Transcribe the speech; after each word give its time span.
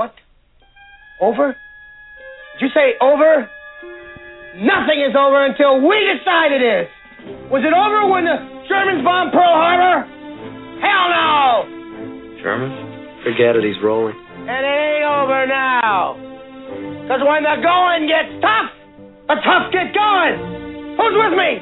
What? 0.00 0.16
Over? 1.20 1.52
Did 2.56 2.60
you 2.64 2.68
say 2.72 2.96
over? 3.04 3.44
Nothing 4.56 5.04
is 5.04 5.12
over 5.12 5.44
until 5.44 5.76
we 5.76 5.92
decide 6.16 6.56
it 6.56 6.64
is. 6.64 6.88
Was 7.52 7.60
it 7.60 7.76
over 7.76 8.08
when 8.08 8.24
the 8.24 8.64
Germans 8.64 9.04
bombed 9.04 9.28
Pearl 9.36 9.52
Harbor? 9.52 10.08
Hell 10.80 11.06
no! 11.12 12.40
Germans? 12.40 12.80
Forget 13.28 13.60
it, 13.60 13.62
he's 13.68 13.76
rolling. 13.84 14.16
And 14.16 14.64
it 14.64 14.76
ain't 14.88 15.04
over 15.04 15.44
now. 15.44 16.16
Because 17.04 17.20
when 17.20 17.44
the 17.44 17.60
going 17.60 18.08
gets 18.08 18.32
tough, 18.40 18.72
the 19.28 19.36
tough 19.44 19.68
get 19.68 19.92
going. 19.92 20.96
Who's 20.96 21.12
with 21.12 21.36
me? 21.36 21.60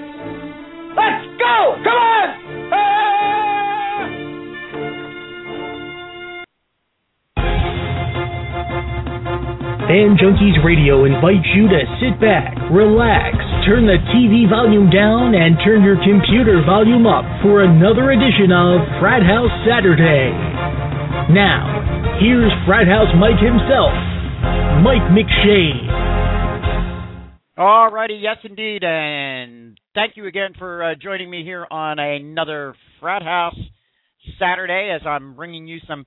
Let's 0.94 1.26
go! 1.42 1.74
Come 1.82 1.98
on! 1.98 2.28
Ah! 2.70 3.47
Fan 9.88 10.20
Junkies 10.20 10.60
Radio 10.60 11.08
invites 11.08 11.48
you 11.56 11.64
to 11.64 11.80
sit 11.96 12.20
back, 12.20 12.52
relax, 12.68 13.32
turn 13.64 13.88
the 13.88 13.96
TV 14.12 14.44
volume 14.44 14.92
down, 14.92 15.32
and 15.32 15.56
turn 15.64 15.80
your 15.80 15.96
computer 16.04 16.60
volume 16.60 17.08
up 17.08 17.24
for 17.40 17.64
another 17.64 18.12
edition 18.12 18.52
of 18.52 18.84
Frat 19.00 19.24
House 19.24 19.48
Saturday. 19.64 20.28
Now, 21.32 22.20
here's 22.20 22.52
Frat 22.68 22.84
House 22.84 23.08
Mike 23.16 23.40
himself, 23.40 23.96
Mike 24.84 25.08
McShane. 25.08 25.88
Alrighty, 27.56 28.20
yes 28.20 28.36
indeed, 28.44 28.84
and 28.84 29.80
thank 29.94 30.18
you 30.18 30.26
again 30.26 30.52
for 30.58 30.84
uh, 30.84 30.94
joining 31.00 31.30
me 31.30 31.44
here 31.44 31.66
on 31.70 31.98
another 31.98 32.74
Frat 33.00 33.22
House 33.22 33.56
Saturday 34.38 34.92
as 34.94 35.00
I'm 35.08 35.34
bringing 35.34 35.66
you 35.66 35.78
some 35.88 36.04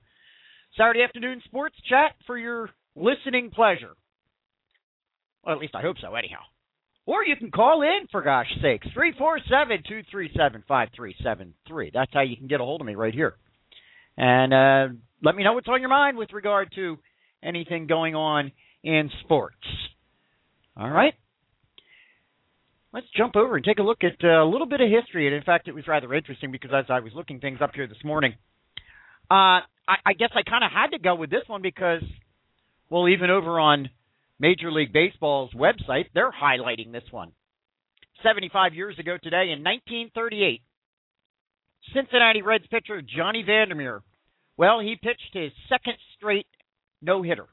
Saturday 0.78 1.02
afternoon 1.02 1.42
sports 1.44 1.74
chat 1.90 2.14
for 2.28 2.38
your 2.38 2.70
listening 2.94 3.50
pleasure. 3.50 3.92
Well, 5.44 5.54
at 5.54 5.60
least 5.60 5.74
I 5.74 5.82
hope 5.82 5.96
so, 6.00 6.14
anyhow. 6.14 6.40
Or 7.04 7.24
you 7.24 7.34
can 7.36 7.50
call 7.50 7.82
in, 7.82 8.06
for 8.12 8.22
gosh 8.22 8.46
sakes, 8.62 8.86
347 8.94 9.82
237 9.88 10.64
5373. 10.68 11.90
That's 11.92 12.12
how 12.12 12.20
you 12.20 12.36
can 12.36 12.46
get 12.46 12.60
a 12.60 12.64
hold 12.64 12.80
of 12.80 12.86
me 12.86 12.94
right 12.94 13.12
here. 13.12 13.34
And 14.16 14.54
uh, 14.54 14.94
let 15.22 15.34
me 15.34 15.42
know 15.42 15.54
what's 15.54 15.68
on 15.68 15.80
your 15.80 15.90
mind 15.90 16.16
with 16.16 16.32
regard 16.32 16.70
to 16.76 16.98
anything 17.42 17.88
going 17.88 18.14
on 18.14 18.52
in 18.84 19.10
sports. 19.24 19.56
All 20.76 20.90
right? 20.90 21.14
Let's 22.92 23.06
jump 23.16 23.36
over 23.36 23.56
and 23.56 23.64
take 23.64 23.78
a 23.78 23.82
look 23.82 24.04
at 24.04 24.22
uh, 24.22 24.44
a 24.44 24.48
little 24.48 24.66
bit 24.66 24.80
of 24.80 24.88
history. 24.88 25.26
And 25.26 25.34
in 25.34 25.42
fact, 25.42 25.66
it 25.66 25.74
was 25.74 25.88
rather 25.88 26.12
interesting 26.14 26.52
because 26.52 26.70
as 26.74 26.84
I 26.88 27.00
was 27.00 27.12
looking 27.14 27.40
things 27.40 27.58
up 27.60 27.70
here 27.74 27.86
this 27.86 28.04
morning, 28.04 28.34
uh, 29.30 29.64
I, 29.88 29.96
I 30.06 30.12
guess 30.12 30.30
I 30.34 30.48
kind 30.48 30.62
of 30.62 30.70
had 30.70 30.88
to 30.96 30.98
go 30.98 31.14
with 31.14 31.30
this 31.30 31.42
one 31.46 31.62
because 31.62 32.02
well, 32.92 33.08
even 33.08 33.30
over 33.30 33.58
on 33.58 33.88
Major 34.38 34.70
League 34.70 34.92
Baseball's 34.92 35.50
website, 35.54 36.04
they're 36.12 36.30
highlighting 36.30 36.92
this 36.92 37.10
one. 37.10 37.32
75 38.22 38.74
years 38.74 38.98
ago 38.98 39.16
today, 39.20 39.44
in 39.44 39.64
1938, 39.64 40.60
Cincinnati 41.94 42.42
Reds 42.42 42.66
pitcher 42.70 43.00
Johnny 43.00 43.42
Vander 43.46 43.74
Meer. 43.74 44.02
well, 44.58 44.78
he 44.78 44.96
pitched 45.02 45.30
his 45.32 45.52
second 45.70 45.94
straight 46.18 46.46
no 47.00 47.22
hitter, 47.22 47.46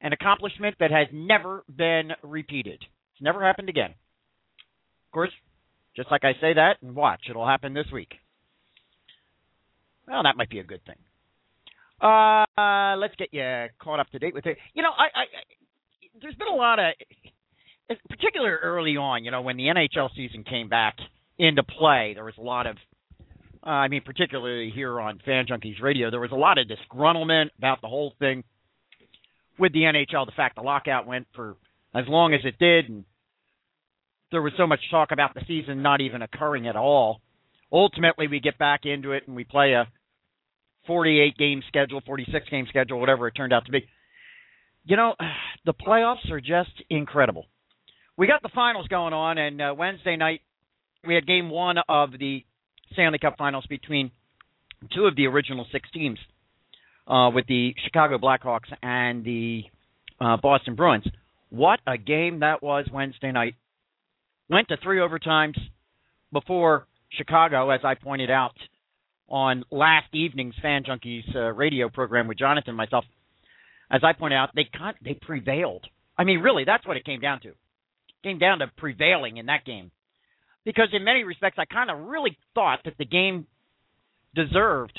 an 0.00 0.14
accomplishment 0.14 0.76
that 0.80 0.90
has 0.90 1.08
never 1.12 1.62
been 1.68 2.12
repeated. 2.22 2.80
It's 3.12 3.22
never 3.22 3.44
happened 3.44 3.68
again. 3.68 3.90
Of 3.90 5.12
course, 5.12 5.32
just 5.94 6.10
like 6.10 6.24
I 6.24 6.32
say 6.40 6.54
that, 6.54 6.76
and 6.80 6.96
watch, 6.96 7.20
it'll 7.28 7.46
happen 7.46 7.74
this 7.74 7.92
week. 7.92 8.14
Well, 10.08 10.22
that 10.22 10.38
might 10.38 10.48
be 10.48 10.58
a 10.58 10.64
good 10.64 10.84
thing. 10.86 10.96
Uh, 12.00 12.96
let's 12.98 13.14
get 13.16 13.28
you 13.32 13.66
caught 13.80 14.00
up 14.00 14.08
to 14.10 14.18
date 14.18 14.34
with 14.34 14.46
it. 14.46 14.56
You 14.74 14.82
know, 14.82 14.90
I, 14.96 15.04
I, 15.04 15.24
there's 16.20 16.34
been 16.36 16.48
a 16.48 16.56
lot 16.56 16.78
of, 16.78 16.94
particularly 18.08 18.54
early 18.62 18.96
on, 18.96 19.24
you 19.24 19.30
know, 19.30 19.42
when 19.42 19.56
the 19.56 19.64
NHL 19.64 20.10
season 20.14 20.44
came 20.44 20.68
back 20.68 20.96
into 21.38 21.62
play, 21.62 22.12
there 22.14 22.24
was 22.24 22.34
a 22.38 22.42
lot 22.42 22.66
of, 22.66 22.76
uh, 23.66 23.70
I 23.70 23.88
mean, 23.88 24.02
particularly 24.04 24.70
here 24.72 25.00
on 25.00 25.20
Fan 25.24 25.46
Junkies 25.46 25.82
Radio, 25.82 26.10
there 26.10 26.20
was 26.20 26.30
a 26.32 26.36
lot 26.36 26.58
of 26.58 26.66
disgruntlement 26.68 27.50
about 27.58 27.80
the 27.80 27.88
whole 27.88 28.14
thing 28.18 28.44
with 29.58 29.72
the 29.72 29.80
NHL. 29.80 30.26
The 30.26 30.32
fact 30.32 30.56
the 30.56 30.62
lockout 30.62 31.06
went 31.06 31.26
for 31.34 31.56
as 31.94 32.04
long 32.06 32.34
as 32.34 32.40
it 32.44 32.58
did, 32.58 32.88
and 32.88 33.04
there 34.30 34.42
was 34.42 34.52
so 34.56 34.66
much 34.66 34.80
talk 34.90 35.10
about 35.10 35.34
the 35.34 35.40
season 35.48 35.82
not 35.82 36.00
even 36.00 36.22
occurring 36.22 36.68
at 36.68 36.76
all. 36.76 37.20
Ultimately, 37.72 38.28
we 38.28 38.40
get 38.40 38.58
back 38.58 38.80
into 38.84 39.12
it 39.12 39.24
and 39.26 39.34
we 39.34 39.44
play 39.44 39.72
a 39.72 39.88
48 40.88 41.36
game 41.36 41.62
schedule, 41.68 42.02
46 42.04 42.48
game 42.48 42.66
schedule, 42.68 42.98
whatever 42.98 43.28
it 43.28 43.32
turned 43.32 43.52
out 43.52 43.66
to 43.66 43.70
be. 43.70 43.86
You 44.84 44.96
know, 44.96 45.14
the 45.64 45.74
playoffs 45.74 46.28
are 46.32 46.40
just 46.40 46.72
incredible. 46.90 47.46
We 48.16 48.26
got 48.26 48.42
the 48.42 48.50
finals 48.52 48.88
going 48.88 49.12
on, 49.12 49.38
and 49.38 49.62
uh, 49.62 49.74
Wednesday 49.78 50.16
night 50.16 50.40
we 51.06 51.14
had 51.14 51.24
game 51.24 51.50
one 51.50 51.76
of 51.88 52.10
the 52.18 52.44
Stanley 52.92 53.20
Cup 53.20 53.36
finals 53.38 53.64
between 53.68 54.10
two 54.92 55.04
of 55.04 55.14
the 55.14 55.26
original 55.26 55.66
six 55.70 55.88
teams, 55.92 56.18
uh, 57.06 57.30
with 57.32 57.46
the 57.46 57.74
Chicago 57.84 58.18
Blackhawks 58.18 58.72
and 58.82 59.24
the 59.24 59.62
uh, 60.20 60.36
Boston 60.42 60.74
Bruins. 60.74 61.06
What 61.50 61.80
a 61.86 61.96
game 61.96 62.40
that 62.40 62.62
was 62.62 62.86
Wednesday 62.92 63.30
night. 63.30 63.54
Went 64.50 64.68
to 64.68 64.76
three 64.82 64.98
overtimes 64.98 65.56
before 66.32 66.86
Chicago, 67.10 67.70
as 67.70 67.80
I 67.84 67.94
pointed 67.94 68.30
out 68.30 68.54
on 69.28 69.64
last 69.70 70.14
evening's 70.14 70.54
Fan 70.62 70.84
Junkies 70.84 71.34
uh, 71.34 71.52
radio 71.52 71.88
program 71.88 72.28
with 72.28 72.38
Jonathan 72.38 72.70
and 72.70 72.76
myself, 72.76 73.04
as 73.90 74.00
I 74.04 74.12
pointed 74.12 74.36
out, 74.36 74.50
they 74.54 74.64
con- 74.64 74.94
they 75.02 75.14
prevailed. 75.14 75.86
I 76.16 76.24
mean, 76.24 76.40
really, 76.40 76.64
that's 76.64 76.86
what 76.86 76.96
it 76.96 77.04
came 77.04 77.20
down 77.20 77.40
to. 77.40 77.48
It 77.48 77.54
came 78.22 78.38
down 78.38 78.58
to 78.58 78.66
prevailing 78.76 79.36
in 79.36 79.46
that 79.46 79.64
game, 79.64 79.90
because 80.64 80.88
in 80.92 81.04
many 81.04 81.24
respects, 81.24 81.58
I 81.58 81.64
kind 81.64 81.90
of 81.90 82.08
really 82.08 82.36
thought 82.54 82.80
that 82.84 82.98
the 82.98 83.04
game 83.04 83.46
deserved 84.34 84.98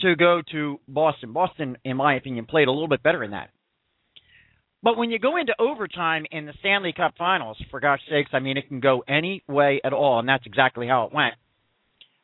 to 0.00 0.14
go 0.16 0.42
to 0.52 0.80
Boston. 0.88 1.32
Boston, 1.32 1.78
in 1.84 1.96
my 1.96 2.16
opinion, 2.16 2.46
played 2.46 2.68
a 2.68 2.72
little 2.72 2.88
bit 2.88 3.02
better 3.02 3.22
in 3.22 3.32
that. 3.32 3.50
But 4.82 4.96
when 4.96 5.10
you 5.10 5.20
go 5.20 5.36
into 5.36 5.54
overtime 5.60 6.26
in 6.32 6.44
the 6.44 6.54
Stanley 6.58 6.92
Cup 6.92 7.14
Finals, 7.16 7.56
for 7.70 7.78
gosh 7.78 8.00
sakes, 8.10 8.30
I 8.32 8.40
mean, 8.40 8.56
it 8.56 8.66
can 8.66 8.80
go 8.80 9.04
any 9.06 9.44
way 9.46 9.80
at 9.84 9.92
all, 9.92 10.18
and 10.18 10.28
that's 10.28 10.44
exactly 10.44 10.88
how 10.88 11.04
it 11.04 11.14
went 11.14 11.34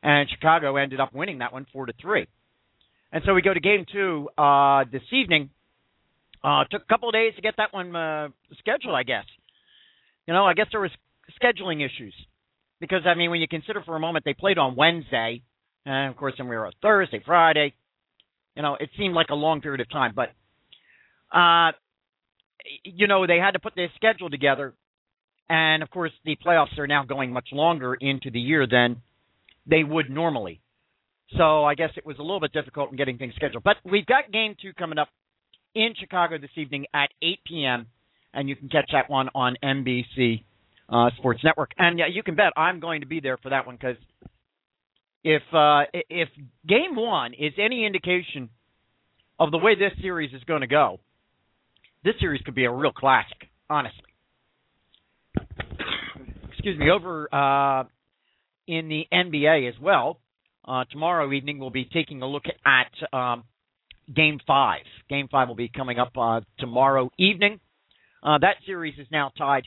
and 0.02 0.28
Chicago 0.30 0.76
ended 0.76 1.00
up 1.00 1.12
winning 1.14 1.38
that 1.38 1.52
one 1.52 1.66
four 1.72 1.86
to 1.86 1.92
three. 2.00 2.26
And 3.12 3.22
so 3.24 3.34
we 3.34 3.42
go 3.42 3.54
to 3.54 3.60
game 3.60 3.84
two 3.90 4.28
uh, 4.36 4.84
this 4.90 5.02
evening. 5.12 5.50
Uh, 6.44 6.64
took 6.70 6.82
a 6.82 6.86
couple 6.86 7.08
of 7.08 7.14
days 7.14 7.34
to 7.34 7.42
get 7.42 7.54
that 7.56 7.72
one 7.72 7.94
uh, 7.96 8.28
scheduled, 8.60 8.94
I 8.94 9.02
guess. 9.02 9.24
You 10.26 10.34
know, 10.34 10.44
I 10.46 10.54
guess 10.54 10.66
there 10.70 10.80
was 10.80 10.92
scheduling 11.42 11.84
issues 11.84 12.14
because 12.80 13.02
I 13.06 13.14
mean, 13.14 13.30
when 13.30 13.40
you 13.40 13.48
consider 13.48 13.82
for 13.82 13.96
a 13.96 14.00
moment 14.00 14.24
they 14.24 14.34
played 14.34 14.58
on 14.58 14.76
Wednesday, 14.76 15.42
and 15.84 16.10
of 16.10 16.16
course 16.16 16.34
then 16.38 16.48
we 16.48 16.56
were 16.56 16.66
on 16.66 16.72
Thursday, 16.80 17.22
Friday. 17.24 17.74
You 18.54 18.62
know, 18.62 18.76
it 18.78 18.90
seemed 18.98 19.14
like 19.14 19.28
a 19.30 19.34
long 19.34 19.60
period 19.60 19.80
of 19.80 19.90
time, 19.90 20.12
but 20.14 20.30
uh, 21.36 21.72
you 22.84 23.06
know 23.06 23.26
they 23.26 23.38
had 23.38 23.52
to 23.52 23.58
put 23.58 23.74
their 23.74 23.90
schedule 23.96 24.30
together, 24.30 24.74
and 25.48 25.82
of 25.82 25.90
course 25.90 26.12
the 26.24 26.36
playoffs 26.44 26.78
are 26.78 26.86
now 26.86 27.04
going 27.04 27.32
much 27.32 27.48
longer 27.52 27.94
into 27.94 28.30
the 28.30 28.40
year 28.40 28.66
than 28.66 29.02
they 29.68 29.84
would 29.84 30.10
normally. 30.10 30.60
So 31.36 31.64
I 31.64 31.74
guess 31.74 31.90
it 31.96 32.06
was 32.06 32.16
a 32.18 32.22
little 32.22 32.40
bit 32.40 32.52
difficult 32.52 32.90
in 32.90 32.96
getting 32.96 33.18
things 33.18 33.34
scheduled. 33.36 33.62
But 33.62 33.76
we've 33.84 34.06
got 34.06 34.32
game 34.32 34.56
two 34.60 34.72
coming 34.72 34.98
up 34.98 35.08
in 35.74 35.94
Chicago 35.98 36.38
this 36.38 36.50
evening 36.56 36.86
at 36.94 37.10
8 37.22 37.38
p.m. 37.46 37.86
and 38.32 38.48
you 38.48 38.56
can 38.56 38.68
catch 38.68 38.90
that 38.92 39.10
one 39.10 39.28
on 39.34 39.56
NBC 39.62 40.44
uh, 40.88 41.10
Sports 41.18 41.40
Network. 41.44 41.72
And 41.78 41.98
yeah, 41.98 42.06
you 42.10 42.22
can 42.22 42.34
bet 42.34 42.52
I'm 42.56 42.80
going 42.80 43.02
to 43.02 43.06
be 43.06 43.20
there 43.20 43.36
for 43.36 43.50
that 43.50 43.66
one 43.66 43.76
because 43.76 43.96
if 45.22 45.42
uh, 45.52 45.82
if 45.92 46.28
game 46.66 46.96
one 46.96 47.34
is 47.34 47.52
any 47.58 47.84
indication 47.84 48.48
of 49.38 49.50
the 49.50 49.58
way 49.58 49.74
this 49.74 49.92
series 50.00 50.32
is 50.32 50.42
going 50.44 50.62
to 50.62 50.66
go, 50.66 50.98
this 52.04 52.14
series 52.20 52.40
could 52.42 52.54
be 52.54 52.64
a 52.64 52.72
real 52.72 52.92
classic, 52.92 53.48
honestly. 53.68 54.02
Excuse 56.50 56.78
me. 56.78 56.90
Over 56.90 57.28
uh, 57.32 57.84
in 58.68 58.88
the 58.88 59.06
NBA 59.12 59.68
as 59.68 59.74
well. 59.80 60.20
Uh, 60.64 60.84
tomorrow 60.90 61.32
evening, 61.32 61.58
we'll 61.58 61.70
be 61.70 61.86
taking 61.86 62.20
a 62.22 62.26
look 62.26 62.44
at 62.64 63.16
um, 63.18 63.44
Game 64.14 64.38
Five. 64.46 64.82
Game 65.08 65.28
Five 65.28 65.48
will 65.48 65.56
be 65.56 65.70
coming 65.74 65.98
up 65.98 66.12
uh, 66.16 66.42
tomorrow 66.58 67.10
evening. 67.18 67.58
Uh, 68.22 68.38
that 68.38 68.56
series 68.66 68.98
is 68.98 69.06
now 69.10 69.32
tied 69.36 69.64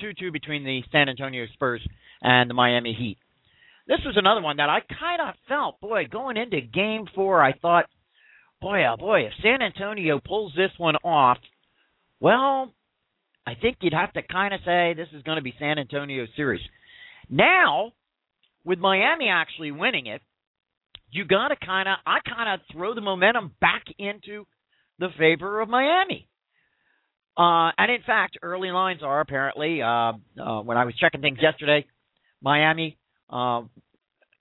two-two 0.00 0.30
between 0.30 0.64
the 0.64 0.82
San 0.92 1.08
Antonio 1.08 1.46
Spurs 1.52 1.86
and 2.22 2.48
the 2.48 2.54
Miami 2.54 2.94
Heat. 2.94 3.18
This 3.86 3.98
was 4.06 4.16
another 4.16 4.40
one 4.40 4.56
that 4.56 4.70
I 4.70 4.78
kind 4.80 5.20
of 5.28 5.34
felt, 5.48 5.80
boy, 5.80 6.06
going 6.10 6.36
into 6.36 6.60
Game 6.60 7.06
Four, 7.14 7.42
I 7.42 7.52
thought, 7.52 7.86
boy, 8.60 8.84
oh 8.86 8.96
boy, 8.96 9.26
if 9.26 9.32
San 9.42 9.60
Antonio 9.60 10.20
pulls 10.24 10.52
this 10.56 10.70
one 10.78 10.96
off, 10.96 11.38
well, 12.20 12.72
I 13.46 13.54
think 13.54 13.78
you'd 13.80 13.92
have 13.92 14.12
to 14.14 14.22
kind 14.22 14.54
of 14.54 14.60
say 14.64 14.94
this 14.94 15.08
is 15.12 15.22
going 15.22 15.36
to 15.36 15.42
be 15.42 15.54
San 15.58 15.78
Antonio's 15.78 16.28
series. 16.36 16.62
Now, 17.28 17.92
with 18.64 18.78
Miami 18.78 19.28
actually 19.28 19.70
winning 19.70 20.06
it, 20.06 20.22
you 21.10 21.24
got 21.24 21.48
to 21.48 21.56
kind 21.56 21.88
of, 21.88 21.96
I 22.06 22.18
kind 22.28 22.54
of 22.54 22.66
throw 22.72 22.94
the 22.94 23.00
momentum 23.00 23.52
back 23.60 23.84
into 23.98 24.46
the 24.98 25.08
favor 25.18 25.60
of 25.60 25.68
Miami. 25.68 26.28
Uh, 27.36 27.70
and 27.76 27.90
in 27.90 28.02
fact, 28.06 28.38
early 28.42 28.70
lines 28.70 29.00
are 29.02 29.20
apparently, 29.20 29.82
uh, 29.82 30.12
uh, 30.42 30.62
when 30.62 30.76
I 30.76 30.84
was 30.84 30.94
checking 30.96 31.20
things 31.20 31.38
yesterday, 31.40 31.84
Miami 32.40 32.96
uh, 33.30 33.62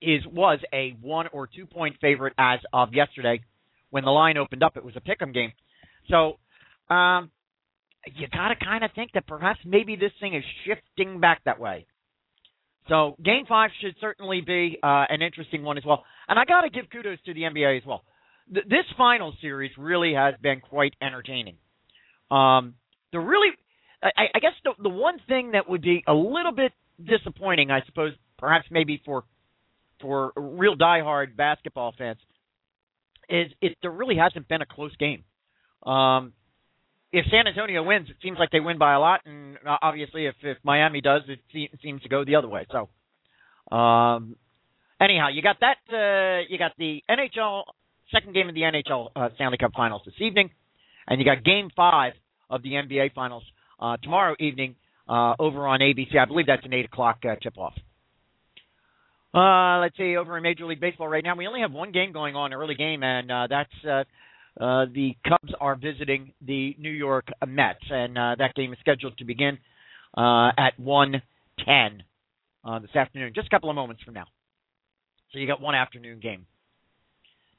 is 0.02 0.22
was 0.28 0.60
a 0.74 0.96
one 1.02 1.28
or 1.32 1.48
two 1.48 1.66
point 1.66 1.96
favorite 2.02 2.34
as 2.38 2.60
of 2.72 2.94
yesterday. 2.94 3.42
When 3.90 4.04
the 4.04 4.12
line 4.12 4.38
opened 4.38 4.64
up, 4.64 4.78
it 4.78 4.84
was 4.84 4.96
a 4.96 5.02
pick'em 5.02 5.34
game. 5.34 5.54
So 6.10 6.38
um, 6.94 7.32
you 8.14 8.28
got 8.28 8.50
to 8.50 8.56
kind 8.64 8.84
of 8.84 8.92
think 8.94 9.12
that 9.14 9.26
perhaps 9.26 9.60
maybe 9.66 9.96
this 9.96 10.12
thing 10.20 10.36
is 10.36 10.44
shifting 10.66 11.20
back 11.20 11.42
that 11.46 11.60
way. 11.60 11.86
So 12.90 13.16
game 13.24 13.46
five 13.48 13.72
should 13.82 13.96
certainly 14.02 14.42
be 14.42 14.78
uh, 14.84 15.06
an 15.10 15.22
interesting 15.22 15.64
one 15.64 15.78
as 15.78 15.86
well. 15.86 16.04
And 16.28 16.38
I 16.38 16.46
got 16.46 16.62
to 16.62 16.70
give 16.70 16.90
kudos 16.92 17.20
to 17.26 17.34
the 17.34 17.42
NBA 17.42 17.78
as 17.78 17.86
well. 17.86 18.04
Th- 18.54 18.66
this 18.66 18.86
final 18.98 19.34
series 19.42 19.72
really 19.78 20.14
has 20.14 20.36
been 20.42 20.60
quite 20.60 20.94
entertaining. 21.02 21.56
Um, 22.30 22.76
the 23.12 23.20
really, 23.20 23.50
I, 24.02 24.26
I 24.36 24.40
guess 24.40 24.54
the, 24.64 24.72
the 24.82 24.90
one 24.90 25.18
thing 25.28 25.52
that 25.52 25.70
would 25.70 25.82
be 25.82 26.04
a 26.08 26.14
little 26.14 26.52
bit 26.52 26.74
disappointing, 27.04 27.72
I 27.72 27.82
suppose, 27.86 28.14
perhaps 28.38 28.66
maybe 28.70 29.02
for 29.06 29.24
for 30.02 30.34
real 30.36 30.76
diehard 30.76 31.38
basketball 31.38 31.94
fans, 31.98 32.18
is 33.30 33.48
it 33.62 33.78
there 33.82 33.92
really 33.92 34.18
hasn't 34.18 34.50
been 34.50 34.62
a 34.62 34.66
close 34.66 34.94
game. 34.98 35.24
Um, 35.90 36.34
if 37.14 37.26
San 37.30 37.46
Antonio 37.48 37.84
wins, 37.84 38.10
it 38.10 38.18
seems 38.24 38.40
like 38.40 38.50
they 38.50 38.60
win 38.60 38.80
by 38.80 38.94
a 38.94 39.00
lot, 39.00 39.22
and 39.26 39.56
uh, 39.66 39.78
obviously, 39.82 40.26
if 40.26 40.36
if 40.42 40.58
Miami 40.64 41.00
does, 41.00 41.22
it 41.28 41.40
seems 41.82 42.02
to 42.02 42.10
go 42.10 42.26
the 42.26 42.36
other 42.36 42.50
way. 42.50 42.66
So, 42.72 43.76
um, 43.76 44.36
anyhow, 45.00 45.28
you 45.32 45.44
got 45.44 45.58
that. 45.62 45.78
Uh, 45.88 46.46
you 46.50 46.58
got 46.58 46.72
the 46.78 47.04
NHL 47.08 47.64
second 48.12 48.34
game 48.34 48.50
of 48.50 48.56
the 48.56 48.62
NHL 48.62 49.10
uh, 49.16 49.30
Stanley 49.36 49.58
Cup 49.60 49.74
Finals 49.76 50.02
this 50.06 50.16
evening, 50.20 50.50
and 51.08 51.20
you 51.20 51.26
got 51.26 51.44
Game 51.44 51.70
Five 51.76 52.14
of 52.50 52.64
the 52.64 52.72
NBA 52.72 53.14
Finals 53.14 53.44
uh, 53.80 53.98
tomorrow 53.98 54.36
evening 54.40 54.76
uh, 55.08 55.36
over 55.38 55.68
on 55.68 55.82
ABC. 55.82 56.18
I 56.18 56.26
believe 56.26 56.48
that's 56.48 56.66
an 56.66 56.74
eight 56.74 56.86
o'clock 56.86 57.20
uh, 57.30 57.36
tip 57.42 57.60
off. 57.60 57.76
Uh, 59.36 59.82
let's 59.82 59.98
see, 59.98 60.18
over 60.18 60.36
in 60.38 60.44
Major 60.44 60.66
League 60.66 60.80
Baseball 60.80 61.08
right 61.08 61.24
now, 61.24 61.36
we 61.36 61.48
only 61.48 61.62
have 61.62 61.72
one 61.72 61.92
game 61.92 62.12
going 62.12 62.36
on, 62.36 62.54
early 62.54 62.76
game, 62.76 63.04
and 63.04 63.32
uh, 63.32 63.48
that's 63.50 63.86
uh, 63.88 64.04
uh, 64.60 64.86
the 64.94 65.16
Cubs 65.28 65.54
are 65.60 65.76
visiting 65.76 66.34
the 66.46 66.76
New 66.80 66.92
York 66.92 67.28
Mets, 67.48 67.84
and 67.90 68.18
uh, 68.18 68.36
that 68.38 68.54
game 68.56 68.72
is 68.72 68.80
scheduled 68.80 69.18
to 69.18 69.26
begin 69.26 69.58
uh, 70.16 70.50
at 70.58 70.80
1:10 70.80 72.02
uh, 72.64 72.80
this 72.80 72.96
afternoon, 72.96 73.34
just 73.34 73.48
a 73.48 73.50
couple 73.50 73.70
of 73.70 73.76
moments 73.76 74.04
from 74.04 74.14
now. 74.14 74.26
So 75.32 75.40
you 75.40 75.48
got 75.48 75.60
one 75.60 75.74
afternoon 75.74 76.20
game. 76.20 76.46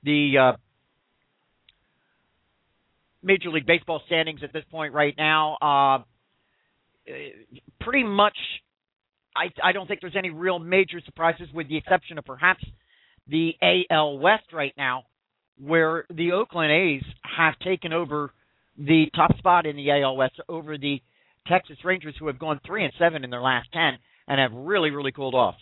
The 0.05 0.53
uh, 0.53 0.57
Major 3.23 3.51
League 3.51 3.67
Baseball 3.67 4.01
standings 4.07 4.41
at 4.45 4.53
this 4.53 4.65
point 4.71 4.95
right 4.95 5.15
now, 5.17 5.57
uh, 5.61 7.13
pretty 7.81 8.05
much. 8.05 8.37
I, 9.37 9.47
I 9.69 9.73
don't 9.73 9.89
think 9.89 10.01
there's 10.01 10.15
any 10.17 10.31
real 10.31 10.61
major 10.61 11.01
surprises, 11.05 11.49
with 11.53 11.69
the 11.69 11.77
exception 11.77 12.19
of 12.19 12.25
perhaps 12.25 12.65
the 13.27 13.55
AL 13.91 14.19
West 14.19 14.53
right 14.53 14.73
now, 14.77 15.07
where 15.61 16.05
the 16.11 16.33
Oakland 16.33 16.73
A's 16.73 17.03
have 17.37 17.59
taken 17.61 17.93
over 17.93 18.33
the 18.77 19.07
top 19.15 19.37
spot 19.39 19.67
in 19.67 19.77
the 19.77 19.91
AL 19.91 20.17
West 20.17 20.41
over 20.49 20.77
the 20.77 21.01
Texas 21.47 21.77
Rangers, 21.85 22.15
who 22.19 22.27
have 22.27 22.39
gone 22.39 22.61
three 22.67 22.85
and 22.85 22.93
seven 22.99 23.25
in 23.25 23.31
their 23.31 23.43
last 23.43 23.69
ten 23.73 23.99
and 24.27 24.41
have 24.41 24.53
really, 24.53 24.91
really 24.91 25.13
cooled 25.13 25.35
off. 25.35 25.57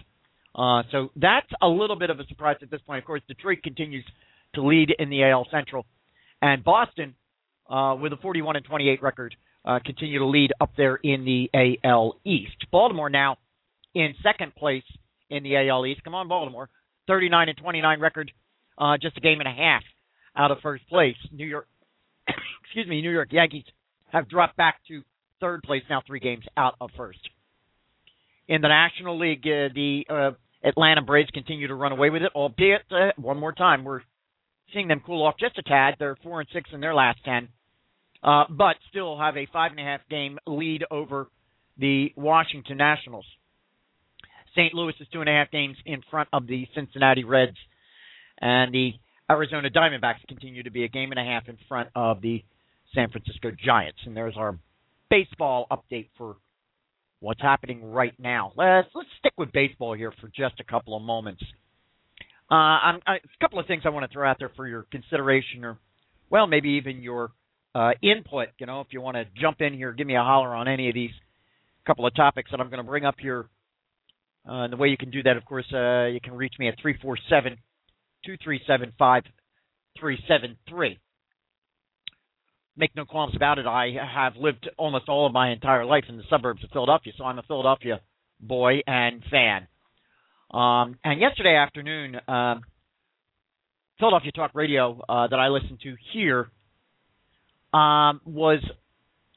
Uh, 0.54 0.82
so 0.90 1.10
that's 1.16 1.48
a 1.62 1.68
little 1.68 1.96
bit 1.96 2.10
of 2.10 2.20
a 2.20 2.26
surprise 2.26 2.56
at 2.62 2.70
this 2.70 2.80
point. 2.82 2.98
Of 2.98 3.04
course, 3.04 3.22
Detroit 3.26 3.62
continues 3.62 4.04
to 4.54 4.62
lead 4.62 4.94
in 4.98 5.08
the 5.08 5.24
AL 5.24 5.46
Central, 5.50 5.86
and 6.40 6.62
Boston, 6.62 7.14
uh, 7.70 7.96
with 8.00 8.12
a 8.12 8.16
41 8.16 8.56
and 8.56 8.64
28 8.64 9.02
record, 9.02 9.34
uh, 9.64 9.78
continue 9.84 10.18
to 10.18 10.26
lead 10.26 10.52
up 10.60 10.70
there 10.76 10.96
in 10.96 11.24
the 11.24 11.78
AL 11.84 12.16
East. 12.24 12.56
Baltimore 12.70 13.08
now 13.08 13.38
in 13.94 14.14
second 14.22 14.54
place 14.54 14.84
in 15.30 15.42
the 15.42 15.56
AL 15.56 15.86
East. 15.86 16.04
Come 16.04 16.14
on, 16.14 16.28
Baltimore, 16.28 16.68
39 17.08 17.48
and 17.48 17.58
29 17.58 18.00
record, 18.00 18.32
uh, 18.82 18.96
just 19.00 19.16
a 19.16 19.20
game 19.20 19.38
and 19.38 19.48
a 19.48 19.52
half 19.52 19.82
out 20.36 20.50
of 20.50 20.58
first 20.60 20.86
place. 20.88 21.16
New 21.30 21.46
York, 21.46 21.68
excuse 22.64 22.86
me, 22.88 23.00
New 23.00 23.12
York 23.12 23.32
Yankees 23.32 23.64
have 24.10 24.28
dropped 24.28 24.56
back 24.56 24.80
to 24.88 25.02
third 25.40 25.62
place 25.62 25.82
now, 25.88 26.02
three 26.06 26.20
games 26.20 26.44
out 26.56 26.74
of 26.80 26.90
first. 26.96 27.20
In 28.48 28.60
the 28.60 28.68
National 28.68 29.18
League, 29.18 29.46
uh, 29.46 29.68
the 29.72 30.04
uh, 30.10 30.30
Atlanta 30.64 31.02
Braves 31.02 31.30
continue 31.32 31.68
to 31.68 31.74
run 31.74 31.92
away 31.92 32.10
with 32.10 32.22
it, 32.22 32.32
albeit 32.34 32.82
uh, 32.90 33.12
one 33.16 33.38
more 33.38 33.52
time 33.52 33.84
we're 33.84 34.00
seeing 34.74 34.88
them 34.88 35.00
cool 35.04 35.24
off 35.24 35.34
just 35.38 35.58
a 35.58 35.62
tad. 35.62 35.94
They're 35.98 36.16
four 36.22 36.40
and 36.40 36.48
six 36.52 36.70
in 36.72 36.80
their 36.80 36.94
last 36.94 37.20
ten, 37.24 37.48
uh, 38.22 38.44
but 38.50 38.76
still 38.90 39.16
have 39.16 39.36
a 39.36 39.46
five 39.52 39.70
and 39.70 39.80
a 39.80 39.84
half 39.84 40.00
game 40.10 40.38
lead 40.46 40.84
over 40.90 41.28
the 41.78 42.12
Washington 42.16 42.78
Nationals. 42.78 43.26
St. 44.56 44.74
Louis 44.74 44.94
is 45.00 45.06
two 45.12 45.20
and 45.20 45.28
a 45.28 45.32
half 45.32 45.50
games 45.50 45.76
in 45.86 46.02
front 46.10 46.28
of 46.32 46.46
the 46.46 46.66
Cincinnati 46.74 47.24
Reds 47.24 47.56
and 48.42 48.74
the 48.74 48.92
Arizona 49.30 49.70
Diamondbacks 49.70 50.26
continue 50.28 50.64
to 50.64 50.70
be 50.70 50.84
a 50.84 50.88
game 50.88 51.12
and 51.12 51.18
a 51.18 51.24
half 51.24 51.48
in 51.48 51.56
front 51.68 51.88
of 51.94 52.20
the 52.20 52.44
San 52.94 53.08
Francisco 53.10 53.52
Giants. 53.64 54.00
And 54.04 54.16
there's 54.16 54.36
our 54.36 54.58
baseball 55.08 55.66
update 55.70 56.08
for 56.18 56.36
what's 57.20 57.40
happening 57.40 57.92
right 57.92 58.12
now. 58.18 58.52
Let's 58.56 58.88
let's 58.94 59.08
stick 59.18 59.32
with 59.38 59.52
baseball 59.52 59.94
here 59.94 60.12
for 60.20 60.28
just 60.36 60.60
a 60.60 60.64
couple 60.64 60.96
of 60.96 61.02
moments. 61.02 61.42
Uh, 62.50 62.54
I, 62.54 62.98
a 63.06 63.18
couple 63.40 63.58
of 63.58 63.66
things 63.66 63.82
I 63.86 63.88
want 63.88 64.06
to 64.06 64.12
throw 64.12 64.28
out 64.28 64.36
there 64.38 64.50
for 64.54 64.66
your 64.66 64.82
consideration, 64.90 65.64
or 65.64 65.78
well, 66.28 66.46
maybe 66.46 66.70
even 66.70 67.00
your 67.00 67.30
uh, 67.74 67.92
input. 68.02 68.48
You 68.58 68.66
know, 68.66 68.80
if 68.80 68.88
you 68.90 69.00
want 69.00 69.16
to 69.16 69.24
jump 69.40 69.60
in 69.60 69.72
here, 69.72 69.92
give 69.92 70.06
me 70.06 70.16
a 70.16 70.22
holler 70.22 70.54
on 70.54 70.68
any 70.68 70.88
of 70.88 70.94
these 70.94 71.12
couple 71.86 72.06
of 72.06 72.14
topics 72.14 72.50
that 72.50 72.60
I'm 72.60 72.68
going 72.68 72.84
to 72.84 72.88
bring 72.88 73.04
up 73.04 73.16
here. 73.18 73.46
Uh, 74.46 74.64
and 74.64 74.72
the 74.72 74.76
way 74.76 74.88
you 74.88 74.96
can 74.96 75.10
do 75.10 75.22
that, 75.22 75.36
of 75.36 75.44
course, 75.44 75.64
uh, 75.72 76.06
you 76.06 76.20
can 76.22 76.34
reach 76.34 76.54
me 76.58 76.68
at 76.68 76.74
three 76.82 76.98
four 77.00 77.16
seven 77.30 77.56
two 78.24 78.36
three 78.42 78.60
seven 78.66 78.92
five 78.98 79.24
three 79.98 80.18
seven 80.28 80.56
three. 80.68 80.98
Make 82.76 82.96
no 82.96 83.04
qualms 83.04 83.36
about 83.36 83.58
it. 83.58 83.66
I 83.66 83.94
have 84.14 84.36
lived 84.36 84.68
almost 84.78 85.08
all 85.08 85.26
of 85.26 85.32
my 85.32 85.50
entire 85.50 85.84
life 85.84 86.04
in 86.08 86.16
the 86.16 86.22
suburbs 86.30 86.64
of 86.64 86.70
Philadelphia, 86.70 87.12
so 87.18 87.24
I'm 87.24 87.38
a 87.38 87.42
Philadelphia 87.42 88.00
boy 88.40 88.80
and 88.86 89.22
fan. 89.30 89.68
Um, 90.50 90.96
and 91.04 91.20
yesterday 91.20 91.54
afternoon, 91.54 92.16
um, 92.28 92.62
Philadelphia 93.98 94.32
Talk 94.32 94.52
Radio 94.54 95.00
uh, 95.08 95.28
that 95.28 95.38
I 95.38 95.48
listen 95.48 95.78
to 95.82 95.96
here 96.12 96.50
um, 97.72 98.20
was 98.24 98.62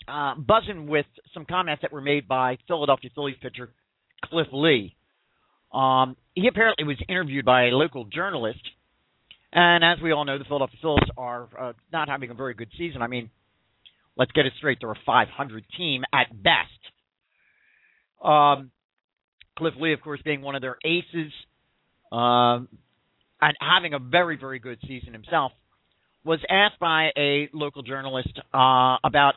uh, 0.07 0.35
buzzing 0.35 0.87
with 0.87 1.05
some 1.33 1.45
comments 1.45 1.81
that 1.81 1.91
were 1.91 2.01
made 2.01 2.27
by 2.27 2.57
Philadelphia 2.67 3.09
Phillies 3.13 3.37
pitcher 3.41 3.69
Cliff 4.25 4.47
Lee. 4.51 4.95
Um, 5.73 6.15
he 6.35 6.47
apparently 6.47 6.85
was 6.85 6.97
interviewed 7.09 7.45
by 7.45 7.63
a 7.63 7.71
local 7.71 8.05
journalist 8.05 8.61
and 9.55 9.85
as 9.85 10.03
we 10.03 10.11
all 10.11 10.25
know, 10.25 10.37
the 10.37 10.43
Philadelphia 10.43 10.77
Phillies 10.81 11.09
are 11.17 11.47
uh, 11.57 11.73
not 11.93 12.09
having 12.09 12.29
a 12.29 12.33
very 12.33 12.53
good 12.53 12.67
season. 12.77 13.01
I 13.01 13.07
mean, 13.07 13.29
let's 14.17 14.33
get 14.33 14.45
it 14.45 14.51
straight. 14.57 14.79
They're 14.81 14.91
a 14.91 14.99
500 15.05 15.63
team 15.77 16.03
at 16.13 16.27
best. 16.43 16.67
Um, 18.21 18.71
Cliff 19.57 19.73
Lee, 19.79 19.93
of 19.93 20.01
course, 20.01 20.19
being 20.25 20.41
one 20.41 20.55
of 20.55 20.61
their 20.61 20.75
aces 20.83 21.31
um, 22.11 22.67
and 23.41 23.55
having 23.61 23.93
a 23.93 23.99
very, 23.99 24.35
very 24.35 24.59
good 24.59 24.77
season 24.85 25.13
himself, 25.13 25.53
was 26.25 26.39
asked 26.49 26.79
by 26.79 27.11
a 27.17 27.47
local 27.53 27.81
journalist 27.81 28.37
uh, 28.53 28.97
about 29.05 29.35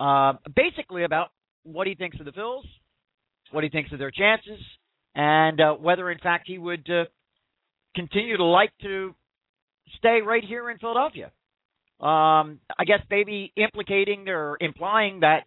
uh, 0.00 0.32
basically 0.54 1.04
about 1.04 1.28
what 1.62 1.86
he 1.86 1.94
thinks 1.94 2.18
of 2.20 2.24
the 2.24 2.32
Phils, 2.32 2.62
what 3.50 3.64
he 3.64 3.70
thinks 3.70 3.92
of 3.92 3.98
their 3.98 4.10
chances, 4.10 4.60
and 5.16 5.60
uh, 5.60 5.72
whether, 5.72 6.10
in 6.10 6.18
fact, 6.18 6.44
he 6.46 6.58
would 6.58 6.88
uh, 6.90 7.04
continue 7.96 8.36
to 8.36 8.44
like 8.44 8.70
to 8.82 9.14
stay 9.96 10.20
right 10.24 10.44
here 10.44 10.70
in 10.70 10.76
Philadelphia. 10.78 11.32
Um, 11.98 12.60
I 12.78 12.84
guess 12.86 13.00
maybe 13.10 13.50
implicating 13.56 14.28
or 14.28 14.58
implying 14.60 15.20
that, 15.20 15.44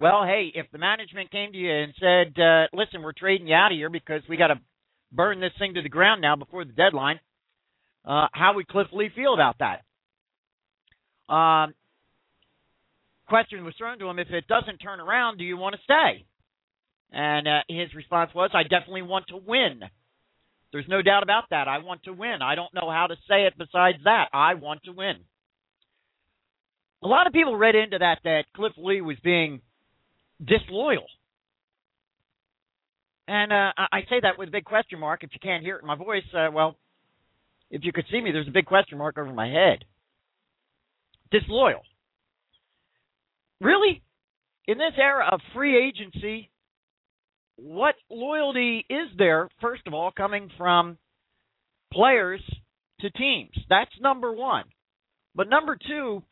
well, 0.00 0.24
hey, 0.24 0.50
if 0.52 0.66
the 0.72 0.78
management 0.78 1.30
came 1.30 1.52
to 1.52 1.58
you 1.58 1.70
and 1.70 1.94
said, 2.00 2.42
uh, 2.42 2.66
listen, 2.72 3.02
we're 3.02 3.12
trading 3.12 3.46
you 3.46 3.54
out 3.54 3.70
of 3.70 3.78
here 3.78 3.88
because 3.88 4.22
we 4.28 4.36
got 4.36 4.48
to 4.48 4.60
burn 5.12 5.38
this 5.38 5.52
thing 5.60 5.74
to 5.74 5.82
the 5.82 5.88
ground 5.88 6.20
now 6.20 6.34
before 6.34 6.64
the 6.64 6.72
deadline, 6.72 7.20
uh, 8.04 8.26
how 8.32 8.54
would 8.56 8.66
Cliff 8.66 8.88
Lee 8.92 9.10
feel 9.14 9.32
about 9.32 9.56
that? 9.60 11.32
Um, 11.32 11.74
question 13.28 13.64
was 13.64 13.74
thrown 13.78 14.00
to 14.00 14.08
him 14.08 14.18
if 14.18 14.28
it 14.30 14.48
doesn't 14.48 14.78
turn 14.78 14.98
around, 14.98 15.38
do 15.38 15.44
you 15.44 15.56
want 15.56 15.76
to 15.76 15.80
stay? 15.84 16.26
And 17.16 17.46
uh, 17.46 17.60
his 17.68 17.94
response 17.94 18.32
was, 18.34 18.50
I 18.54 18.64
definitely 18.64 19.02
want 19.02 19.28
to 19.28 19.36
win. 19.36 19.82
There's 20.72 20.88
no 20.88 21.00
doubt 21.00 21.22
about 21.22 21.44
that. 21.50 21.68
I 21.68 21.78
want 21.78 22.02
to 22.04 22.12
win. 22.12 22.38
I 22.42 22.56
don't 22.56 22.74
know 22.74 22.90
how 22.90 23.06
to 23.06 23.14
say 23.28 23.46
it 23.46 23.54
besides 23.56 23.98
that. 24.02 24.30
I 24.32 24.54
want 24.54 24.82
to 24.84 24.92
win. 24.92 25.18
A 27.04 27.06
lot 27.06 27.28
of 27.28 27.32
people 27.32 27.56
read 27.56 27.76
into 27.76 27.98
that 27.98 28.18
that 28.24 28.46
Cliff 28.56 28.72
Lee 28.76 29.00
was 29.00 29.16
being 29.22 29.60
disloyal. 30.44 31.06
And 33.28 33.52
uh, 33.52 33.70
I 33.76 34.00
say 34.10 34.20
that 34.22 34.36
with 34.36 34.48
a 34.48 34.52
big 34.52 34.64
question 34.64 34.98
mark. 34.98 35.22
If 35.22 35.30
you 35.32 35.38
can't 35.40 35.62
hear 35.62 35.76
it 35.76 35.82
in 35.82 35.86
my 35.86 35.94
voice, 35.94 36.24
uh, 36.36 36.48
well, 36.52 36.76
if 37.70 37.84
you 37.84 37.92
could 37.92 38.06
see 38.10 38.20
me, 38.20 38.32
there's 38.32 38.48
a 38.48 38.50
big 38.50 38.66
question 38.66 38.98
mark 38.98 39.18
over 39.18 39.32
my 39.32 39.48
head. 39.48 39.84
disloyal. 41.30 41.82
Really? 43.60 44.02
In 44.66 44.78
this 44.78 44.94
era 44.98 45.28
of 45.30 45.40
free 45.54 45.76
agency, 45.76 46.50
what 47.56 47.94
loyalty 48.10 48.84
is 48.88 49.08
there, 49.16 49.48
first 49.60 49.82
of 49.86 49.94
all, 49.94 50.10
coming 50.10 50.50
from 50.56 50.98
players 51.92 52.42
to 53.00 53.10
teams? 53.10 53.56
That's 53.68 53.90
number 54.00 54.32
one. 54.32 54.64
But 55.34 55.48
number 55.48 55.76
two, 55.76 56.22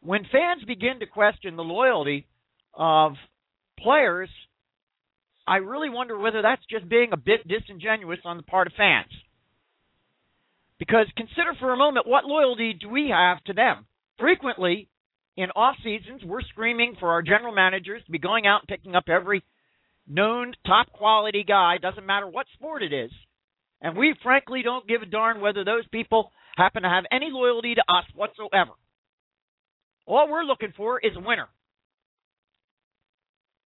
when 0.00 0.24
fans 0.30 0.64
begin 0.66 1.00
to 1.00 1.06
question 1.06 1.56
the 1.56 1.62
loyalty 1.62 2.26
of 2.74 3.12
players, 3.78 4.28
I 5.46 5.56
really 5.56 5.90
wonder 5.90 6.18
whether 6.18 6.42
that's 6.42 6.62
just 6.70 6.88
being 6.88 7.10
a 7.12 7.16
bit 7.16 7.46
disingenuous 7.46 8.20
on 8.24 8.36
the 8.36 8.42
part 8.42 8.66
of 8.66 8.72
fans. 8.76 9.10
Because 10.78 11.06
consider 11.16 11.54
for 11.58 11.72
a 11.72 11.76
moment 11.76 12.08
what 12.08 12.24
loyalty 12.24 12.72
do 12.72 12.88
we 12.88 13.10
have 13.10 13.42
to 13.44 13.52
them? 13.52 13.86
Frequently, 14.18 14.88
in 15.36 15.50
off 15.50 15.76
seasons, 15.82 16.22
we're 16.24 16.42
screaming 16.42 16.96
for 16.98 17.10
our 17.10 17.22
general 17.22 17.54
managers 17.54 18.04
to 18.04 18.12
be 18.12 18.18
going 18.18 18.46
out 18.46 18.62
and 18.62 18.68
picking 18.68 18.94
up 18.94 19.04
every 19.08 19.42
known 20.06 20.54
top 20.66 20.92
quality 20.92 21.44
guy, 21.46 21.78
doesn't 21.78 22.06
matter 22.06 22.26
what 22.26 22.46
sport 22.54 22.82
it 22.82 22.92
is. 22.92 23.10
And 23.80 23.96
we 23.96 24.14
frankly 24.22 24.62
don't 24.62 24.86
give 24.86 25.02
a 25.02 25.06
darn 25.06 25.40
whether 25.40 25.64
those 25.64 25.86
people 25.88 26.30
happen 26.56 26.82
to 26.82 26.88
have 26.88 27.04
any 27.10 27.28
loyalty 27.30 27.74
to 27.74 27.82
us 27.88 28.04
whatsoever. 28.14 28.72
All 30.06 30.28
we're 30.28 30.44
looking 30.44 30.72
for 30.76 31.00
is 31.00 31.12
a 31.16 31.20
winner. 31.20 31.48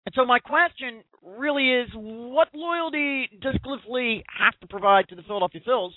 And 0.06 0.14
so 0.14 0.24
my 0.24 0.38
question 0.38 1.02
really 1.22 1.68
is 1.68 1.88
what 1.94 2.48
loyalty 2.54 3.28
does 3.42 3.56
Cliff 3.64 3.80
Lee 3.88 4.24
have 4.38 4.58
to 4.60 4.66
provide 4.68 5.08
to 5.08 5.16
the 5.16 5.22
Philadelphia 5.22 5.60
Phils? 5.66 5.90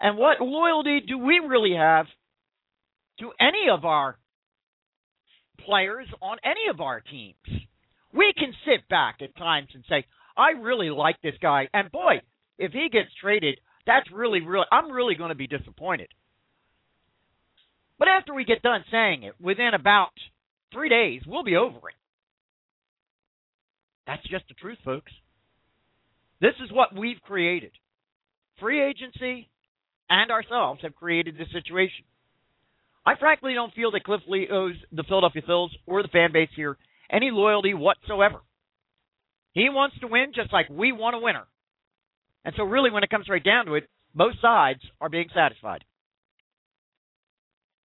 And 0.00 0.18
what 0.18 0.40
loyalty 0.40 1.00
do 1.06 1.18
we 1.18 1.40
really 1.46 1.74
have 1.76 2.06
to 3.20 3.30
any 3.40 3.68
of 3.72 3.84
our 3.84 4.18
players 5.64 6.08
on 6.20 6.38
any 6.44 6.68
of 6.70 6.80
our 6.80 7.00
teams? 7.00 7.36
We 8.16 8.32
can 8.36 8.52
sit 8.64 8.88
back 8.88 9.16
at 9.20 9.36
times 9.36 9.68
and 9.74 9.84
say, 9.88 10.04
I 10.36 10.50
really 10.52 10.90
like 10.90 11.20
this 11.22 11.34
guy. 11.40 11.68
And 11.74 11.92
boy, 11.92 12.20
if 12.58 12.72
he 12.72 12.88
gets 12.90 13.10
traded, 13.20 13.60
that's 13.86 14.10
really, 14.12 14.40
really, 14.40 14.66
I'm 14.72 14.90
really 14.90 15.14
going 15.14 15.28
to 15.28 15.34
be 15.34 15.46
disappointed. 15.46 16.08
But 17.98 18.08
after 18.08 18.34
we 18.34 18.44
get 18.44 18.62
done 18.62 18.84
saying 18.90 19.22
it, 19.22 19.34
within 19.40 19.72
about 19.74 20.12
three 20.72 20.88
days, 20.88 21.22
we'll 21.26 21.44
be 21.44 21.56
over 21.56 21.76
it. 21.88 21.94
That's 24.06 24.26
just 24.28 24.48
the 24.48 24.54
truth, 24.54 24.78
folks. 24.84 25.12
This 26.40 26.54
is 26.64 26.70
what 26.70 26.94
we've 26.96 27.20
created. 27.22 27.72
Free 28.60 28.82
agency 28.82 29.48
and 30.08 30.30
ourselves 30.30 30.80
have 30.82 30.94
created 30.94 31.36
this 31.36 31.48
situation. 31.52 32.04
I 33.04 33.16
frankly 33.16 33.54
don't 33.54 33.74
feel 33.74 33.90
that 33.92 34.04
Cliff 34.04 34.20
Lee 34.28 34.48
owes 34.50 34.74
the 34.92 35.04
Philadelphia 35.04 35.42
Phils 35.48 35.70
or 35.86 36.02
the 36.02 36.08
fan 36.08 36.32
base 36.32 36.48
here 36.54 36.76
any 37.10 37.30
loyalty 37.30 37.74
whatsoever. 37.74 38.40
He 39.52 39.68
wants 39.70 39.96
to 40.00 40.06
win 40.06 40.32
just 40.34 40.52
like 40.52 40.68
we 40.68 40.92
want 40.92 41.16
a 41.16 41.18
winner. 41.18 41.46
And 42.44 42.54
so, 42.56 42.64
really, 42.64 42.90
when 42.90 43.02
it 43.02 43.10
comes 43.10 43.28
right 43.28 43.42
down 43.42 43.66
to 43.66 43.74
it, 43.74 43.88
both 44.14 44.34
sides 44.40 44.80
are 45.00 45.08
being 45.08 45.28
satisfied. 45.34 45.84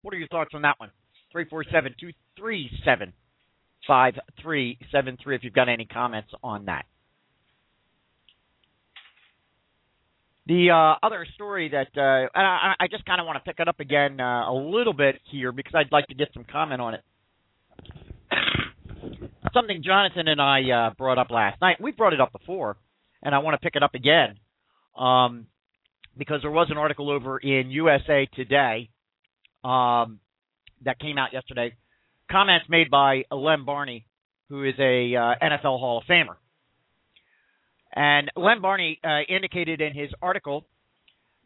What 0.03 0.15
are 0.15 0.19
your 0.19 0.29
thoughts 0.29 0.51
on 0.55 0.63
that 0.63 0.79
one? 0.79 0.91
347 1.33 1.95
237 2.01 3.13
5373 3.87 5.37
if 5.37 5.45
you've 5.45 5.53
got 5.53 5.69
any 5.69 5.85
comments 5.85 6.31
on 6.43 6.67
that. 6.67 6.87
The 10.47 10.71
uh, 10.71 11.07
other 11.07 11.27
story 11.35 11.69
that 11.69 11.89
uh, 11.97 12.27
I, 12.37 12.75
I, 12.81 12.89
just 12.91 13.05
kind 13.05 13.21
of 13.21 13.27
want 13.27 13.37
to 13.37 13.49
pick 13.49 13.61
it 13.61 13.69
up 13.69 13.79
again 13.79 14.19
uh, 14.21 14.51
a 14.51 14.53
little 14.53 14.93
bit 14.93 15.21
here 15.31 15.53
because 15.53 15.75
I'd 15.77 15.93
like 15.93 16.09
to 16.09 16.15
get 16.15 16.29
some 16.35 16.45
comment 16.51 16.81
on 16.81 16.95
it. 16.95 17.03
Something 19.53 19.83
Jonathan 19.83 20.29
and 20.29 20.41
I 20.41 20.71
uh, 20.71 20.91
brought 20.97 21.19
up 21.19 21.31
last 21.31 21.61
night. 21.61 21.81
We 21.81 21.93
brought 21.93 22.13
it 22.13 22.21
up 22.21 22.33
before, 22.33 22.77
and 23.23 23.35
I 23.35 23.39
want 23.39 23.55
to 23.55 23.65
pick 23.65 23.77
it 23.77 23.83
up 23.83 23.95
again 23.95 24.39
um, 24.97 25.47
because 26.17 26.43
there 26.43 26.51
was 26.51 26.69
an 26.71 26.77
article 26.77 27.11
over 27.11 27.39
in 27.39 27.71
USA 27.71 28.29
Today 28.35 28.91
um, 29.65 30.21
that 30.85 30.99
came 31.01 31.19
out 31.19 31.33
yesterday. 31.33 31.75
Comments 32.31 32.65
made 32.69 32.91
by 32.91 33.25
Lem 33.31 33.65
Barney, 33.65 34.07
who 34.49 34.65
is 34.65 34.75
a 34.79 35.15
uh, 35.17 35.35
NFL 35.43 35.81
Hall 35.81 35.99
of 35.99 36.05
Famer. 36.05 36.37
And 37.93 38.31
Lem 38.37 38.63
Barney 38.63 39.01
uh, 39.03 39.21
indicated 39.29 39.81
in 39.81 39.95
his 39.95 40.11
article 40.23 40.65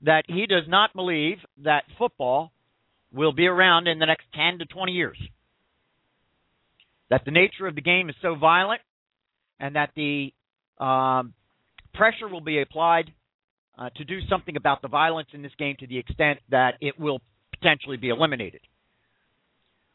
that 0.02 0.24
he 0.28 0.46
does 0.46 0.64
not 0.68 0.94
believe 0.94 1.38
that 1.62 1.84
football 1.98 2.52
will 3.12 3.32
be 3.32 3.46
around 3.46 3.86
in 3.86 3.98
the 3.98 4.06
next 4.06 4.26
10 4.34 4.58
to 4.58 4.66
20 4.66 4.92
years. 4.92 5.16
That 7.10 7.24
the 7.24 7.30
nature 7.30 7.66
of 7.66 7.74
the 7.74 7.80
game 7.80 8.08
is 8.08 8.16
so 8.22 8.34
violent 8.34 8.80
and 9.60 9.76
that 9.76 9.90
the 9.94 10.32
um, 10.78 11.34
pressure 11.92 12.28
will 12.28 12.40
be 12.40 12.60
applied 12.60 13.12
uh, 13.78 13.90
to 13.96 14.04
do 14.04 14.20
something 14.28 14.56
about 14.56 14.82
the 14.82 14.88
violence 14.88 15.28
in 15.32 15.42
this 15.42 15.52
game 15.58 15.76
to 15.80 15.86
the 15.86 15.98
extent 15.98 16.38
that 16.50 16.74
it 16.80 16.98
will 16.98 17.20
potentially 17.52 17.96
be 17.96 18.08
eliminated. 18.08 18.60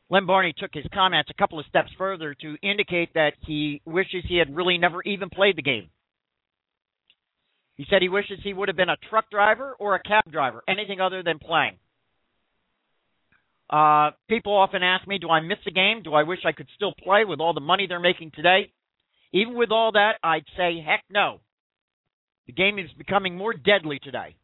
Lem 0.09 0.25
Barney 0.25 0.53
took 0.57 0.71
his 0.73 0.85
comments 0.93 1.29
a 1.29 1.39
couple 1.39 1.59
of 1.59 1.65
steps 1.67 1.89
further 1.97 2.33
to 2.33 2.57
indicate 2.63 3.13
that 3.13 3.33
he 3.45 3.81
wishes 3.85 4.23
he 4.27 4.37
had 4.37 4.55
really 4.55 4.77
never 4.77 5.01
even 5.03 5.29
played 5.29 5.55
the 5.55 5.61
game. 5.61 5.89
He 7.75 7.85
said 7.89 8.01
he 8.01 8.09
wishes 8.09 8.39
he 8.43 8.53
would 8.53 8.67
have 8.67 8.75
been 8.75 8.89
a 8.89 8.97
truck 9.09 9.29
driver 9.29 9.75
or 9.79 9.95
a 9.95 10.03
cab 10.03 10.25
driver, 10.29 10.63
anything 10.67 10.99
other 10.99 11.23
than 11.23 11.39
playing. 11.39 11.77
Uh, 13.69 14.11
people 14.27 14.55
often 14.55 14.81
ask 14.81 15.07
me, 15.07 15.19
do 15.19 15.29
I 15.29 15.41
miss 15.41 15.59
the 15.63 15.71
game? 15.71 16.01
Do 16.03 16.13
I 16.13 16.23
wish 16.23 16.39
I 16.45 16.53
could 16.53 16.67
still 16.75 16.93
play 17.03 17.23
with 17.25 17.39
all 17.39 17.53
the 17.53 17.59
money 17.59 17.85
they're 17.87 17.99
making 17.99 18.31
today? 18.35 18.71
Even 19.31 19.55
with 19.55 19.71
all 19.71 19.91
that, 19.91 20.13
I'd 20.23 20.45
say, 20.57 20.83
heck 20.85 21.03
no. 21.09 21.39
The 22.47 22.53
game 22.53 22.79
is 22.79 22.89
becoming 22.97 23.37
more 23.37 23.53
deadly 23.53 23.99
today. 24.03 24.35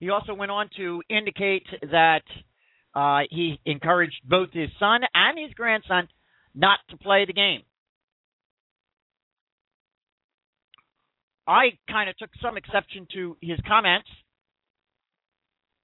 He 0.00 0.10
also 0.10 0.34
went 0.34 0.50
on 0.50 0.68
to 0.76 1.02
indicate 1.08 1.66
that 1.92 2.22
uh, 2.94 3.20
he 3.30 3.60
encouraged 3.64 4.20
both 4.28 4.48
his 4.52 4.68
son 4.80 5.02
and 5.14 5.38
his 5.38 5.54
grandson 5.54 6.08
not 6.54 6.80
to 6.90 6.96
play 6.96 7.24
the 7.24 7.32
game. 7.32 7.62
I 11.46 11.78
kind 11.88 12.08
of 12.08 12.16
took 12.16 12.30
some 12.42 12.56
exception 12.56 13.06
to 13.14 13.36
his 13.40 13.58
comments. 13.66 14.08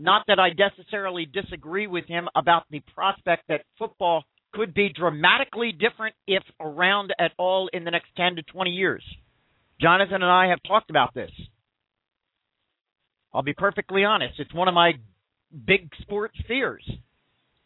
Not 0.00 0.22
that 0.28 0.40
I 0.40 0.48
necessarily 0.58 1.26
disagree 1.26 1.86
with 1.86 2.06
him 2.06 2.26
about 2.34 2.62
the 2.70 2.80
prospect 2.94 3.44
that 3.48 3.66
football 3.78 4.24
could 4.54 4.72
be 4.72 4.88
dramatically 4.88 5.72
different, 5.72 6.14
if 6.26 6.42
around 6.58 7.12
at 7.18 7.32
all, 7.38 7.68
in 7.70 7.84
the 7.84 7.90
next 7.90 8.08
10 8.16 8.36
to 8.36 8.42
20 8.42 8.70
years. 8.70 9.04
Jonathan 9.78 10.22
and 10.22 10.24
I 10.24 10.48
have 10.48 10.60
talked 10.66 10.88
about 10.88 11.12
this. 11.12 11.30
I'll 13.34 13.42
be 13.42 13.52
perfectly 13.52 14.02
honest. 14.02 14.40
It's 14.40 14.54
one 14.54 14.68
of 14.68 14.74
my 14.74 14.92
big 15.66 15.90
sports 16.00 16.36
fears 16.48 16.82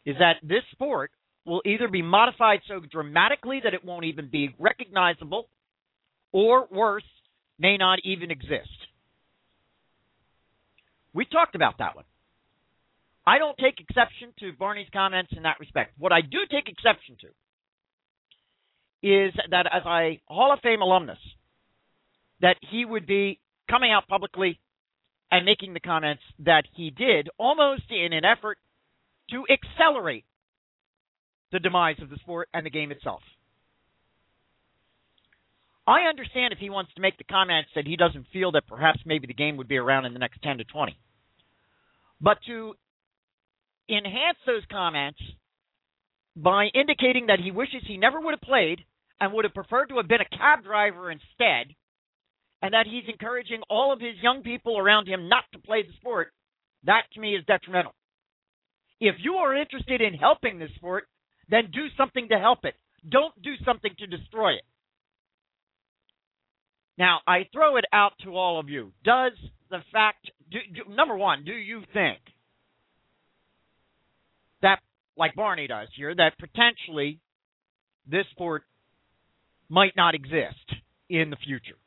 is 0.05 0.17
that 0.19 0.35
this 0.43 0.63
sport 0.73 1.11
will 1.45 1.61
either 1.65 1.87
be 1.87 2.01
modified 2.01 2.59
so 2.67 2.81
dramatically 2.81 3.61
that 3.63 3.73
it 3.73 3.85
won't 3.85 4.05
even 4.05 4.29
be 4.29 4.53
recognizable 4.59 5.47
or 6.33 6.67
worse, 6.69 7.03
may 7.57 7.77
not 7.77 7.99
even 8.03 8.29
exist. 8.29 8.67
We 11.13 11.23
talked 11.23 11.55
about 11.55 11.77
that 11.77 11.95
one. 11.95 12.03
I 13.27 13.39
don't 13.39 13.57
take 13.57 13.79
exception 13.79 14.33
to 14.39 14.53
Barney's 14.53 14.87
comments 14.93 15.31
in 15.35 15.43
that 15.43 15.59
respect. 15.59 15.93
What 15.97 16.11
I 16.11 16.21
do 16.21 16.37
take 16.49 16.69
exception 16.69 17.17
to 17.21 17.27
is 19.01 19.33
that 19.49 19.65
as 19.71 19.83
a 19.85 20.21
Hall 20.27 20.53
of 20.53 20.59
Fame 20.61 20.81
alumnus, 20.81 21.17
that 22.41 22.57
he 22.71 22.85
would 22.85 23.07
be 23.07 23.39
coming 23.69 23.91
out 23.91 24.07
publicly 24.07 24.59
and 25.31 25.45
making 25.45 25.73
the 25.73 25.79
comments 25.79 26.21
that 26.39 26.63
he 26.75 26.91
did 26.91 27.29
almost 27.37 27.83
in 27.89 28.13
an 28.13 28.25
effort 28.25 28.57
to 29.31 29.43
accelerate 29.49 30.25
the 31.51 31.59
demise 31.59 31.97
of 32.01 32.09
the 32.09 32.17
sport 32.17 32.49
and 32.53 32.65
the 32.65 32.69
game 32.69 32.91
itself. 32.91 33.21
I 35.87 36.01
understand 36.09 36.51
if 36.51 36.59
he 36.59 36.69
wants 36.69 36.91
to 36.95 37.01
make 37.01 37.17
the 37.17 37.23
comments 37.23 37.69
that 37.75 37.85
he 37.85 37.95
doesn't 37.95 38.27
feel 38.33 38.51
that 38.53 38.67
perhaps 38.67 38.99
maybe 39.05 39.27
the 39.27 39.33
game 39.33 39.57
would 39.57 39.67
be 39.67 39.77
around 39.77 40.05
in 40.05 40.13
the 40.13 40.19
next 40.19 40.41
10 40.41 40.57
to 40.57 40.63
20. 40.63 40.97
But 42.21 42.39
to 42.47 42.75
enhance 43.89 44.37
those 44.45 44.63
comments 44.71 45.19
by 46.35 46.67
indicating 46.73 47.27
that 47.27 47.39
he 47.39 47.51
wishes 47.51 47.81
he 47.85 47.97
never 47.97 48.19
would 48.19 48.33
have 48.33 48.41
played 48.41 48.79
and 49.19 49.31
would 49.31 49.45
have 49.45 49.53
preferred 49.53 49.87
to 49.87 49.97
have 49.97 50.07
been 50.07 50.21
a 50.21 50.37
cab 50.37 50.63
driver 50.63 51.09
instead, 51.11 51.73
and 52.61 52.73
that 52.73 52.87
he's 52.87 53.07
encouraging 53.07 53.61
all 53.69 53.93
of 53.93 54.01
his 54.01 54.15
young 54.21 54.43
people 54.43 54.77
around 54.77 55.07
him 55.07 55.29
not 55.29 55.45
to 55.53 55.59
play 55.59 55.83
the 55.83 55.93
sport, 55.99 56.33
that 56.83 57.03
to 57.13 57.19
me 57.19 57.35
is 57.35 57.45
detrimental. 57.45 57.93
If 58.99 59.15
you 59.19 59.35
are 59.35 59.55
interested 59.55 60.01
in 60.01 60.13
helping 60.13 60.59
the 60.59 60.67
sport, 60.75 61.05
then 61.49 61.69
do 61.71 61.87
something 61.97 62.27
to 62.29 62.39
help 62.39 62.65
it. 62.65 62.75
Don't 63.09 63.39
do 63.41 63.53
something 63.63 63.91
to 63.99 64.07
destroy 64.07 64.53
it. 64.53 64.63
Now, 66.97 67.19
I 67.27 67.47
throw 67.53 67.77
it 67.77 67.85
out 67.91 68.13
to 68.23 68.35
all 68.35 68.59
of 68.59 68.69
you. 68.69 68.91
Does 69.03 69.33
the 69.69 69.79
fact, 69.91 70.31
do, 70.49 70.59
do, 70.73 70.93
number 70.93 71.15
one, 71.15 71.43
do 71.43 71.53
you 71.53 71.81
think 71.93 72.19
that 74.61 74.79
like 75.17 75.35
Barney 75.35 75.67
does 75.67 75.87
here, 75.95 76.13
that 76.13 76.33
potentially 76.39 77.19
this 78.09 78.25
sport 78.31 78.63
might 79.69 79.95
not 79.95 80.15
exist 80.15 80.73
in 81.09 81.29
the 81.29 81.37
future. 81.37 81.77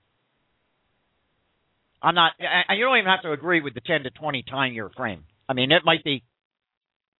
I'm 2.02 2.14
not, 2.14 2.32
and 2.38 2.78
you 2.78 2.84
don't 2.84 2.96
even 2.98 3.10
have 3.10 3.22
to 3.22 3.32
agree 3.32 3.60
with 3.60 3.74
the 3.74 3.80
10 3.80 4.04
to 4.04 4.10
20 4.10 4.44
time 4.44 4.72
year 4.72 4.90
frame. 4.96 5.24
I 5.48 5.52
mean, 5.52 5.72
it 5.72 5.82
might 5.84 6.04
be, 6.04 6.22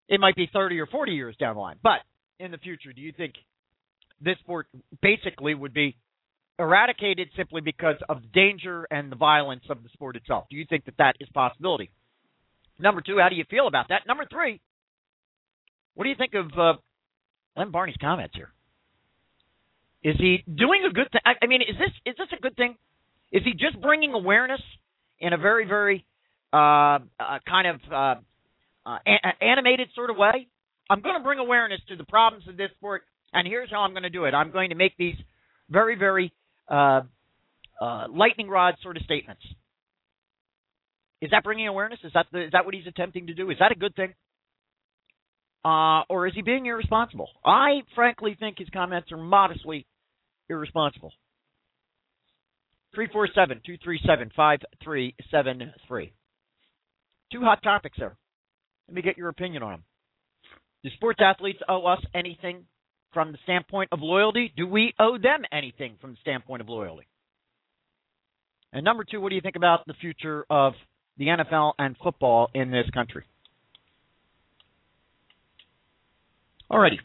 it 0.09 0.21
might 0.21 0.37
be 0.37 0.49
30 0.53 0.79
or 0.81 0.87
40 0.87 1.13
years 1.13 1.37
down 1.37 1.57
the 1.57 1.61
line. 1.61 1.77
But 1.83 2.01
in 2.39 2.51
the 2.51 2.59
future, 2.59 2.93
do 2.93 3.01
you 3.01 3.13
think 3.13 3.35
this 4.21 4.39
sport 4.39 4.67
basically 5.03 5.55
would 5.55 5.75
be 5.75 5.97
eradicated 6.59 7.29
simply 7.37 7.61
because 7.61 7.97
of 8.09 8.23
the 8.23 8.29
danger 8.29 8.87
and 8.91 9.11
the 9.11 9.17
violence 9.17 9.65
of 9.69 9.83
the 9.83 9.89
sport 9.91 10.17
itself? 10.17 10.45
Do 10.51 10.57
you 10.57 10.67
think 10.69 10.85
that 10.87 10.97
that 10.99 11.17
is 11.21 11.29
a 11.29 11.33
possibility? 11.33 11.91
Number 12.79 13.01
two, 13.01 13.19
how 13.21 13.29
do 13.29 13.37
you 13.37 13.45
feel 13.51 13.67
about 13.67 13.89
that? 13.89 14.03
Number 14.07 14.25
three, 14.31 14.61
what 15.99 16.05
do 16.05 16.11
you 16.11 16.17
think 16.17 16.35
of 16.35 16.57
uh, 16.57 16.75
Lem 17.57 17.73
Barney's 17.73 17.97
comments 18.01 18.33
here? 18.37 18.53
Is 20.05 20.15
he 20.17 20.45
doing 20.47 20.87
a 20.89 20.93
good 20.93 21.11
thing? 21.11 21.21
I, 21.27 21.45
mean, 21.49 21.61
is 21.61 21.75
this 21.77 21.91
is 22.07 22.15
this 22.17 22.29
a 22.39 22.41
good 22.41 22.55
thing? 22.55 22.77
Is 23.33 23.43
he 23.45 23.51
just 23.51 23.81
bringing 23.83 24.13
awareness 24.13 24.61
in 25.19 25.33
a 25.33 25.37
very 25.37 25.67
very 25.67 26.07
uh, 26.53 26.57
uh, 27.19 27.39
kind 27.49 27.67
of 27.67 27.81
uh, 27.91 28.15
uh 28.89 28.99
a- 29.09 29.45
animated 29.45 29.89
sort 29.97 30.11
of 30.11 30.17
way? 30.17 30.47
I'm 30.89 31.01
going 31.01 31.17
to 31.17 31.25
bring 31.25 31.41
awareness 31.41 31.81
to 31.89 31.97
the 31.97 32.05
problems 32.05 32.47
of 32.47 32.57
this 32.57 32.71
sport, 32.77 33.03
and 33.33 33.45
here's 33.49 33.69
how 33.69 33.81
I'm 33.81 33.91
going 33.91 34.05
to 34.05 34.09
do 34.09 34.27
it. 34.27 34.35
I'm 34.35 34.53
going 34.53 34.69
to 34.69 34.77
make 34.77 34.97
these 34.99 35.17
very 35.69 35.97
very 35.97 36.33
uh, 36.69 37.01
uh, 37.81 38.05
lightning 38.09 38.49
rod 38.49 38.77
sort 38.85 38.97
of 38.97 39.03
statements. 39.03 39.43
Is 41.21 41.33
that 41.33 41.43
bringing 41.43 41.67
awareness? 41.67 41.99
Is 42.05 42.13
that 42.15 42.27
the, 42.31 42.45
is 42.45 42.53
that 42.53 42.65
what 42.65 42.75
he's 42.75 42.87
attempting 42.87 43.27
to 43.27 43.35
do? 43.35 43.51
Is 43.51 43.57
that 43.59 43.73
a 43.73 43.75
good 43.75 43.97
thing? 43.97 44.15
Uh, 45.65 46.03
or 46.09 46.27
is 46.27 46.35
he 46.35 46.43
being 46.43 46.67
irresponsible? 46.67 47.29
I 47.45 47.83
frankly 47.95 48.37
think 48.39 48.59
his 48.59 48.69
comments 48.73 49.11
are 49.13 49.19
modestly 49.19 49.87
irresponsible. 50.49 51.13
347 52.95 53.61
237 53.67 54.33
5373. 54.35 56.13
Two 57.33 57.41
hot 57.43 57.63
topics 57.63 57.99
there. 57.99 58.17
Let 58.89 58.95
me 58.95 59.03
get 59.03 59.19
your 59.19 59.29
opinion 59.29 59.63
on 59.63 59.71
them. 59.73 59.85
Do 60.83 60.91
sports 60.91 61.21
athletes 61.23 61.59
owe 61.69 61.85
us 61.87 62.01
anything 62.15 62.65
from 63.13 63.33
the 63.33 63.39
standpoint 63.43 63.91
of 63.93 64.01
loyalty? 64.01 64.53
Do 64.57 64.67
we 64.67 64.95
owe 64.99 65.19
them 65.19 65.43
anything 65.53 65.97
from 66.01 66.13
the 66.13 66.19
standpoint 66.21 66.63
of 66.63 66.69
loyalty? 66.69 67.07
And 68.73 68.85
number 68.85 69.05
two, 69.05 69.21
what 69.21 69.31
do 69.31 69.35
you 69.35 69.41
think 69.41 69.57
about 69.57 69.87
the 69.87 69.95
future 69.95 70.45
of 70.49 70.75
the 71.17 71.27
NFL 71.27 71.73
and 71.79 71.97
football 72.03 72.49
in 72.55 72.71
this 72.71 72.89
country? 72.93 73.25
Alrighty. 76.71 76.99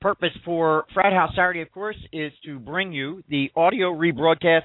Purpose 0.00 0.30
for 0.44 0.86
Frat 0.94 1.12
House 1.12 1.32
Saturday, 1.36 1.60
of 1.60 1.70
course, 1.70 1.96
is 2.10 2.32
to 2.44 2.58
bring 2.58 2.92
you 2.92 3.22
the 3.28 3.50
audio 3.54 3.92
rebroadcast 3.92 4.62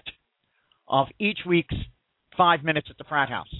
of 0.88 1.08
each 1.20 1.40
week's 1.46 1.76
five 2.38 2.64
minutes 2.64 2.88
at 2.90 2.98
the 2.98 3.04
Frat 3.04 3.30
House. 3.30 3.54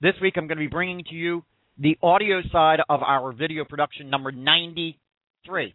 This 0.00 0.14
week, 0.20 0.34
I'm 0.36 0.48
going 0.48 0.58
to 0.58 0.64
be 0.64 0.66
bringing 0.66 1.04
to 1.04 1.14
you 1.14 1.44
the 1.78 1.96
audio 2.02 2.42
side 2.50 2.80
of 2.88 3.02
our 3.02 3.32
video 3.32 3.64
production 3.64 4.10
number 4.10 4.32
93, 4.32 5.74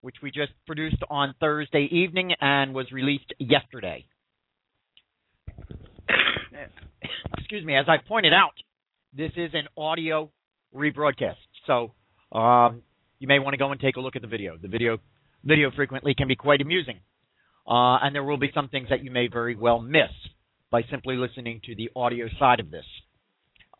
which 0.00 0.16
we 0.22 0.30
just 0.30 0.52
produced 0.66 1.02
on 1.10 1.34
Thursday 1.40 1.88
evening 1.92 2.32
and 2.40 2.74
was 2.74 2.90
released 2.90 3.34
yesterday. 3.38 4.06
Excuse 7.38 7.66
me, 7.66 7.76
as 7.76 7.84
I 7.86 7.98
pointed 7.98 8.32
out, 8.32 8.54
this 9.14 9.32
is 9.36 9.50
an 9.52 9.68
audio 9.76 10.30
rebroadcast. 10.74 11.36
So 11.66 11.92
um, 12.32 12.82
you 13.18 13.28
may 13.28 13.38
want 13.38 13.54
to 13.54 13.58
go 13.58 13.70
and 13.70 13.80
take 13.80 13.96
a 13.96 14.00
look 14.00 14.16
at 14.16 14.22
the 14.22 14.28
video. 14.28 14.56
The 14.60 14.68
video 14.68 14.98
video 15.44 15.70
frequently 15.70 16.14
can 16.14 16.28
be 16.28 16.36
quite 16.36 16.60
amusing, 16.60 17.00
uh, 17.66 17.98
and 18.02 18.14
there 18.14 18.24
will 18.24 18.36
be 18.36 18.50
some 18.54 18.68
things 18.68 18.88
that 18.90 19.04
you 19.04 19.10
may 19.10 19.28
very 19.28 19.56
well 19.56 19.80
miss 19.80 20.10
by 20.70 20.82
simply 20.90 21.16
listening 21.16 21.60
to 21.66 21.74
the 21.74 21.90
audio 21.94 22.26
side 22.38 22.60
of 22.60 22.70
this. 22.70 22.84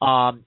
Um, 0.00 0.44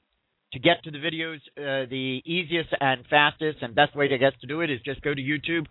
to 0.54 0.60
get 0.60 0.84
to 0.84 0.92
the 0.92 1.00
videos, 1.00 1.38
uh, 1.58 1.90
the 1.90 2.22
easiest 2.26 2.70
and 2.80 3.06
fastest 3.10 3.58
and 3.62 3.76
best 3.76 3.96
way 3.96 4.08
to 4.08 4.18
get 4.18 4.40
to 4.42 4.48
do 4.48 4.62
it 4.62 4.70
is 4.70 4.80
just 4.86 5.02
go 5.02 5.14
to 5.14 5.22
YouTube, 5.22 5.66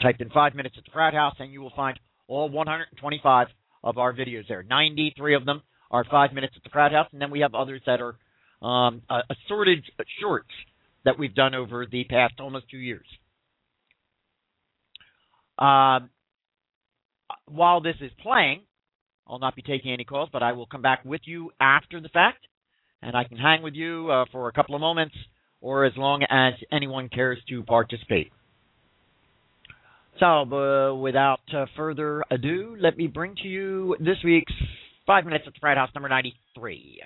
type 0.00 0.16
in 0.20 0.30
five 0.30 0.54
minutes 0.54 0.76
at 0.78 0.84
the 0.84 0.90
frat 0.92 1.12
house, 1.12 1.34
and 1.38 1.52
you 1.52 1.60
will 1.60 1.72
find 1.74 1.98
all 2.28 2.48
125 2.48 3.48
of 3.84 3.98
our 3.98 4.14
videos 4.14 4.46
there. 4.48 4.62
93 4.62 5.34
of 5.34 5.44
them 5.44 5.62
are 5.90 6.04
five 6.04 6.32
minutes 6.32 6.54
at 6.56 6.62
the 6.62 6.70
frat 6.70 6.92
house, 6.92 7.08
and 7.12 7.20
then 7.20 7.30
we 7.30 7.40
have 7.40 7.54
others 7.54 7.82
that 7.86 8.00
are 8.00 8.16
um, 8.66 9.02
assorted 9.28 9.84
shorts 10.20 10.48
that 11.04 11.18
we've 11.18 11.34
done 11.34 11.54
over 11.54 11.86
the 11.90 12.04
past 12.04 12.34
almost 12.40 12.70
two 12.70 12.78
years. 12.78 13.06
Um, 15.58 16.10
while 17.46 17.80
this 17.80 17.96
is 18.00 18.10
playing, 18.22 18.62
I'll 19.26 19.38
not 19.38 19.56
be 19.56 19.62
taking 19.62 19.92
any 19.92 20.04
calls, 20.04 20.28
but 20.32 20.42
I 20.42 20.52
will 20.52 20.66
come 20.66 20.82
back 20.82 21.04
with 21.04 21.22
you 21.24 21.50
after 21.60 22.00
the 22.00 22.08
fact, 22.08 22.46
and 23.00 23.16
I 23.16 23.24
can 23.24 23.38
hang 23.38 23.62
with 23.62 23.74
you 23.74 24.10
uh, 24.10 24.24
for 24.32 24.48
a 24.48 24.52
couple 24.52 24.74
of 24.74 24.80
moments 24.80 25.14
or 25.60 25.84
as 25.84 25.92
long 25.96 26.24
as 26.28 26.54
anyone 26.72 27.08
cares 27.08 27.38
to 27.48 27.62
participate. 27.62 28.32
So, 30.18 30.26
uh, 30.26 30.94
without 30.94 31.40
uh, 31.56 31.66
further 31.76 32.22
ado, 32.30 32.76
let 32.78 32.96
me 32.96 33.06
bring 33.06 33.34
to 33.36 33.48
you 33.48 33.96
this 33.98 34.18
week's 34.24 34.52
Five 35.06 35.24
Minutes 35.24 35.44
at 35.46 35.54
the 35.54 35.60
Frat 35.60 35.78
House 35.78 35.90
number 35.94 36.08
93. 36.08 37.00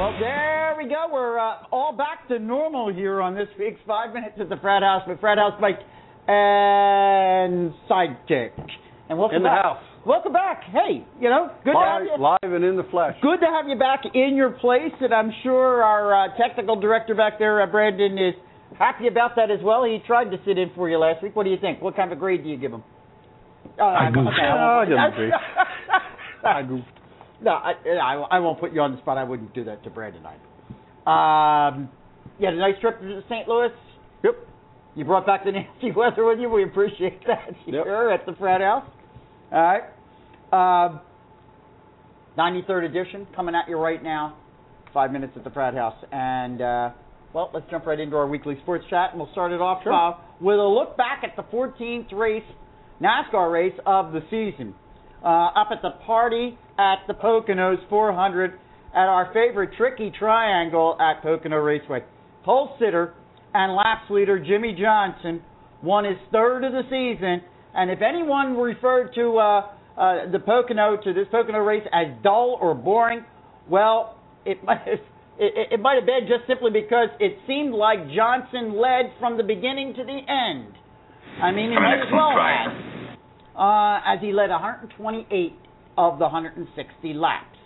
Well, 0.00 0.16
there 0.18 0.74
we 0.78 0.88
go. 0.88 1.08
We're 1.12 1.38
uh, 1.38 1.56
all 1.70 1.94
back 1.94 2.26
to 2.28 2.38
normal 2.38 2.90
here 2.90 3.20
on 3.20 3.34
this 3.34 3.48
week's 3.58 3.80
Five 3.86 4.14
Minutes 4.14 4.32
at 4.40 4.48
the 4.48 4.56
Frat 4.56 4.82
House 4.82 5.02
with 5.06 5.20
Frat 5.20 5.36
House 5.36 5.52
Mike 5.60 5.80
and 6.26 7.70
Sidekick. 7.84 8.52
And 9.10 9.18
welcome 9.18 9.36
in 9.36 9.42
the 9.42 9.50
back. 9.50 9.62
house. 9.62 9.82
Welcome 10.06 10.32
back. 10.32 10.62
Hey, 10.72 11.04
you 11.20 11.28
know, 11.28 11.50
good 11.66 11.74
live, 11.74 12.04
to 12.04 12.08
have 12.08 12.18
you. 12.18 12.24
Live 12.24 12.38
and 12.54 12.64
in 12.64 12.76
the 12.78 12.88
flesh. 12.90 13.14
Good 13.20 13.40
to 13.40 13.46
have 13.46 13.68
you 13.68 13.78
back 13.78 14.00
in 14.14 14.36
your 14.36 14.52
place, 14.52 14.94
and 15.02 15.12
I'm 15.12 15.32
sure 15.42 15.82
our 15.84 16.14
uh, 16.14 16.36
technical 16.38 16.80
director 16.80 17.14
back 17.14 17.38
there, 17.38 17.60
uh, 17.60 17.66
Brandon, 17.66 18.16
is 18.16 18.32
happy 18.78 19.06
about 19.06 19.36
that 19.36 19.50
as 19.50 19.60
well. 19.62 19.84
He 19.84 19.98
tried 20.06 20.30
to 20.30 20.38
sit 20.46 20.56
in 20.56 20.70
for 20.74 20.88
you 20.88 20.96
last 20.96 21.22
week. 21.22 21.36
What 21.36 21.44
do 21.44 21.50
you 21.50 21.58
think? 21.60 21.82
What 21.82 21.94
kind 21.94 22.10
of 22.10 22.18
grade 22.18 22.42
do 22.42 22.48
you 22.48 22.56
give 22.56 22.72
him? 22.72 22.82
Uh, 23.78 23.84
I 23.84 24.08
goofed. 24.10 24.28
okay, 24.32 24.46
I 24.46 24.56
Oh, 24.56 24.80
I 24.80 25.08
won't- 25.08 25.34
I 26.42 26.62
goofed. 26.62 26.99
No, 27.42 27.52
I, 27.52 27.72
I, 27.88 28.14
I 28.32 28.38
won't 28.40 28.60
put 28.60 28.72
you 28.72 28.80
on 28.80 28.92
the 28.92 28.98
spot. 28.98 29.16
I 29.18 29.24
wouldn't 29.24 29.54
do 29.54 29.64
that 29.64 29.82
to 29.84 29.90
Brandon 29.90 30.22
either. 30.26 31.10
Um, 31.10 31.88
you 32.38 32.46
had 32.46 32.54
a 32.54 32.58
nice 32.58 32.74
trip 32.80 33.00
to 33.00 33.22
St. 33.28 33.48
Louis. 33.48 33.70
Yep. 34.24 34.34
You 34.96 35.04
brought 35.04 35.24
back 35.26 35.44
the 35.44 35.52
nasty 35.52 35.92
weather 35.96 36.24
with 36.26 36.38
you. 36.38 36.50
We 36.50 36.64
appreciate 36.64 37.26
that 37.26 37.48
Yep. 37.66 37.84
here 37.84 38.10
at 38.10 38.26
the 38.26 38.32
frat 38.34 38.60
house. 38.60 38.84
All 39.52 39.80
right. 40.52 40.86
Um, 40.86 41.00
93rd 42.38 42.84
edition 42.90 43.26
coming 43.34 43.54
at 43.54 43.68
you 43.68 43.76
right 43.76 44.02
now. 44.02 44.36
Five 44.92 45.12
minutes 45.12 45.32
at 45.36 45.44
the 45.44 45.50
frat 45.50 45.74
house. 45.74 45.96
And, 46.12 46.60
uh, 46.60 46.90
well, 47.32 47.50
let's 47.54 47.66
jump 47.70 47.86
right 47.86 47.98
into 47.98 48.16
our 48.16 48.26
weekly 48.26 48.56
sports 48.62 48.84
chat. 48.90 49.10
And 49.12 49.20
we'll 49.20 49.30
start 49.32 49.52
it 49.52 49.60
off 49.60 49.82
Sure. 49.82 49.92
uh, 49.92 50.12
with 50.40 50.58
a 50.58 50.62
look 50.62 50.96
back 50.96 51.22
at 51.24 51.36
the 51.36 51.42
14th 51.54 52.12
race, 52.12 52.44
NASCAR 53.00 53.52
race 53.52 53.78
of 53.86 54.12
the 54.12 54.20
season. 54.30 54.74
Uh, 55.24 55.28
up 55.54 55.68
at 55.70 55.82
the 55.82 55.90
party 56.06 56.58
at 56.80 57.06
the 57.06 57.14
Poconos 57.14 57.76
400 57.90 58.54
at 58.94 59.06
our 59.06 59.30
favorite 59.34 59.70
tricky 59.76 60.10
triangle 60.18 60.96
at 60.98 61.22
Pocono 61.22 61.58
Raceway. 61.58 62.00
Pole 62.44 62.74
sitter 62.78 63.12
and 63.52 63.74
laps 63.74 64.10
leader 64.10 64.38
Jimmie 64.38 64.76
Johnson 64.80 65.42
won 65.82 66.04
his 66.04 66.16
third 66.32 66.64
of 66.64 66.72
the 66.72 66.82
season, 66.84 67.42
and 67.74 67.90
if 67.90 68.00
anyone 68.00 68.56
referred 68.56 69.14
to 69.14 69.36
uh, 69.36 69.60
uh, 69.96 70.30
the 70.32 70.38
Pocono 70.38 70.96
to 71.02 71.12
this 71.12 71.26
Pocono 71.30 71.58
race 71.58 71.86
as 71.92 72.06
dull 72.22 72.58
or 72.60 72.74
boring, 72.74 73.24
well, 73.68 74.18
it 74.46 74.62
might 74.64 74.80
it, 74.86 75.00
it, 75.38 75.72
it 75.72 75.80
might 75.80 75.96
have 75.96 76.06
been 76.06 76.26
just 76.28 76.46
simply 76.46 76.70
because 76.70 77.08
it 77.18 77.38
seemed 77.46 77.74
like 77.74 77.98
Johnson 78.14 78.80
led 78.80 79.12
from 79.18 79.36
the 79.36 79.44
beginning 79.44 79.94
to 79.94 80.04
the 80.04 80.20
end. 80.28 80.74
I 81.42 81.50
mean, 81.52 81.70
he 81.70 81.76
might 81.76 82.00
as 82.00 82.12
well 82.12 82.32
have, 82.36 82.72
uh, 83.56 84.14
as 84.14 84.20
he 84.20 84.32
led 84.32 84.50
128 84.50 85.56
of 86.00 86.18
the 86.18 86.24
160 86.24 87.12
laps. 87.12 87.58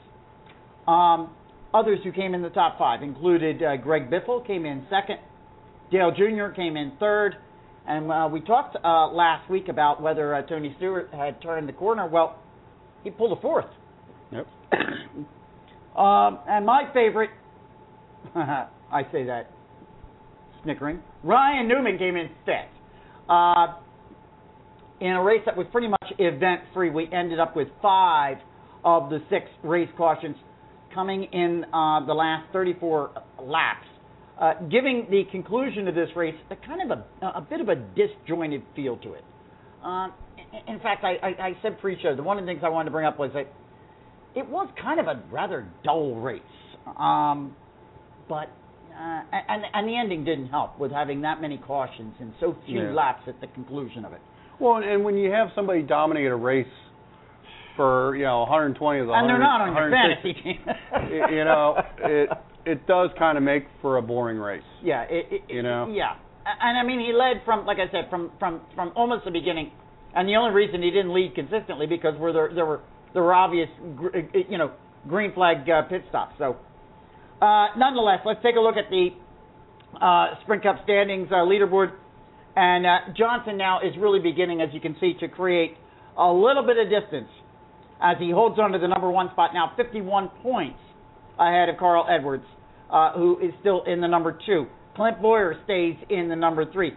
Um, 0.89 1.31
others 1.73 2.01
who 2.03 2.11
came 2.11 2.35
in 2.35 2.43
the 2.43 2.51
top 2.51 2.79
five 2.79 3.03
included 3.03 3.63
uh, 3.63 3.77
Greg 3.77 4.11
Biffle 4.11 4.45
came 4.45 4.67
in 4.67 4.85
second, 4.91 5.19
Dale 5.93 6.11
Jr. 6.11 6.53
came 6.55 6.77
in 6.77 6.93
third, 6.99 7.37
and 7.87 8.11
uh, 8.11 8.29
we 8.31 8.41
talked 8.41 8.77
uh, 8.85 9.07
last 9.13 9.49
week 9.49 9.69
about 9.69 10.03
whether 10.03 10.35
uh, 10.35 10.43
Tony 10.43 10.75
Stewart 10.79 11.11
had 11.13 11.41
turned 11.41 11.69
the 11.69 11.73
corner. 11.73 12.09
Well, 12.09 12.39
he 13.05 13.11
pulled 13.11 13.39
a 13.39 13.41
fourth. 13.41 13.67
Yep. 14.33 14.47
Um, 15.95 16.41
and 16.49 16.67
my 16.67 16.91
favorite, 16.93 17.31
I 18.35 19.03
say 19.13 19.27
that 19.27 19.49
snickering, 20.65 21.01
Ryan 21.23 21.69
Newman 21.69 21.99
came 21.99 22.17
in 22.17 22.31
fifth. 22.45 23.31
In 25.01 25.11
a 25.11 25.23
race 25.23 25.43
that 25.47 25.57
was 25.57 25.67
pretty 25.73 25.89
much 25.89 26.13
event 26.19 26.63
free, 26.73 26.91
we 26.91 27.09
ended 27.13 27.41
up 27.41 27.57
with 27.57 27.69
five 27.83 28.37
of 28.85 29.11
the 29.11 29.19
six 29.29 29.47
race 29.63 29.89
cautions 29.97 30.37
coming 30.95 31.25
in 31.25 31.65
uh, 31.73 32.05
the 32.07 32.15
last 32.15 32.51
34 32.53 33.11
laps, 33.43 33.87
uh, 34.41 34.55
giving 34.71 35.07
the 35.11 35.25
conclusion 35.33 35.89
of 35.89 35.95
this 35.95 36.09
race 36.15 36.35
a 36.51 36.57
kind 36.67 36.91
of 36.91 36.99
a, 36.99 37.27
a 37.27 37.41
bit 37.41 37.61
of 37.61 37.69
a 37.69 37.75
disjointed 37.75 38.63
feel 38.77 38.97
to 38.99 39.15
it. 39.15 39.25
Um, 39.83 40.13
in 40.69 40.79
fact, 40.81 41.05
I, 41.05 41.15
I, 41.23 41.47
I 41.49 41.53
said 41.63 41.81
pre-show, 41.81 42.15
the 42.15 42.23
one 42.23 42.39
of 42.39 42.45
the 42.45 42.51
things 42.51 42.63
I 42.65 42.69
wanted 42.69 42.87
to 42.87 42.91
bring 42.93 43.07
up 43.07 43.19
was 43.19 43.31
that 43.35 43.49
it 44.37 44.49
was 44.49 44.69
kind 44.81 45.01
of 45.01 45.07
a 45.07 45.23
rather 45.31 45.67
dull 45.83 46.15
race. 46.17 46.41
Um, 46.99 47.57
but 48.29 48.49
uh, 48.95 49.23
and 49.33 49.65
and 49.73 49.89
the 49.89 49.97
ending 49.99 50.25
didn't 50.25 50.49
help 50.49 50.79
with 50.79 50.93
having 50.93 51.23
that 51.23 51.41
many 51.41 51.59
cautions 51.59 52.15
and 52.21 52.33
so 52.39 52.55
few 52.67 52.81
Yeah. 52.83 52.93
laps 52.93 53.23
at 53.27 53.41
the 53.41 53.49
conclusion 53.49 54.05
of 54.05 54.13
it. 54.13 54.21
Well, 54.61 54.77
and 54.77 55.05
when 55.05 55.17
you 55.17 55.31
have 55.31 55.49
somebody 55.55 55.83
dominate 55.83 56.27
a 56.27 56.37
race 56.37 56.67
for 57.77 58.15
you 58.17 58.25
know 58.25 58.41
120 58.41 59.01
of 59.01 59.07
the 59.07 59.13
and 59.13 59.29
they're 59.29 59.39
not 59.39 59.61
on 59.61 59.75
your 59.75 59.91
fantasy 59.91 60.33
team. 60.43 60.59
you 61.35 61.45
know, 61.45 61.77
it 61.99 62.29
it 62.65 62.87
does 62.87 63.11
kind 63.19 63.37
of 63.37 63.45
make 63.45 63.67
for 63.83 63.99
a 63.99 64.03
boring 64.03 64.39
race. 64.39 64.63
yeah, 64.83 65.03
it, 65.03 65.27
it, 65.31 65.43
You 65.49 65.63
know? 65.63 65.89
Yeah, 65.93 66.15
and 66.47 66.79
I 66.79 66.83
mean 66.83 67.01
he 67.01 67.13
led 67.13 67.43
from 67.45 67.67
like 67.67 67.79
I 67.79 67.91
said 67.91 68.09
from 68.11 68.31
from 68.39 68.61
from 68.75 68.93
almost 68.95 69.25
the 69.25 69.31
beginning, 69.31 69.73
and 70.15 70.29
the 70.29 70.37
only 70.37 70.55
reason 70.55 70.83
he 70.83 70.91
didn't 70.91 71.13
lead 71.13 71.35
consistently 71.35 71.87
because 71.87 72.19
were 72.19 72.33
there 72.33 72.51
there 72.55 72.67
were 72.67 72.81
there 73.13 73.23
were 73.23 73.35
obvious 73.35 73.69
gr- 73.97 74.17
uh, 74.17 74.39
you 74.49 74.59
know 74.59 74.73
green 75.09 75.33
flag 75.35 75.69
uh, 75.69 75.83
pit 75.83 76.03
stops. 76.09 76.35
So 76.39 76.57
uh, 77.43 77.67
nonetheless, 77.77 78.21
let's 78.25 78.43
take 78.43 78.57
a 78.57 78.61
look 78.61 78.77
at 78.77 78.89
the 78.91 79.09
uh, 80.01 80.41
Sprint 80.43 80.63
Cup 80.63 80.77
standings 80.85 81.29
uh, 81.31 81.37
leaderboard. 81.37 81.93
And 82.57 82.87
uh, 82.87 82.99
Johnson 83.17 83.57
now 83.57 83.81
is 83.81 83.95
really 83.99 84.21
beginning, 84.21 84.61
as 84.61 84.69
you 84.73 84.81
can 84.81 84.97
see, 85.01 85.15
to 85.21 85.29
create 85.29 85.77
a 86.17 86.31
little 86.33 86.65
bit 86.65 86.77
of 86.79 86.89
distance 86.89 87.29
as 88.01 88.17
he 88.19 88.31
holds 88.31 88.59
on 88.59 88.73
to 88.73 88.79
the 88.79 88.89
number 88.89 89.11
one 89.11 89.31
spot 89.33 89.51
now, 89.55 89.73
51 89.77 90.29
points 90.43 90.79
ahead 91.39 91.69
of 91.69 91.77
Carl 91.79 92.07
Edwards, 92.09 92.45
uh, 92.91 93.13
who 93.13 93.39
is 93.41 93.53
still 93.61 93.83
in 93.85 94.01
the 94.01 94.09
number 94.09 94.39
two. 94.47 94.67
Clint 94.95 95.21
Bowyer 95.21 95.57
stays 95.65 95.97
in 96.09 96.29
the 96.29 96.37
number 96.37 96.71
three. 96.71 96.93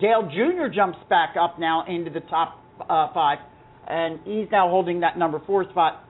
Dale 0.00 0.28
Jr. 0.28 0.72
jumps 0.74 0.98
back 1.08 1.36
up 1.40 1.58
now 1.58 1.84
into 1.86 2.10
the 2.10 2.20
top 2.20 2.60
uh, 2.80 3.12
five, 3.14 3.38
and 3.86 4.18
he's 4.24 4.48
now 4.50 4.68
holding 4.68 5.00
that 5.00 5.16
number 5.16 5.40
four 5.46 5.68
spot. 5.70 6.04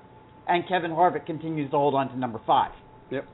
And 0.46 0.66
Kevin 0.66 0.90
Harvick 0.90 1.26
continues 1.26 1.70
to 1.72 1.76
hold 1.76 1.94
on 1.94 2.08
to 2.08 2.18
number 2.18 2.40
five. 2.46 2.70
Yep. 3.10 3.26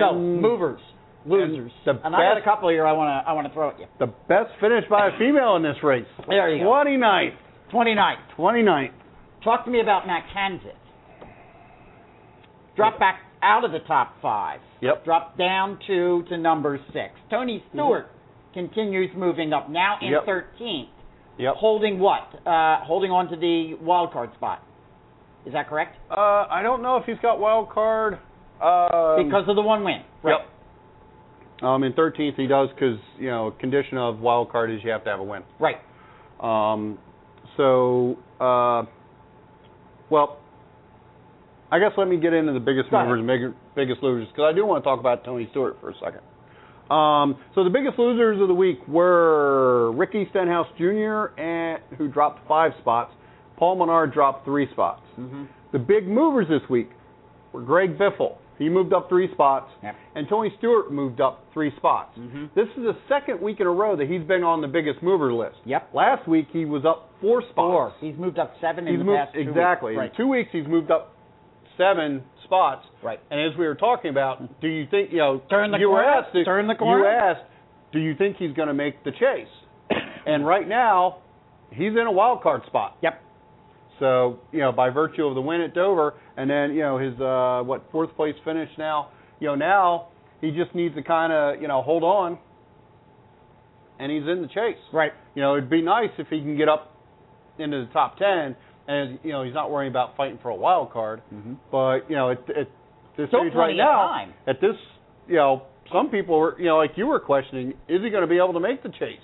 so 0.00 0.14
movers, 0.18 0.80
losers, 1.26 1.72
the 1.84 1.92
and 2.04 2.14
I 2.14 2.18
got 2.34 2.38
a 2.38 2.42
couple 2.42 2.68
here 2.70 2.86
I 2.86 2.92
want 2.92 3.08
to 3.24 3.28
I 3.28 3.32
want 3.32 3.46
to 3.46 3.52
throw 3.52 3.70
at 3.70 3.78
you. 3.78 3.86
the 3.98 4.06
best 4.28 4.50
finish 4.60 4.84
by 4.88 5.08
a 5.08 5.18
female 5.18 5.56
in 5.56 5.62
this 5.62 5.76
race. 5.82 6.06
There 6.28 6.48
you 6.54 6.64
go. 6.64 6.70
29th. 6.70 7.34
29. 7.70 8.16
29th. 8.38 8.90
Talk 9.44 9.64
to 9.66 9.70
me 9.70 9.80
about 9.80 10.06
Matt 10.06 10.24
Kenseth. 10.34 10.72
Drop 12.76 12.98
back 12.98 13.20
out 13.42 13.64
of 13.64 13.72
the 13.72 13.80
top 13.80 14.14
five. 14.22 14.60
Yep. 14.80 15.04
Drop 15.04 15.36
down 15.36 15.78
to 15.86 16.22
to 16.28 16.36
number 16.38 16.78
six. 16.92 17.10
Tony 17.30 17.62
Stewart 17.72 18.06
continues 18.54 19.10
moving 19.16 19.52
up 19.52 19.68
now 19.68 19.96
in 20.00 20.10
Yep. 20.12 20.24
13th, 20.26 20.88
Yep. 21.38 21.54
holding 21.56 21.98
what? 21.98 22.22
Uh, 22.46 22.78
holding 22.84 23.10
on 23.10 23.28
to 23.28 23.36
the 23.36 23.74
wild 23.82 24.12
card 24.12 24.32
spot. 24.34 24.62
Is 25.46 25.52
that 25.52 25.68
correct? 25.68 25.96
Uh, 26.10 26.46
I 26.50 26.62
don't 26.62 26.82
know 26.82 26.96
if 26.96 27.04
he's 27.04 27.18
got 27.20 27.38
wild 27.38 27.68
card. 27.70 28.14
Um, 28.60 29.24
because 29.24 29.46
of 29.48 29.54
the 29.56 29.62
one 29.62 29.84
win. 29.84 30.02
Right. 30.22 30.32
Yep. 30.40 30.48
Um, 31.60 31.82
in 31.82 31.92
13th 31.92 32.36
he 32.36 32.46
does 32.46 32.68
because 32.74 32.98
you 33.18 33.28
know 33.28 33.52
condition 33.58 33.98
of 33.98 34.20
wild 34.20 34.50
card 34.50 34.70
is 34.70 34.80
you 34.84 34.90
have 34.90 35.04
to 35.04 35.10
have 35.10 35.20
a 35.20 35.24
win. 35.24 35.42
Right. 35.58 35.76
Um, 36.40 36.98
so, 37.56 38.16
uh, 38.40 38.84
well, 40.10 40.38
I 41.70 41.78
guess 41.78 41.92
let 41.98 42.08
me 42.08 42.16
get 42.16 42.32
into 42.32 42.52
the 42.52 42.60
biggest 42.60 42.90
Go 42.90 43.02
movers 43.02 43.18
and 43.18 43.26
big, 43.26 43.54
biggest 43.74 44.02
losers 44.02 44.28
because 44.28 44.44
I 44.50 44.54
do 44.54 44.64
want 44.64 44.82
to 44.82 44.88
talk 44.88 45.00
about 45.00 45.24
Tony 45.24 45.48
Stewart 45.50 45.76
for 45.80 45.90
a 45.90 45.94
second. 45.94 46.20
Um, 46.90 47.36
so 47.54 47.64
the 47.64 47.70
biggest 47.70 47.98
losers 47.98 48.40
of 48.40 48.48
the 48.48 48.54
week 48.54 48.86
were 48.88 49.92
Ricky 49.92 50.26
Stenhouse 50.30 50.68
Jr. 50.78 51.38
and 51.38 51.82
who 51.98 52.08
dropped 52.08 52.46
five 52.48 52.72
spots. 52.80 53.12
Paul 53.58 53.76
Menard 53.76 54.14
dropped 54.14 54.46
three 54.46 54.68
spots. 54.72 55.02
Mm-hmm. 55.18 55.44
The 55.72 55.78
big 55.78 56.06
movers 56.06 56.46
this 56.48 56.66
week 56.70 56.88
were 57.52 57.60
Greg 57.60 57.98
Biffle. 57.98 58.36
He 58.58 58.68
moved 58.68 58.92
up 58.92 59.08
three 59.08 59.30
spots, 59.32 59.70
Yep. 59.82 59.94
and 60.16 60.28
Tony 60.28 60.52
Stewart 60.58 60.90
moved 60.92 61.20
up 61.20 61.44
three 61.52 61.70
spots. 61.76 62.18
Mhm. 62.18 62.52
This 62.54 62.68
is 62.76 62.82
the 62.84 62.96
second 63.08 63.40
week 63.40 63.60
in 63.60 63.66
a 63.66 63.70
row 63.72 63.94
that 63.96 64.08
he's 64.08 64.24
been 64.24 64.42
on 64.42 64.60
the 64.60 64.68
biggest 64.68 65.02
mover 65.02 65.32
list. 65.32 65.58
Yep. 65.64 65.90
Last 65.94 66.26
week 66.26 66.48
he 66.52 66.64
was 66.64 66.84
up 66.84 67.10
four 67.20 67.40
spots. 67.42 67.54
Four. 67.54 67.92
He's 68.00 68.16
moved 68.18 68.38
up 68.38 68.54
seven 68.60 68.86
in 68.86 68.94
He's 68.94 68.98
the 69.00 69.04
moved 69.04 69.18
past 69.18 69.34
two 69.34 69.40
exactly. 69.40 69.96
weeks. 69.96 70.10
In 70.10 70.16
two 70.16 70.28
weeks 70.28 70.50
he's 70.52 70.66
moved 70.66 70.90
up 70.90 71.12
seven 71.76 72.24
spots. 72.44 72.84
Right. 73.02 73.20
And 73.30 73.40
as 73.40 73.56
we 73.56 73.66
were 73.66 73.76
talking 73.76 74.10
about, 74.10 74.60
do 74.60 74.66
you 74.68 74.86
think 74.86 75.12
you 75.12 75.18
know? 75.18 75.38
Turn 75.48 75.70
the 75.70 75.78
you 75.78 75.88
were 75.90 76.02
corner, 76.02 76.08
asked. 76.26 76.44
turn 76.44 76.66
the 76.66 76.74
corner. 76.74 77.04
You 77.04 77.06
asked, 77.08 77.44
do 77.92 78.00
you 78.00 78.14
think 78.16 78.36
he's 78.36 78.52
going 78.52 78.68
to 78.68 78.74
make 78.74 79.02
the 79.04 79.12
chase? 79.12 79.48
and 80.26 80.44
right 80.46 80.66
now, 80.66 81.18
he's 81.70 81.92
in 81.92 82.06
a 82.06 82.10
wild 82.12 82.42
card 82.42 82.62
spot. 82.66 82.96
Yep. 83.02 83.20
So 83.98 84.40
you 84.52 84.60
know, 84.60 84.72
by 84.72 84.90
virtue 84.90 85.24
of 85.24 85.34
the 85.34 85.40
win 85.40 85.60
at 85.60 85.74
Dover, 85.74 86.14
and 86.36 86.48
then 86.48 86.72
you 86.72 86.80
know 86.80 86.98
his 86.98 87.18
uh, 87.20 87.62
what 87.64 87.84
fourth 87.90 88.14
place 88.16 88.34
finish 88.44 88.68
now. 88.78 89.10
You 89.40 89.48
know 89.48 89.54
now 89.54 90.08
he 90.40 90.50
just 90.50 90.74
needs 90.74 90.94
to 90.94 91.02
kind 91.02 91.32
of 91.32 91.60
you 91.60 91.68
know 91.68 91.82
hold 91.82 92.02
on, 92.02 92.38
and 93.98 94.10
he's 94.10 94.22
in 94.22 94.42
the 94.42 94.48
chase. 94.48 94.80
Right. 94.92 95.12
You 95.34 95.42
know, 95.42 95.56
it'd 95.56 95.70
be 95.70 95.82
nice 95.82 96.10
if 96.18 96.28
he 96.28 96.40
can 96.40 96.56
get 96.56 96.68
up 96.68 96.94
into 97.58 97.84
the 97.84 97.92
top 97.92 98.18
ten, 98.18 98.56
and 98.86 99.18
you 99.22 99.32
know 99.32 99.44
he's 99.44 99.54
not 99.54 99.70
worrying 99.70 99.90
about 99.90 100.16
fighting 100.16 100.38
for 100.42 100.50
a 100.50 100.56
wild 100.56 100.92
card. 100.92 101.22
Mm-hmm. 101.32 101.54
But 101.70 102.08
you 102.08 102.16
know, 102.16 102.30
at, 102.30 102.38
at 102.50 102.68
this 103.16 103.28
Still 103.28 103.40
stage 103.40 103.54
right 103.54 103.76
now, 103.76 104.08
time. 104.08 104.34
at 104.46 104.60
this, 104.60 104.76
you 105.26 105.36
know, 105.36 105.62
some 105.92 106.08
people 106.08 106.38
were, 106.38 106.58
you 106.58 106.66
know, 106.66 106.76
like 106.76 106.92
you 106.96 107.06
were 107.06 107.20
questioning, 107.20 107.70
is 107.88 108.00
he 108.02 108.10
going 108.10 108.22
to 108.22 108.28
be 108.28 108.36
able 108.36 108.52
to 108.52 108.60
make 108.60 108.82
the 108.82 108.90
chase? 108.90 109.18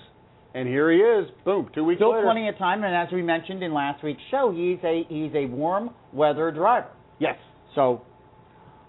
And 0.55 0.69
here 0.69 0.89
he 0.89 0.99
is, 0.99 1.29
boom, 1.43 1.69
two 1.75 1.83
weeks 1.83 1.99
Still 1.99 2.11
later. 2.13 2.23
plenty 2.23 2.47
of 2.47 2.57
time, 2.57 2.83
and 2.85 2.95
as 2.95 3.09
we 3.11 3.21
mentioned 3.21 3.61
in 3.61 3.73
last 3.73 4.01
week's 4.03 4.21
show, 4.31 4.53
he's 4.55 4.77
a 4.85 5.03
he's 5.09 5.31
a 5.35 5.47
warm 5.47 5.89
weather 6.13 6.49
driver. 6.49 6.87
Yes. 7.19 7.35
So, 7.75 8.01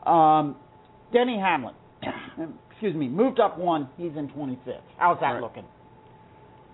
um, 0.09 0.55
Denny 1.13 1.37
Hamlin, 1.39 1.75
excuse 2.71 2.95
me, 2.95 3.09
moved 3.09 3.41
up 3.41 3.59
one. 3.59 3.89
He's 3.97 4.13
in 4.17 4.29
25th. 4.29 4.79
How's 4.97 5.19
that 5.21 5.33
Right. 5.33 5.43
looking? 5.43 5.65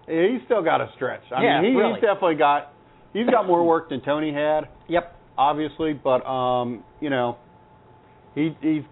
Yeah, 0.07 0.27
he's 0.31 0.43
still 0.45 0.63
got 0.63 0.83
a 0.83 0.91
stretch. 0.97 1.23
I 1.35 1.43
Yeah, 1.43 1.63
mean, 1.63 1.73
he, 1.73 1.79
really. 1.79 1.95
he's 1.95 2.03
definitely 2.03 2.35
got 2.35 2.73
he's 3.15 3.27
got 3.31 3.47
more 3.47 3.65
work 3.65 3.89
than 3.89 4.03
Tony 4.03 4.31
had, 4.31 4.69
Yep. 4.89 5.17
obviously. 5.39 5.95
But 5.95 6.27
um, 6.27 6.85
you 7.01 7.09
know, 7.09 7.39
he 8.35 8.55
he's 8.61 8.83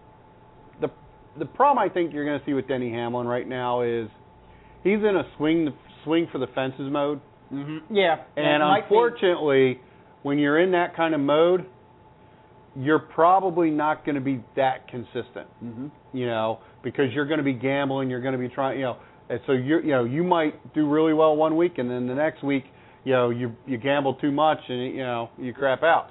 the 0.81 0.89
the 1.39 1.45
problem 1.45 1.79
I 1.85 1.93
think 1.93 2.15
you're 2.15 2.25
going 2.25 2.39
to 2.41 2.47
see 2.47 2.55
with 2.55 2.67
Denny 2.69 2.91
Hamlin 2.91 3.27
right 3.27 3.47
now 3.47 3.83
is 3.83 4.09
he's 4.83 4.99
in 5.01 5.17
a 5.17 5.25
swing 5.37 5.75
swing 6.05 6.29
for 6.33 6.39
the 6.39 6.47
fences 6.49 6.91
mode, 6.91 7.21
Mm-hmm. 7.53 7.95
Yeah. 7.97 8.17
and 8.37 8.47
it 8.63 8.67
might 8.67 8.89
be- 8.89 8.95
unfortunately, 8.95 9.81
when 10.23 10.39
you're 10.39 10.61
in 10.61 10.71
that 10.73 10.95
kind 10.95 11.15
of 11.15 11.21
mode, 11.21 11.67
you're 12.77 13.01
probably 13.01 13.71
not 13.71 14.05
going 14.05 14.15
to 14.15 14.21
be 14.21 14.41
that 14.57 14.87
consistent. 14.89 15.49
Mhm. 15.65 15.91
you 16.13 16.27
know, 16.27 16.59
because 16.83 17.13
you're 17.13 17.25
going 17.27 17.39
to 17.39 17.45
be 17.45 17.53
gambling, 17.53 18.09
you're 18.11 18.21
going 18.21 18.33
to 18.33 18.39
be 18.39 18.49
trying, 18.49 18.79
you 18.79 18.85
know, 18.85 18.97
and 19.29 19.41
so 19.47 19.53
you're, 19.53 19.81
you 19.83 19.91
know, 19.91 20.05
you 20.05 20.23
might 20.25 20.73
do 20.75 20.89
really 20.89 21.13
well 21.13 21.37
one 21.37 21.57
week, 21.57 21.79
and 21.79 21.91
then 21.91 22.07
the 22.09 22.15
next 22.15 22.43
week, 22.43 22.65
you 23.05 23.13
know, 23.13 23.31
you 23.31 23.55
you 23.67 23.77
gamble 23.79 24.15
too 24.15 24.31
much, 24.31 24.59
and 24.69 24.93
you 24.95 25.03
know, 25.03 25.31
you 25.39 25.53
crap 25.55 25.83
out. 25.83 26.09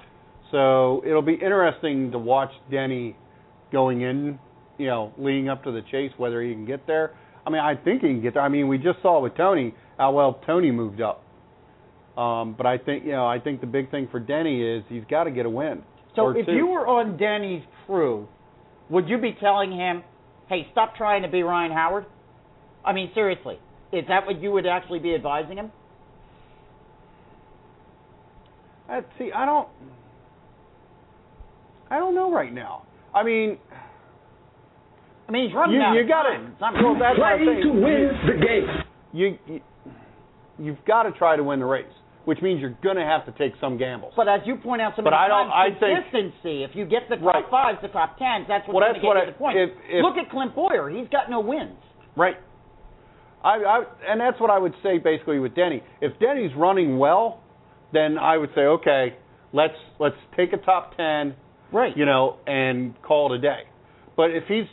So 0.50 1.02
it'll 1.06 1.22
be 1.22 1.34
interesting 1.34 2.10
to 2.12 2.18
watch 2.18 2.50
Denny 2.70 3.16
going 3.72 4.00
in, 4.02 4.38
you 4.78 4.86
know, 4.88 5.12
leading 5.18 5.48
up 5.48 5.62
to 5.64 5.70
the 5.72 5.82
chase, 5.90 6.12
whether 6.16 6.42
he 6.42 6.52
can 6.52 6.64
get 6.64 6.86
there. 6.86 7.12
I 7.46 7.50
mean, 7.50 7.60
I 7.60 7.74
think 7.74 8.02
he 8.02 8.08
can 8.08 8.22
get 8.22 8.34
there. 8.34 8.42
I 8.42 8.48
mean, 8.48 8.68
we 8.68 8.78
just 8.78 9.00
saw 9.02 9.20
with 9.20 9.36
Tony 9.36 9.74
how 9.98 10.12
well 10.12 10.40
Tony 10.46 10.70
moved 10.70 11.00
up. 11.00 11.24
Um, 12.16 12.54
but 12.56 12.66
I 12.66 12.76
think, 12.76 13.04
you 13.04 13.12
know, 13.12 13.26
I 13.26 13.38
think 13.38 13.60
the 13.60 13.66
big 13.66 13.90
thing 13.90 14.08
for 14.10 14.20
Denny 14.20 14.62
is 14.62 14.82
he's 14.88 15.04
got 15.08 15.24
to 15.24 15.30
get 15.30 15.46
a 15.46 15.50
win. 15.50 15.82
So 16.16 16.30
if 16.30 16.46
two. 16.46 16.52
you 16.52 16.66
were 16.66 16.86
on 16.86 17.16
Denny's 17.16 17.62
crew, 17.86 18.28
would 18.88 19.08
you 19.08 19.18
be 19.18 19.32
telling 19.40 19.70
him, 19.72 20.02
"Hey, 20.48 20.66
stop 20.72 20.96
trying 20.96 21.22
to 21.22 21.28
be 21.28 21.42
Ryan 21.42 21.72
Howard"? 21.72 22.06
I 22.84 22.92
mean, 22.92 23.10
seriously, 23.14 23.58
is 23.92 24.04
that 24.08 24.26
what 24.26 24.40
you 24.42 24.50
would 24.52 24.66
actually 24.66 24.98
be 24.98 25.14
advising 25.14 25.56
him? 25.56 25.70
I, 28.88 29.02
see, 29.18 29.30
I 29.32 29.44
don't, 29.44 29.68
I 31.90 31.98
don't 31.98 32.14
know 32.14 32.32
right 32.32 32.52
now. 32.52 32.82
I 33.14 33.22
mean, 33.22 33.58
I 35.30 35.32
mean, 35.32 35.46
he's 35.46 35.54
running 35.54 35.76
you, 35.78 35.82
out 35.82 35.94
you 35.94 36.00
of 36.02 36.08
got 36.08 36.22
to 36.26 36.34
It's 36.42 36.60
not- 36.60 36.74
Well, 36.74 36.98
that's 36.98 37.14
Play 37.14 37.62
to 37.62 37.70
win 37.70 38.10
the 38.26 38.34
game. 38.42 38.66
You, 39.14 39.38
you, 39.46 39.60
you've 40.58 40.84
got 40.84 41.04
to 41.04 41.12
try 41.12 41.36
to 41.36 41.44
win 41.44 41.60
the 41.60 41.66
race, 41.66 41.86
which 42.24 42.42
means 42.42 42.60
you're 42.60 42.74
going 42.82 42.96
to 42.96 43.04
have 43.06 43.24
to 43.26 43.32
take 43.38 43.54
some 43.60 43.78
gambles. 43.78 44.12
But 44.16 44.26
as 44.26 44.40
you 44.44 44.56
point 44.56 44.82
out 44.82 44.94
some 44.96 45.04
But 45.04 45.10
many 45.12 45.22
I 45.22 45.28
don't- 45.28 45.48
times, 45.50 45.76
I 45.76 45.78
think- 45.78 46.10
consistency. 46.10 46.64
if 46.64 46.74
you 46.74 46.84
get 46.84 47.08
the 47.08 47.14
top 47.16 47.24
Right. 47.34 47.44
fives, 47.48 47.78
the 47.80 47.88
top 47.94 48.18
tens, 48.18 48.46
that's 48.48 48.66
what's 48.66 48.74
Well, 48.74 48.82
going 48.82 48.92
that's 48.94 49.02
to 49.02 49.06
what 49.06 49.14
get 49.14 49.22
I- 49.22 49.26
you 49.26 49.32
the 49.32 49.38
point. 49.38 49.56
if- 49.58 49.70
if- 49.88 50.02
Look 50.02 50.18
at 50.18 50.30
Clint 50.30 50.54
Bowyer; 50.56 50.88
he's 50.90 51.06
got 51.08 51.30
no 51.30 51.38
wins. 51.38 51.78
Right. 52.16 52.36
I, 53.44 53.54
I 53.62 53.84
and 54.08 54.20
that's 54.20 54.38
what 54.40 54.50
I 54.50 54.58
would 54.58 54.74
say 54.82 54.98
basically 54.98 55.38
with 55.38 55.54
Denny. 55.54 55.80
If 56.00 56.18
Denny's 56.18 56.54
running 56.56 56.98
well, 56.98 57.38
then 57.92 58.18
I 58.18 58.36
would 58.36 58.50
say 58.56 58.62
okay, 58.66 59.14
let's 59.52 59.78
let's 60.00 60.16
take 60.36 60.52
a 60.52 60.58
top 60.58 60.96
ten, 60.96 61.36
Right. 61.70 61.96
you 61.96 62.04
know, 62.04 62.36
and 62.48 63.00
call 63.02 63.32
it 63.32 63.36
a 63.36 63.40
day. 63.40 63.62
But 64.16 64.32
if 64.32 64.44
he's, 64.48 64.66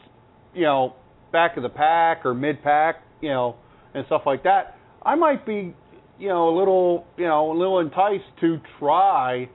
you 0.58 0.64
know, 0.64 0.96
back 1.32 1.56
of 1.58 1.64
the 1.64 1.70
pack 1.70 2.26
or 2.26 2.34
mid 2.34 2.62
pack, 2.64 2.98
you 3.22 3.30
know, 3.30 3.56
and 3.94 4.06
stuff 4.08 4.24
like 4.26 4.44
that, 4.44 4.76
I 5.04 5.16
might 5.16 5.46
be, 5.46 5.74
you 6.20 6.28
know, 6.30 6.50
a 6.50 6.56
little, 6.58 7.06
you 7.18 7.26
know, 7.26 7.52
a 7.52 7.56
little 7.58 7.80
enticed 7.80 8.26
to 8.42 8.58
try 8.80 9.50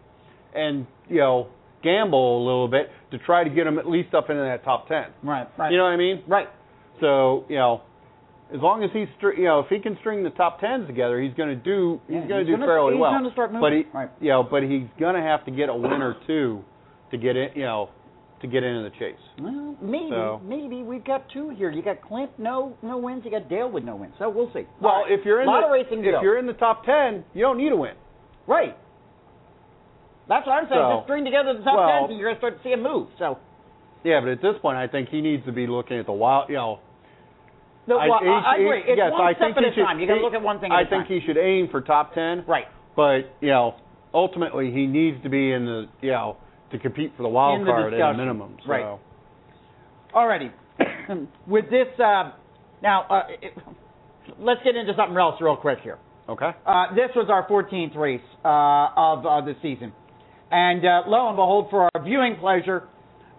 and, 0.54 0.86
you 1.08 1.18
know, 1.18 1.48
gamble 1.82 2.42
a 2.42 2.44
little 2.44 2.68
bit 2.68 2.88
to 3.10 3.18
try 3.18 3.42
to 3.44 3.50
get 3.50 3.66
him 3.66 3.78
at 3.78 3.88
least 3.88 4.14
up 4.14 4.30
into 4.30 4.42
that 4.42 4.64
top 4.64 4.88
10. 4.88 5.04
Right. 5.22 5.48
Right. 5.58 5.72
You 5.72 5.78
know 5.78 5.84
what 5.84 5.90
I 5.90 5.96
mean? 5.96 6.22
right. 6.28 6.48
So, 7.00 7.44
you 7.48 7.56
know, 7.56 7.82
as 8.54 8.60
long 8.60 8.84
as 8.84 8.90
he's, 8.92 9.08
str- 9.18 9.32
you 9.32 9.44
know, 9.44 9.60
if 9.60 9.66
he 9.68 9.80
can 9.80 9.96
string 10.00 10.22
the 10.22 10.30
top 10.30 10.60
10s 10.60 10.86
together, 10.86 11.20
he's 11.20 11.34
going 11.34 11.48
to 11.48 11.56
do, 11.56 12.00
he's 12.06 12.16
Yeah, 12.16 12.28
going 12.28 12.44
to 12.44 12.44
do 12.44 12.52
gonna- 12.52 12.66
fairly 12.66 12.92
he's 12.94 13.00
well. 13.00 13.10
gonna 13.10 13.32
start 13.32 13.50
moving. 13.52 13.60
But 13.62 13.72
he. 13.72 13.84
Right. 13.98 14.10
you 14.20 14.28
know, 14.28 14.42
but 14.44 14.62
he's 14.62 14.86
going 15.00 15.14
to 15.16 15.22
have 15.22 15.44
to 15.46 15.50
get 15.50 15.68
a 15.68 15.74
win 15.74 16.00
or 16.02 16.16
two 16.26 16.62
to 17.10 17.16
get 17.18 17.36
in, 17.36 17.48
you 17.56 17.62
know, 17.64 17.88
to 18.42 18.48
get 18.48 18.62
into 18.64 18.82
the 18.82 18.90
chase. 18.98 19.18
Well, 19.40 19.76
maybe, 19.80 20.10
So- 20.10 20.40
maybe 20.44 20.82
we've 20.82 21.04
got 21.04 21.28
two 21.30 21.50
here. 21.50 21.70
You 21.70 21.82
got 21.82 22.02
Clint, 22.02 22.30
no, 22.38 22.76
no 22.82 22.98
wins. 22.98 23.24
You 23.24 23.30
got 23.30 23.48
Dale 23.48 23.70
with 23.70 23.84
no 23.84 23.96
wins. 23.96 24.14
So 24.18 24.28
we'll 24.28 24.52
see. 24.52 24.66
Well, 24.80 25.02
right. 25.02 25.10
if 25.10 25.24
you're 25.24 25.40
in 25.40 25.46
the 25.46 25.86
if 25.88 26.22
you're 26.22 26.38
in 26.38 26.46
the 26.46 26.52
top 26.54 26.84
10, 26.84 27.24
you 27.34 27.42
don't 27.42 27.56
need 27.56 27.72
a 27.72 27.76
win. 27.76 27.94
right, 28.46 28.76
that's 30.28 30.46
what 30.46 30.52
I'm 30.54 30.68
saying. 30.68 30.80
So- 30.80 30.96
Just 30.96 31.06
string 31.06 31.24
together 31.24 31.54
the 31.54 31.64
top 31.64 31.76
well- 31.76 31.88
tens, 31.88 32.10
and 32.10 32.18
you're 32.18 32.28
gonna 32.30 32.38
start 32.38 32.56
to 32.58 32.62
see 32.62 32.72
a 32.72 32.76
move. 32.76 33.08
So, 33.18 33.38
Yeah, 34.04 34.20
but 34.20 34.30
at 34.30 34.40
this 34.42 34.58
point, 34.58 34.76
I 34.76 34.88
think 34.88 35.08
he 35.10 35.20
needs 35.20 35.44
to 35.46 35.52
be 35.52 35.66
looking 35.66 35.98
at 35.98 36.06
the 36.06 36.12
wild, 36.12 36.48
you 36.48 36.56
know. 36.56 36.80
no, 37.86 37.98
I, 37.98 38.08
well, 38.08 38.18
I, 38.22 38.54
I 38.54 38.58
he- 38.58 38.64
agree. 38.64 38.78
It's 38.80 38.96
yes, 38.98 39.12
one 39.12 39.20
I 39.20 39.34
step 39.34 39.46
think 39.54 39.56
at 39.58 39.62
he 39.64 39.68
a 39.70 39.74
should, 39.74 39.84
time. 39.84 40.00
You 40.00 40.06
got 40.06 40.14
to 40.16 40.20
look 40.20 40.34
at 40.34 40.42
one 40.42 40.58
thing 40.60 40.72
at 40.72 40.76
I 40.78 40.80
a 40.82 40.84
time. 40.86 41.06
think 41.06 41.22
he 41.22 41.26
should 41.26 41.36
aim 41.38 41.68
for 41.68 41.80
top 41.80 42.14
10. 42.14 42.44
right 42.46 42.66
But 42.96 43.30
you 43.40 43.48
know, 43.50 43.74
ultimately, 44.12 44.70
he 44.72 44.86
needs 44.86 45.22
to 45.22 45.28
be 45.28 45.52
in 45.52 45.64
the 45.66 45.88
you 46.00 46.10
know 46.10 46.36
to 46.72 46.78
compete 46.78 47.12
for 47.16 47.22
the 47.22 47.28
wild 47.28 47.60
In 47.60 47.66
the 47.66 47.70
card 47.70 47.94
at 47.94 48.00
a 48.00 48.14
minimum. 48.14 48.56
So. 48.64 48.70
Right. 48.70 48.98
Alrighty. 50.14 51.28
With 51.46 51.66
this, 51.70 51.88
uh, 51.98 52.32
now 52.82 53.06
uh, 53.08 53.22
it, 53.40 53.52
let's 54.38 54.60
get 54.64 54.76
into 54.76 54.92
something 54.96 55.16
else 55.16 55.36
real 55.40 55.56
quick 55.56 55.78
here. 55.82 55.98
Okay. 56.28 56.50
Uh, 56.66 56.94
this 56.94 57.10
was 57.14 57.28
our 57.30 57.48
14th 57.48 57.96
race 57.96 58.20
uh, 58.44 58.88
of 58.96 59.26
uh, 59.26 59.44
the 59.44 59.54
season. 59.62 59.92
And 60.50 60.84
uh, 60.84 61.02
lo 61.06 61.28
and 61.28 61.36
behold, 61.36 61.68
for 61.70 61.88
our 61.94 62.04
viewing 62.04 62.36
pleasure, 62.40 62.88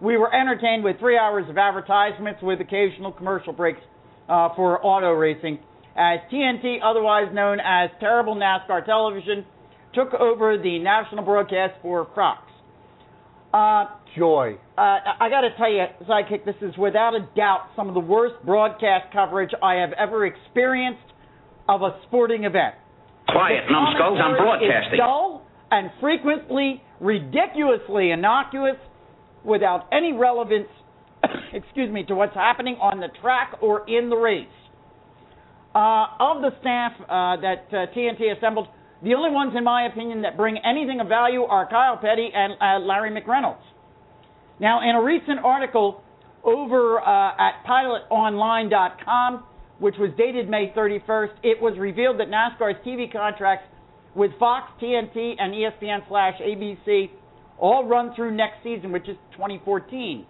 we 0.00 0.16
were 0.16 0.34
entertained 0.34 0.84
with 0.84 0.98
three 0.98 1.16
hours 1.16 1.48
of 1.48 1.56
advertisements 1.56 2.40
with 2.42 2.60
occasional 2.60 3.12
commercial 3.12 3.52
breaks 3.52 3.80
uh, 4.28 4.48
for 4.56 4.84
auto 4.84 5.12
racing 5.12 5.58
as 5.96 6.18
TNT, 6.32 6.78
otherwise 6.82 7.28
known 7.32 7.58
as 7.60 7.90
Terrible 8.00 8.34
NASCAR 8.34 8.84
Television, 8.84 9.44
took 9.94 10.12
over 10.14 10.58
the 10.58 10.78
national 10.80 11.24
broadcast 11.24 11.74
for 11.82 12.08
Fox. 12.14 12.42
Uh, 13.54 13.86
Joy. 14.18 14.58
uh, 14.76 14.80
I 14.80 15.28
got 15.30 15.42
to 15.42 15.50
tell 15.56 15.70
you, 15.70 15.84
Sidekick, 16.08 16.44
this 16.44 16.56
is 16.60 16.76
without 16.76 17.14
a 17.14 17.20
doubt 17.36 17.68
some 17.76 17.86
of 17.86 17.94
the 17.94 18.00
worst 18.00 18.34
broadcast 18.44 19.12
coverage 19.12 19.50
I 19.62 19.74
have 19.74 19.92
ever 19.92 20.26
experienced 20.26 21.12
of 21.68 21.82
a 21.82 22.00
sporting 22.06 22.44
event. 22.44 22.74
Quiet, 23.28 23.62
The 23.68 23.72
numbskulls, 23.72 24.18
I'm 24.20 24.36
commentary 24.36 24.68
broadcasting. 24.68 24.94
Is 24.94 24.98
dull 24.98 25.46
and 25.70 25.90
frequently 26.00 26.82
ridiculously 27.00 28.10
innocuous, 28.10 28.76
without 29.44 29.86
any 29.92 30.12
relevance, 30.12 30.68
excuse 31.52 31.92
me, 31.92 32.02
to 32.04 32.14
what's 32.14 32.34
happening 32.34 32.76
on 32.80 32.98
the 32.98 33.08
track 33.20 33.58
or 33.62 33.88
in 33.88 34.10
the 34.10 34.16
race. 34.16 34.46
Uh, 35.74 36.06
of 36.20 36.42
the 36.42 36.50
staff 36.60 36.92
uh, 37.02 37.40
that 37.40 37.66
uh, 37.70 37.86
TNT 37.96 38.36
assembled, 38.36 38.68
the 39.02 39.14
only 39.14 39.30
ones, 39.30 39.54
in 39.56 39.64
my 39.64 39.86
opinion, 39.86 40.22
that 40.22 40.36
bring 40.36 40.58
anything 40.58 41.00
of 41.00 41.08
value 41.08 41.42
are 41.42 41.68
Kyle 41.68 41.96
Petty 41.96 42.30
and 42.34 42.54
uh, 42.60 42.84
Larry 42.84 43.10
McReynolds. 43.10 43.62
Now, 44.60 44.88
in 44.88 44.94
a 44.94 45.02
recent 45.02 45.40
article 45.44 46.02
over 46.44 47.00
uh, 47.00 47.32
at 47.38 47.64
pilotonline.com, 47.66 49.44
which 49.78 49.96
was 49.98 50.10
dated 50.16 50.48
May 50.48 50.72
31st, 50.76 51.32
it 51.42 51.60
was 51.60 51.76
revealed 51.78 52.20
that 52.20 52.28
NASCAR's 52.28 52.76
TV 52.86 53.10
contracts 53.10 53.66
with 54.14 54.30
Fox, 54.38 54.70
TNT, 54.80 55.34
and 55.38 55.52
ESPN 55.52 56.06
slash 56.08 56.34
ABC 56.40 57.10
all 57.58 57.86
run 57.86 58.14
through 58.14 58.36
next 58.36 58.62
season, 58.62 58.92
which 58.92 59.08
is 59.08 59.16
2014. 59.32 60.26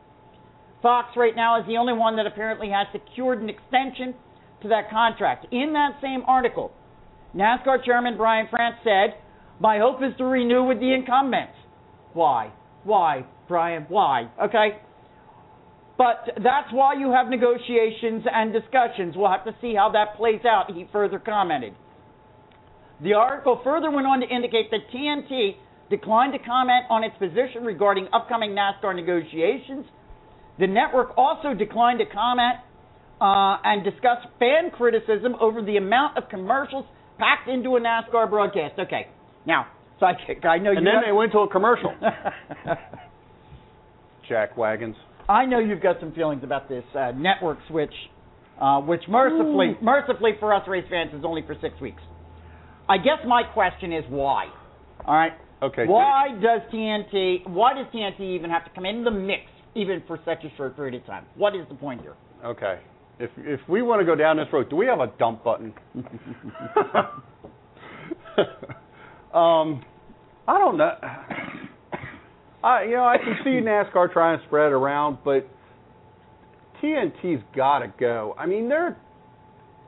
Fox 0.83 1.17
right 1.17 1.37
now 1.37 1.61
is 1.61 1.67
the 1.67 1.77
only 1.77 1.93
one 1.93 2.17
that 2.17 2.27
apparently 2.27 2.69
has 2.69 2.87
secured 2.93 3.41
an 3.41 3.49
extension 3.49 4.15
to 4.63 4.69
that 4.69 4.91
contract. 4.91 5.47
In 5.51 5.73
that 5.73 5.99
same 6.03 6.23
article, 6.27 6.73
NASCAR 7.37 7.85
Chairman 7.85 8.17
Brian 8.17 8.47
France 8.51 8.77
said, 8.85 9.19
My 9.61 9.79
hope 9.79 10.03
is 10.03 10.17
to 10.19 10.25
renew 10.25 10.65
with 10.65 10.79
the 10.79 10.95
incumbents. 10.95 11.55
Why? 12.13 12.53
Why, 12.85 13.25
Brian? 13.49 13.87
Why? 13.89 14.31
Okay? 14.41 14.79
But 15.97 16.27
that's 16.37 16.73
why 16.73 16.95
you 16.95 17.13
have 17.13 17.29
negotiations 17.29 18.25
and 18.31 18.53
discussions. 18.53 19.15
We'll 19.17 19.31
have 19.31 19.45
to 19.45 19.55
see 19.61 19.75
how 19.75 19.91
that 19.93 20.17
plays 20.17 20.41
out, 20.45 20.71
he 20.73 20.87
further 20.93 21.19
commented. 21.19 21.75
The 23.03 23.15
article 23.15 23.61
further 23.65 23.91
went 23.91 24.07
on 24.07 24.21
to 24.21 24.27
indicate 24.27 24.71
that 24.71 24.91
TNT 24.95 25.57
declined 25.91 26.33
to 26.33 26.39
comment 26.39 26.87
on 26.91 27.05
its 27.05 27.17
position 27.19 27.65
regarding 27.65 28.09
upcoming 28.13 28.51
NASCAR 28.51 28.95
negotiations. 28.95 29.87
The 30.59 30.67
network 30.67 31.13
also 31.17 31.55
declined 31.55 31.99
to 31.99 32.07
comment 32.07 32.59
uh, 33.21 33.59
and 33.65 33.85
discuss 33.85 34.19
fan 34.39 34.71
criticism 34.73 35.35
over 35.41 35.63
the 35.63 35.77
amount 35.77 36.17
of 36.17 36.29
commercials 36.29 36.87
packed 37.19 37.49
into 37.49 37.77
a 37.77 37.81
NASCAR 37.81 38.29
broadcast. 38.31 38.79
Okay, 38.79 39.09
now, 39.47 39.67
sidekick, 40.01 40.45
I 40.45 40.59
know 40.59 40.71
And 40.71 40.81
you. 40.81 40.85
then 40.85 40.95
got- 40.95 41.05
they 41.07 41.13
went 41.13 41.33
to 41.33 41.39
a 41.41 41.49
commercial. 41.49 41.93
Jack 44.29 44.57
wagons. 44.57 44.97
I 45.29 45.47
know 45.47 45.59
you've 45.59 45.83
got 45.83 45.97
some 46.01 46.13
feelings 46.13 46.43
about 46.45 46.69
this 46.69 46.85
uh, 46.99 47.13
network 47.13 47.59
switch, 47.69 47.93
uh, 48.61 48.81
which 48.81 49.03
mercifully, 49.09 49.77
mercifully 49.83 50.33
for 50.41 50.55
us 50.55 50.67
race 50.69 50.85
fans, 50.91 51.13
is 51.15 51.25
only 51.25 51.43
for 51.47 51.57
six 51.61 51.79
weeks. 51.81 52.03
I 52.89 52.99
guess 52.99 53.19
my 53.27 53.43
question 53.43 53.93
is 53.93 54.05
why. 54.09 54.47
All 55.07 55.15
right. 55.15 55.33
Okay. 55.63 55.87
Why 55.87 56.29
does 56.43 56.61
TNT? 56.73 57.49
Why 57.49 57.73
does 57.75 57.87
TNT 57.95 58.21
even 58.35 58.51
have 58.51 58.65
to 58.65 58.71
come 58.75 58.85
in 58.85 59.05
the 59.05 59.11
mix, 59.11 59.43
even 59.75 60.03
for 60.07 60.19
such 60.25 60.45
a 60.45 60.55
short 60.57 60.77
period 60.77 60.95
of 60.95 61.07
time? 61.07 61.25
What 61.37 61.55
is 61.55 61.63
the 61.71 61.75
point 61.75 62.03
here? 62.03 62.15
Okay. 62.45 62.81
If 63.19 63.31
if 63.39 63.61
we 63.69 63.83
want 63.83 64.01
to 64.01 64.05
go 64.05 64.15
down 64.17 64.37
this 64.37 64.47
road, 64.53 64.69
do 64.71 64.77
we 64.77 64.87
have 64.87 65.01
a 65.01 65.13
dump 65.19 65.45
button? 65.45 65.73
um, 69.33 69.85
I 70.49 70.59
don't 70.59 70.77
know. 70.77 70.95
I 72.65 72.85
you 72.85 72.93
know 72.93 73.05
I 73.05 73.19
can 73.19 73.37
see 73.45 73.51
NASCAR 73.51 74.13
trying 74.13 74.39
to 74.41 74.45
spread 74.47 74.67
it 74.67 74.73
around, 74.73 75.19
but 75.25 75.49
TNT's 76.83 77.43
got 77.55 77.81
to 77.81 77.93
go. 77.99 78.35
I 78.39 78.47
mean, 78.47 78.69
they're 78.69 78.97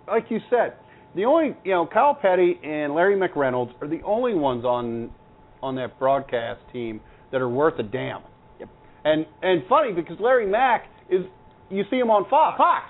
like 0.07 0.27
you 0.31 0.39
said, 0.49 0.75
the 1.17 1.25
only 1.25 1.57
you 1.65 1.73
know 1.73 1.87
Kyle 1.87 2.15
Petty 2.15 2.61
and 2.63 2.95
Larry 2.95 3.17
McReynolds 3.17 3.73
are 3.83 3.89
the 3.89 4.03
only 4.03 4.35
ones 4.35 4.65
on 4.65 5.11
on 5.63 5.75
that 5.77 5.99
broadcast 5.99 6.61
team 6.73 7.01
that 7.33 7.41
are 7.41 7.49
worth 7.49 7.79
a 7.81 7.83
damn. 7.83 8.23
Yep. 8.61 8.69
And 9.05 9.27
and 9.43 9.63
funny 9.69 9.93
because 9.93 10.17
Larry 10.21 10.47
Mack 10.47 10.87
is 11.11 11.23
you 11.71 11.83
see 11.91 11.97
him 11.97 12.11
on 12.11 12.29
Fox. 12.31 12.57
Fox. 12.57 12.85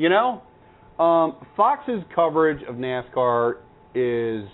You 0.00 0.08
know, 0.08 0.40
um, 0.98 1.46
Fox's 1.58 2.02
coverage 2.14 2.62
of 2.66 2.76
NASCAR 2.76 3.56
is 3.94 4.48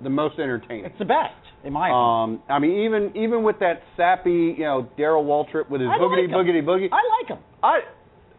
the 0.00 0.08
most 0.08 0.38
entertaining. 0.38 0.86
It's 0.86 0.98
the 0.98 1.04
best, 1.04 1.34
in 1.64 1.74
my 1.74 1.88
opinion. 1.90 2.40
Um, 2.40 2.42
I 2.48 2.58
mean, 2.58 2.86
even 2.86 3.14
even 3.14 3.42
with 3.42 3.58
that 3.60 3.82
sappy, 3.94 4.54
you 4.56 4.64
know, 4.64 4.88
Darrell 4.96 5.22
Waltrip 5.22 5.68
with 5.68 5.82
his 5.82 5.90
I 5.90 5.98
boogity 5.98 6.32
like 6.32 6.46
boogity 6.46 6.62
boogie. 6.64 6.88
I 6.90 7.02
like 7.20 7.28
him. 7.28 7.44
I, 7.62 7.80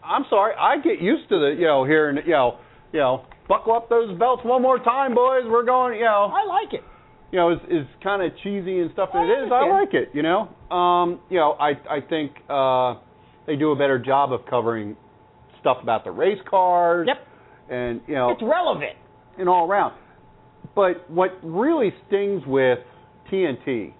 I'm 0.04 0.26
sorry, 0.32 0.56
I 0.60 0.78
get 0.82 1.00
used 1.00 1.30
to 1.30 1.38
the, 1.38 1.56
you 1.60 1.68
know, 1.68 1.86
hearing, 1.86 2.18
you 2.26 2.32
know, 2.32 2.58
you 2.92 3.02
know, 3.02 3.26
buckle 3.48 3.74
up 3.74 3.88
those 3.88 4.18
belts 4.18 4.42
one 4.44 4.64
more 4.64 4.80
time, 4.80 5.14
boys. 5.14 5.44
We're 5.46 5.64
going, 5.64 5.94
you 6.00 6.06
know, 6.06 6.34
I 6.34 6.44
like 6.48 6.74
it. 6.74 6.84
you 7.32 7.38
know, 7.38 7.52
is 7.52 7.60
is 7.70 7.86
kind 8.02 8.24
of 8.24 8.32
cheesy 8.42 8.80
and 8.80 8.90
stuff. 8.94 9.10
I 9.14 9.26
it 9.26 9.46
is. 9.46 9.52
I 9.54 9.70
like 9.70 9.94
it. 9.94 10.10
You 10.14 10.24
know, 10.24 10.76
um, 10.76 11.20
you 11.30 11.38
know, 11.38 11.52
I 11.52 11.74
I 11.88 12.02
think 12.02 12.32
uh, 12.50 12.96
they 13.46 13.56
do 13.56 13.72
a 13.74 13.76
better 13.76 14.00
job 14.00 14.34
of 14.34 14.40
covering 14.50 14.98
stuff 15.60 15.78
about 15.82 16.04
the 16.04 16.12
race 16.12 16.40
cars. 16.50 17.08
Yep. 17.08 17.18
And 17.70 18.02
you 18.08 18.16
know, 18.16 18.32
It's 18.32 18.42
relevant. 18.42 18.96
and 19.38 19.48
all 19.48 19.68
around. 19.70 19.94
But 20.76 21.10
what 21.10 21.38
really 21.44 21.94
stings 22.08 22.42
with 22.46 22.80
TNT 23.32 23.94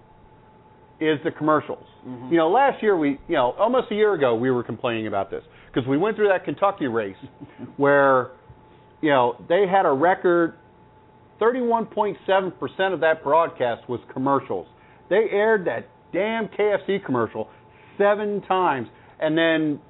is 1.00 1.18
the 1.24 1.30
commercials. 1.30 1.86
Mm-hmm. 2.06 2.32
You 2.32 2.38
know, 2.38 2.50
last 2.50 2.82
year 2.82 2.96
we, 2.96 3.18
you 3.28 3.34
know, 3.36 3.52
almost 3.58 3.90
a 3.90 3.94
year 3.94 4.14
ago 4.14 4.34
we 4.34 4.50
were 4.50 4.62
complaining 4.62 5.06
about 5.06 5.30
this 5.30 5.42
because 5.72 5.88
we 5.88 5.96
went 5.96 6.16
through 6.16 6.28
that 6.28 6.44
Kentucky 6.44 6.86
race 6.88 7.16
where, 7.76 8.32
you 9.00 9.10
know, 9.10 9.36
they 9.48 9.66
had 9.70 9.86
a 9.86 9.92
record 9.92 10.54
31.7% 11.40 12.92
of 12.92 13.00
that 13.00 13.22
broadcast 13.22 13.88
was 13.88 14.00
commercials. 14.12 14.66
They 15.08 15.26
aired 15.30 15.66
that 15.66 15.88
damn 16.12 16.48
KFC 16.48 17.04
commercial 17.04 17.48
seven 17.98 18.42
times 18.42 18.88
and 19.20 19.36
then, 19.36 19.80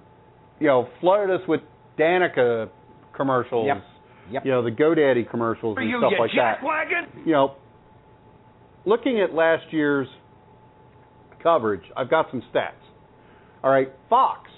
you 0.61 0.67
know, 0.67 0.89
flooded 1.01 1.31
us 1.41 1.47
with 1.49 1.61
Danica 1.99 2.69
commercials. 3.17 3.67
Yep. 3.67 3.83
Yep. 4.31 4.45
You 4.45 4.51
know, 4.53 4.63
the 4.63 4.71
GoDaddy 4.71 5.29
commercials 5.29 5.77
and 5.81 5.91
stuff 5.99 6.13
like 6.19 6.31
that. 6.37 6.63
wagon? 6.63 7.23
You 7.27 7.33
know, 7.33 7.55
looking 8.87 9.21
at 9.21 9.35
last 9.35 9.65
year's 9.73 10.07
coverage, 11.43 11.83
I've 11.97 12.09
got 12.11 12.27
some 12.31 12.43
stats. 12.55 12.73
All 13.63 13.71
right, 13.71 13.89
Fox 14.09 14.49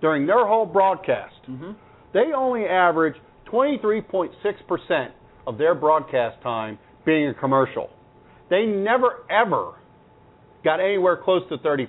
during 0.00 0.26
their 0.26 0.46
whole 0.46 0.66
broadcast, 0.66 1.32
Mm-hmm. 1.48 1.70
they 2.12 2.32
only 2.36 2.64
average 2.64 3.14
23.6% 3.52 5.08
of 5.46 5.58
their 5.58 5.74
broadcast 5.74 6.42
time 6.42 6.78
being 7.04 7.28
a 7.28 7.34
commercial. 7.34 7.88
They 8.50 8.66
never 8.66 9.24
ever 9.30 9.74
got 10.64 10.80
anywhere 10.80 11.16
close 11.22 11.42
to 11.50 11.56
30%. 11.58 11.86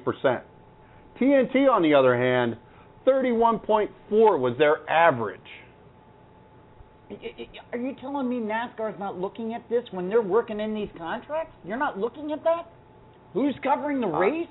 TNT 1.20 1.67
on 1.70 1.82
the 1.82 1.96
other 1.96 2.15
hand, 2.15 2.58
31.4 3.08 3.89
was 4.39 4.56
their 4.58 4.88
average. 4.89 5.39
Are 7.72 7.78
you 7.78 7.96
telling 8.02 8.28
me 8.28 8.36
NASCAR's 8.38 9.00
not 9.00 9.17
looking 9.17 9.54
at 9.54 9.67
this 9.70 9.84
when 9.91 10.10
they're 10.10 10.22
working 10.22 10.60
in 10.60 10.74
these 10.74 10.89
contracts? 10.98 11.56
You're 11.63 11.78
not 11.78 11.98
looking 11.98 12.34
at 12.34 12.43
that? 12.43 12.67
Who's 13.34 13.56
covering 13.63 14.02
the 14.02 14.08
uh. 14.08 14.20
race? 14.20 14.48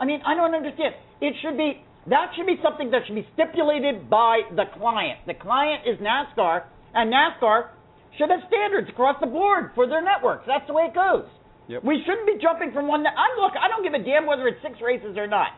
I 0.00 0.06
mean, 0.06 0.20
I 0.24 0.34
don't 0.34 0.54
understand. 0.54 0.94
It 1.20 1.34
should 1.42 1.58
be 1.58 1.84
that 2.08 2.32
should 2.36 2.46
be 2.46 2.56
something 2.62 2.90
that 2.92 3.02
should 3.04 3.16
be 3.16 3.26
stipulated 3.34 4.08
by 4.08 4.40
the 4.56 4.64
client. 4.78 5.20
The 5.26 5.34
client 5.34 5.82
is 5.84 5.98
NASCAR, 6.00 6.64
and 6.94 7.12
NASCAR 7.12 7.68
should 8.16 8.30
have 8.30 8.40
standards 8.48 8.88
across 8.88 9.16
the 9.20 9.26
board 9.26 9.72
for 9.74 9.86
their 9.86 10.02
networks. 10.02 10.44
That's 10.46 10.66
the 10.66 10.72
way 10.72 10.88
it 10.88 10.94
goes. 10.94 11.28
Yep. 11.68 11.84
We 11.84 12.00
shouldn't 12.06 12.26
be 12.26 12.40
jumping 12.40 12.72
from 12.72 12.88
one. 12.88 13.04
I 13.04 13.28
look. 13.36 13.52
I 13.60 13.68
don't 13.68 13.82
give 13.82 13.92
a 13.92 14.02
damn 14.02 14.24
whether 14.24 14.48
it's 14.48 14.62
six 14.62 14.80
races 14.80 15.18
or 15.18 15.26
not. 15.26 15.52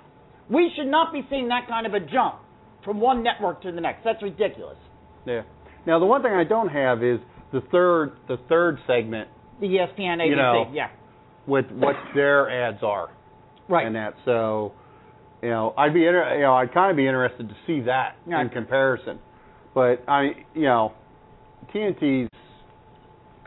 We 0.50 0.70
should 0.76 0.86
not 0.88 1.12
be 1.12 1.24
seeing 1.30 1.48
that 1.48 1.68
kind 1.68 1.86
of 1.86 1.94
a 1.94 2.00
jump 2.00 2.36
from 2.84 3.00
one 3.00 3.22
network 3.22 3.62
to 3.62 3.72
the 3.72 3.80
next. 3.80 4.04
That's 4.04 4.22
ridiculous. 4.22 4.76
Yeah. 5.26 5.42
Now 5.86 5.98
the 5.98 6.06
one 6.06 6.22
thing 6.22 6.32
I 6.32 6.44
don't 6.44 6.68
have 6.68 7.02
is 7.02 7.20
the 7.52 7.60
third 7.72 8.12
the 8.28 8.36
third 8.48 8.78
segment 8.86 9.28
The 9.60 9.66
ESPN, 9.66 10.18
ABC, 10.18 10.28
You 10.28 10.36
know, 10.36 10.70
yeah, 10.72 10.88
with 11.46 11.66
what 11.70 11.96
their 12.14 12.48
ads 12.50 12.82
are 12.82 13.08
right. 13.68 13.86
and 13.86 13.94
that. 13.96 14.14
So, 14.24 14.72
you 15.42 15.50
know, 15.50 15.74
I'd 15.76 15.94
be 15.94 16.06
inter- 16.06 16.34
you 16.36 16.42
know 16.42 16.54
I'd 16.54 16.72
kind 16.74 16.90
of 16.90 16.96
be 16.96 17.06
interested 17.06 17.48
to 17.48 17.54
see 17.66 17.80
that 17.82 18.16
Yeah. 18.26 18.40
in 18.40 18.48
comparison. 18.50 19.18
But 19.74 20.02
I 20.08 20.44
you 20.54 20.62
know 20.62 20.92
TNT's 21.74 22.28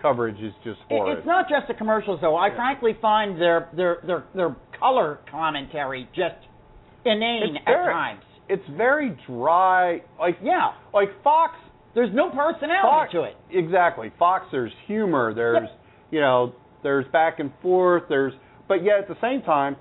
coverage 0.02 0.40
is 0.42 0.54
just 0.64 0.80
horrid. 0.90 1.18
It's 1.20 1.28
not 1.28 1.50
just 1.50 1.68
the 1.68 1.74
commercials, 1.74 2.20
though. 2.22 2.36
I 2.36 2.48
Yeah. 2.48 2.56
frankly 2.56 2.94
find 3.02 3.40
their 3.40 3.70
their 3.74 3.98
their 4.04 4.24
their 4.36 4.56
color 4.80 5.20
commentary 5.30 6.08
just 6.14 6.36
inane 7.06 7.56
It's 7.56 7.58
at 7.68 7.74
very- 7.74 7.94
times. 7.94 8.24
it's 8.50 8.68
very 8.70 9.18
dry. 9.28 10.02
Like 10.20 10.38
Yeah, 10.42 10.72
like 10.94 11.10
Fox 11.24 11.56
there's 11.94 12.14
no 12.14 12.30
personality 12.30 12.82
Fox 12.82 13.12
to 13.12 13.24
it. 13.24 13.36
Exactly. 13.52 14.12
Fox 14.18 14.46
there's 14.52 14.74
humor, 14.88 15.34
there's 15.34 15.62
Yep. 15.70 15.80
you 16.12 16.22
know, 16.22 16.54
there's 16.82 17.06
back 17.08 17.40
and 17.40 17.52
forth, 17.62 18.04
there's 18.10 18.34
but 18.68 18.84
yet 18.84 19.00
at 19.00 19.08
the 19.08 19.18
same 19.22 19.42
time 19.42 19.76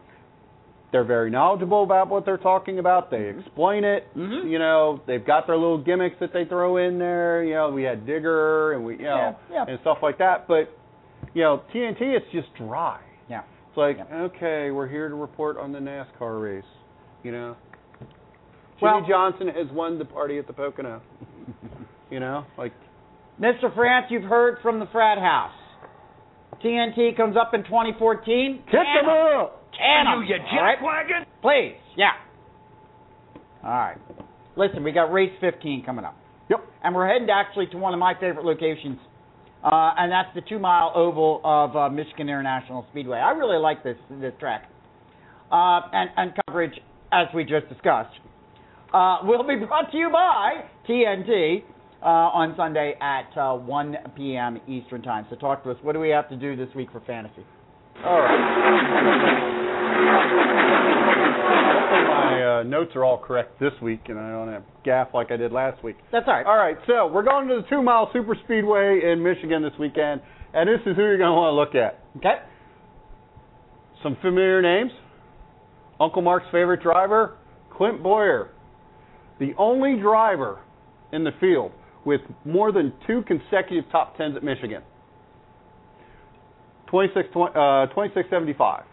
they're 0.91 1.05
very 1.05 1.31
knowledgeable 1.31 1.85
about 1.85 2.09
what 2.09 2.27
they're 2.27 2.37
talking 2.37 2.79
about. 2.79 3.11
They 3.11 3.25
explain 3.31 3.83
it. 3.83 4.07
Mhm. 4.15 4.51
You 4.51 4.59
know, 4.59 5.01
they've 5.07 5.25
got 5.25 5.47
their 5.47 5.57
little 5.57 5.79
gimmicks 5.79 6.19
that 6.19 6.35
they 6.35 6.45
throw 6.45 6.77
in 6.77 6.99
there. 6.99 7.43
You 7.43 7.55
know, 7.55 7.71
we 7.71 7.83
had 7.83 8.05
Digger 8.05 8.73
and 8.73 8.85
we 8.85 8.97
you 8.99 9.05
know 9.05 9.17
Yeah, 9.17 9.35
yeah. 9.51 9.65
and 9.69 9.81
stuff 9.81 10.03
like 10.03 10.19
that. 10.19 10.47
But 10.47 10.69
you 11.33 11.43
know, 11.43 11.63
TNT 11.73 12.15
it's 12.15 12.27
just 12.31 12.53
dry. 12.57 12.99
Yeah. 13.29 13.41
It's 13.69 13.77
like, 13.79 13.97
Yep. 13.97 14.13
okay, 14.13 14.71
we're 14.71 14.87
here 14.87 15.09
to 15.09 15.15
report 15.15 15.57
on 15.57 15.73
the 15.73 15.79
NASCAR 15.79 16.43
race. 16.43 16.65
You 17.23 17.33
know, 17.33 17.57
Well- 18.81 19.01
Jimmie 19.01 19.09
Johnson 19.09 19.49
has 19.49 19.69
won 19.73 19.99
the 19.99 20.05
party 20.05 20.39
at 20.39 20.47
the 20.47 20.53
Pocono. 20.53 21.01
you 22.11 22.21
know, 22.21 22.45
like 22.59 22.73
Mr. 23.41 23.73
France, 23.75 24.07
you've 24.11 24.25
heard 24.25 24.59
from 24.63 24.79
the 24.81 24.87
frat 24.87 25.19
house. 25.19 25.53
TNT 26.63 27.17
comes 27.17 27.37
up 27.37 27.55
in 27.55 27.65
2014. 27.65 28.63
kick 28.65 28.71
Can 28.73 28.85
them 29.07 29.09
'em. 29.09 29.41
up. 29.41 29.73
Can 29.73 30.07
'em. 30.07 30.23
you 30.25 30.37
All 30.37 30.63
right? 30.63 30.81
wagon? 30.83 31.27
Please, 31.41 31.77
yeah. 31.97 32.13
All 33.65 33.71
right. 33.71 33.97
Listen, 34.57 34.85
we 34.85 34.93
got 34.93 35.13
race 35.13 35.33
15 35.41 35.83
coming 35.85 36.05
up. 36.05 36.15
Yep. 36.49 36.61
and 36.83 36.95
we're 36.95 37.07
heading 37.09 37.31
actually 37.31 37.67
to 37.69 37.79
one 37.79 37.95
of 37.95 38.01
my 38.01 38.13
favorite 38.15 38.45
locations, 38.45 38.99
uh, 39.65 39.95
and 39.97 40.13
that's 40.13 40.29
the 40.35 40.43
two-mile 40.43 40.93
oval 40.95 41.41
of 41.45 41.75
uh, 41.77 41.89
Michigan 41.89 42.29
International 42.29 42.85
Speedway. 42.91 43.19
I 43.19 43.31
really 43.31 43.57
like 43.59 43.83
this 43.83 43.97
this 44.11 44.35
track, 44.39 44.69
uh, 45.51 45.81
and 45.93 46.11
and 46.17 46.33
coverage 46.47 46.79
as 47.13 47.29
we 47.35 47.45
just 47.45 47.69
discussed 47.69 48.19
uh, 48.93 49.19
will 49.25 49.47
be 49.47 49.57
brought 49.57 49.91
to 49.93 49.97
you 49.97 50.11
by 50.11 50.65
TNT 50.89 51.63
uh, 52.03 52.07
on 52.07 52.55
Sunday 52.57 52.95
at 53.01 53.37
uh, 53.39 53.55
1 53.55 53.97
p.m. 54.17 54.61
Eastern 54.67 55.03
Time. 55.03 55.27
So 55.31 55.37
talk 55.37 55.63
to 55.65 55.71
us. 55.71 55.77
What 55.83 55.93
do 55.93 56.01
we 56.01 56.11
have 56.11 56.29
to 56.31 56.37
do 56.37 56.57
this 56.57 56.69
week 56.75 56.91
for 56.93 57.01
fantasy? 57.01 57.45
All 58.05 58.19
right. 58.19 58.39
My 62.09 62.61
uh, 62.61 62.63
notes 62.65 62.93
are 62.97 63.05
all 63.05 63.19
correct 63.19 63.61
this 63.61 63.73
week, 63.81 64.01
and 64.07 64.19
I 64.19 64.31
don't 64.31 64.49
have 64.53 64.65
gaff 64.85 65.09
like 65.15 65.31
I 65.31 65.37
did 65.37 65.53
last 65.53 65.83
week. 65.85 65.97
That's 66.11 66.27
all 66.27 66.35
right. 66.35 66.47
All 66.47 66.57
right, 66.57 66.77
so 66.87 67.07
we're 67.07 67.23
going 67.23 67.49
to 67.49 67.63
the 67.63 67.69
two 67.69 67.83
mile 67.83 68.11
super 68.13 68.37
speedway 68.45 69.01
in 69.13 69.23
Michigan 69.23 69.63
this 69.63 69.73
weekend, 69.79 70.21
and 70.53 70.69
this 70.69 70.81
is 70.87 70.97
who 70.97 71.03
you're 71.03 71.19
going 71.19 71.31
to 71.31 71.35
want 71.35 71.53
to 71.53 71.57
look 71.57 71.75
at. 71.75 72.01
Okay. 72.17 72.43
Some 74.03 74.17
familiar 74.21 74.61
names. 74.61 74.91
Uncle 76.03 76.21
Mark's 76.23 76.47
favorite 76.51 76.83
driver, 76.83 77.37
Clint 77.71 78.03
Bowyer, 78.03 78.51
the 79.39 79.53
only 79.57 80.01
driver 80.01 80.59
in 81.13 81.23
the 81.23 81.31
field 81.41 81.71
with 82.05 82.21
more 82.45 82.73
than 82.73 82.93
two 83.07 83.23
consecutive 83.23 83.85
top 83.93 84.17
tens 84.17 84.37
at 84.37 84.43
Michigan. 84.43 84.83
26, 86.89 87.29
twen- 87.33 87.49
uh, 87.57 87.87
2675. 87.87 88.85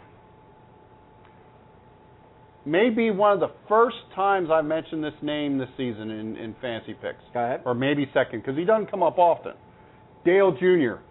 Maybe 2.66 3.10
one 3.10 3.34
of 3.34 3.40
the 3.40 3.52
first 3.68 3.98
times 4.16 4.50
I've 4.52 4.66
mentioned 4.66 5.04
this 5.04 5.14
name 5.24 5.58
this 5.58 5.70
season 5.78 6.12
in, 6.12 6.36
in 6.38 6.56
fancy 6.62 6.94
picks 6.94 7.24
Go 7.34 7.40
ahead. 7.44 7.62
or 7.66 7.74
maybe 7.74 8.08
second 8.14 8.42
because 8.42 8.56
he 8.58 8.66
doesn't 8.66 8.92
come 8.92 9.02
up 9.02 9.18
often. 9.18 9.54
Dale 10.24 10.52
Jr. 10.52 11.02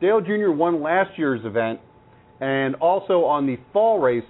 Dale 0.00 0.20
Jr. 0.20 0.50
won 0.52 0.80
last 0.82 1.18
year's 1.18 1.44
event 1.44 1.80
and 2.40 2.76
also 2.76 3.24
on 3.24 3.46
the 3.46 3.56
fall 3.72 3.98
race 3.98 4.24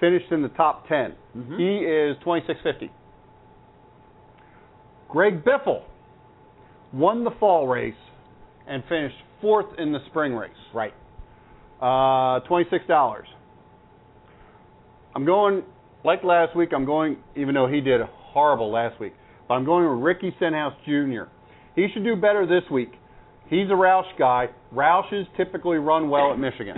finished 0.00 0.30
in 0.30 0.42
the 0.42 0.48
top 0.50 0.86
10. 0.88 1.14
Mhm. 1.36 1.58
He 1.58 1.84
is 1.84 2.16
2650. 2.18 2.90
Greg 5.08 5.42
Biffle 5.44 5.82
won 6.92 7.24
the 7.24 7.30
fall 7.32 7.66
race 7.66 7.94
and 8.66 8.84
finished 8.84 9.16
fourth 9.40 9.66
in 9.78 9.92
the 9.92 10.00
spring 10.06 10.34
race. 10.34 10.50
Right. 10.72 10.94
Uh, 11.80 12.40
$26. 12.40 13.24
I'm 15.14 15.24
going, 15.24 15.62
like 16.04 16.22
last 16.24 16.54
week, 16.54 16.70
I'm 16.74 16.84
going, 16.84 17.16
even 17.36 17.54
though 17.54 17.66
he 17.66 17.80
did 17.80 18.00
horrible 18.02 18.70
last 18.70 19.00
week, 19.00 19.14
but 19.46 19.54
I'm 19.54 19.64
going 19.64 19.88
with 19.88 20.04
Ricky 20.04 20.34
Stenhouse 20.36 20.74
Jr. 20.84 21.24
He 21.74 21.88
should 21.92 22.04
do 22.04 22.16
better 22.16 22.46
this 22.46 22.68
week. 22.70 22.92
He's 23.48 23.68
a 23.68 23.74
Roush 23.74 24.16
guy. 24.18 24.48
Roushes 24.74 25.26
typically 25.36 25.78
run 25.78 26.10
well 26.10 26.32
at 26.32 26.38
Michigan. 26.38 26.76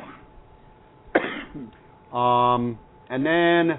um, 2.12 2.78
and 3.10 3.26
then 3.26 3.78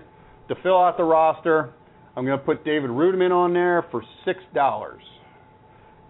to 0.49 0.55
fill 0.61 0.77
out 0.77 0.97
the 0.97 1.03
roster, 1.03 1.73
I'm 2.15 2.25
going 2.25 2.37
to 2.37 2.45
put 2.45 2.65
David 2.65 2.89
Reutimann 2.89 3.31
on 3.31 3.53
there 3.53 3.85
for 3.89 4.03
six 4.25 4.39
dollars, 4.53 5.01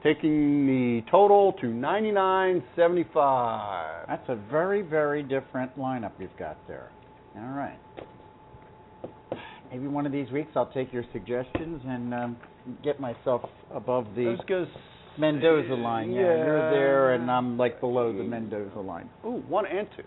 taking 0.03 0.65
the 0.65 1.03
total 1.11 1.53
to 1.61 1.67
ninety 1.67 2.11
nine 2.11 2.63
seventy 2.75 3.05
five. 3.13 4.07
That's 4.07 4.27
a 4.29 4.35
very, 4.49 4.81
very 4.81 5.21
different 5.23 5.77
lineup 5.77 6.11
you've 6.19 6.35
got 6.37 6.57
there. 6.67 6.89
All 7.37 7.55
right. 7.55 7.79
Maybe 9.71 9.87
one 9.87 10.05
of 10.05 10.11
these 10.11 10.29
weeks 10.31 10.51
I'll 10.55 10.71
take 10.71 10.91
your 10.91 11.05
suggestions 11.13 11.81
and 11.85 12.13
um, 12.13 12.37
get 12.83 12.99
myself 12.99 13.41
above 13.73 14.07
the 14.15 14.35
Mendoza 15.17 15.73
line. 15.73 16.11
Yeah, 16.11 16.21
you're 16.21 16.71
there, 16.71 17.13
and 17.13 17.29
I'm 17.29 17.57
like 17.57 17.79
below 17.79 18.11
the 18.11 18.23
Mendoza 18.23 18.79
line. 18.79 19.09
Ooh, 19.25 19.43
one 19.47 19.65
and 19.65 19.87
two. 19.95 20.03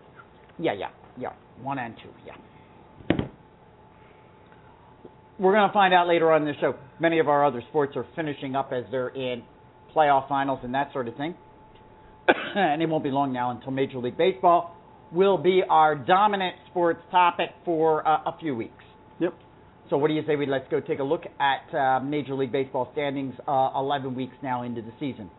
Yeah, 0.59 0.73
yeah, 0.73 0.91
yeah. 1.17 1.31
One 1.63 1.79
and 1.79 1.95
two. 2.03 2.11
Yeah. 2.27 2.35
We're 5.39 5.53
going 5.53 5.69
to 5.69 5.73
find 5.73 5.93
out 5.93 6.07
later 6.07 6.31
on 6.31 6.43
in 6.43 6.49
the 6.49 6.61
show. 6.61 6.75
Many 7.01 7.19
of 7.19 7.29
our 7.29 7.45
other 7.45 7.63
sports 7.69 7.97
are 7.97 8.07
finishing 8.15 8.55
up 8.55 8.73
as 8.73 8.85
they're 8.91 9.09
in 9.09 9.43
playoff 9.95 10.29
finals 10.29 10.61
and 10.63 10.75
that 10.75 10.93
sort 10.93 11.09
of 11.09 11.17
thing. 11.17 11.35
and 12.55 12.81
it 12.81 12.89
won't 12.89 13.03
be 13.03 13.11
long 13.11 13.33
now 13.33 13.51
until 13.51 13.73
Major 13.73 13.99
League 13.99 14.17
Baseball 14.17 14.77
will 15.13 15.39
be 15.39 15.63
our 15.69 15.95
dominant 15.97 16.57
sports 16.71 17.01
topic 17.11 17.51
for 17.65 18.07
uh, 18.07 18.23
a 18.27 18.37
few 18.41 18.55
weeks. 18.55 18.85
Yep. 19.21 19.35
So 19.91 19.97
what 19.97 20.09
do 20.09 20.15
you 20.15 20.23
say 20.27 20.37
we 20.37 20.47
let's 20.47 20.69
go 20.71 20.81
take 20.81 20.99
a 21.01 21.05
look 21.05 21.25
at 21.41 21.75
uh, 21.77 22.01
Major 22.01 22.35
League 22.35 22.53
Baseball 22.53 22.89
standings 22.93 23.35
uh, 23.47 23.71
11 23.77 24.15
weeks 24.15 24.35
now 24.43 24.63
into 24.63 24.83
the 24.83 24.93
season. 24.99 25.31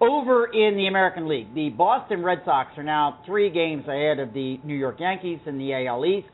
Over 0.00 0.46
in 0.46 0.76
the 0.76 0.86
American 0.86 1.28
League, 1.28 1.54
the 1.54 1.68
Boston 1.70 2.22
Red 2.22 2.42
Sox 2.44 2.76
are 2.76 2.82
now 2.82 3.20
three 3.24 3.50
games 3.50 3.84
ahead 3.86 4.18
of 4.18 4.32
the 4.34 4.58
New 4.64 4.74
York 4.74 4.96
Yankees 4.98 5.38
in 5.46 5.58
the 5.58 5.72
AL 5.86 6.04
East. 6.04 6.28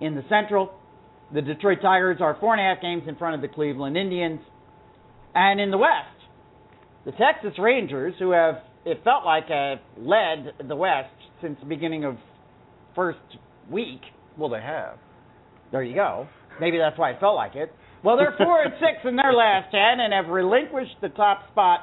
In 0.00 0.14
the 0.14 0.22
Central, 0.28 0.72
the 1.32 1.42
Detroit 1.42 1.78
Tigers 1.82 2.18
are 2.20 2.36
four 2.40 2.54
and 2.54 2.60
a 2.60 2.74
half 2.74 2.82
games 2.82 3.02
in 3.06 3.16
front 3.16 3.34
of 3.34 3.42
the 3.42 3.48
Cleveland 3.48 3.96
Indians. 3.96 4.40
And 5.34 5.60
in 5.60 5.70
the 5.70 5.78
West, 5.78 6.18
the 7.04 7.12
Texas 7.12 7.58
Rangers, 7.58 8.14
who 8.18 8.32
have 8.32 8.56
it 8.84 9.02
felt 9.04 9.24
like 9.24 9.48
have 9.48 9.78
led 9.98 10.68
the 10.68 10.76
West 10.76 11.12
since 11.42 11.58
the 11.60 11.66
beginning 11.66 12.04
of 12.04 12.16
first 12.94 13.18
week. 13.70 14.00
Well, 14.36 14.48
they 14.48 14.60
have. 14.60 14.98
There 15.70 15.82
you 15.82 15.94
go. 15.94 16.26
Maybe 16.60 16.78
that's 16.78 16.98
why 16.98 17.10
it 17.10 17.20
felt 17.20 17.36
like 17.36 17.54
it. 17.54 17.72
Well, 18.02 18.16
they're 18.16 18.34
four 18.38 18.62
and 18.62 18.72
six 18.80 19.04
in 19.04 19.16
their 19.16 19.32
last 19.32 19.70
ten 19.70 20.00
and 20.00 20.12
have 20.12 20.32
relinquished 20.32 20.96
the 21.02 21.08
top 21.10 21.48
spot, 21.50 21.80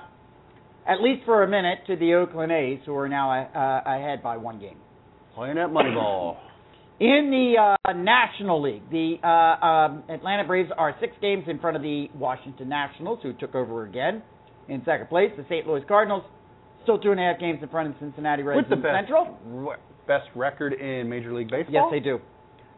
at 0.88 1.02
least 1.02 1.26
for 1.26 1.44
a 1.44 1.48
minute, 1.48 1.80
to 1.88 1.96
the 1.96 2.16
Oakland 2.16 2.52
A's, 2.52 2.80
who 2.86 2.96
are 2.96 3.10
now 3.10 3.32
uh, 3.32 3.82
ahead 3.86 4.24
by 4.24 4.38
one 4.38 4.60
game. 4.60 4.78
Playing 5.36 5.56
that 5.56 5.72
money 5.72 5.92
ball. 5.92 6.38
In 6.98 7.30
the 7.30 7.76
uh, 7.90 7.94
National 7.94 8.62
League, 8.62 8.90
the 8.90 9.16
uh, 9.22 9.66
um, 9.66 10.04
Atlanta 10.10 10.46
Braves 10.46 10.70
are 10.78 10.96
six 11.02 11.14
games 11.22 11.44
in 11.48 11.60
front 11.60 11.76
of 11.76 11.84
the 11.84 12.08
Washington 12.16 12.70
Nationals, 12.70 13.20
who 13.22 13.34
took 13.34 13.54
over 13.54 13.84
again 13.84 14.24
in 14.70 14.82
second 14.86 15.10
place. 15.10 15.30
The 15.36 15.44
St. 15.50 15.68
Louis 15.68 15.82
Cardinals 15.88 16.24
still 16.84 16.98
two 16.98 17.12
and 17.12 17.20
a 17.20 17.24
half 17.24 17.40
games 17.40 17.60
in 17.62 17.68
front 17.68 17.90
of 17.90 17.96
Cincinnati 18.00 18.44
Reds 18.44 18.58
With 18.58 18.70
the 18.70 18.82
best, 18.82 18.96
Central. 18.96 19.38
re- 19.46 19.76
best 20.08 20.30
record 20.36 20.74
in 20.74 21.10
Major 21.10 21.34
League 21.34 21.50
Baseball. 21.50 21.74
Yes, 21.74 21.86
they 21.92 22.00
do. 22.00 22.20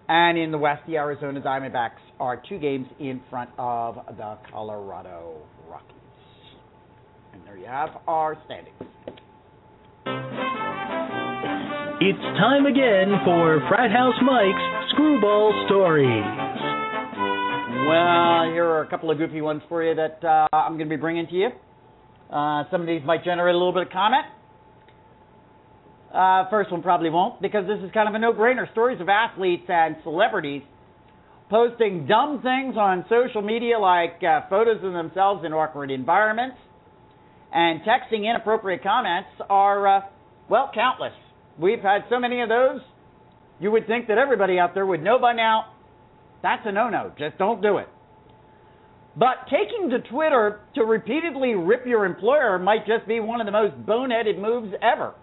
And 0.09 0.37
in 0.37 0.51
the 0.51 0.57
West, 0.57 0.81
the 0.87 0.95
Arizona 0.95 1.41
Diamondbacks 1.41 1.99
are 2.19 2.41
two 2.49 2.57
games 2.57 2.87
in 2.99 3.21
front 3.29 3.49
of 3.59 3.95
the 4.15 4.37
Colorado 4.49 5.41
Rockies. 5.69 5.93
And 7.33 7.45
there 7.45 7.57
you 7.57 7.65
have 7.65 7.89
our 8.07 8.37
standings. 8.45 10.46
It's 11.99 12.21
time 12.37 12.67
again 12.67 13.09
for 13.25 13.59
Frat 13.67 13.89
House 13.89 14.13
Mike's 14.21 14.93
Screwball 14.93 15.65
Stories. 15.65 16.23
Well, 17.89 18.53
here 18.53 18.65
are 18.65 18.83
a 18.83 18.87
couple 18.87 19.09
of 19.09 19.17
goofy 19.17 19.41
ones 19.41 19.63
for 19.67 19.81
you 19.81 19.95
that 19.95 20.23
uh, 20.23 20.47
I'm 20.55 20.77
going 20.77 20.87
to 20.87 20.95
be 20.95 21.01
bringing 21.01 21.25
to 21.25 21.33
you. 21.33 21.47
Uh, 22.31 22.65
some 22.69 22.81
of 22.81 22.87
these 22.87 23.01
might 23.03 23.23
generate 23.23 23.55
a 23.55 23.57
little 23.57 23.73
bit 23.73 23.87
of 23.87 23.89
comment. 23.89 24.25
Uh, 26.13 26.47
first 26.51 26.71
one 26.71 26.83
probably 26.83 27.09
won't, 27.09 27.41
because 27.41 27.65
this 27.65 27.79
is 27.83 27.89
kind 27.95 28.07
of 28.07 28.13
a 28.13 28.19
no-brainer. 28.19 28.71
Stories 28.73 29.01
of 29.01 29.09
athletes 29.09 29.65
and 29.67 29.95
celebrities 30.03 30.61
posting 31.49 32.05
dumb 32.05 32.43
things 32.43 32.77
on 32.77 33.05
social 33.09 33.41
media, 33.41 33.79
like 33.79 34.21
uh, 34.21 34.41
photos 34.51 34.83
of 34.83 34.93
themselves 34.93 35.43
in 35.43 35.51
awkward 35.51 35.89
environments, 35.89 36.57
and 37.51 37.81
texting 37.81 38.29
inappropriate 38.29 38.83
comments 38.83 39.29
are, 39.49 39.87
uh, 39.87 40.01
well, 40.47 40.69
countless. 40.75 41.13
We've 41.59 41.81
had 41.81 42.01
so 42.09 42.19
many 42.19 42.41
of 42.41 42.49
those. 42.49 42.81
You 43.59 43.71
would 43.71 43.87
think 43.87 44.07
that 44.07 44.17
everybody 44.17 44.59
out 44.59 44.73
there 44.73 44.85
would 44.85 45.01
know 45.01 45.19
by 45.19 45.33
now. 45.33 45.73
That's 46.43 46.61
a 46.65 46.71
no-no. 46.71 47.11
Just 47.17 47.37
don't 47.37 47.61
do 47.61 47.77
it. 47.77 47.87
But 49.15 49.49
taking 49.49 49.89
to 49.89 49.99
Twitter 50.09 50.61
to 50.75 50.83
repeatedly 50.83 51.55
rip 51.55 51.87
your 51.87 52.05
employer 52.05 52.59
might 52.59 52.85
just 52.85 53.07
be 53.07 53.19
one 53.19 53.41
of 53.41 53.47
the 53.47 53.51
most 53.51 53.73
boneheaded 53.85 54.39
moves 54.39 54.73
ever. 54.81 55.15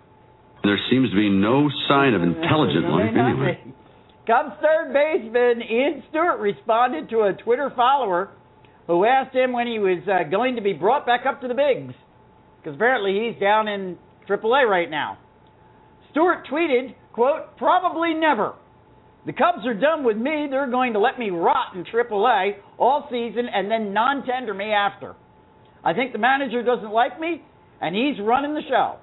There 0.65 0.79
seems 0.91 1.11
to 1.11 1.17
be 1.17 1.29
no 1.29 1.69
sign 1.89 2.15
of 2.15 2.23
intelligent 2.23 2.89
life 2.91 3.15
anyway. 3.15 3.61
Cubs 4.27 4.57
third 4.61 4.93
baseman 4.93 5.63
Ian 5.63 6.03
Stewart 6.11 6.41
responded 6.41 7.11
to 7.11 7.21
a 7.21 7.35
Twitter 7.35 7.71
follower 7.77 8.31
who 8.87 9.05
asked 9.05 9.35
him 9.35 9.53
when 9.53 9.67
he 9.67 9.79
was 9.79 10.03
uh, 10.09 10.29
going 10.29 10.57
to 10.57 10.63
be 10.63 10.73
brought 10.73 11.07
back 11.07 11.27
up 11.27 11.41
to 11.43 11.49
the 11.49 11.55
bigs, 11.55 11.95
because 12.59 12.75
apparently 12.75 13.29
he's 13.29 13.41
down 13.41 13.69
in 13.69 13.97
AAA 14.29 14.69
right 14.69 14.91
now. 14.91 15.19
Stewart 16.15 16.47
tweeted, 16.47 16.95
"quote 17.13 17.57
Probably 17.57 18.15
never. 18.15 18.55
The 19.27 19.33
Cubs 19.33 19.67
are 19.67 19.75
done 19.75 20.05
with 20.05 20.17
me. 20.17 20.47
They're 20.49 20.71
going 20.71 20.93
to 20.93 21.01
let 21.01 21.19
me 21.19 21.31
rot 21.31 21.75
in 21.75 21.85
AAA 21.85 22.57
all 22.79 23.09
season 23.11 23.49
and 23.53 23.69
then 23.71 23.93
non-tender 23.93 24.55
me 24.55 24.71
after. 24.71 25.17
I 25.83 25.93
think 25.93 26.13
the 26.13 26.19
manager 26.19 26.63
doesn't 26.63 26.93
like 26.93 27.19
me, 27.19 27.43
and 27.81 27.97
he's 27.97 28.21
running 28.25 28.55
the 28.55 28.63
show." 28.69 28.97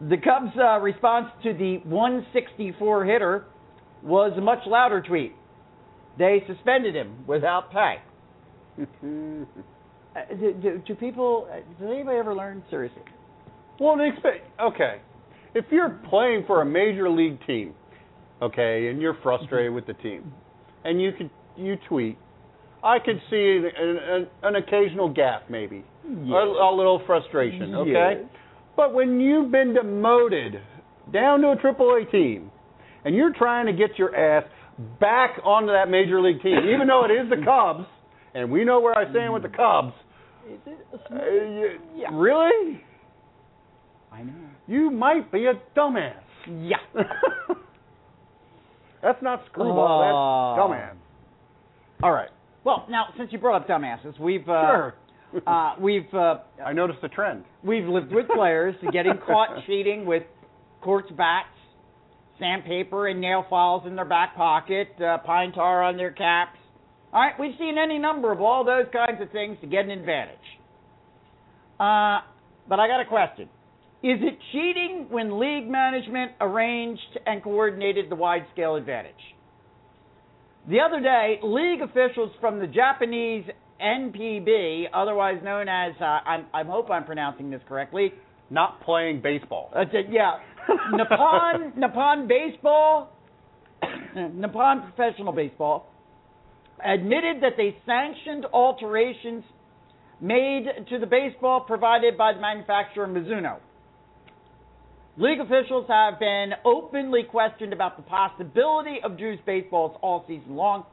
The 0.00 0.16
Cubs' 0.16 0.56
uh, 0.56 0.78
response 0.78 1.26
to 1.42 1.52
the 1.52 1.78
164 1.84 3.04
hitter 3.04 3.44
was 4.02 4.32
a 4.38 4.40
much 4.40 4.60
louder 4.66 5.02
tweet. 5.02 5.34
They 6.18 6.42
suspended 6.46 6.94
him 6.94 7.24
without 7.26 7.72
pay. 7.72 7.96
Uh, 10.12 10.22
do, 10.40 10.52
do, 10.54 10.82
do 10.88 10.94
people? 10.96 11.46
uh, 11.48 11.58
Does 11.78 11.88
anybody 11.88 12.18
ever 12.18 12.34
learn 12.34 12.64
seriously? 12.68 13.00
Well, 13.80 13.96
they 13.96 14.08
expect 14.08 14.46
okay. 14.60 15.00
If 15.54 15.64
you're 15.72 15.98
playing 16.08 16.44
for 16.46 16.62
a 16.62 16.64
major 16.64 17.10
league 17.10 17.38
team, 17.46 17.74
okay, 18.40 18.86
and 18.88 19.00
you're 19.02 19.16
frustrated 19.22 19.72
with 19.72 19.86
the 19.86 19.94
team, 19.94 20.32
and 20.84 21.00
you 21.02 21.10
could 21.16 21.30
you 21.56 21.76
tweet, 21.88 22.16
I 22.84 22.98
could 22.98 23.20
see 23.30 23.58
an, 23.76 23.96
an, 23.98 24.26
an 24.44 24.56
occasional 24.56 25.08
gap, 25.12 25.50
maybe 25.50 25.84
a, 26.06 26.08
a 26.10 26.70
little 26.74 27.02
frustration, 27.06 27.74
okay. 27.74 28.22
But 28.76 28.94
when 28.94 29.18
you've 29.20 29.50
been 29.50 29.74
demoted 29.74 30.60
down 31.12 31.40
to 31.40 31.48
a 31.48 31.56
AAA 31.56 32.10
team, 32.12 32.50
and 33.04 33.14
you're 33.16 33.32
trying 33.34 33.66
to 33.66 33.72
get 33.72 33.98
your 33.98 34.14
ass 34.14 34.44
back 35.00 35.40
onto 35.44 35.72
that 35.72 35.88
major 35.90 36.20
league 36.22 36.40
team, 36.42 36.56
even 36.72 36.86
though 36.86 37.04
it 37.04 37.10
is 37.10 37.28
the 37.28 37.44
Cubs, 37.44 37.86
and 38.34 38.50
we 38.50 38.64
know 38.64 38.80
where 38.80 38.96
I 38.96 39.10
stand 39.10 39.32
with 39.32 39.42
the 39.42 39.48
Cubs, 39.48 39.92
Is 40.48 40.58
it 40.66 40.78
uh, 41.10 41.14
you- 41.24 41.78
Yeah. 41.96 42.08
really, 42.12 42.82
I 44.12 44.22
know. 44.22 44.32
you 44.66 44.90
might 44.90 45.30
be 45.30 45.46
a 45.46 45.54
dumbass. 45.76 46.14
Yeah. 46.48 46.76
that's 49.02 49.22
not 49.22 49.42
screwball. 49.50 50.02
Oh. 50.02 50.56
That's 50.56 50.80
dumbass. 50.80 50.96
All 52.02 52.12
right. 52.12 52.30
Well, 52.64 52.86
now 52.90 53.06
since 53.16 53.32
you 53.32 53.38
brought 53.38 53.62
up 53.62 53.68
dumbasses, 53.68 54.18
we've 54.18 54.48
uh, 54.48 54.66
Sure. 54.66 54.94
uh, 55.46 55.74
we've 55.80 56.12
uh, 56.12 56.38
I 56.64 56.72
noticed 56.72 57.00
a 57.02 57.08
trend. 57.08 57.44
we've 57.62 57.86
lived 57.86 58.12
with 58.12 58.26
players 58.34 58.74
getting 58.92 59.18
caught 59.26 59.48
cheating 59.66 60.04
with 60.06 60.24
quartz 60.80 61.10
bats, 61.16 61.48
sandpaper, 62.38 63.06
and 63.08 63.20
nail 63.20 63.44
files 63.48 63.84
in 63.86 63.96
their 63.96 64.04
back 64.04 64.34
pocket, 64.34 64.88
uh, 65.00 65.18
pine 65.18 65.52
tar 65.52 65.82
on 65.82 65.96
their 65.96 66.10
caps. 66.10 66.58
All 67.12 67.20
right, 67.20 67.34
we've 67.38 67.54
seen 67.58 67.76
any 67.76 67.98
number 67.98 68.32
of 68.32 68.40
all 68.40 68.64
those 68.64 68.86
kinds 68.92 69.20
of 69.20 69.30
things 69.30 69.56
to 69.60 69.66
get 69.66 69.84
an 69.84 69.90
advantage. 69.90 70.36
Uh, 71.78 72.20
but 72.68 72.78
I 72.78 72.86
got 72.86 73.00
a 73.00 73.04
question. 73.08 73.48
Is 74.02 74.18
it 74.22 74.38
cheating 74.52 75.06
when 75.10 75.38
league 75.38 75.68
management 75.68 76.32
arranged 76.40 77.18
and 77.26 77.42
coordinated 77.42 78.10
the 78.10 78.16
wide 78.16 78.46
scale 78.52 78.76
advantage? 78.76 79.12
The 80.68 80.78
other 80.80 81.00
day, 81.00 81.38
league 81.42 81.82
officials 81.82 82.30
from 82.40 82.60
the 82.60 82.66
Japanese 82.66 83.44
NPB, 83.82 84.84
otherwise 84.94 85.36
known 85.42 85.68
as, 85.68 85.92
uh, 86.00 86.04
I'm, 86.04 86.46
I 86.54 86.62
hope 86.64 86.90
I'm 86.90 87.04
pronouncing 87.04 87.50
this 87.50 87.60
correctly, 87.68 88.12
Not 88.48 88.82
playing 88.82 89.20
baseball. 89.22 89.70
uh, 89.74 89.84
yeah, 90.10 90.38
Nippon 90.92 91.72
Nippon 91.76 92.28
Baseball, 92.28 93.12
Nippon 94.16 94.92
Professional 94.94 95.32
Baseball, 95.32 95.86
admitted 96.84 97.42
that 97.42 97.52
they 97.56 97.76
sanctioned 97.84 98.46
alterations 98.52 99.44
made 100.20 100.64
to 100.88 100.98
the 100.98 101.06
baseball 101.06 101.60
provided 101.60 102.16
by 102.16 102.32
the 102.32 102.40
manufacturer 102.40 103.06
Mizuno. 103.06 103.58
League 105.16 105.40
officials 105.40 105.86
have 105.88 106.20
been 106.20 106.52
openly 106.64 107.22
questioned 107.28 107.72
about 107.72 107.96
the 107.96 108.02
possibility 108.04 108.98
of 109.02 109.18
juice 109.18 109.40
baseballs 109.44 109.96
all 110.02 110.24
season 110.28 110.54
long, 110.54 110.84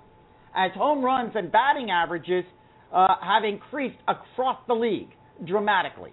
as 0.56 0.72
home 0.74 1.04
runs 1.04 1.32
and 1.36 1.52
batting 1.52 1.92
averages 1.92 2.44
uh, 2.92 3.08
have 3.22 3.44
increased 3.44 3.98
across 4.08 4.58
the 4.68 4.74
league 4.74 5.10
dramatically. 5.46 6.12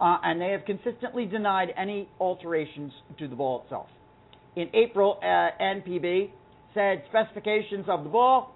Uh, 0.00 0.16
and 0.24 0.40
they 0.40 0.48
have 0.48 0.64
consistently 0.64 1.26
denied 1.26 1.68
any 1.76 2.08
alterations 2.20 2.90
to 3.18 3.28
the 3.28 3.36
ball 3.36 3.62
itself. 3.64 3.88
In 4.56 4.68
April, 4.72 5.18
uh, 5.22 5.62
NPB 5.62 6.30
said 6.72 7.02
specifications 7.10 7.84
of 7.86 8.04
the 8.04 8.08
ball, 8.08 8.54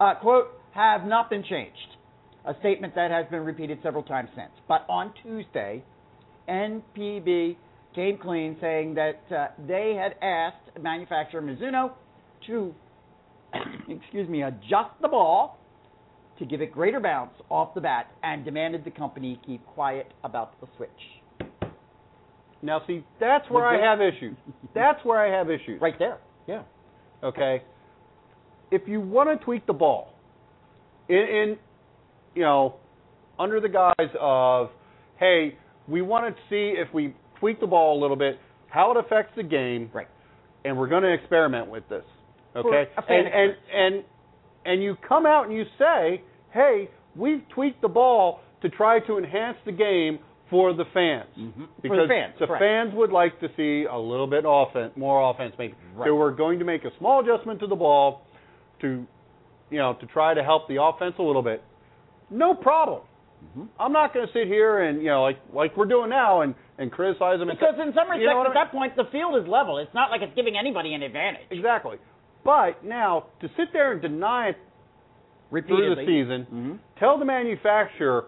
uh, 0.00 0.14
quote, 0.20 0.48
have 0.74 1.04
not 1.06 1.30
been 1.30 1.42
changed, 1.44 1.96
a 2.44 2.54
statement 2.60 2.94
that 2.94 3.10
has 3.10 3.24
been 3.30 3.40
repeated 3.40 3.78
several 3.82 4.02
times 4.02 4.28
since. 4.36 4.50
But 4.68 4.84
on 4.88 5.14
Tuesday, 5.22 5.82
NPB 6.46 7.56
came 7.94 8.18
clean 8.18 8.56
saying 8.60 8.94
that 8.94 9.20
uh, 9.34 9.48
they 9.66 9.96
had 9.98 10.14
asked 10.22 10.82
manufacturer 10.82 11.42
Mizuno 11.42 11.92
to, 12.46 12.74
excuse 13.88 14.28
me, 14.28 14.42
adjust 14.42 14.90
the 15.00 15.08
ball 15.08 15.58
to 16.38 16.46
give 16.46 16.60
it 16.60 16.72
greater 16.72 17.00
bounce 17.00 17.34
off 17.50 17.74
the 17.74 17.80
bat 17.80 18.10
and 18.22 18.44
demanded 18.44 18.84
the 18.84 18.90
company 18.90 19.40
keep 19.46 19.64
quiet 19.66 20.12
about 20.24 20.60
the 20.60 20.66
switch. 20.76 20.90
Now, 22.62 22.80
see, 22.86 23.04
that's 23.20 23.48
where 23.50 23.66
I 23.66 23.90
have 23.90 24.00
issues. 24.00 24.36
That's 24.74 25.04
where 25.04 25.18
I 25.18 25.36
have 25.36 25.50
issues. 25.50 25.82
Right 25.82 25.98
there. 25.98 26.18
Yeah. 26.46 26.62
Okay. 27.22 27.62
If 28.70 28.82
you 28.86 29.00
want 29.00 29.28
to 29.28 29.44
tweak 29.44 29.66
the 29.66 29.72
ball, 29.72 30.14
in, 31.08 31.16
in 31.16 31.56
you 32.34 32.42
know, 32.42 32.76
under 33.38 33.60
the 33.60 33.68
guise 33.68 34.14
of, 34.18 34.70
hey, 35.18 35.58
we 35.88 36.02
want 36.02 36.34
to 36.34 36.42
see 36.48 36.74
if 36.78 36.92
we 36.94 37.14
tweak 37.42 37.58
the 37.60 37.66
ball 37.66 37.98
a 37.98 38.00
little 38.00 38.16
bit, 38.16 38.38
how 38.68 38.92
it 38.92 38.96
affects 38.96 39.32
the 39.36 39.42
game, 39.42 39.90
Right. 39.92 40.06
and 40.64 40.78
we're 40.78 40.86
going 40.88 41.02
to 41.02 41.12
experiment 41.12 41.68
with 41.68 41.86
this. 41.88 42.04
Okay. 42.54 42.84
For 42.94 43.00
a 43.00 43.02
fan 43.06 43.26
and, 43.26 43.34
and 43.34 43.54
and 43.96 44.04
and 44.64 44.82
you 44.82 44.96
come 45.08 45.26
out 45.26 45.46
and 45.48 45.54
you 45.56 45.64
say, 45.78 46.22
hey, 46.52 46.88
we've 47.16 47.42
tweaked 47.54 47.80
the 47.82 47.88
ball 47.88 48.40
to 48.62 48.68
try 48.68 49.00
to 49.08 49.18
enhance 49.18 49.56
the 49.66 49.72
game 49.72 50.20
for 50.50 50.72
the 50.72 50.84
fans. 50.94 51.26
Mhm. 51.36 51.66
Because 51.82 51.96
For 51.98 52.02
the 52.02 52.08
fans, 52.08 52.34
correct. 52.38 52.62
fans 52.62 52.94
would 52.94 53.10
like 53.10 53.40
to 53.40 53.48
see 53.56 53.86
a 53.90 53.98
little 53.98 54.26
bit 54.28 54.44
offense, 54.46 54.92
more 54.96 55.30
offense 55.30 55.54
maybe. 55.58 55.74
Right. 55.96 56.04
They 56.06 56.10
were 56.12 56.30
going 56.30 56.58
to 56.60 56.64
make 56.64 56.84
a 56.84 56.90
small 56.98 57.20
adjustment 57.20 57.58
to 57.60 57.66
the 57.66 57.74
ball 57.74 58.22
to 58.82 59.04
you 59.70 59.78
know, 59.78 59.94
to 59.94 60.06
try 60.06 60.34
to 60.34 60.44
help 60.44 60.68
the 60.68 60.76
offense 60.80 61.14
a 61.18 61.22
little 61.22 61.42
bit. 61.42 61.64
No 62.30 62.54
problem. 62.54 63.00
Mhm. 63.56 63.68
I'm 63.80 63.92
not 63.92 64.12
going 64.12 64.26
to 64.26 64.32
sit 64.34 64.46
here 64.46 64.82
and, 64.82 65.00
you 65.02 65.08
know, 65.08 65.22
like 65.22 65.38
like 65.52 65.74
we're 65.76 65.86
doing 65.96 66.10
now 66.10 66.42
and 66.42 66.54
and 66.78 66.90
criticize 66.90 67.38
them 67.38 67.48
and 67.50 67.58
Because 67.58 67.74
in 67.78 67.92
some 67.94 68.08
respects, 68.08 68.20
You 68.22 68.28
know 68.30 68.40
at 68.40 68.46
I 68.46 68.48
mean? 68.48 68.54
that 68.54 68.72
point, 68.72 68.96
the 68.96 69.04
field 69.12 69.36
is 69.40 69.46
level. 69.48 69.78
It's 69.78 69.92
not 69.94 70.10
like 70.10 70.22
it's 70.22 70.34
giving 70.34 70.56
anybody 70.56 70.94
an 70.94 71.02
advantage. 71.02 71.46
Exactly. 71.50 71.98
But 72.44 72.84
now 72.84 73.26
to 73.40 73.48
sit 73.56 73.72
there 73.72 73.92
and 73.92 74.02
deny 74.02 74.48
it 74.50 74.56
through 75.50 75.94
the 75.94 76.06
season, 76.06 76.46
Mhm. 76.50 76.78
tell 76.98 77.18
the 77.18 77.24
manufacturer, 77.26 78.26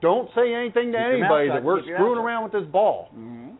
don't 0.00 0.30
say 0.34 0.54
anything 0.54 0.92
to 0.92 0.98
Keep 0.98 1.08
anybody 1.18 1.48
that 1.48 1.62
we're 1.64 1.80
keep 1.82 1.94
screwing 1.94 2.18
around 2.18 2.44
with 2.44 2.52
this 2.52 2.64
ball. 2.66 3.08
Mhm. 3.16 3.56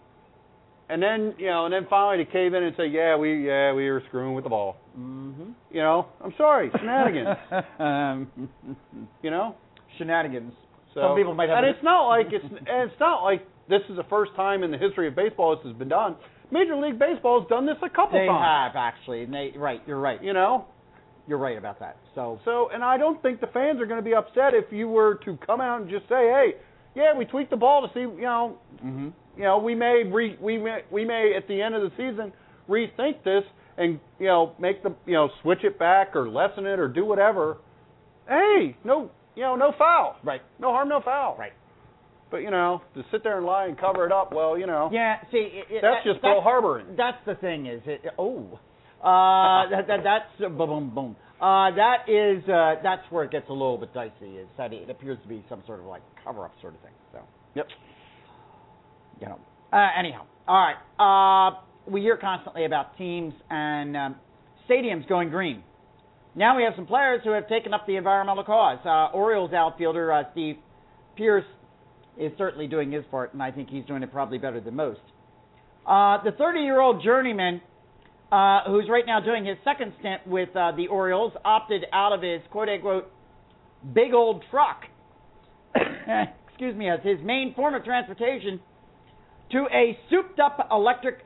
And 0.91 1.03
then 1.03 1.35
you 1.39 1.47
know, 1.49 1.65
and 1.65 1.73
then 1.75 1.87
finally 1.87 2.25
to 2.25 2.31
cave 2.31 2.55
in 2.55 2.63
and 2.63 2.77
say, 2.77 2.87
yeah, 2.87 3.17
we 3.17 3.47
yeah 3.47 3.73
we 3.73 3.91
were 3.91 4.01
screwing 4.09 4.35
with 4.35 4.45
the 4.45 4.51
ball. 4.51 4.77
Mhm. 4.99 5.55
You 5.71 5.81
know, 5.83 6.07
I'm 6.23 6.33
sorry, 6.37 6.71
shenanigans. 6.79 7.37
um, 7.79 8.31
you 9.23 9.31
know. 9.31 9.55
shenanigans. 9.97 10.53
So, 10.95 11.01
Some 11.03 11.17
people 11.17 11.35
might 11.35 11.49
have 11.49 11.59
and 11.59 11.67
a- 11.67 11.71
it's 11.71 11.83
not 11.83 12.07
like 12.07 12.33
it's 12.33 12.45
and 12.45 12.91
it's 12.91 13.01
not 13.01 13.23
like 13.25 13.45
this 13.69 13.83
is 13.89 13.97
the 13.97 14.05
first 14.05 14.35
time 14.37 14.63
in 14.63 14.71
the 14.71 14.79
history 14.79 15.09
of 15.09 15.15
baseball 15.15 15.57
this 15.57 15.65
has 15.67 15.75
been 15.77 15.89
done. 15.89 16.17
Major 16.51 16.77
League 16.77 16.99
Baseball 16.99 17.41
has 17.41 17.49
done 17.49 17.67
this 17.67 17.77
a 17.83 17.89
couple 17.91 18.19
They 18.19 18.27
times. 18.27 18.73
have 18.73 18.77
actually. 18.77 19.23
And 19.25 19.33
they 19.35 19.53
right. 19.57 19.83
You're 19.87 20.01
right. 20.01 20.23
You 20.23 20.33
know. 20.33 20.65
You're 21.27 21.39
right 21.39 21.59
about 21.59 21.79
that. 21.81 21.99
So 22.15 22.41
So, 22.47 22.71
and 22.73 22.83
I 22.83 22.97
don't 22.97 23.21
think 23.21 23.41
the 23.43 23.49
fans 23.49 23.81
are 23.83 23.87
going 23.87 24.03
to 24.03 24.05
be 24.05 24.15
upset 24.15 24.55
if 24.55 24.73
you 24.73 24.89
were 24.89 25.17
to 25.27 25.37
come 25.45 25.61
out 25.61 25.83
and 25.83 25.91
just 25.91 26.09
say, 26.09 26.25
"Hey, 26.31 26.55
yeah, 26.95 27.15
we 27.15 27.27
tweaked 27.27 27.51
the 27.51 27.57
ball 27.59 27.87
to 27.87 27.93
see, 27.93 28.01
you 28.01 28.23
know, 28.23 28.57
Mhm. 28.83 29.13
you 29.37 29.43
know, 29.43 29.59
we 29.59 29.75
may 29.75 30.05
re, 30.05 30.39
we 30.41 30.57
may 30.57 30.83
we 30.91 31.05
may 31.05 31.35
at 31.37 31.47
the 31.47 31.61
end 31.61 31.75
of 31.75 31.83
the 31.83 31.91
season 31.99 32.33
rethink 32.67 33.23
this 33.25 33.45
and 33.77 34.01
you 34.19 34.27
know 34.27 34.53
make 34.59 34.83
the 34.83 34.95
you 35.05 35.13
know 35.13 35.29
switch 35.43 35.65
it 35.65 35.79
back 35.79 36.17
or 36.17 36.31
lessen 36.31 36.65
it 36.67 36.79
or 36.79 36.89
do 36.89 37.05
whatever." 37.05 37.59
Hey, 38.27 38.75
no, 38.85 39.11
you 39.35 39.43
know, 39.43 39.55
no 39.55 39.73
foul, 39.73 40.17
right. 40.25 40.41
no 40.59 40.71
harm, 40.73 40.89
no 40.89 41.01
foul. 41.01 41.37
Right. 41.39 41.53
But 42.31 42.39
you 42.39 42.51
know, 42.51 42.83
to 42.95 43.03
sit 43.11 43.23
there 43.25 43.39
and 43.39 43.47
lie 43.47 43.67
and 43.67 43.79
cover 43.79 44.05
it 44.05 44.13
up, 44.13 44.33
well, 44.33 44.59
you 44.59 44.67
know, 44.67 44.91
Yeah. 44.93 45.17
See, 45.33 45.39
it, 45.39 45.67
it, 45.71 45.83
that's 45.83 46.05
that- 46.05 46.13
just 46.13 46.23
Pearl 46.23 46.41
Harboring. 46.41 46.97
That's 46.97 47.17
the 47.27 47.35
thing 47.37 47.67
is 47.67 47.81
it. 47.87 48.03
Oh, 48.19 48.59
uh, 49.03 49.71
that, 49.71 49.87
that 49.87 50.01
that's 50.05 50.45
uh, 50.45 50.49
boom 50.49 50.69
boom 50.69 50.95
boom. 50.95 51.17
Uh, 51.41 51.71
that 51.77 52.09
is 52.09 52.43
uh, 52.49 52.75
that's 52.83 53.03
where 53.11 53.25
it 53.25 53.31
gets 53.31 53.49
a 53.49 53.53
little 53.53 53.79
bit 53.79 53.95
dicey. 53.95 54.37
Is 54.37 54.49
that 54.59 54.73
it 54.73 54.91
appears 54.91 55.19
to 55.23 55.29
be 55.29 55.45
some 55.49 55.63
sort 55.67 55.81
of 55.81 55.87
like 55.87 56.03
cover 56.25 56.45
up 56.45 56.53
sort 56.61 56.75
of 56.75 56.81
thing. 56.81 56.93
So. 57.13 57.21
Yep. 57.55 57.67
You 59.21 59.29
know. 59.29 59.39
Uh, 59.73 59.87
anyhow, 59.99 60.27
all 60.47 60.73
right. 60.99 61.49
Uh, 61.53 61.61
we 61.87 62.01
hear 62.01 62.17
constantly 62.17 62.65
about 62.65 62.97
teams 62.99 63.33
and 63.51 63.97
um, 63.97 64.17
stadiums 64.69 65.09
going 65.09 65.31
green. 65.31 65.63
Now 66.35 66.57
we 66.57 66.63
have 66.65 66.73
some 66.77 66.87
players 66.87 67.21
who 67.25 67.31
have 67.33 67.49
taken 67.49 67.73
up 67.75 67.87
the 67.87 67.97
environmental 67.97 68.45
cause. 68.45 68.79
Uh, 68.85 69.17
Orioles 69.17 69.53
outfielder 69.53 70.13
uh, 70.13 70.23
Steve 70.33 70.57
Pearce 71.17 71.45
is 72.19 72.33
certainly 72.37 72.67
doing 72.67 72.91
his 72.91 73.05
part, 73.11 73.33
and 73.33 73.43
I 73.43 73.51
think 73.51 73.71
he's 73.71 73.85
doing 73.85 74.03
it 74.03 74.13
probably 74.13 74.39
better 74.39 74.61
than 74.61 74.75
most. 74.75 75.01
Uh, 75.87 76.23
the 76.23 76.33
30-year-old 76.39 77.03
journeyman, 77.03 77.61
uh, 78.31 78.61
who's 78.67 78.89
right 78.91 79.07
now 79.07 79.21
doing 79.21 79.45
his 79.45 79.57
second 79.65 79.93
stint 80.01 80.27
with 80.27 80.51
uh, 80.55 80.73
the 80.77 80.89
Orioles, 80.89 81.33
opted 81.45 81.85
out 81.93 82.13
of 82.13 82.23
his 82.23 82.41
quote-unquote 82.51 83.11
big 83.95 84.13
old 84.13 84.45
truck, 84.51 84.83
excuse 86.49 86.77
me, 86.77 86.91
as 86.91 87.01
his 87.03 87.19
main 87.25 87.55
form 87.55 87.75
of 87.75 87.85
transportation 87.85 88.61
to 89.53 89.67
a 89.73 89.99
souped-up 90.11 90.69
electric 90.71 91.25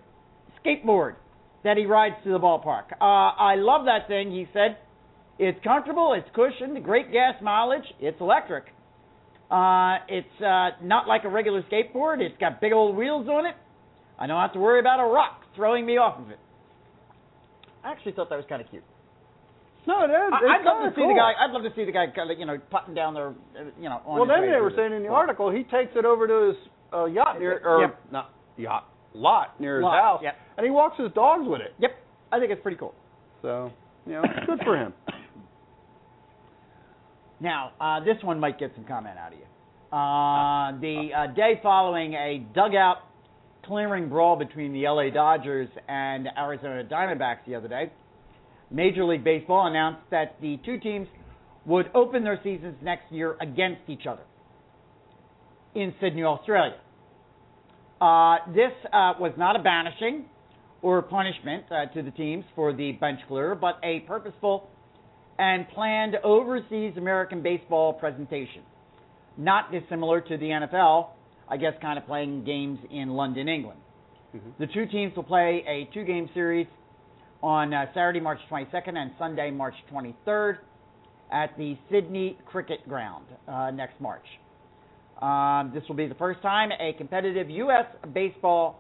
skateboard 0.65 1.17
that 1.65 1.77
he 1.77 1.87
rides 1.87 2.17
to 2.25 2.31
the 2.31 2.39
ballpark. 2.39 2.93
Uh, 3.01 3.05
I 3.05 3.57
love 3.57 3.87
that 3.87 4.09
thing, 4.09 4.31
he 4.31 4.47
said. 4.53 4.77
It's 5.39 5.59
comfortable, 5.65 6.15
it's 6.17 6.29
cushioned, 6.35 6.85
great 6.85 7.11
gas 7.11 7.35
mileage, 7.43 7.87
it's 8.01 8.21
electric. 8.21 8.67
Uh, 9.53 9.99
it's 10.09 10.41
uh, 10.41 10.71
not 10.83 11.07
like 11.07 11.25
a 11.25 11.29
regular 11.29 11.63
skateboard. 11.71 12.21
It's 12.21 12.39
got 12.41 12.59
big 12.61 12.73
old 12.73 12.97
wheels 12.97 13.29
on 13.29 13.45
it. 13.45 13.55
I 14.19 14.27
don't 14.27 14.41
have 14.41 14.55
to 14.55 14.59
worry 14.59 14.81
about 14.81 14.99
a 14.99 15.05
rock 15.05 15.43
throwing 15.55 15.85
me 15.85 15.99
off 15.99 16.19
of 16.19 16.31
it. 16.31 16.39
I 17.85 17.91
actually 17.93 18.13
thought 18.13 18.31
that 18.31 18.37
was 18.37 18.47
kind 18.49 18.63
of 18.63 18.71
cute. 18.71 18.85
No, 19.87 20.05
it 20.05 20.11
is. 20.11 20.33
I, 20.33 20.57
I'd 20.57 20.65
love 20.65 20.89
to 20.89 20.91
see 20.95 21.03
cool. 21.03 21.09
the 21.09 21.19
guy. 21.19 21.33
I'd 21.37 21.51
love 21.51 21.65
to 21.65 21.73
see 21.77 21.85
the 21.85 21.93
guy, 21.93 22.07
kind 22.15 22.31
of, 22.31 22.39
you 22.39 22.47
know, 22.47 22.57
putting 22.71 22.95
down 22.95 23.13
there, 23.15 23.29
uh, 23.59 23.69
you 23.77 23.91
know. 23.91 24.01
On 24.07 24.21
Well, 24.21 24.29
then 24.29 24.49
they 24.49 24.61
were 24.61 24.73
saying 24.75 24.93
in 24.93 25.03
the 25.03 25.09
ball. 25.09 25.17
article 25.19 25.51
he 25.51 25.65
takes 25.65 25.93
it 25.97 26.05
over 26.05 26.27
to 26.27 26.49
his 26.49 26.57
uh, 26.95 27.05
yacht 27.07 27.39
near, 27.41 27.61
or 27.67 27.81
Yep. 27.83 28.01
not 28.13 28.31
yacht, 28.57 28.89
lot 29.13 29.61
near 29.61 29.83
his 29.83 29.85
house, 29.85 30.21
yep. 30.23 30.37
and 30.57 30.65
he 30.65 30.71
walks 30.71 30.97
his 30.99 31.11
dogs 31.13 31.45
with 31.47 31.61
it. 31.61 31.75
Yep, 31.79 31.91
I 32.31 32.39
think 32.39 32.53
it's 32.53 32.63
pretty 32.63 32.79
cool. 32.79 32.95
So, 33.43 33.73
you 34.07 34.13
know, 34.13 34.23
good 34.47 34.61
for 34.65 34.77
him. 34.77 34.95
Now, 37.43 37.73
uh, 37.81 37.99
this 38.05 38.23
one 38.23 38.39
might 38.39 38.61
get 38.61 38.71
some 38.77 38.85
comment 38.85 39.19
out 39.19 39.33
of 39.33 39.39
you. 39.41 39.45
Uh, 39.93 40.81
the 40.81 41.09
uh, 41.13 41.35
day 41.35 41.59
following 41.61 42.15
a 42.15 42.47
dugout 42.55 42.99
clearing 43.67 44.09
brawl 44.09 44.37
between 44.37 44.73
the 44.73 44.85
LA 44.85 45.11
Dodgers 45.11 45.69
and 45.89 46.29
Arizona 46.39 46.85
Diamondbacks 46.85 47.45
the 47.45 47.57
other 47.57 47.67
day, 47.67 47.91
Major 48.71 49.05
League 49.05 49.25
Baseball 49.25 49.67
announced 49.67 50.03
that 50.13 50.37
the 50.41 50.61
two 50.65 50.79
teams 50.79 51.09
would 51.67 51.91
open 51.97 52.23
their 52.23 52.39
seasons 52.45 52.77
next 52.81 53.11
year 53.11 53.37
against 53.41 53.83
each 53.89 54.07
other 54.09 54.23
in 55.75 55.93
Sydney, 56.01 56.23
Australia. 56.23 56.77
Uh, 58.01 58.37
this 58.55 58.73
uh, 58.87 59.15
was 59.19 59.33
not 59.37 59.57
a 59.57 59.63
banishing 59.63 60.27
or 60.81 61.03
punishment 61.03 61.65
uh, 61.73 61.87
to 61.93 62.03
the 62.03 62.11
teams 62.13 62.45
for 62.55 62.73
the 62.73 62.93
bench 62.93 63.19
clear, 63.27 63.57
but 63.57 63.81
a 63.83 64.01
purposeful 64.01 64.69
and 65.43 65.69
planned 65.71 66.15
overseas 66.23 66.95
American 66.97 67.43
baseball 67.43 67.93
presentation. 67.93 68.63
Not 69.37 69.73
dissimilar 69.73 70.21
to 70.21 70.37
the 70.37 70.45
NFL, 70.45 71.09
I 71.49 71.57
guess, 71.57 71.73
kind 71.83 71.99
of 71.99 72.07
playing 72.07 72.45
games 72.45 72.79
in 72.93 73.09
London, 73.09 73.49
England. 73.49 73.81
The 74.61 74.69
two 74.69 74.87
teams 74.87 75.15
will 75.17 75.25
play 75.25 75.65
a 75.67 75.93
two 75.93 76.05
game 76.05 76.31
series 76.33 76.69
on 77.43 77.75
uh, 77.75 77.87
Saturday, 77.93 78.21
March 78.21 78.39
22nd 78.51 78.97
and 78.97 79.11
Sunday, 79.19 79.51
March 79.51 79.75
23rd 79.93 80.59
at 81.33 81.59
the 81.59 81.77
Sydney 81.91 82.39
Cricket 82.47 82.89
Ground 82.89 83.27
uh, 83.49 83.73
next 83.73 84.01
March. 84.01 84.25
Um, 85.21 85.73
this 85.75 85.83
will 85.89 85.97
be 85.97 86.07
the 86.07 86.15
first 86.15 86.41
time 86.41 86.71
a 86.71 86.93
competitive 86.97 87.51
U.S. 87.51 87.87
baseball 88.15 88.79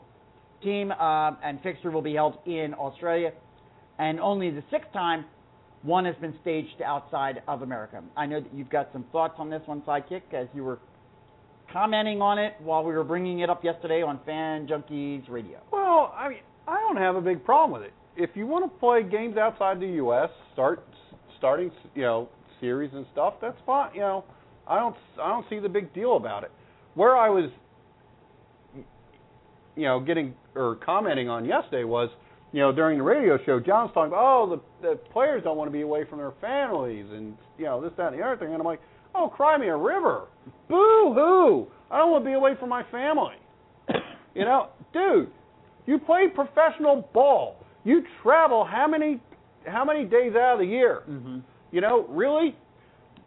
team 0.63 0.93
uh, 0.93 1.33
and 1.43 1.61
fixture 1.63 1.91
will 1.91 2.03
be 2.03 2.15
held 2.15 2.39
in 2.47 2.73
Australia, 2.79 3.33
and 3.99 4.21
only 4.21 4.51
the 4.51 4.63
sixth 4.71 4.93
time 4.93 5.25
one 5.83 6.05
has 6.05 6.15
been 6.17 6.35
staged 6.41 6.81
outside 6.85 7.43
of 7.49 7.63
America. 7.63 8.03
I 8.17 8.27
know 8.27 8.41
that 8.41 8.55
you've 8.55 8.71
got 8.71 8.91
some 8.93 9.05
thoughts 9.13 9.35
on 9.39 9.51
this 9.51 9.63
one, 9.67 9.83
Sidekick, 9.83 10.23
as 10.33 10.47
you 10.55 10.65
were 10.65 10.79
commenting 11.73 12.21
on 12.21 12.39
it 12.39 12.55
while 12.61 12.85
we 12.85 12.93
were 12.93 13.05
bringing 13.05 13.41
it 13.41 13.51
up 13.51 13.65
yesterday 13.65 14.03
on 14.03 14.21
Fan 14.25 14.67
Junkies 14.67 15.29
Radio. 15.29 15.59
Well, 15.73 16.15
I 16.17 16.29
mean, 16.29 16.39
I 16.69 16.79
don't 16.81 16.97
have 16.97 17.17
a 17.17 17.21
big 17.21 17.45
problem 17.45 17.81
with 17.81 17.89
it. 17.89 17.95
If 18.17 18.31
you 18.35 18.47
want 18.47 18.71
to 18.71 18.79
play 18.79 19.03
games 19.03 19.37
outside 19.37 19.81
the 19.81 19.87
U.S., 19.87 20.29
start 20.53 20.85
starting, 21.39 21.71
you 21.95 22.03
know, 22.03 22.29
series 22.61 22.91
and 22.93 23.07
stuff. 23.13 23.35
That's 23.41 23.57
fine. 23.67 23.95
You 23.95 24.01
know, 24.01 24.25
I 24.69 24.79
don't, 24.79 24.95
I 25.21 25.29
don't 25.29 25.47
see 25.51 25.59
the 25.59 25.69
big 25.69 25.93
deal 25.93 26.17
about 26.17 26.45
it. 26.45 26.51
Where 26.95 27.17
I 27.17 27.29
was, 27.31 27.51
you 29.75 29.85
know, 29.85 29.99
getting 29.99 30.35
or 30.55 30.77
commenting 30.77 31.29
on 31.29 31.45
yesterday 31.45 31.85
was, 31.85 32.11
you 32.53 32.61
know, 32.61 32.71
during 32.73 32.99
the 32.99 33.05
radio 33.05 33.39
show, 33.45 33.59
John's 33.61 33.91
talking 33.95 34.13
about, 34.13 34.23
oh, 34.23 34.61
the 34.81 34.89
the 34.89 34.97
players 35.13 35.43
don't 35.43 35.57
want 35.57 35.69
to 35.69 35.73
be 35.73 35.83
away 35.83 36.05
from 36.09 36.19
their 36.19 36.33
families 36.41 37.07
and 37.11 37.37
you 37.59 37.65
know 37.65 37.81
this, 37.81 37.93
that, 37.97 38.13
and 38.13 38.21
the 38.21 38.25
other 38.25 38.37
thing, 38.37 38.49
and 38.49 38.57
I'm 38.57 38.67
like, 38.67 38.81
oh, 39.15 39.29
cry 39.29 39.57
me 39.59 39.69
a 39.69 39.77
river, 39.77 40.27
boo 40.69 41.13
hoo, 41.15 41.67
I 41.91 41.99
don't 41.99 42.11
want 42.11 42.25
to 42.25 42.31
be 42.31 42.35
away 42.35 42.53
from 42.59 42.69
my 42.69 42.83
family. 42.91 43.35
you 44.35 44.45
know, 44.45 44.69
dude, 44.93 45.31
you 45.87 45.99
play 45.99 46.27
professional 46.35 47.09
ball. 47.13 47.57
You 47.85 48.03
travel 48.23 48.65
how 48.65 48.87
many 48.87 49.21
how 49.67 49.85
many 49.85 50.05
days 50.05 50.35
out 50.35 50.55
of 50.55 50.59
the 50.61 50.67
year? 50.67 51.03
Mm-hmm. 51.09 51.39
You 51.71 51.81
know, 51.81 52.07
really? 52.09 52.57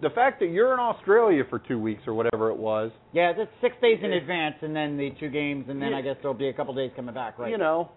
The 0.02 0.10
fact 0.10 0.42
that 0.42 0.48
you're 0.48 0.74
in 0.74 0.80
Australia 0.80 1.44
for 1.50 1.58
two 1.58 1.80
weeks 1.80 2.02
or 2.06 2.14
whatever 2.14 2.52
it 2.52 2.58
was, 2.58 2.92
Yeah, 3.14 3.32
that's 3.36 3.50
six 3.62 3.76
days 3.82 4.00
in 4.04 4.12
advance, 4.12 4.56
and 4.62 4.76
then 4.76 4.98
the 4.98 5.12
two 5.20 5.30
games, 5.30 5.66
and 5.70 5.82
then 5.82 5.92
Yeah. 5.92 5.98
I 5.98 6.02
guess 6.02 6.18
there'll 6.22 6.38
be 6.38 6.50
a 6.50 6.54
couple 6.54 6.74
days 6.76 6.92
coming 6.96 7.16
back, 7.16 7.40
right? 7.40 7.50
you 7.50 7.58
know, 7.58 7.90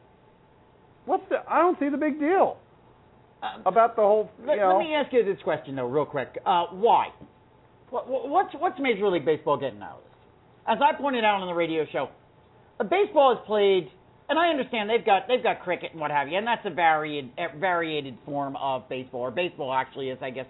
what's 1.09 1.25
the? 1.29 1.39
I 1.49 1.59
don't 1.59 1.79
see 1.81 1.89
the 1.89 1.97
big 1.97 2.21
deal 2.21 2.57
Um, 3.43 3.63
about 3.67 3.97
the 3.97 4.03
whole. 4.03 4.31
You 4.41 4.47
Let, 4.49 4.59
know, 4.59 4.77
let 4.77 4.79
me 4.87 4.95
ask 4.95 5.13
you 5.13 5.25
this 5.25 5.43
question 5.43 5.75
though, 5.77 5.87
real 5.89 6.05
quick. 6.07 6.39
Uh, 6.47 6.67
why? 6.73 7.09
What, 7.91 8.09
what- 8.09 8.29
what's 8.29 8.55
what's 8.59 8.79
Major 8.79 9.09
League 9.09 9.25
Baseball 9.25 9.57
getting 9.57 9.83
out 9.83 9.99
of 9.99 10.05
this? 10.05 10.13
As 10.67 10.79
I 10.83 10.93
pointed 11.01 11.25
out 11.25 11.41
on 11.41 11.47
the 11.49 11.55
radio 11.55 11.87
show, 11.91 12.11
uh, 12.79 12.85
baseball 12.85 13.33
is 13.33 13.39
played, 13.47 13.89
and 14.29 14.39
I 14.39 14.49
understand 14.51 14.91
they've 14.91 15.05
got 15.05 15.27
they've 15.27 15.43
got 15.43 15.61
cricket 15.63 15.93
and 15.93 16.01
what 16.01 16.11
have 16.11 16.29
you, 16.29 16.37
and 16.37 16.47
that's 16.47 16.65
a 16.67 16.71
varied 16.71 17.31
a 17.39 17.57
variated 17.59 18.19
form 18.27 18.55
of 18.57 18.89
baseball. 18.89 19.23
Or 19.23 19.31
baseball 19.31 19.73
actually 19.73 20.11
is, 20.11 20.19
I 20.21 20.31
guess, 20.31 20.47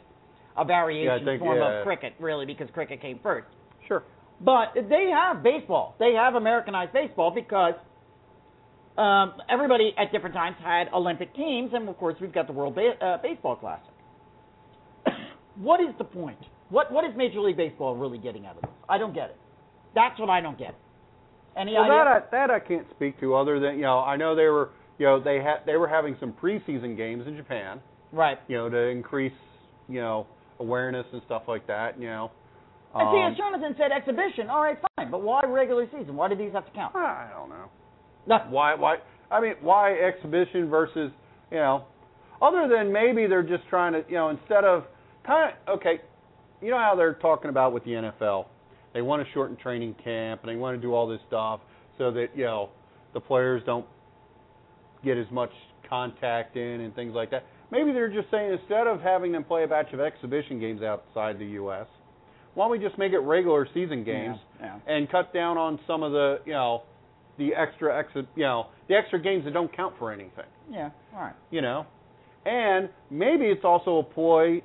a 0.57 0.65
variation 0.65 1.25
think, 1.25 1.41
form 1.41 1.59
yeah. 1.59 1.79
of 1.79 1.85
cricket, 1.85 2.15
really, 2.19 2.47
because 2.47 2.69
cricket 2.75 3.01
came 3.01 3.21
first. 3.23 3.47
sure. 3.87 4.03
But 4.41 4.75
they 4.89 5.11
have 5.13 5.43
baseball. 5.43 5.97
They 5.99 6.13
have 6.15 6.35
Americanized 6.37 6.93
baseball 6.93 7.33
because 7.33 7.75
um, 8.99 9.35
everybody 9.49 9.95
at 9.97 10.11
different 10.13 10.35
times 10.35 10.57
had 10.63 10.89
Olympic 10.93 11.35
teams, 11.35 11.71
and 11.73 11.89
of 11.89 11.97
course 11.99 12.17
we've 12.21 12.33
got 12.33 12.47
the 12.47 12.53
World 12.53 12.75
ba- 12.75 12.99
uh, 13.01 13.19
Baseball 13.23 13.57
Classic. 13.57 13.93
what 15.57 15.81
is 15.81 15.95
the 15.99 16.05
point? 16.05 16.39
What 16.71 16.93
what 16.93 17.05
is 17.05 17.13
Major 17.17 17.41
League 17.41 17.57
Baseball 17.57 17.97
really 17.97 18.19
getting 18.19 18.45
out 18.47 18.57
of 18.57 18.63
this? 18.63 18.71
I 18.89 18.99
don't 18.99 19.15
get 19.15 19.31
it. 19.31 19.37
That's 19.95 20.19
what 20.19 20.29
I 20.29 20.41
don't 20.41 20.59
get. 20.59 20.75
Any 21.57 21.73
Well, 21.73 21.85
idea? 21.85 21.95
that 21.95 22.07
I, 22.07 22.47
that 22.47 22.51
I 22.51 22.61
can't 22.61 22.87
speak 22.95 23.19
to 23.21 23.35
other 23.35 23.59
than 23.61 23.77
you 23.77 23.83
know 23.83 24.01
I 24.01 24.17
know 24.17 24.35
they 24.35 24.47
were 24.47 24.71
you 24.99 25.07
know 25.07 25.21
they 25.23 25.37
had 25.37 25.59
they 25.65 25.77
were 25.77 25.89
having 25.89 26.17
some 26.21 26.33
preseason 26.33 26.97
games 26.97 27.27
in 27.27 27.37
Japan 27.37 27.81
right. 28.13 28.39
you 28.49 28.57
know 28.57 28.69
to 28.69 28.79
increase 28.79 29.33
you 29.89 30.01
know 30.01 30.27
awareness 30.61 31.07
and 31.13 31.23
stuff 31.27 31.43
like 31.49 31.67
that 31.69 32.01
you 32.01 32.09
know. 32.09 32.31
And 32.95 33.09
see, 33.13 33.21
Um, 33.21 33.33
as 33.33 33.37
Jonathan 33.37 33.75
said, 33.79 33.93
exhibition. 33.93 34.49
All 34.49 34.63
right, 34.63 34.79
fine. 34.97 35.11
But 35.11 35.23
why 35.23 35.43
regular 35.47 35.87
season? 35.97 36.17
Why 36.17 36.29
do 36.29 36.35
these 36.37 36.53
have 36.53 36.65
to 36.65 36.73
count? 36.73 36.97
I 36.97 37.29
don't 37.37 37.51
know. 37.51 37.67
No. 38.29 38.39
Why? 38.51 38.75
Why? 38.75 38.97
I 39.31 39.41
mean, 39.41 39.55
why 39.61 39.95
exhibition 39.95 40.69
versus 40.69 41.11
you 41.51 41.57
know, 41.59 41.85
other 42.43 42.69
than 42.69 42.93
maybe 42.93 43.27
they're 43.27 43.43
just 43.43 43.67
trying 43.69 43.93
to 43.95 44.05
you 44.09 44.15
know 44.17 44.29
instead 44.29 44.65
of 44.65 44.85
kind 45.27 45.53
of 45.67 45.79
okay, 45.79 46.01
you 46.63 46.71
know 46.71 46.79
how 46.79 46.95
they're 46.97 47.15
talking 47.15 47.51
about 47.51 47.73
with 47.73 47.85
the 47.85 47.91
NFL, 47.93 48.47
they 48.95 49.03
want 49.03 49.25
to 49.27 49.33
shorten 49.33 49.57
training 49.57 49.95
camp 50.05 50.43
and 50.43 50.51
they 50.51 50.57
want 50.57 50.77
to 50.77 50.81
do 50.81 50.95
all 50.95 51.07
this 51.09 51.21
stuff 51.27 51.61
so 51.97 52.11
that 52.13 52.29
you 52.35 52.45
know 52.45 52.69
the 53.15 53.21
players 53.21 53.63
don't 53.67 53.87
get 55.05 55.17
as 55.17 55.27
much 55.31 55.51
contact 55.89 56.57
in 56.57 56.81
and 56.83 56.95
things 56.95 57.15
like 57.15 57.31
that. 57.31 57.45
Maybe 57.71 57.93
they're 57.93 58.13
just 58.13 58.31
saying 58.31 58.53
instead 58.53 58.87
of 58.87 59.01
having 59.01 59.33
them 59.33 59.45
play 59.45 59.65
a 59.65 59.67
batch 59.69 59.93
of 59.93 60.01
exhibition 60.01 60.59
games 60.59 60.83
outside 60.83 61.39
the 61.39 61.47
U.S., 61.47 61.87
why 62.55 62.65
don't 62.65 62.73
we 62.73 62.79
just 62.79 62.99
make 62.99 63.13
it 63.13 63.19
regular 63.21 63.67
season 63.75 64.05
games 64.05 64.37
Yeah. 64.61 64.79
and 64.87 65.11
cut 65.11 65.33
down 65.33 65.57
on 65.59 65.79
some 65.87 66.03
of 66.03 66.13
the 66.13 66.41
you 66.45 66.53
know 66.53 66.83
the 67.39 67.55
extra 67.55 67.97
extra 67.99 68.23
you 68.37 68.43
know 68.45 68.67
the 68.89 68.95
extra 68.95 69.21
games 69.21 69.45
that 69.45 69.53
don't 69.55 69.75
count 69.75 69.95
for 69.99 70.13
anything 70.13 70.45
Yeah. 70.71 70.91
All 71.15 71.21
right. 71.23 71.35
you 71.51 71.61
know 71.63 71.87
and 72.45 72.89
maybe 73.11 73.47
it's 73.47 73.65
also 73.65 73.99
a 73.99 74.03
ploy 74.03 74.63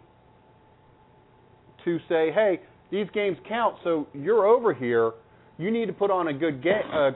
to 1.86 1.98
say 2.10 2.32
hey 2.32 2.62
these 2.92 3.08
games 3.14 3.38
count 3.48 3.76
so 3.84 4.08
you're 4.14 4.46
over 4.46 4.74
here 4.74 5.12
you 5.58 5.70
need 5.72 5.86
to 5.88 5.94
put 5.94 6.10
on 6.12 6.28
a 6.30 6.34
good 6.34 6.64
game 6.64 6.74
uh, 6.94 7.12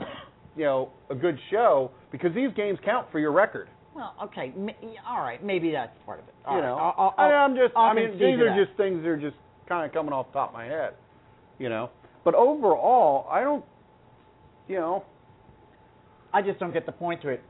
you 0.56 0.64
know 0.66 0.90
a 1.10 1.16
good 1.16 1.38
show 1.52 1.92
because 2.12 2.34
these 2.36 2.50
games 2.56 2.78
count 2.84 3.08
for 3.12 3.20
your 3.20 3.32
record 3.32 3.70
Well, 3.96 4.14
okay. 4.26 4.54
All 5.08 5.22
right. 5.22 5.44
Maybe 5.44 5.72
that's 5.72 5.92
part 6.06 6.20
of 6.20 6.28
it. 6.28 6.34
All 6.46 6.56
you 6.56 6.62
right, 6.62 6.68
know 6.68 6.76
I'll, 6.76 7.14
I'll, 7.18 7.32
I, 7.32 7.46
am 7.46 7.56
just 7.56 7.74
I'll 7.76 7.92
i 7.92 7.94
mean 7.94 8.12
these 8.14 8.40
are 8.40 8.50
that. 8.50 8.66
just 8.66 8.78
things 8.78 9.02
that 9.02 9.10
are 9.10 9.18
just 9.18 9.36
kind 9.68 9.86
of 9.86 9.94
coming 9.94 10.14
off 10.14 10.28
the 10.28 10.34
top 10.34 10.50
of 10.50 10.54
my 10.54 10.66
head 10.66 10.94
you 11.60 11.68
know 11.70 11.90
but 12.24 12.36
overall 12.36 13.28
i 13.32 13.42
don't 13.42 13.66
you 14.68 14.76
know 14.78 15.04
I 16.34 16.42
just 16.42 16.60
don't 16.60 16.74
get 16.74 16.86
the 16.86 16.92
point 16.92 17.22
to 17.24 17.30
it. 17.30 17.44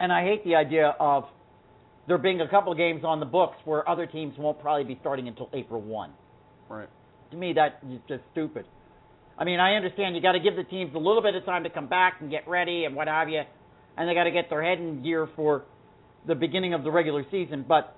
And 0.00 0.12
I 0.12 0.24
hate 0.24 0.44
the 0.44 0.54
idea 0.54 0.94
of 0.98 1.24
there 2.06 2.18
being 2.18 2.40
a 2.40 2.48
couple 2.48 2.72
of 2.72 2.78
games 2.78 3.04
on 3.04 3.20
the 3.20 3.26
books 3.26 3.56
where 3.64 3.88
other 3.88 4.06
teams 4.06 4.34
won't 4.38 4.60
probably 4.60 4.84
be 4.84 4.98
starting 5.00 5.28
until 5.28 5.48
April 5.52 5.80
1. 5.80 6.10
right 6.68 6.88
To 7.30 7.36
me, 7.36 7.52
that 7.54 7.80
is 7.90 8.00
just 8.08 8.22
stupid. 8.32 8.66
I 9.38 9.44
mean, 9.44 9.58
I 9.58 9.74
understand 9.74 10.14
you 10.14 10.22
got 10.22 10.32
to 10.32 10.40
give 10.40 10.56
the 10.56 10.64
teams 10.64 10.94
a 10.94 10.98
little 10.98 11.22
bit 11.22 11.34
of 11.34 11.44
time 11.44 11.64
to 11.64 11.70
come 11.70 11.88
back 11.88 12.18
and 12.20 12.30
get 12.30 12.46
ready 12.46 12.84
and 12.84 12.94
what 12.94 13.08
have 13.08 13.28
you, 13.28 13.42
and 13.96 14.08
they 14.08 14.14
got 14.14 14.24
to 14.24 14.30
get 14.30 14.48
their 14.48 14.62
head 14.62 14.78
in 14.78 15.02
gear 15.02 15.28
for 15.34 15.64
the 16.26 16.34
beginning 16.34 16.72
of 16.74 16.84
the 16.84 16.90
regular 16.90 17.24
season. 17.30 17.64
But 17.66 17.96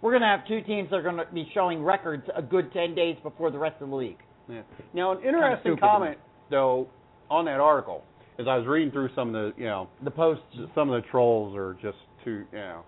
we're 0.00 0.12
going 0.12 0.22
to 0.22 0.28
have 0.28 0.46
two 0.46 0.60
teams 0.62 0.90
that 0.90 0.96
are 0.96 1.02
going 1.02 1.16
to 1.16 1.26
be 1.32 1.50
showing 1.52 1.82
records 1.82 2.24
a 2.34 2.42
good 2.42 2.72
10 2.72 2.94
days 2.94 3.16
before 3.22 3.50
the 3.50 3.58
rest 3.58 3.80
of 3.80 3.88
the 3.88 3.96
league. 3.96 4.18
Yeah. 4.48 4.62
Now, 4.94 5.12
an 5.12 5.18
interesting 5.18 5.72
to 5.72 5.76
me. 5.76 5.80
comment 5.80 6.18
though 6.50 6.88
on 7.30 7.44
that 7.44 7.60
article 7.60 8.04
is 8.38 8.46
I 8.48 8.56
was 8.56 8.66
reading 8.66 8.92
through 8.92 9.10
some 9.14 9.34
of 9.34 9.54
the 9.54 9.60
you 9.60 9.66
know 9.66 9.88
The 10.02 10.10
posts. 10.10 10.44
some 10.74 10.90
of 10.90 11.02
the 11.02 11.08
trolls 11.08 11.56
are 11.56 11.74
just 11.82 11.98
too 12.24 12.44
you 12.52 12.58
know 12.58 12.82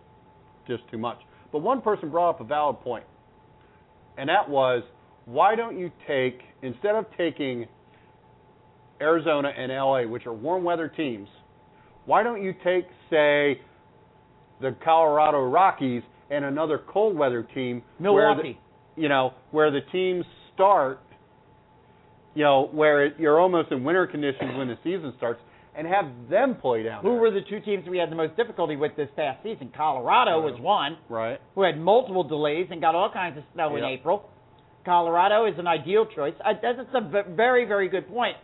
just 0.69 0.83
too 0.91 0.99
much. 0.99 1.19
But 1.53 1.59
one 1.63 1.81
person 1.81 2.11
brought 2.11 2.31
up 2.31 2.41
a 2.41 2.45
valid 2.45 2.81
point, 2.81 3.05
and 4.17 4.29
that 4.29 4.49
was 4.49 4.83
why 5.27 5.55
don't 5.57 5.79
you 5.79 5.91
take 6.07 6.39
instead 6.63 6.95
of 6.95 7.07
taking 7.17 7.67
Arizona 9.01 9.51
and 9.57 9.73
LA, 9.73 10.03
which 10.07 10.27
are 10.27 10.33
warm 10.33 10.63
weather 10.63 10.89
teams, 10.89 11.29
why 12.07 12.23
don't 12.23 12.43
you 12.43 12.53
take 12.65 12.87
say 13.09 13.61
the 14.61 14.75
Colorado 14.85 15.49
Rockies 15.49 16.03
and 16.31 16.45
another 16.45 16.79
cold 16.93 17.17
weather 17.17 17.43
team 17.55 17.83
where 17.99 18.13
the- 18.35 18.43
Milwaukee. 18.43 18.61
you 18.97 19.09
know, 19.09 19.33
where 19.53 19.71
the 19.71 19.81
teams 19.93 20.25
start, 20.55 21.01
you 22.41 22.47
know, 22.47 22.71
where 22.73 23.05
it, 23.05 23.17
you're 23.19 23.39
almost 23.39 23.71
in 23.71 23.85
winter 23.85 24.07
conditions 24.07 24.57
when 24.57 24.67
the 24.67 24.79
season 24.83 25.13
starts, 25.19 25.43
and 25.77 25.87
have 25.87 26.07
them 26.31 26.57
play 26.57 26.83
down 26.83 27.03
Who 27.03 27.11
there. 27.11 27.21
were 27.21 27.31
the 27.31 27.43
two 27.43 27.61
teams 27.61 27.87
we 27.87 27.99
had 27.99 28.11
the 28.11 28.17
most 28.17 28.35
difficulty 28.35 28.77
with 28.77 28.97
this 28.97 29.11
past 29.15 29.43
season? 29.43 29.71
Colorado 29.77 30.41
was 30.41 30.59
one, 30.59 30.97
right? 31.11 31.39
who 31.55 31.63
had 31.63 31.79
multiple 31.79 32.25
delays 32.25 32.69
and 32.71 32.81
got 32.81 32.95
all 32.95 33.13
kinds 33.13 33.37
of 33.37 33.45
snow 33.53 33.77
in 33.77 33.85
April. 33.85 34.31
Colorado 34.87 35.45
is 35.45 35.53
an 35.59 35.67
ideal 35.67 36.07
choice. 36.07 36.33
I, 36.43 36.55
that's 36.55 36.79
a 36.95 37.01
v- 37.03 37.35
very, 37.37 37.67
very 37.67 37.91
good 37.91 38.09
point. 38.09 38.39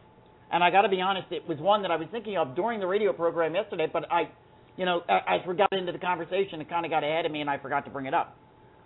And 0.53 0.63
I 0.63 0.71
got 0.71 0.83
to 0.83 0.91
be 0.91 1.01
honest, 1.01 1.29
it 1.31 1.49
was 1.49 1.57
one 1.59 1.81
that 1.81 1.91
I 1.91 1.97
was 1.97 2.07
thinking 2.13 2.37
of 2.37 2.55
during 2.55 2.79
the 2.79 2.87
radio 2.87 3.15
program 3.15 3.55
yesterday, 3.55 3.87
but 3.91 4.13
I, 4.13 4.29
you 4.77 4.85
know, 4.85 5.01
as 5.09 5.41
we 5.49 5.57
got 5.57 5.73
into 5.73 5.93
the 5.93 5.99
conversation, 5.99 6.61
it 6.61 6.69
kind 6.69 6.85
of 6.85 6.91
got 6.91 7.03
ahead 7.03 7.25
of 7.25 7.33
me 7.33 7.41
and 7.41 7.49
I 7.49 7.57
forgot 7.57 7.87
to 7.87 7.91
bring 7.91 8.05
it 8.05 8.13
up. 8.13 8.37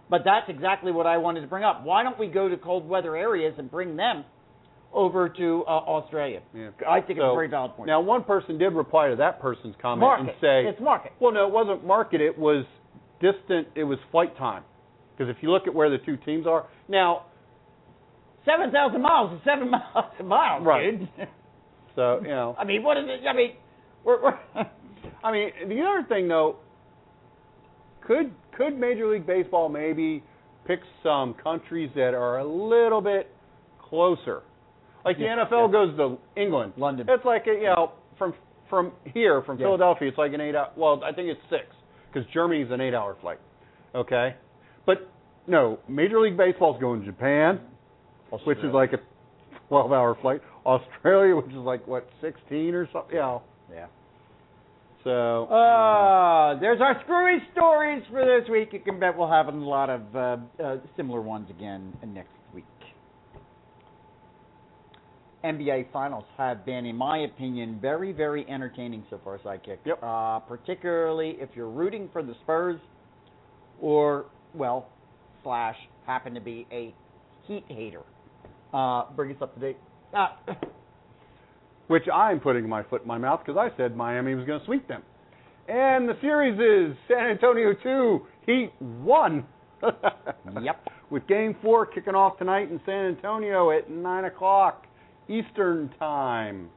But 0.08 0.22
that's 0.24 0.48
exactly 0.48 0.92
what 0.92 1.08
I 1.08 1.18
wanted 1.18 1.40
to 1.40 1.48
bring 1.48 1.64
up. 1.64 1.82
Why 1.82 2.04
don't 2.04 2.18
we 2.18 2.28
go 2.28 2.48
to 2.48 2.56
cold 2.56 2.88
weather 2.88 3.16
areas 3.16 3.54
and 3.58 3.68
bring 3.68 3.96
them 3.96 4.24
over 4.92 5.28
to 5.28 5.64
uh, 5.66 5.70
Australia? 5.70 6.40
Yeah. 6.54 6.70
I 6.88 7.00
think 7.00 7.18
it's 7.18 7.24
a 7.24 7.34
very 7.34 7.48
valid 7.48 7.72
point. 7.76 7.86
Now, 7.86 8.00
one 8.00 8.24
person 8.24 8.58
did 8.58 8.72
reply 8.74 9.08
to 9.10 9.16
that 9.16 9.40
person's 9.40 9.74
comment 9.80 10.00
market. 10.00 10.22
and 10.28 10.36
say, 10.40 10.66
it's 10.68 10.80
market. 10.80 11.12
"Well, 11.20 11.32
no, 11.32 11.46
it 11.46 11.52
wasn't 11.52 11.86
market. 11.86 12.20
It 12.20 12.36
was 12.38 12.64
distant. 13.20 13.68
It 13.74 13.84
was 13.84 13.98
flight 14.10 14.36
time." 14.36 14.64
Because 15.16 15.34
if 15.36 15.42
you 15.42 15.50
look 15.50 15.66
at 15.66 15.74
where 15.74 15.90
the 15.90 15.98
two 16.04 16.16
teams 16.16 16.46
are 16.46 16.66
now, 16.88 17.26
Seven 18.46 18.70
thousand 18.72 19.02
miles 19.02 19.34
is 19.34 19.40
seven 19.44 19.70
miles. 19.70 20.06
miles 20.24 20.64
Right. 20.64 20.98
dude. 20.98 21.08
so 21.94 22.20
you 22.22 22.28
know, 22.28 22.56
I 22.58 22.64
mean, 22.64 22.82
what 22.82 22.96
is 22.96 23.04
it? 23.06 23.26
I 23.28 23.34
mean, 23.34 23.50
we're, 24.02 24.22
we're 24.22 24.38
I 25.22 25.30
mean, 25.30 25.50
the 25.68 25.80
other 25.82 26.06
thing 26.08 26.26
though, 26.26 26.56
could 28.06 28.32
could 28.56 28.78
Major 28.78 29.12
League 29.12 29.26
Baseball 29.26 29.68
maybe 29.68 30.22
pick 30.66 30.80
some 31.02 31.34
countries 31.34 31.90
that 31.94 32.14
are 32.14 32.38
a 32.38 32.44
little 32.44 33.00
bit 33.02 33.30
closer? 33.78 34.42
Like 35.04 35.16
the 35.18 35.24
Yeah, 35.24 35.44
NFL 35.44 35.68
yeah. 35.68 35.72
goes 35.72 35.96
to 35.96 36.18
England. 36.40 36.72
London. 36.76 37.06
It's 37.08 37.24
like 37.24 37.46
a, 37.46 37.54
you 37.54 37.64
know 37.64 37.92
from 38.18 38.34
from 38.68 38.92
here 39.14 39.42
from 39.42 39.58
Yeah. 39.58 39.66
Philadelphia, 39.66 40.08
it's 40.08 40.18
like 40.18 40.32
an 40.32 40.40
eight 40.40 40.54
hour. 40.54 40.70
Well, 40.76 41.02
I 41.04 41.12
think 41.12 41.28
it's 41.28 41.40
six 41.50 41.64
because 42.12 42.28
Germany's 42.32 42.70
an 42.70 42.80
eight 42.80 42.94
hour 42.94 43.16
flight. 43.20 43.38
Okay, 43.94 44.34
but 44.86 45.10
no, 45.46 45.78
Major 45.88 46.20
League 46.20 46.36
Baseball's 46.36 46.80
going 46.80 47.00
to 47.00 47.06
Japan, 47.06 47.60
which 48.44 48.58
is 48.58 48.72
like 48.72 48.92
a 48.92 48.98
twelve 49.68 49.92
hour 49.92 50.16
flight. 50.20 50.42
Australia, 50.66 51.34
which 51.34 51.46
is 51.46 51.54
like 51.56 51.86
what 51.88 52.08
sixteen 52.20 52.74
or 52.74 52.88
something. 52.92 53.14
You 53.14 53.20
know. 53.20 53.42
Yeah. 53.72 53.86
So. 55.02 55.44
Uh, 55.46 56.60
there's 56.60 56.80
our 56.82 57.00
screwy 57.04 57.38
stories 57.52 58.02
for 58.10 58.22
this 58.24 58.48
week. 58.50 58.68
You 58.72 58.80
can 58.80 59.00
bet 59.00 59.16
we'll 59.16 59.30
have 59.30 59.48
a 59.48 59.50
lot 59.50 59.88
of 59.88 60.02
uh, 60.14 60.36
uh, 60.62 60.76
similar 60.94 61.22
ones 61.22 61.48
again 61.48 61.96
next 62.06 62.28
week. 62.54 62.64
NBA 65.44 65.90
Finals 65.92 66.24
have 66.36 66.66
been, 66.66 66.84
in 66.84 66.96
my 66.96 67.18
opinion, 67.18 67.78
very, 67.80 68.12
very 68.12 68.48
entertaining 68.48 69.04
so 69.08 69.20
far, 69.24 69.38
Sidekick. 69.38 69.78
Yep. 69.84 70.00
Uh, 70.02 70.40
particularly 70.40 71.36
if 71.38 71.48
you're 71.54 71.70
rooting 71.70 72.08
for 72.12 72.22
the 72.22 72.34
Spurs 72.42 72.80
or, 73.80 74.26
well, 74.54 74.88
slash, 75.42 75.76
happen 76.06 76.34
to 76.34 76.40
be 76.40 76.66
a 76.70 76.94
Heat 77.46 77.64
hater. 77.68 78.02
Uh, 78.72 79.04
bring 79.16 79.34
us 79.34 79.38
up 79.40 79.54
to 79.54 79.60
date. 79.60 79.76
Uh, 80.14 80.28
which 81.86 82.04
I'm 82.12 82.38
putting 82.38 82.68
my 82.68 82.82
foot 82.84 83.02
in 83.02 83.08
my 83.08 83.18
mouth 83.18 83.40
because 83.44 83.58
I 83.58 83.76
said 83.76 83.96
Miami 83.96 84.34
was 84.34 84.46
going 84.46 84.60
to 84.60 84.66
sweep 84.66 84.86
them. 84.86 85.02
And 85.68 86.08
the 86.08 86.16
series 86.20 86.54
is 86.54 86.96
San 87.08 87.30
Antonio 87.30 87.72
2, 87.82 88.26
Heat 88.46 88.72
1. 88.78 89.44
Yep. 90.62 90.88
With 91.10 91.26
game 91.26 91.56
four 91.62 91.86
kicking 91.86 92.14
off 92.14 92.38
tonight 92.38 92.70
in 92.70 92.80
San 92.84 93.06
Antonio 93.06 93.70
at 93.70 93.90
9 93.90 94.24
o'clock 94.26 94.86
Eastern 95.30 95.90
Time. 95.98 96.68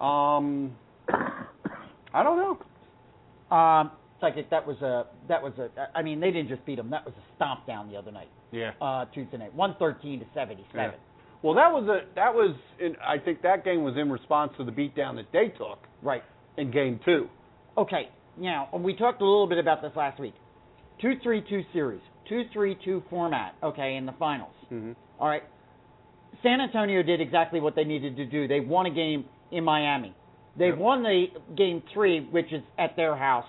Um, 0.00 0.72
I 1.08 2.22
don't 2.22 2.36
know. 3.50 3.56
Um, 3.56 3.90
Psychic, 4.20 4.48
that 4.50 4.66
was 4.66 4.76
a 4.82 5.06
that 5.28 5.42
was 5.42 5.52
a. 5.58 5.68
I 5.94 6.02
mean, 6.02 6.20
they 6.20 6.30
didn't 6.30 6.48
just 6.48 6.64
beat 6.64 6.76
them. 6.76 6.90
That 6.90 7.04
was 7.04 7.14
a 7.18 7.34
stomp 7.36 7.66
down 7.66 7.90
the 7.90 7.96
other 7.96 8.10
night, 8.12 8.28
Yeah. 8.50 8.70
uh, 8.80 9.04
Tuesday 9.12 9.36
night, 9.36 9.54
one 9.54 9.76
thirteen 9.78 10.20
to 10.20 10.26
seventy 10.34 10.64
seven. 10.72 10.94
Well, 11.42 11.54
that 11.54 11.70
was 11.70 11.84
a 11.88 12.06
that 12.14 12.34
was 12.34 12.56
in, 12.80 12.96
I 13.06 13.18
think 13.18 13.42
that 13.42 13.62
game 13.64 13.82
was 13.84 13.94
in 13.96 14.10
response 14.10 14.52
to 14.56 14.64
the 14.64 14.72
beatdown 14.72 15.16
that 15.16 15.26
they 15.32 15.48
took 15.48 15.78
Right. 16.02 16.22
in 16.56 16.70
game 16.70 16.98
two. 17.04 17.28
Okay. 17.76 18.08
Now 18.38 18.68
we 18.72 18.94
talked 18.96 19.20
a 19.20 19.24
little 19.24 19.46
bit 19.46 19.58
about 19.58 19.82
this 19.82 19.92
last 19.96 20.18
week. 20.18 20.34
Two 21.00 21.14
three 21.22 21.42
two 21.46 21.62
series, 21.74 22.00
two 22.28 22.44
three 22.54 22.74
two 22.84 23.02
format. 23.10 23.54
Okay, 23.62 23.96
in 23.96 24.06
the 24.06 24.12
finals. 24.18 24.54
Mm-hmm. 24.72 24.92
All 25.20 25.28
right. 25.28 25.42
San 26.42 26.60
Antonio 26.60 27.02
did 27.02 27.20
exactly 27.20 27.60
what 27.60 27.74
they 27.74 27.84
needed 27.84 28.16
to 28.16 28.24
do. 28.26 28.46
They 28.48 28.60
won 28.60 28.86
a 28.86 28.90
game 28.90 29.24
in 29.50 29.64
Miami. 29.64 30.14
They 30.56 30.68
Yep. 30.68 30.78
won 30.78 31.02
the 31.02 31.26
game 31.54 31.82
three, 31.92 32.20
which 32.30 32.52
is 32.52 32.62
at 32.78 32.96
their 32.96 33.14
house, 33.16 33.46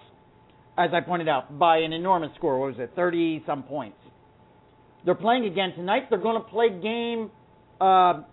as 0.77 0.93
I 0.93 1.01
pointed 1.01 1.27
out, 1.27 1.57
by 1.57 1.77
an 1.77 1.93
enormous 1.93 2.33
score. 2.35 2.59
What 2.59 2.67
was 2.71 2.79
it, 2.79 2.91
thirty 2.95 3.43
some 3.45 3.63
points? 3.63 3.97
They're 5.05 5.15
playing 5.15 5.45
again 5.45 5.73
tonight. 5.73 6.09
They're 6.09 6.19
going 6.19 6.41
to 6.41 6.47
play 6.49 6.69
game 6.69 7.31
uh, 7.79 8.23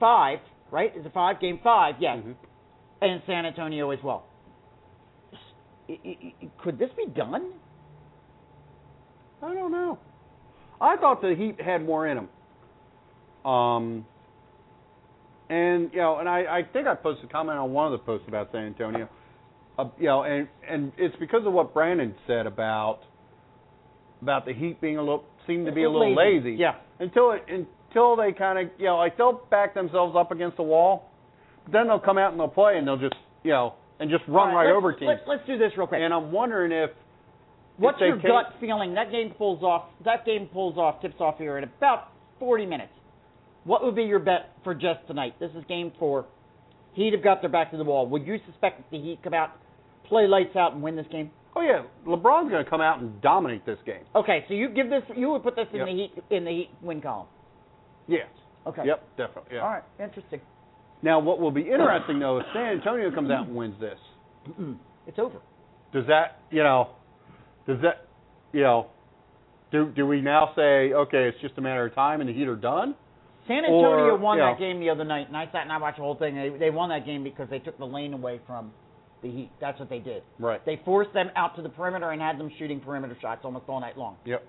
five, 0.00 0.40
right? 0.70 0.94
Is 0.96 1.04
it 1.06 1.12
five? 1.12 1.38
Game 1.40 1.58
five, 1.62 1.96
yes, 2.00 2.18
Mhm. 2.18 2.34
and 3.02 3.22
San 3.26 3.44
Antonio 3.46 3.90
as 3.90 4.02
well. 4.02 4.24
Could 6.58 6.78
this 6.78 6.90
be 6.96 7.06
done? 7.06 7.52
I 9.42 9.52
don't 9.52 9.70
know. 9.70 9.98
I 10.80 10.96
thought 10.96 11.20
the 11.20 11.34
Heat 11.34 11.60
had 11.60 11.84
more 11.84 12.06
in 12.06 12.16
them. 12.16 12.28
Um, 13.44 14.06
and 15.48 15.90
you 15.92 15.98
know, 15.98 16.18
and 16.18 16.28
I, 16.28 16.40
I 16.40 16.62
think 16.72 16.86
I 16.86 16.94
posted 16.94 17.28
a 17.28 17.32
comment 17.32 17.58
on 17.58 17.72
one 17.72 17.92
of 17.92 17.92
the 17.92 18.04
posts 18.04 18.26
about 18.28 18.50
San 18.52 18.66
Antonio. 18.66 19.08
Uh, 19.78 19.88
you 19.98 20.06
know, 20.06 20.22
and 20.22 20.48
and 20.68 20.92
it's 20.96 21.14
because 21.16 21.42
of 21.46 21.52
what 21.52 21.74
Brandon 21.74 22.14
said 22.26 22.46
about 22.46 23.00
about 24.22 24.46
the 24.46 24.54
Heat 24.54 24.80
being 24.80 24.96
a 24.96 25.00
little 25.00 25.24
seemed 25.46 25.66
to 25.66 25.72
be 25.72 25.84
a 25.84 25.90
little 25.90 26.14
lazy. 26.14 26.52
Yeah. 26.52 26.76
Until 26.98 27.32
it 27.32 27.42
until 27.48 28.16
they 28.16 28.32
kind 28.32 28.58
of 28.58 28.72
you 28.78 28.86
know 28.86 28.96
like 28.96 29.16
they'll 29.16 29.42
back 29.50 29.74
themselves 29.74 30.14
up 30.18 30.30
against 30.30 30.56
the 30.56 30.62
wall, 30.62 31.10
then 31.70 31.88
they'll 31.88 31.98
come 31.98 32.18
out 32.18 32.30
and 32.30 32.40
they'll 32.40 32.48
play 32.48 32.78
and 32.78 32.86
they'll 32.86 32.96
just 32.96 33.16
you 33.42 33.50
know 33.50 33.74
and 34.00 34.10
just 34.10 34.24
run 34.28 34.54
right 34.54 34.66
let's- 34.66 34.76
over 34.76 34.92
teams. 34.92 35.08
Let's, 35.08 35.22
let's 35.26 35.46
do 35.46 35.58
this 35.58 35.72
real 35.76 35.86
quick. 35.86 36.00
And 36.02 36.14
I'm 36.14 36.32
wondering 36.32 36.72
if 36.72 36.90
What's 37.76 38.00
your 38.00 38.16
gut 38.16 38.54
feeling? 38.60 38.94
That 38.94 39.10
game 39.10 39.34
pulls 39.36 39.62
off. 39.62 39.86
That 40.04 40.24
game 40.24 40.48
pulls 40.52 40.78
off. 40.78 41.02
Tips 41.02 41.16
off 41.18 41.38
here 41.38 41.58
in 41.58 41.64
about 41.64 42.08
40 42.38 42.66
minutes. 42.66 42.92
What 43.64 43.82
would 43.84 43.94
be 43.96 44.04
your 44.04 44.18
bet 44.18 44.52
for 44.62 44.74
just 44.74 45.06
tonight? 45.06 45.34
This 45.40 45.50
is 45.56 45.64
game 45.68 45.92
four. 45.98 46.26
Heat 46.92 47.12
have 47.12 47.24
got 47.24 47.40
their 47.40 47.50
back 47.50 47.70
to 47.72 47.76
the 47.76 47.84
wall. 47.84 48.06
Would 48.08 48.26
you 48.26 48.38
suspect 48.46 48.78
that 48.78 48.90
the 48.96 49.02
Heat 49.02 49.20
come 49.24 49.34
out, 49.34 49.50
play 50.06 50.26
lights 50.26 50.54
out, 50.56 50.72
and 50.74 50.82
win 50.82 50.96
this 50.96 51.06
game? 51.10 51.30
oh 51.56 51.60
yeah, 51.60 51.82
LeBron's 52.04 52.50
going 52.50 52.64
to 52.64 52.68
come 52.68 52.80
out 52.80 53.00
and 53.00 53.20
dominate 53.22 53.64
this 53.64 53.78
game. 53.86 54.02
Okay, 54.16 54.44
so 54.48 54.54
you 54.54 54.68
give 54.68 54.90
this. 54.90 55.02
You 55.16 55.30
would 55.30 55.42
put 55.44 55.54
this 55.54 55.66
in 55.72 55.78
Yep. 55.78 55.86
the 55.86 55.92
Heat 55.92 56.12
in 56.30 56.44
the 56.44 56.50
Heat 56.50 56.70
win 56.82 57.00
column. 57.00 57.28
Yes. 58.08 58.26
Okay. 58.66 58.82
Yep, 58.86 59.16
definitely. 59.16 59.54
Yeah. 59.56 59.60
All 59.62 59.68
right. 59.70 59.82
Interesting. 60.02 60.40
Now, 61.02 61.20
what 61.20 61.38
will 61.38 61.50
be 61.52 61.62
interesting 61.62 62.18
though, 62.18 62.38
if 62.38 62.46
San 62.52 62.78
Antonio 62.78 63.10
comes 63.14 63.30
out 63.30 63.46
and 63.46 63.54
wins 63.56 63.76
this, 63.80 63.98
It's 65.06 65.18
over. 65.18 65.38
does 65.92 66.06
that, 66.08 66.38
you 66.50 66.62
know, 66.62 66.88
does 67.66 67.78
that, 67.82 68.08
you 68.52 68.62
know, 68.62 68.86
do 69.70 69.90
do 69.94 70.06
we 70.06 70.20
now 70.22 70.50
say, 70.56 70.92
okay, 70.92 71.28
it's 71.28 71.40
just 71.40 71.56
a 71.58 71.60
matter 71.60 71.86
of 71.86 71.94
time 71.94 72.20
and 72.20 72.28
the 72.28 72.32
Heat 72.34 72.48
are 72.48 72.56
done? 72.56 72.94
San 73.46 73.58
Antonio 73.64 74.14
Or, 74.14 74.16
won 74.16 74.38
that 74.38 74.52
know- 74.52 74.58
game 74.58 74.80
the 74.80 74.90
other 74.90 75.04
night, 75.04 75.28
and 75.28 75.36
I 75.36 75.46
sat 75.46 75.62
and 75.62 75.72
I 75.72 75.78
watched 75.78 75.98
the 75.98 76.02
whole 76.02 76.14
thing. 76.16 76.34
They, 76.34 76.48
they 76.58 76.70
won 76.70 76.88
that 76.90 77.04
game 77.06 77.22
because 77.24 77.48
they 77.50 77.58
took 77.58 77.78
the 77.78 77.84
lane 77.86 78.14
away 78.14 78.40
from 78.46 78.72
the 79.22 79.30
Heat. 79.30 79.50
That's 79.60 79.78
what 79.78 79.88
they 79.90 79.98
did. 79.98 80.22
Right. 80.38 80.64
They 80.64 80.80
forced 80.84 81.12
them 81.12 81.30
out 81.36 81.56
to 81.56 81.62
the 81.62 81.68
perimeter 81.68 82.10
and 82.10 82.20
had 82.22 82.38
them 82.38 82.50
shooting 82.58 82.80
perimeter 82.80 83.16
shots 83.20 83.40
almost 83.44 83.64
all 83.68 83.80
night 83.80 83.98
long, 83.98 84.16
Yep. 84.24 84.46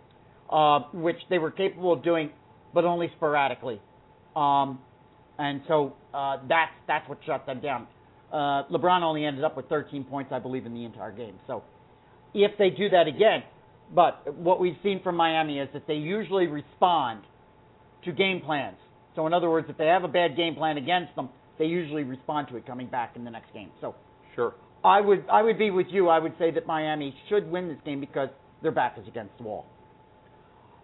uh, 0.50 0.80
which 0.93 1.18
they 1.30 1.38
were 1.39 1.52
capable 1.52 1.93
of 1.93 2.04
doing, 2.04 2.30
but 2.74 2.86
only 2.86 3.10
sporadically. 3.16 3.82
Um, 4.36 4.80
and 5.39 5.62
so 5.68 5.93
uh, 6.14 6.38
that's 6.48 6.72
that's 6.88 7.08
what 7.10 7.18
shut 7.26 7.46
them 7.46 7.60
down. 7.62 7.88
Uh, 8.32 8.64
LeBron 8.72 9.02
only 9.02 9.26
ended 9.26 9.43
up 9.43 9.56
with 9.56 9.68
13 9.70 10.04
points, 10.06 10.32
I 10.34 10.39
believe, 10.39 10.66
in 10.66 10.74
the 10.74 10.84
entire 10.84 11.12
game. 11.12 11.36
So 11.48 11.64
if 12.34 12.58
they 12.58 12.70
do 12.70 12.89
that 12.89 13.08
again, 13.08 13.43
but 13.93 14.34
what 14.36 14.60
we've 14.60 14.78
seen 14.84 15.02
from 15.04 15.16
Miami 15.16 15.60
is 15.60 15.70
that 15.74 15.88
they 15.88 15.93
usually 15.93 16.48
respond 16.48 17.22
to 18.06 18.12
game 18.12 18.41
plans. 18.41 18.78
So 19.16 19.28
in 19.28 19.34
other 19.34 19.49
words, 19.49 19.68
if 19.70 19.78
they 19.78 19.88
have 19.88 20.03
a 20.03 20.08
bad 20.10 20.36
game 20.36 20.56
plan 20.56 20.78
against 20.78 21.16
them, 21.16 21.30
they 21.58 21.66
usually 21.66 22.03
respond 22.03 22.47
to 22.49 22.58
it 22.58 22.66
coming 22.66 22.88
back 22.88 23.16
in 23.16 23.24
the 23.24 23.32
next 23.32 23.53
game. 23.53 23.72
So 23.82 23.95
Sure. 24.36 24.53
I 24.84 25.01
would 25.01 25.26
I 25.32 25.41
would 25.41 25.58
be 25.58 25.72
with 25.72 25.88
you. 25.89 26.10
I 26.10 26.20
would 26.20 26.34
say 26.38 26.51
that 26.51 26.68
Miami 26.68 27.16
should 27.30 27.49
win 27.49 27.68
this 27.68 27.78
game 27.86 27.99
because 27.99 28.30
their 28.62 28.72
back 28.72 28.97
is 29.01 29.08
against 29.08 29.36
the 29.38 29.43
wall. 29.43 29.66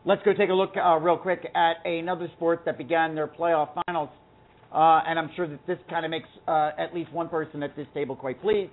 Let's 0.06 0.24
go 0.24 0.34
take 0.34 0.50
a 0.50 0.54
look 0.54 0.74
uh, 0.76 0.98
real 0.98 1.18
quick 1.18 1.46
at 1.54 1.86
another 1.86 2.28
sport 2.36 2.64
that 2.66 2.78
began 2.78 3.14
their 3.14 3.28
playoff 3.28 3.70
finals, 3.86 4.10
uh, 4.74 5.02
and 5.06 5.20
I'm 5.20 5.30
sure 5.36 5.48
that 5.48 5.68
this 5.68 5.78
kind 5.92 6.06
of 6.06 6.10
makes 6.10 6.30
uh, 6.48 6.72
at 6.80 6.96
least 6.96 7.14
one 7.14 7.30
person 7.30 7.62
at 7.62 7.76
this 7.76 7.86
table 7.94 8.16
quite 8.16 8.42
pleased. 8.42 8.72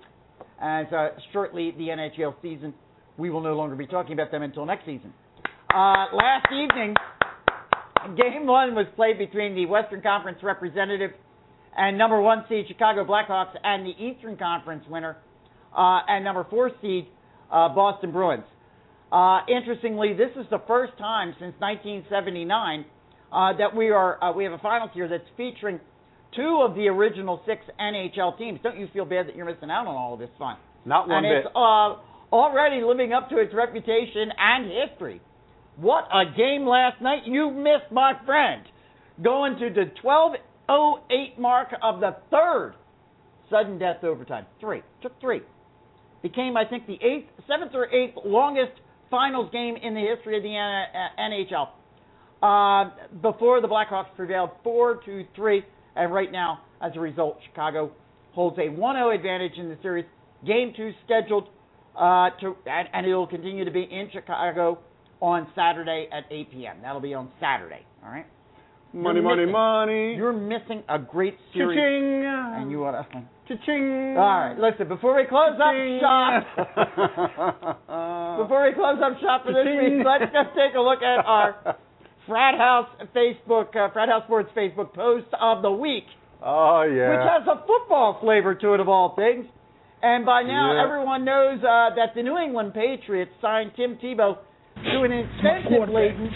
As 0.63 0.87
uh, 0.91 1.09
shortly 1.33 1.73
the 1.73 1.89
NHL 1.89 2.35
season, 2.41 2.73
we 3.19 3.29
will 3.29 3.43
no 3.43 3.55
longer 3.55 3.77
be 3.77 3.87
talking 3.87 4.15
about 4.15 4.31
them 4.31 4.43
until 4.43 4.65
next 4.65 4.87
season. 4.87 5.13
Uh, 5.75 6.07
last 6.15 6.47
evening, 6.51 6.95
game 8.17 8.47
one 8.47 8.75
was 8.75 8.87
played 8.97 9.19
between 9.19 9.55
the 9.55 9.67
Western 9.67 10.03
Conference 10.03 10.39
representative 10.43 11.11
and 11.77 11.97
number 11.97 12.21
one 12.21 12.45
seed 12.49 12.67
Chicago 12.69 13.05
Blackhawks 13.05 13.55
and 13.63 13.87
the 13.87 13.93
Eastern 14.03 14.37
Conference 14.37 14.85
winner 14.89 15.17
uh, 15.77 16.01
and 16.09 16.25
number 16.25 16.47
four 16.51 16.71
seed 16.83 17.07
uh, 17.53 17.69
Boston 17.69 18.13
Bruins. 18.13 18.45
Uh, 19.11 19.41
interestingly, 19.49 20.13
this 20.13 20.31
is 20.37 20.47
the 20.51 20.61
first 20.67 20.93
time 20.99 21.35
since 21.41 21.55
1979 21.61 22.85
uh, 23.33 23.57
that 23.57 23.75
we 23.75 23.91
are 23.91 24.23
uh, 24.23 24.33
we 24.33 24.45
have 24.45 24.53
a 24.53 24.59
finals 24.59 24.91
here 24.93 25.09
that's 25.09 25.29
featuring 25.37 25.81
two 26.37 26.61
of 26.63 26.75
the 26.75 26.89
original 26.89 27.41
six 27.47 27.63
NHL 27.81 28.37
teams. 28.39 28.61
Don't 28.63 28.79
you 28.79 28.89
feel 28.93 29.05
bad 29.05 29.29
that 29.29 29.37
you're 29.37 29.47
missing 29.47 29.71
out 29.71 29.87
on 29.87 29.97
all 29.97 30.15
of 30.15 30.21
this 30.21 30.31
fun? 30.39 30.57
Not 30.85 31.09
one 31.09 31.25
and 31.25 31.33
bit. 31.33 31.47
it's 31.47 31.57
uh, 31.57 31.97
already 32.35 32.83
living 32.83 33.13
up 33.13 33.31
to 33.31 33.39
its 33.39 33.55
reputation 33.55 34.31
and 34.39 34.71
history. 34.71 35.21
What 35.81 36.09
a 36.13 36.25
game 36.37 36.67
last 36.67 37.01
night 37.01 37.23
you 37.25 37.53
missed, 37.53 37.93
my 37.93 38.15
friend. 38.27 38.63
Going 39.23 39.59
to 39.61 39.71
the 39.71 39.93
12:08 40.03 41.39
mark 41.39 41.69
of 41.81 42.01
the 42.01 42.17
third 42.33 42.75
sudden 43.49 43.79
death 43.79 44.03
overtime. 44.03 44.47
Three 44.59 44.83
took 45.03 45.21
three. 45.21 45.41
Became 46.21 46.57
I 46.57 46.65
think 46.65 46.87
the 46.89 46.99
eighth, 47.01 47.31
seventh 47.47 47.73
or 47.75 47.87
eighth 47.95 48.17
longest 48.25 48.73
finals 49.09 49.51
game 49.53 49.77
in 49.77 49.95
the 49.95 50.01
history 50.01 50.37
of 50.37 50.43
the 50.43 50.57
uh, 50.57 51.21
NHL. 51.21 51.69
Uh, 52.43 52.91
before 53.23 53.61
the 53.61 53.69
Blackhawks 53.69 54.15
prevailed 54.17 54.51
four 54.65 54.97
to 55.05 55.25
three, 55.37 55.65
and 55.95 56.13
right 56.13 56.33
now, 56.33 56.61
as 56.83 56.91
a 56.97 57.01
result, 57.01 57.39
Chicago 57.47 57.93
holds 58.33 58.59
a 58.59 58.63
1-0 58.63 59.15
advantage 59.15 59.57
in 59.57 59.69
the 59.69 59.79
series. 59.81 60.05
Game 60.45 60.73
two 60.77 60.93
scheduled 61.05 61.49
uh, 61.97 62.31
to, 62.41 62.57
and, 62.67 62.89
and 62.93 63.07
it 63.07 63.15
will 63.15 63.27
continue 63.27 63.65
to 63.65 63.71
be 63.71 63.83
in 63.83 64.09
Chicago 64.13 64.79
on 65.21 65.47
Saturday 65.55 66.09
at 66.13 66.25
8 66.31 66.51
p.m. 66.53 66.77
That'll 66.83 67.01
be 67.01 67.15
on 67.15 67.29
Saturday. 67.41 67.85
All 68.05 68.11
right. 68.11 68.27
Money, 68.93 69.21
money, 69.21 69.43
missing- 69.43 69.53
money. 69.53 70.15
You're 70.15 70.33
missing 70.33 70.83
a 70.89 70.99
great 70.99 71.37
series, 71.53 71.77
Cha-ching. 71.77 72.25
and 72.63 72.71
you 72.71 72.81
want 72.81 72.97
to. 73.13 73.23
Cha-ching. 73.49 74.17
All 74.17 74.41
right, 74.41 74.57
listen. 74.59 74.89
Before 74.89 75.15
we 75.15 75.25
close 75.29 75.59
up 75.61 75.75
shop, 76.01 76.45
before 78.39 78.65
we 78.67 78.73
close 78.75 78.99
up 79.05 79.21
shop 79.21 79.45
for 79.45 79.53
this 79.53 79.65
Cha-ching. 79.65 79.99
week, 79.99 80.07
let's 80.07 80.33
just 80.33 80.57
take 80.57 80.75
a 80.75 80.81
look 80.81 81.03
at 81.03 81.21
our 81.25 81.77
Frat 82.27 82.57
House 82.57 82.89
Facebook, 83.15 83.77
uh, 83.77 83.91
Frat 83.93 84.09
House 84.09 84.25
Sports 84.25 84.51
Facebook 84.57 84.95
post 84.95 85.27
of 85.41 85.63
the 85.63 85.71
week, 85.73 86.05
Oh 86.43 86.83
yeah. 86.83 87.11
which 87.11 87.29
has 87.29 87.43
a 87.47 87.61
football 87.67 88.19
flavor 88.21 88.55
to 88.55 88.75
it 88.75 88.81
of 88.81 88.89
all 88.89 89.15
things. 89.17 89.45
And 90.03 90.25
by 90.25 90.43
now, 90.45 90.73
Yeah. 90.75 90.85
everyone 90.85 91.25
knows 91.25 91.59
uh, 91.61 91.91
that 91.97 92.15
the 92.15 92.23
New 92.23 92.39
England 92.39 92.73
Patriots 92.75 93.33
signed 93.43 93.73
Tim 93.77 93.97
Tebow 94.03 94.39
to 94.85 95.03
an 95.03 95.13
incentive-laden, 95.13 96.31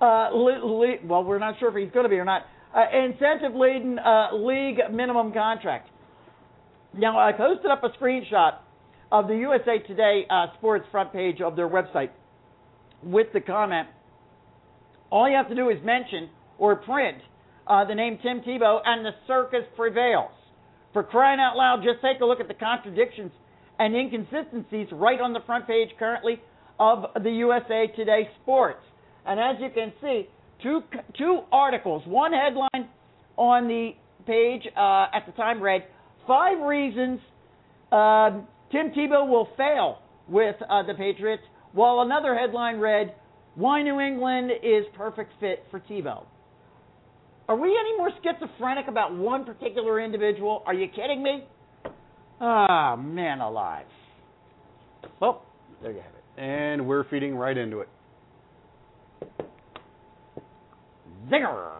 uh, 0.00 0.28
li- 0.34 0.60
li- 0.62 1.00
well, 1.04 1.24
we're 1.24 1.38
not 1.38 1.58
sure 1.58 1.68
if 1.68 1.82
he's 1.82 1.92
going 1.92 2.04
to 2.04 2.10
be 2.10 2.16
or 2.16 2.24
not, 2.24 2.42
uh, 2.74 2.84
incentive-laden 2.92 3.98
uh, 3.98 4.34
league 4.34 4.78
minimum 4.92 5.32
contract. 5.32 5.88
Now, 6.96 7.18
I 7.18 7.32
posted 7.32 7.70
up 7.70 7.82
a 7.84 7.90
screenshot 8.02 8.54
of 9.10 9.28
the 9.28 9.36
USA 9.36 9.78
Today 9.86 10.26
uh, 10.30 10.46
sports 10.58 10.84
front 10.90 11.12
page 11.12 11.40
of 11.40 11.56
their 11.56 11.68
website 11.68 12.10
with 13.02 13.28
the 13.32 13.40
comment. 13.40 13.88
All 15.10 15.28
you 15.28 15.36
have 15.36 15.48
to 15.48 15.54
do 15.54 15.70
is 15.70 15.78
mention 15.84 16.30
or 16.58 16.76
print 16.76 17.18
uh, 17.66 17.84
the 17.84 17.94
name 17.94 18.18
Tim 18.22 18.40
Tebow, 18.40 18.80
and 18.84 19.04
the 19.04 19.12
circus 19.26 19.64
prevails. 19.76 20.30
For 20.92 21.02
crying 21.02 21.40
out 21.40 21.56
loud, 21.56 21.82
just 21.82 22.02
take 22.02 22.20
a 22.20 22.24
look 22.24 22.40
at 22.40 22.48
the 22.48 22.54
contradictions 22.54 23.32
and 23.78 23.94
inconsistencies 23.94 24.88
right 24.92 25.20
on 25.20 25.32
the 25.32 25.40
front 25.46 25.66
page 25.66 25.88
currently 25.98 26.40
of 26.78 27.06
the 27.22 27.30
USA 27.30 27.86
Today 27.94 28.28
Sports. 28.42 28.84
And 29.26 29.40
as 29.40 29.56
you 29.60 29.68
can 29.74 29.92
see, 30.00 30.28
two 30.62 30.80
two 31.16 31.40
articles, 31.52 32.02
one 32.06 32.32
headline 32.32 32.88
on 33.36 33.68
the 33.68 33.90
page 34.26 34.62
uh, 34.76 35.06
at 35.14 35.26
the 35.26 35.32
time 35.32 35.62
read 35.62 35.84
five 36.26 36.60
reasons 36.60 37.20
um, 37.92 38.46
Tim 38.72 38.90
Tebow 38.90 39.28
will 39.28 39.48
fail 39.56 39.98
with 40.28 40.56
uh, 40.68 40.82
the 40.82 40.94
Patriots, 40.94 41.42
while 41.72 42.00
another 42.00 42.34
headline 42.34 42.78
read 42.78 43.14
why 43.54 43.82
New 43.82 44.00
England 44.00 44.50
is 44.62 44.84
perfect 44.96 45.32
fit 45.38 45.64
for 45.70 45.80
Tebow. 45.80 46.24
Are 47.48 47.56
we 47.56 47.68
any 47.68 47.96
more 47.96 48.10
schizophrenic 48.22 48.88
about 48.88 49.14
one 49.14 49.44
particular 49.44 50.00
individual? 50.00 50.62
Are 50.66 50.74
you 50.74 50.88
kidding 50.88 51.22
me? 51.22 51.44
Ah, 52.40 52.96
man 52.96 53.40
alive. 53.40 53.86
Well, 55.20 55.44
there 55.82 55.92
you 55.92 55.98
have 55.98 56.14
it. 56.14 56.23
And 56.36 56.86
we're 56.86 57.04
feeding 57.04 57.34
right 57.36 57.56
into 57.56 57.80
it. 57.80 57.88
Zinger. 61.30 61.70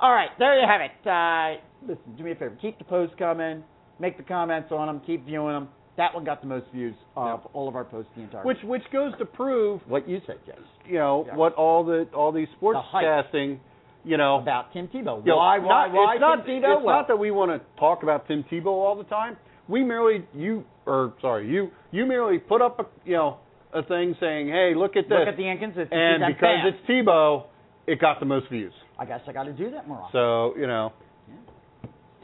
All 0.00 0.12
right, 0.12 0.30
there 0.38 0.58
you 0.60 0.66
have 0.66 0.80
it. 0.80 1.06
Uh, 1.08 1.60
listen, 1.86 2.16
do 2.16 2.24
me 2.24 2.32
a 2.32 2.34
favor. 2.34 2.56
Keep 2.60 2.78
the 2.78 2.84
posts 2.84 3.14
coming. 3.18 3.62
Make 3.98 4.16
the 4.16 4.22
comments 4.22 4.70
on 4.72 4.86
them. 4.86 5.00
Keep 5.06 5.26
viewing 5.26 5.54
them. 5.54 5.68
That 5.96 6.12
one 6.12 6.24
got 6.24 6.40
the 6.40 6.48
most 6.48 6.66
views 6.74 6.94
of 7.16 7.46
all 7.52 7.68
of 7.68 7.76
our 7.76 7.84
posts 7.84 8.10
the 8.16 8.22
entire. 8.22 8.42
Which 8.42 8.58
which 8.64 8.82
goes 8.92 9.12
to 9.18 9.24
prove 9.24 9.80
what 9.86 10.08
you 10.08 10.20
said, 10.26 10.36
Jay, 10.44 10.52
you 10.88 10.98
know 10.98 11.24
Yeah. 11.28 11.36
what 11.36 11.54
all 11.54 11.84
the 11.84 12.08
all 12.12 12.32
these 12.32 12.48
sports 12.56 12.80
The 12.92 12.98
sportscasting, 12.98 13.58
you 14.04 14.16
know, 14.16 14.38
about 14.40 14.72
Tim 14.72 14.88
Tebow. 14.88 15.20
you 15.24 15.30
know, 15.30 15.36
why, 15.36 15.58
why, 15.60 15.86
not, 15.86 15.92
why 15.92 16.12
it's 16.14 16.20
not, 16.20 16.36
Tim 16.46 16.56
Tebow? 16.62 16.76
It's 16.78 16.84
Well, 16.84 16.96
not 16.96 17.06
that 17.08 17.16
we 17.18 17.30
want 17.30 17.52
to 17.52 17.60
talk 17.78 18.02
about 18.02 18.26
Tim 18.26 18.44
Tebow 18.50 18.66
all 18.66 18.96
the 18.96 19.04
time. 19.04 19.36
We 19.68 19.84
merely 19.84 20.24
you 20.34 20.64
or 20.84 21.14
sorry 21.22 21.48
you 21.48 21.70
you 21.92 22.04
merely 22.06 22.38
put 22.38 22.60
up 22.60 22.80
a 22.80 22.86
you 23.08 23.14
know 23.14 23.36
a 23.74 23.82
thing 23.82 24.14
saying, 24.20 24.48
hey, 24.48 24.72
look 24.76 24.96
at 24.96 25.08
this, 25.08 25.18
look 25.18 25.28
at 25.28 25.36
the 25.36 25.48
inconsistencies 25.48 25.90
and 25.92 26.22
because 26.26 26.58
bam. 26.62 26.66
it's 26.74 26.88
Tebow, 26.88 27.44
it 27.86 28.00
got 28.00 28.20
the 28.20 28.26
most 28.26 28.48
views. 28.50 28.72
I 28.98 29.04
guess 29.04 29.20
I 29.26 29.32
got 29.32 29.44
to 29.44 29.52
do 29.52 29.70
that 29.72 29.88
more 29.88 29.98
often. 29.98 30.12
So 30.12 30.54
you 30.58 30.66
know, 30.66 30.92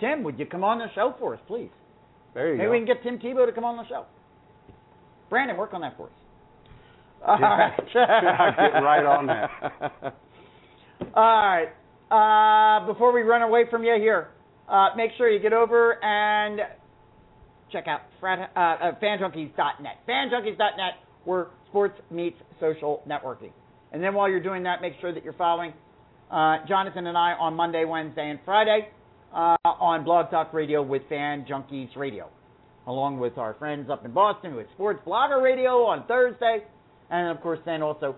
Tim, 0.01 0.22
would 0.22 0.38
you 0.38 0.46
come 0.46 0.64
on 0.64 0.78
the 0.78 0.86
show 0.94 1.14
for 1.18 1.34
us, 1.34 1.40
please? 1.46 1.70
there 2.34 2.53
you 2.53 2.59
Maybe 2.59 2.66
go. 2.66 2.70
we 2.72 2.78
can 2.78 2.86
get 2.86 3.03
Tim 3.03 3.18
Tebow 3.18 3.44
to 3.46 3.53
come 3.53 3.64
on 3.64 3.76
the 3.76 3.86
show. 3.88 4.07
Brandon, 5.28 5.57
work 5.57 5.74
on 5.74 5.80
that 5.82 5.96
for 5.96 6.07
us. 6.07 6.12
All 7.26 7.38
right. 7.38 7.76
Get 7.92 8.01
right 8.01 9.05
on 9.05 9.26
that. 9.26 9.51
All 11.14 11.22
right. 11.24 11.68
Uh, 12.11 12.86
before 12.86 13.12
we 13.12 13.22
run 13.22 13.42
away 13.42 13.64
from 13.70 13.84
you 13.84 13.94
here, 13.98 14.28
uh, 14.68 14.88
make 14.96 15.11
sure 15.18 15.28
you 15.28 15.38
get 15.38 15.53
over 15.53 16.03
and 16.03 16.61
check 17.70 17.86
out 17.86 18.01
frat, 18.18 18.51
uh, 18.57 18.59
uh, 18.59 18.92
fanjunkies.net. 19.01 19.98
Fanjunkies.net, 20.09 20.94
where 21.25 21.49
sports 21.68 22.01
meets 22.11 22.37
social 22.59 23.03
networking. 23.09 23.53
And 23.93 24.03
then 24.03 24.14
while 24.14 24.29
you're 24.29 24.43
doing 24.43 24.62
that, 24.64 24.81
make 24.81 24.95
sure 25.01 25.12
that 25.12 25.25
you're 25.25 25.33
following 25.33 25.73
uh, 26.31 26.59
Jonathan 26.68 27.07
and 27.07 27.16
I 27.16 27.33
on 27.33 27.55
Monday, 27.55 27.85
Wednesday, 27.85 28.31
and 28.31 28.39
Friday 28.45 28.89
uh, 29.33 29.57
on 29.64 30.05
Blog 30.05 30.31
Talk 30.31 30.53
Radio 30.53 30.83
with 30.83 31.03
Fan 31.09 31.45
Junkies 31.49 31.97
Radio, 31.97 32.29
along 32.87 33.18
with 33.18 33.37
our 33.39 33.55
friends 33.55 33.91
up 33.91 34.05
in 34.05 34.12
Boston 34.12 34.55
with 34.55 34.66
Sports 34.75 35.01
Blogger 35.07 35.43
Radio 35.43 35.85
on 35.85 36.07
Thursday, 36.07 36.64
and 37.11 37.29
of 37.29 37.43
course 37.43 37.59
then 37.64 37.83
also 37.83 38.14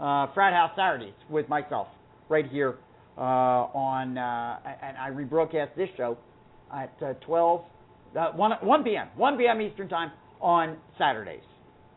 uh, 0.00 0.26
Frat 0.34 0.52
House 0.52 0.72
Saturdays 0.76 1.14
with 1.30 1.48
myself 1.48 1.88
right 2.28 2.48
here 2.50 2.76
uh, 3.18 3.20
on, 3.20 4.18
uh, 4.18 4.58
and 4.82 4.96
I 4.96 5.10
rebroadcast 5.10 5.74
this 5.76 5.88
show 5.96 6.18
at 6.74 6.92
uh, 7.02 7.14
12, 7.24 7.64
uh, 8.16 8.32
1, 8.32 8.52
1 8.62 8.84
p.m., 8.84 9.08
1 9.16 9.38
p.m. 9.38 9.60
Eastern 9.60 9.88
Time 9.88 10.12
on 10.40 10.76
Saturdays. 10.98 11.42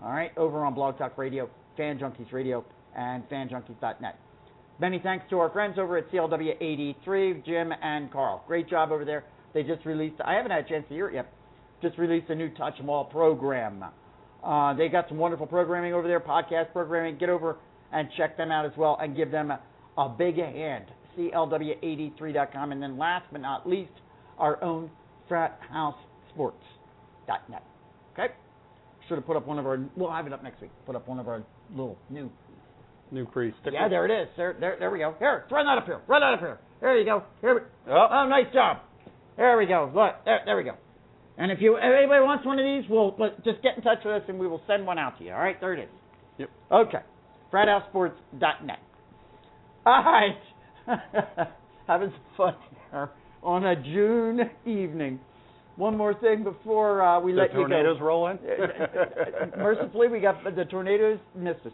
All 0.03 0.11
right, 0.11 0.31
over 0.37 0.63
on 0.65 0.73
Blog 0.73 0.97
Talk 0.97 1.17
Radio, 1.17 1.49
Fan 1.75 1.99
Junkies 1.99 2.31
Radio, 2.31 2.63
and 2.95 3.27
FanJunkies.net. 3.29 4.17
Many 4.79 4.99
thanks 4.99 5.25
to 5.29 5.39
our 5.39 5.49
friends 5.49 5.77
over 5.77 5.97
at 5.97 6.09
CLW 6.09 6.55
83, 6.61 7.43
Jim 7.45 7.73
and 7.81 8.11
Carl. 8.11 8.43
Great 8.47 8.69
job 8.69 8.91
over 8.91 9.03
there. 9.03 9.25
They 9.53 9.63
just 9.63 9.85
released, 9.85 10.15
I 10.23 10.35
haven't 10.35 10.51
had 10.51 10.65
a 10.65 10.69
chance 10.69 10.85
to 10.87 10.93
hear 10.93 11.09
it 11.09 11.15
yet, 11.15 11.33
just 11.81 11.97
released 11.97 12.29
a 12.29 12.35
new 12.35 12.49
Touch 12.49 12.79
'em 12.79 12.89
All 12.89 13.03
program. 13.05 13.83
Uh, 14.43 14.73
they 14.73 14.87
got 14.87 15.09
some 15.09 15.17
wonderful 15.17 15.47
programming 15.47 15.93
over 15.93 16.07
there, 16.07 16.19
podcast 16.21 16.71
programming. 16.71 17.17
Get 17.17 17.29
over 17.29 17.57
and 17.91 18.07
check 18.15 18.37
them 18.37 18.51
out 18.51 18.65
as 18.65 18.71
well 18.77 18.97
and 19.01 19.15
give 19.15 19.31
them 19.31 19.51
a, 19.51 19.59
a 19.97 20.07
big 20.07 20.37
hand. 20.37 20.85
CLW83.com. 21.17 22.71
And 22.71 22.81
then 22.81 22.97
last 22.97 23.25
but 23.31 23.41
not 23.41 23.67
least, 23.67 23.91
our 24.37 24.63
own 24.63 24.89
Frat 25.27 25.59
House 25.69 25.97
Sports.net. 26.33 27.63
Okay? 28.13 28.33
Should 29.09 29.17
have 29.17 29.25
put 29.25 29.35
up 29.35 29.47
one 29.47 29.57
of 29.57 29.65
our, 29.65 29.83
we'll 29.97 30.11
have 30.11 30.27
it 30.27 30.33
up 30.33 30.43
next 30.43 30.61
week. 30.61 30.71
Put 30.85 30.95
up 30.95 31.07
one 31.07 31.19
of 31.19 31.27
our 31.27 31.43
little 31.71 31.97
new 32.09 32.31
New 33.11 33.25
crease. 33.25 33.55
yeah, 33.65 33.87
there 33.89 34.05
it 34.05 34.11
is. 34.11 34.29
There, 34.37 34.55
there, 34.59 34.75
there 34.77 34.91
we 34.91 34.99
go. 34.99 35.15
Here, 35.17 35.45
run 35.49 35.65
that 35.65 35.79
up 35.79 35.85
here. 35.85 35.99
Run 36.07 36.21
that 36.21 36.35
up 36.35 36.39
here. 36.39 36.59
There 36.79 36.95
you 36.95 37.05
go. 37.05 37.23
Here 37.41 37.55
we. 37.55 37.61
Oh. 37.91 38.07
Oh, 38.11 38.27
nice 38.29 38.53
job. 38.53 38.77
There 39.35 39.57
we 39.57 39.65
go. 39.65 39.91
Look, 39.93 40.23
there, 40.25 40.41
there 40.45 40.55
we 40.55 40.63
go. 40.63 40.73
And 41.35 41.51
if 41.51 41.59
you, 41.59 41.75
if 41.77 41.81
anybody 41.83 42.21
wants 42.23 42.45
one 42.45 42.59
of 42.59 42.65
these, 42.65 42.87
we'll 42.87 43.09
but 43.11 43.43
just 43.43 43.63
get 43.63 43.77
in 43.77 43.81
touch 43.81 43.99
with 44.05 44.13
us 44.13 44.21
and 44.27 44.37
we 44.37 44.47
will 44.47 44.61
send 44.67 44.85
one 44.85 44.99
out 44.99 45.17
to 45.17 45.23
you. 45.23 45.31
All 45.31 45.39
right, 45.39 45.59
there 45.59 45.73
it 45.73 45.79
is. 45.85 45.89
Yep. 46.37 46.49
Okay. 46.71 46.99
FratHouseSports.net. 47.51 48.79
All 49.87 50.03
right. 50.03 50.37
Having 51.87 52.11
some 52.11 52.21
fun 52.37 52.55
here 52.91 53.09
on 53.41 53.65
a 53.65 53.75
June 53.75 54.41
evening. 54.67 55.19
One 55.79 55.95
more 55.95 56.13
thing 56.13 56.43
before 56.43 57.01
uh, 57.01 57.21
we 57.21 57.31
The 57.31 57.37
let 57.37 57.49
you 57.51 57.55
go. 57.55 57.67
tornadoes 57.67 57.97
roll 58.01 58.27
in. 58.27 58.37
Mercifully, 59.57 60.09
we 60.09 60.19
got 60.19 60.43
the 60.43 60.65
tornadoes 60.65 61.19
missed 61.33 61.61
us. 61.65 61.71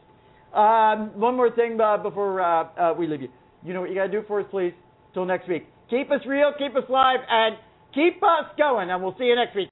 Um, 0.54 1.20
one 1.20 1.36
more 1.36 1.50
thing 1.50 1.82
uh, 1.82 1.98
before 1.98 2.40
uh, 2.40 2.68
uh, 2.80 2.94
we 2.94 3.08
leave 3.08 3.24
you. 3.24 3.30
You 3.64 3.74
know 3.74 3.82
what 3.82 3.90
you 3.90 3.96
got 3.96 4.06
to 4.06 4.12
do 4.12 4.22
for 4.28 4.40
us, 4.42 4.46
please? 4.52 4.74
Till 5.16 5.26
next 5.26 5.50
week. 5.50 5.66
Keep 5.90 6.12
us 6.12 6.22
real, 6.28 6.54
keep 6.58 6.76
us 6.76 6.84
live, 6.88 7.20
and 7.30 7.56
keep 7.96 8.22
us 8.22 8.46
going. 8.60 8.92
And 8.92 9.02
we'll 9.02 9.16
see 9.18 9.26
you 9.26 9.36
next 9.36 9.56
week. 9.56 9.70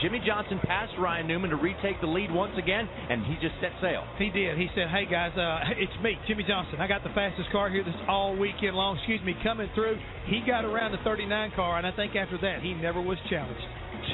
Jimmie 0.00 0.22
Johnson 0.24 0.60
passed 0.62 0.92
Ryan 0.98 1.26
Newman 1.26 1.50
to 1.50 1.56
retake 1.56 2.00
the 2.00 2.06
lead 2.06 2.30
once 2.30 2.54
again, 2.56 2.88
and 3.10 3.24
he 3.26 3.34
just 3.42 3.54
set 3.60 3.72
sail. 3.80 4.06
He 4.16 4.30
did. 4.30 4.56
He 4.56 4.68
said, 4.74 4.88
"Hey 4.88 5.06
guys, 5.06 5.36
uh, 5.36 5.74
it's 5.76 5.92
me, 6.02 6.16
Jimmie 6.26 6.44
Johnson. 6.46 6.80
I 6.80 6.86
got 6.86 7.02
the 7.02 7.10
fastest 7.10 7.50
car 7.50 7.68
here 7.68 7.82
this 7.82 7.94
all 8.06 8.36
weekend 8.36 8.76
long. 8.76 8.96
Excuse 8.98 9.22
me, 9.22 9.34
coming 9.42 9.68
through. 9.74 9.98
He 10.26 10.40
got 10.46 10.64
around 10.64 10.92
the 10.92 10.98
39 10.98 11.52
car, 11.56 11.78
and 11.78 11.86
I 11.86 11.90
think 11.92 12.14
after 12.14 12.38
that 12.38 12.62
he 12.62 12.74
never 12.74 13.00
was 13.00 13.18
challenged. 13.28 13.66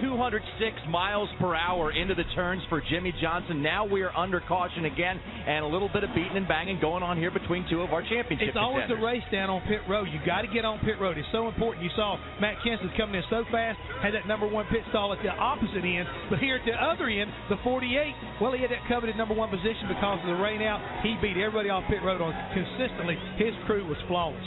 206 0.03 0.77
miles 0.91 1.29
per 1.39 1.55
hour 1.55 1.93
into 1.93 2.15
the 2.15 2.25
turns 2.35 2.63
for 2.69 2.83
Jimmie 2.91 3.15
Johnson. 3.23 3.63
Now 3.63 3.85
we 3.85 4.03
are 4.03 4.15
under 4.17 4.41
caution 4.41 4.85
again, 4.85 5.19
and 5.19 5.65
a 5.65 5.69
little 5.69 5.89
bit 5.93 6.05
of 6.05 6.11
beating 6.15 6.37
and 6.37 6.49
banging 6.49 6.81
going 6.81 7.03
on 7.03 7.17
here 7.17 7.31
between 7.31 7.65
two 7.71 7.81
of 7.83 7.93
our 7.93 8.03
championship 8.03 8.49
It's 8.49 8.57
always 8.59 8.85
a 8.85 8.95
contenders. 8.95 9.23
race 9.23 9.29
down 9.33 9.51
on 9.51 9.61
pit 9.69 9.81
road. 9.89 10.09
You 10.13 10.21
got 10.27 10.43
to 10.43 10.49
get 10.49 10.65
on 10.65 10.79
pit 10.81 10.97
road. 11.01 11.17
It's 11.19 11.29
so 11.33 11.49
important. 11.49 11.85
You 11.85 11.91
saw 11.97 12.17
Matt 12.41 12.57
Kenseth 12.67 12.95
coming 12.97 13.17
in 13.17 13.25
so 13.31 13.45
fast, 13.51 13.79
had 14.03 14.15
that 14.15 14.27
number 14.27 14.47
one 14.47 14.67
pit 14.71 14.83
stall 14.91 15.13
at 15.13 15.23
the 15.23 15.31
opposite 15.31 15.85
end, 15.85 16.09
but 16.31 16.39
here 16.39 16.57
at 16.57 16.65
the 16.67 16.75
other 16.75 17.07
end, 17.09 17.31
the 17.49 17.57
48, 17.63 18.15
well, 18.41 18.53
he 18.53 18.61
had 18.63 18.71
that 18.71 18.83
coveted 18.89 19.17
number 19.17 19.35
one 19.35 19.49
position 19.51 19.89
because 19.89 20.19
of 20.23 20.27
the 20.27 20.41
rain 20.43 20.63
out. 20.63 20.81
He 21.03 21.17
beat 21.23 21.37
everybody 21.39 21.71
off 21.71 21.85
pit 21.89 22.03
road 22.03 22.21
on 22.21 22.33
consistently. 22.55 23.17
His 23.37 23.55
crew 23.67 23.87
was 23.87 23.99
flawless. 24.09 24.43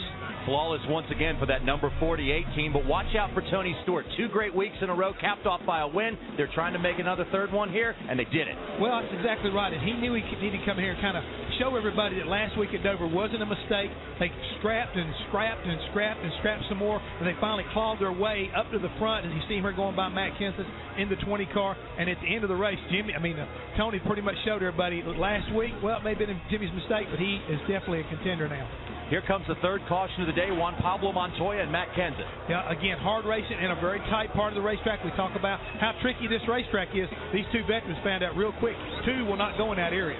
Flawless 0.47 0.79
once 0.87 1.07
again 1.11 1.35
for 1.35 1.45
that 1.51 1.67
number 1.67 1.91
48 1.99 2.23
team, 2.55 2.71
but 2.71 2.87
watch 2.87 3.11
out 3.19 3.35
for 3.35 3.43
Tony 3.51 3.75
Stewart. 3.83 4.05
Two 4.15 4.31
great 4.31 4.55
weeks 4.55 4.79
in 4.79 4.87
a 4.87 4.95
row, 4.95 5.11
capped 5.19 5.45
off 5.45 5.59
by 5.67 5.83
a 5.83 5.87
win. 5.91 6.15
They're 6.39 6.47
trying 6.55 6.71
to 6.71 6.79
make 6.79 6.99
another 6.99 7.27
third 7.35 7.51
one 7.51 7.67
here, 7.67 7.91
and 8.07 8.17
they 8.17 8.23
did 8.31 8.47
it. 8.47 8.55
Well, 8.79 8.95
that's 8.95 9.11
exactly 9.11 9.51
right. 9.51 9.75
And 9.75 9.83
he 9.83 9.91
knew 9.99 10.15
he 10.15 10.23
needed 10.39 10.63
to 10.63 10.65
come 10.65 10.79
here 10.79 10.95
and 10.95 11.01
kind 11.03 11.19
of 11.19 11.23
show 11.59 11.75
everybody 11.75 12.15
that 12.23 12.31
last 12.31 12.57
week 12.57 12.71
at 12.71 12.79
Dover 12.79 13.11
wasn't 13.11 13.43
a 13.43 13.45
mistake. 13.45 13.91
They 14.23 14.31
scrapped 14.59 14.95
and 14.95 15.11
scrapped 15.27 15.67
and 15.67 15.75
scrapped 15.91 16.23
and 16.23 16.31
scrapped 16.39 16.63
some 16.71 16.79
more, 16.79 16.95
and 16.95 17.27
they 17.27 17.35
finally 17.43 17.67
clawed 17.75 17.99
their 17.99 18.15
way 18.15 18.47
up 18.55 18.71
to 18.71 18.79
the 18.79 18.93
front. 19.03 19.27
As 19.27 19.35
you 19.35 19.43
see 19.51 19.59
here 19.59 19.75
going 19.75 19.99
by 19.99 20.07
Matt 20.07 20.39
Kenseth 20.39 20.63
in 20.95 21.11
the 21.11 21.19
20 21.27 21.43
car, 21.51 21.75
and 21.99 22.07
at 22.07 22.23
the 22.23 22.31
end 22.31 22.47
of 22.47 22.49
the 22.49 22.55
race, 22.55 22.79
Jimmy, 22.87 23.11
I 23.11 23.19
mean, 23.19 23.35
uh, 23.35 23.43
Tony 23.75 23.99
pretty 23.99 24.23
much 24.23 24.39
showed 24.47 24.63
everybody 24.63 25.03
last 25.03 25.51
week. 25.51 25.75
Well, 25.83 25.99
it 25.99 26.07
may 26.07 26.15
have 26.15 26.23
been 26.23 26.39
Jimmy's 26.49 26.71
mistake, 26.71 27.11
but 27.11 27.19
he 27.19 27.43
is 27.51 27.59
definitely 27.67 28.07
a 28.07 28.07
contender 28.07 28.47
now. 28.47 28.95
Here 29.09 29.23
comes 29.23 29.47
the 29.47 29.55
third 29.63 29.81
caution 29.87 30.21
of 30.21 30.27
the 30.27 30.33
day 30.35 30.51
Juan 30.51 30.75
Pablo 30.81 31.13
Montoya 31.13 31.63
and 31.63 31.71
Matt 31.71 31.87
Kenseth. 31.95 32.27
Yeah, 32.49 32.67
again, 32.69 32.97
hard 32.99 33.23
racing 33.23 33.57
in 33.63 33.71
a 33.71 33.79
very 33.79 33.99
tight 34.11 34.33
part 34.33 34.51
of 34.51 34.55
the 34.55 34.61
racetrack. 34.61 35.03
We 35.03 35.11
talk 35.11 35.31
about 35.39 35.59
how 35.79 35.93
tricky 36.01 36.27
this 36.27 36.41
racetrack 36.47 36.89
is. 36.91 37.07
These 37.31 37.45
two 37.53 37.63
veterans 37.63 37.97
found 38.03 38.21
out 38.21 38.35
real 38.35 38.51
quick. 38.59 38.75
Two 39.05 39.23
will 39.23 39.37
not 39.37 39.57
go 39.57 39.71
in 39.71 39.77
that 39.77 39.93
area. 39.93 40.19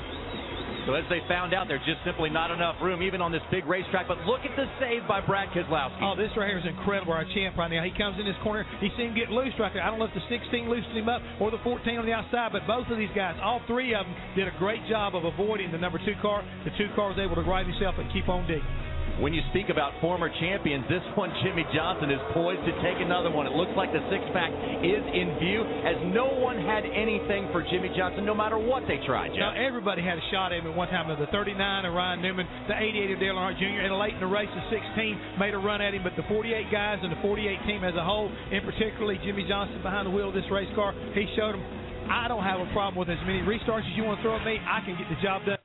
So 0.87 0.95
as 0.95 1.03
they 1.11 1.19
found 1.27 1.51
out, 1.51 1.67
there's 1.67 1.83
just 1.83 1.99
simply 2.07 2.31
not 2.31 2.47
enough 2.49 2.79
room, 2.79 3.03
even 3.03 3.19
on 3.19 3.35
this 3.35 3.43
big 3.51 3.67
racetrack. 3.67 4.07
But 4.07 4.23
look 4.23 4.47
at 4.47 4.55
the 4.55 4.71
save 4.79 5.03
by 5.03 5.19
Brad 5.19 5.51
Keselowski. 5.51 5.99
Oh, 5.99 6.15
this 6.15 6.31
right 6.39 6.47
here 6.47 6.63
is 6.63 6.65
incredible. 6.65 7.11
Our 7.11 7.27
champ 7.35 7.59
right 7.59 7.67
now. 7.67 7.83
He 7.83 7.91
comes 7.91 8.15
in 8.15 8.23
this 8.23 8.39
corner. 8.41 8.63
He 8.79 8.87
seen 8.95 9.11
him 9.11 9.15
get 9.15 9.27
loose 9.27 9.51
right 9.59 9.73
there. 9.75 9.83
I 9.83 9.91
don't 9.91 9.99
know 9.99 10.07
if 10.07 10.15
the 10.15 10.23
16 10.31 10.71
loosened 10.71 10.95
him 10.95 11.11
up 11.11 11.19
or 11.43 11.51
the 11.51 11.59
14 11.59 11.99
on 11.99 12.07
the 12.07 12.15
outside, 12.15 12.55
but 12.55 12.63
both 12.65 12.87
of 12.87 12.97
these 12.97 13.11
guys, 13.11 13.35
all 13.43 13.59
three 13.67 13.91
of 13.93 14.07
them, 14.07 14.15
did 14.39 14.47
a 14.47 14.55
great 14.55 14.79
job 14.87 15.11
of 15.11 15.27
avoiding 15.27 15.75
the 15.75 15.77
number 15.77 15.99
two 15.99 16.15
car. 16.23 16.39
The 16.63 16.71
two 16.79 16.87
car 16.95 17.11
was 17.11 17.19
able 17.19 17.35
to 17.35 17.43
right 17.43 17.67
himself 17.67 17.99
and 17.99 18.07
keep 18.15 18.31
on 18.31 18.47
digging. 18.47 18.86
When 19.17 19.33
you 19.33 19.41
speak 19.49 19.73
about 19.73 19.97
former 19.97 20.29
champions, 20.29 20.85
this 20.85 21.01
one, 21.17 21.33
Jimmie 21.41 21.65
Johnson, 21.73 22.13
is 22.13 22.21
poised 22.37 22.61
to 22.61 22.73
take 22.85 23.01
another 23.01 23.33
one. 23.33 23.49
It 23.49 23.57
looks 23.57 23.73
like 23.73 23.89
the 23.89 24.05
six 24.13 24.21
pack 24.29 24.53
is 24.85 25.01
in 25.09 25.41
view, 25.41 25.65
as 25.65 25.97
no 26.13 26.37
one 26.37 26.61
had 26.61 26.85
anything 26.85 27.49
for 27.49 27.65
Jimmie 27.65 27.89
Johnson, 27.97 28.29
no 28.29 28.37
matter 28.37 28.61
what 28.61 28.85
they 28.85 29.01
tried. 29.09 29.33
Now, 29.33 29.57
everybody 29.57 30.05
had 30.05 30.21
a 30.21 30.25
shot 30.29 30.53
at 30.53 30.61
him 30.61 30.69
at 30.69 30.75
one 30.77 30.93
time. 30.93 31.09
The 31.09 31.25
39 31.33 31.57
of 31.57 31.97
Ryan 31.97 32.21
Newman, 32.21 32.45
the 32.69 32.77
88 32.77 33.17
of 33.17 33.19
Dale 33.19 33.33
Earnhardt 33.33 33.57
Jr., 33.57 33.89
and 33.89 33.97
late 33.97 34.13
in 34.13 34.21
the 34.21 34.29
race, 34.29 34.53
the 34.53 34.61
16 34.69 35.41
made 35.41 35.57
a 35.57 35.57
run 35.57 35.81
at 35.81 35.97
him. 35.97 36.05
But 36.05 36.13
the 36.13 36.27
48 36.29 36.69
guys 36.69 37.01
and 37.01 37.09
the 37.09 37.21
48 37.25 37.41
team 37.65 37.81
as 37.81 37.97
a 37.97 38.05
whole, 38.05 38.29
and 38.29 38.61
particularly 38.69 39.17
Jimmie 39.25 39.49
Johnson 39.49 39.81
behind 39.81 40.05
the 40.05 40.13
wheel 40.13 40.29
of 40.29 40.37
this 40.37 40.45
race 40.53 40.69
car, 40.77 40.93
he 41.17 41.25
showed 41.33 41.57
them, 41.57 41.65
I 42.05 42.29
don't 42.29 42.45
have 42.45 42.61
a 42.61 42.69
problem 42.69 43.01
with 43.01 43.09
as 43.09 43.19
many 43.25 43.41
restarts 43.41 43.81
as 43.81 43.97
you 43.97 44.05
want 44.05 44.21
to 44.21 44.29
throw 44.29 44.37
at 44.37 44.45
me. 44.45 44.61
I 44.61 44.85
can 44.85 44.93
get 44.93 45.09
the 45.09 45.17
job 45.25 45.41
done. 45.49 45.57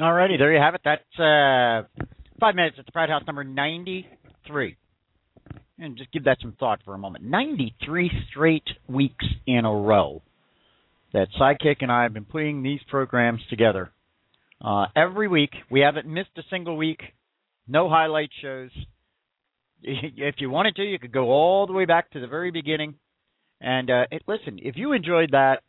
All 0.00 0.12
righty, 0.12 0.36
there 0.36 0.52
you 0.52 0.60
have 0.60 0.76
it. 0.76 0.82
That's 0.84 1.18
uh, 1.18 1.88
five 2.38 2.54
minutes 2.54 2.76
at 2.78 2.86
the 2.86 2.92
Pride 2.92 3.10
House 3.10 3.22
number 3.26 3.44
93. 3.44 4.76
And 5.78 5.96
just 5.96 6.12
give 6.12 6.24
that 6.24 6.38
some 6.40 6.54
thought 6.58 6.80
for 6.84 6.94
a 6.94 6.98
moment. 6.98 7.24
93 7.24 8.10
straight 8.30 8.66
weeks 8.88 9.24
in 9.46 9.64
a 9.64 9.72
row 9.72 10.22
that 11.12 11.28
Sidekick 11.40 11.76
and 11.80 11.90
I 11.90 12.02
have 12.02 12.12
been 12.12 12.24
putting 12.24 12.62
these 12.62 12.80
programs 12.88 13.40
together. 13.48 13.90
Uh, 14.60 14.86
every 14.96 15.28
week, 15.28 15.52
we 15.70 15.80
haven't 15.80 16.06
missed 16.06 16.30
a 16.36 16.42
single 16.50 16.76
week. 16.76 17.00
No 17.66 17.88
highlight 17.88 18.30
shows. 18.42 18.70
if 19.82 20.36
you 20.38 20.50
wanted 20.50 20.76
to, 20.76 20.82
you 20.82 20.98
could 20.98 21.12
go 21.12 21.30
all 21.30 21.66
the 21.66 21.72
way 21.72 21.84
back 21.84 22.10
to 22.10 22.20
the 22.20 22.26
very 22.26 22.50
beginning. 22.50 22.94
And 23.60 23.90
uh, 23.90 24.04
it, 24.10 24.22
listen, 24.26 24.58
if 24.62 24.76
you 24.76 24.92
enjoyed 24.92 25.30
that, 25.32 25.62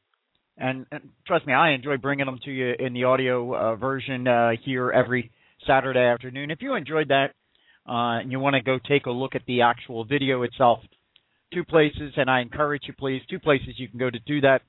and, 0.57 0.86
and 0.91 1.09
trust 1.26 1.47
me, 1.47 1.53
I 1.53 1.72
enjoy 1.72 1.97
bringing 1.97 2.26
them 2.26 2.39
to 2.45 2.51
you 2.51 2.74
in 2.78 2.93
the 2.93 3.05
audio 3.05 3.55
uh, 3.55 3.76
version 3.76 4.28
uh, 4.28 4.51
here 4.65 4.91
every 4.91 5.32
Saturday 5.66 5.99
afternoon. 5.99 6.51
If 6.51 6.62
you 6.62 6.76
enjoyed 6.76 7.10
that, 7.10 7.34
uh, 7.88 8.20
and 8.22 8.32
you 8.32 8.39
want 8.39 8.55
to 8.55 8.62
go 8.62 8.80
take 8.88 9.05
a 9.05 9.12
look 9.12 9.36
at 9.36 9.41
the 9.47 9.62
actual 9.62 10.05
video 10.05 10.43
itself, 10.43 10.80
two 11.53 11.64
places, 11.64 12.14
and 12.18 12.30
I 12.30 12.41
encourage 12.41 12.84
you, 12.86 12.93
please, 12.93 13.22
two 13.30 13.39
places 13.39 13.70
you 13.78 13.88
can 13.88 13.99
go 13.99 14.10
to 14.10 14.20
do 14.20 14.41
that. 14.41 14.62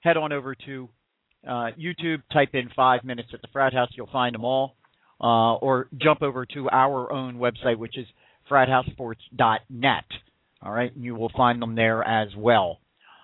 Head 0.00 0.16
on 0.16 0.32
over 0.32 0.54
to 0.66 0.88
uh, 1.46 1.70
YouTube, 1.78 2.22
type 2.32 2.50
in 2.54 2.68
five 2.74 3.04
minutes 3.04 3.28
at 3.32 3.42
the 3.42 3.48
frat 3.52 3.72
house, 3.72 3.90
you'll 3.94 4.08
find 4.12 4.34
them 4.34 4.44
all. 4.44 4.76
Uh, 5.18 5.54
or 5.54 5.88
jump 5.96 6.20
over 6.20 6.44
to 6.44 6.68
our 6.70 7.10
own 7.10 7.36
website, 7.36 7.78
which 7.78 7.96
is 7.96 8.06
frathousesports.net. 8.50 10.04
All 10.62 10.72
right, 10.72 10.94
and 10.94 11.04
you 11.04 11.14
will 11.14 11.30
find 11.34 11.62
them 11.62 11.74
there 11.74 12.02
as 12.02 12.28
well. 12.36 12.80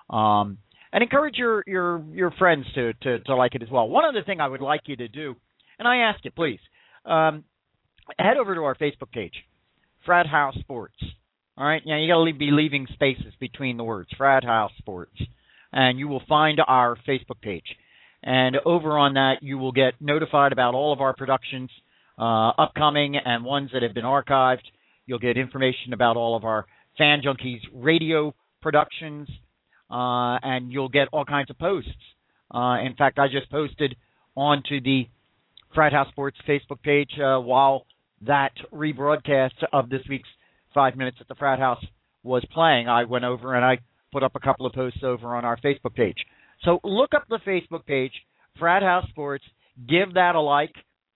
Um, 0.08 0.58
and 0.92 1.02
encourage 1.02 1.36
your 1.36 1.62
your 1.66 2.02
your 2.12 2.30
friends 2.32 2.66
to, 2.74 2.92
to 2.94 3.18
to 3.20 3.34
like 3.34 3.54
it 3.54 3.62
as 3.62 3.70
well. 3.70 3.88
One 3.88 4.04
other 4.04 4.22
thing 4.22 4.40
I 4.40 4.48
would 4.48 4.60
like 4.60 4.82
you 4.86 4.96
to 4.96 5.08
do, 5.08 5.34
and 5.78 5.86
I 5.86 5.96
ask 6.08 6.24
you, 6.24 6.30
please, 6.30 6.60
um, 7.04 7.44
head 8.18 8.36
over 8.36 8.54
to 8.54 8.62
our 8.62 8.74
Facebook 8.74 9.10
page, 9.12 9.34
Frat 10.04 10.26
House 10.26 10.56
Sports. 10.60 10.96
All 11.56 11.66
right, 11.66 11.82
now 11.84 11.98
you 11.98 12.08
got 12.08 12.24
to 12.24 12.32
be 12.38 12.50
leaving 12.50 12.86
spaces 12.92 13.34
between 13.38 13.76
the 13.76 13.84
words, 13.84 14.08
Frat 14.16 14.44
House 14.44 14.72
Sports, 14.78 15.16
and 15.72 15.98
you 15.98 16.08
will 16.08 16.22
find 16.28 16.60
our 16.66 16.96
Facebook 17.06 17.40
page. 17.42 17.76
And 18.22 18.56
over 18.64 18.96
on 18.98 19.14
that, 19.14 19.42
you 19.42 19.58
will 19.58 19.72
get 19.72 19.94
notified 20.00 20.52
about 20.52 20.74
all 20.74 20.92
of 20.92 21.00
our 21.00 21.14
productions, 21.14 21.70
uh, 22.18 22.50
upcoming 22.50 23.16
and 23.16 23.44
ones 23.44 23.70
that 23.72 23.82
have 23.82 23.94
been 23.94 24.04
archived. 24.04 24.62
You'll 25.06 25.18
get 25.18 25.36
information 25.36 25.92
about 25.92 26.16
all 26.16 26.36
of 26.36 26.44
our 26.44 26.66
Fan 26.96 27.20
Junkies 27.22 27.60
radio 27.74 28.34
productions, 28.60 29.28
uh, 29.90 30.38
and 30.42 30.72
you'll 30.72 30.88
get 30.88 31.08
all 31.12 31.24
kinds 31.24 31.50
of 31.50 31.58
posts. 31.58 31.90
Uh, 32.54 32.78
in 32.84 32.94
fact, 32.96 33.18
I 33.18 33.26
just 33.28 33.50
posted 33.50 33.96
onto 34.36 34.80
the 34.80 35.08
Frat 35.74 35.92
House 35.92 36.08
Sports 36.08 36.36
Facebook 36.48 36.82
page 36.82 37.10
uh, 37.18 37.38
while 37.38 37.86
that 38.26 38.52
rebroadcast 38.72 39.64
of 39.72 39.88
this 39.88 40.02
week's 40.08 40.28
Five 40.74 40.96
Minutes 40.96 41.18
at 41.20 41.28
the 41.28 41.34
Frat 41.34 41.58
House 41.58 41.84
was 42.22 42.44
playing. 42.52 42.88
I 42.88 43.04
went 43.04 43.24
over 43.24 43.54
and 43.54 43.64
I 43.64 43.78
put 44.12 44.22
up 44.22 44.32
a 44.34 44.40
couple 44.40 44.66
of 44.66 44.72
posts 44.72 45.00
over 45.02 45.34
on 45.34 45.44
our 45.44 45.56
Facebook 45.58 45.94
page. 45.94 46.16
So 46.64 46.80
look 46.84 47.14
up 47.14 47.24
the 47.28 47.40
Facebook 47.46 47.84
page, 47.86 48.12
Frat 48.58 48.82
House 48.82 49.06
Sports, 49.10 49.44
give 49.88 50.14
that 50.14 50.34
a 50.34 50.40
like, 50.40 50.74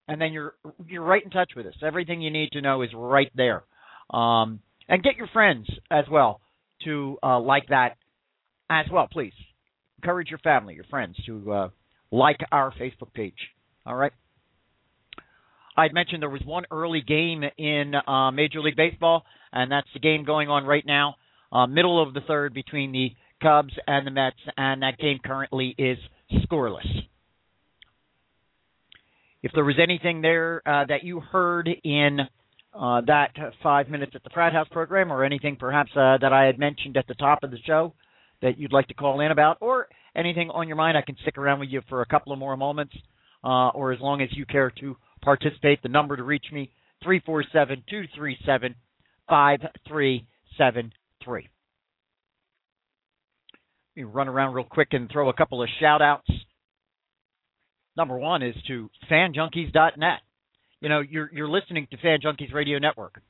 and 0.09 0.21
then 0.21 0.33
you're 0.33 0.55
you're 0.87 1.03
right 1.05 1.23
in 1.23 1.31
touch 1.31 1.53
with 1.57 1.67
us. 1.67 1.75
Everything 1.83 2.21
you 2.21 2.31
need 2.31 2.51
to 2.53 2.61
know 2.61 2.83
is 2.83 2.91
right 2.95 3.31
there. 3.35 3.65
Um, 4.11 4.61
and 4.89 5.03
get 5.03 5.17
your 5.17 5.29
friends 5.29 5.67
as 5.91 6.05
well 6.11 6.41
to 6.85 7.19
uh, 7.23 7.41
like 7.41 7.69
that 7.69 7.97
as 8.71 8.87
well, 8.91 9.09
please. 9.11 9.33
Encourage 10.03 10.29
your 10.29 10.39
family, 10.39 10.75
your 10.75 10.85
friends 10.85 11.17
to 11.27 11.53
uh, 11.53 11.69
like 12.11 12.39
our 12.53 12.73
Facebook 12.73 13.13
page. 13.15 13.35
All 13.85 13.95
right. 13.95 14.13
I'd 15.77 15.93
mentioned 15.93 16.23
there 16.23 16.31
was 16.31 16.45
one 16.45 16.65
early 16.71 17.03
game 17.03 17.45
in 17.59 17.95
uh, 17.95 18.31
Major 18.31 18.61
League 18.61 18.77
Baseball, 18.77 19.25
and 19.53 19.71
that's 19.71 19.89
the 19.93 20.01
game 20.01 20.25
going 20.25 20.49
on 20.49 20.65
right 20.65 20.85
now, 20.87 21.17
uh, 21.53 21.67
middle 21.67 22.03
of 22.03 22.15
the 22.15 22.23
third 22.23 22.55
between 22.55 22.93
the 22.93 23.11
Cubs 23.43 23.75
and 23.87 24.07
the 24.07 24.11
Mets, 24.11 24.37
and 24.57 24.83
that 24.83 24.99
game 24.99 25.19
currently 25.23 25.75
is 25.77 25.99
scoreless. 26.45 26.87
If 29.43 29.53
there 29.55 29.65
was 29.65 29.77
anything 29.81 30.23
there 30.23 30.63
uh, 30.67 30.87
that 30.87 31.05
you 31.05 31.21
heard 31.21 31.69
in 31.85 32.21
uh, 32.75 33.03
that 33.07 33.33
five 33.63 33.89
minutes 33.89 34.13
at 34.15 34.25
the 34.25 34.31
frat 34.31 34.53
house 34.55 34.69
program, 34.71 35.13
or 35.13 35.25
anything 35.25 35.57
perhaps 35.57 35.91
uh, 35.95 36.17
that 36.21 36.33
I 36.33 36.47
had 36.47 36.59
mentioned 36.59 36.97
at 36.97 37.07
the 37.07 37.15
top 37.15 37.43
of 37.43 37.51
the 37.51 37.59
show 37.67 37.93
that 38.43 38.59
you'd 38.59 38.73
like 38.73 38.89
to 38.89 38.95
call 38.95 39.21
in 39.21 39.31
about, 39.31 39.59
or 39.61 39.89
anything 40.15 40.51
on 40.51 40.69
your 40.69 40.77
mind, 40.77 40.97
I 40.97 41.03
can 41.03 41.17
stick 41.23 41.37
around 41.37 41.61
with 41.61 41.69
you 41.69 41.83
for 41.89 42.01
a 42.01 42.07
couple 42.07 42.33
of 42.33 42.39
more 42.39 42.57
moments, 42.57 42.95
uh, 43.45 43.69
or 43.69 43.93
as 43.93 44.01
long 44.01 44.23
as 44.23 44.29
you 44.33 44.47
care 44.47 44.73
to 44.81 44.97
participate. 45.27 45.83
The 45.83 45.91
number 45.91 46.17
to 46.17 46.23
reach 46.23 46.47
me 46.53 46.71
three 47.03 47.21
four 47.21 47.45
seven 47.53 47.83
two 47.91 48.05
three 48.15 48.39
seven 48.47 48.75
five 49.29 49.61
three 49.87 50.27
seven 50.57 50.93
three. 51.23 51.49
Let 53.97 54.05
me 54.05 54.05
run 54.05 54.29
around 54.29 54.55
real 54.55 54.65
quick 54.65 54.89
and 54.93 55.11
throw 55.11 55.29
a 55.29 55.35
couple 55.35 55.63
of 55.63 55.69
shout 55.81 56.01
outs. 56.01 56.31
Number 57.97 58.17
one 58.17 58.43
is 58.43 58.55
to 58.69 58.89
fanjunkies.net 59.11 60.21
you 60.81 60.89
know, 60.89 61.01
you're 61.01 61.31
you're 61.33 61.49
listening 61.49 61.87
to 61.91 61.97
Fan 61.97 62.21
Junkies 62.21 62.53
Radio 62.53 62.79
Network, 62.79 63.21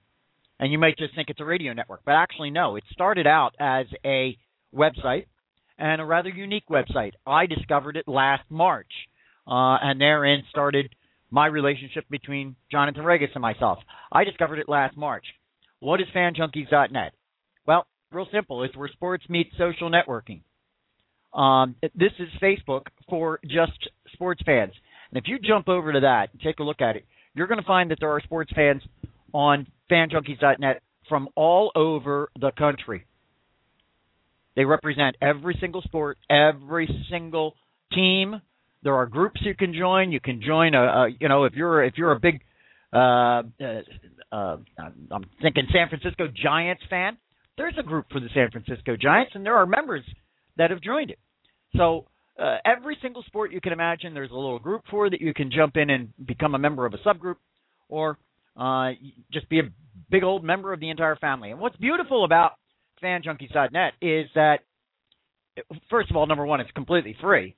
and 0.59 0.73
you 0.73 0.79
might 0.79 0.99
just 0.99 1.15
think 1.15 1.31
it's 1.31 1.41
a 1.41 1.45
radio 1.45 1.73
network, 1.73 2.01
but 2.05 2.13
actually 2.13 2.51
no. 2.51 2.77
It 2.77 2.85
started 2.91 3.27
out 3.27 3.55
as 3.61 3.87
a 4.05 4.37
website 4.75 5.27
and 5.79 6.01
a 6.01 6.05
rather 6.05 6.29
unique 6.29 6.69
website. 6.69 7.13
I 7.27 7.47
discovered 7.47 7.97
it 7.97 8.09
last 8.09 8.43
March, 8.51 8.91
uh, 9.47 9.79
and 9.81 10.01
therein 10.01 10.43
started 10.51 10.95
my 11.37 11.47
relationship 11.47 12.09
between 12.09 12.57
Jonathan 12.73 13.05
Regis 13.05 13.29
and 13.35 13.43
myself. 13.43 13.79
I 14.11 14.25
discovered 14.25 14.59
it 14.59 14.71
last 14.71 14.97
March. 14.97 15.27
What 15.81 16.01
is 16.01 16.07
FanJunkies.net? 16.17 17.13
Well, 17.67 17.87
real 18.11 18.27
simple. 18.33 18.63
It's 18.63 18.75
where 18.75 18.89
sports 18.89 19.25
meets 19.29 19.51
social 19.59 19.91
networking. 19.91 20.41
Um, 21.35 21.77
this 21.95 22.13
is 22.19 22.29
Facebook 22.43 22.87
for 23.11 23.39
just 23.45 23.87
sports 24.15 24.41
fans. 24.47 24.73
And 25.11 25.19
if 25.19 25.25
you 25.29 25.39
jump 25.39 25.69
over 25.69 25.93
to 25.93 26.01
that 26.01 26.31
and 26.33 26.41
take 26.41 26.59
a 26.59 26.63
look 26.63 26.81
at 26.81 26.97
it, 26.97 27.05
you're 27.35 27.49
going 27.49 27.61
to 27.61 27.67
find 27.67 27.91
that 27.91 27.99
there 28.01 28.13
are 28.13 28.21
sports 28.23 28.51
fans 28.57 28.81
on 29.35 29.67
fanjunkies.net 29.91 30.81
from 31.07 31.29
all 31.35 31.71
over 31.77 32.31
the 32.41 32.51
country. 32.53 33.05
They 34.55 34.65
represent 34.65 35.17
every 35.21 35.59
single 35.61 35.83
sport, 35.83 36.17
every 36.31 36.89
single 37.11 37.57
team. 37.93 38.41
There 38.87 38.95
are 38.95 39.07
groups 39.07 39.41
you 39.45 39.57
can 39.57 39.75
join. 39.75 40.13
You 40.13 40.21
can 40.21 40.41
join 40.41 40.77
a, 40.77 40.81
a 40.81 41.09
you 41.19 41.29
know, 41.29 41.43
if 41.43 41.55
you're 41.55 41.83
if 41.83 41.95
you're 41.99 42.13
a 42.13 42.21
big 42.21 42.41
uh, 42.93 43.43
uh, 43.61 43.83
uh, 44.31 44.57
I'm 45.11 45.25
thinking 45.43 45.67
San 45.73 45.89
Francisco 45.89 46.29
Giants 46.41 46.85
fan. 46.89 47.19
There's 47.59 47.75
a 47.81 47.83
group 47.83 48.07
for 48.13 48.21
the 48.21 48.29
San 48.33 48.49
Francisco 48.53 48.97
Giants, 48.97 49.33
and 49.35 49.45
there 49.45 49.57
are 49.57 49.67
members 49.67 50.05
that 50.57 50.71
have 50.71 50.81
joined 50.81 51.11
it. 51.11 51.19
So 51.75 52.07
uh, 52.41 52.59
every 52.65 52.97
single 53.03 53.25
sport 53.25 53.51
you 53.51 53.61
can 53.61 53.73
imagine, 53.73 54.15
there's 54.15 54.31
a 54.31 54.35
little 54.35 54.61
group 54.61 54.83
for 54.89 55.11
that 55.11 55.21
you 55.21 55.35
can 55.35 55.51
jump 55.51 55.77
in 55.77 55.91
and 55.91 56.11
become 56.25 56.55
a 56.55 56.59
member 56.59 56.87
of 56.87 56.95
a 56.95 56.99
subgroup, 56.99 57.39
or 57.89 58.19
uh, 58.57 58.91
just 59.33 59.49
be 59.49 59.59
a 59.59 59.65
big 60.13 60.23
old 60.23 60.45
member 60.45 60.73
of 60.73 60.79
the 60.79 60.91
entire 60.91 61.17
family. 61.17 61.51
And 61.51 61.59
what's 61.59 61.77
beautiful 61.79 62.25
about 62.25 62.53
FanJunkies.net 63.03 63.95
is 64.01 64.27
that, 64.37 64.59
first 65.91 66.09
of 66.09 66.17
all, 66.17 66.29
number 66.29 66.47
one, 66.47 66.61
it's 66.61 66.71
completely 66.71 67.17
free, 67.21 67.57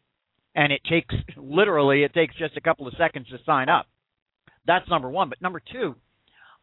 and 0.54 0.72
it 0.72 0.80
takes 0.88 1.14
literally 1.36 2.02
it 2.02 2.14
takes 2.14 2.36
just 2.36 2.56
a 2.56 2.60
couple 2.60 2.86
of 2.86 2.94
seconds 2.98 3.28
to 3.28 3.38
sign 3.44 3.68
up. 3.68 3.86
That's 4.66 4.88
number 4.88 5.08
one. 5.08 5.28
But 5.28 5.40
number 5.40 5.60
two, 5.72 5.94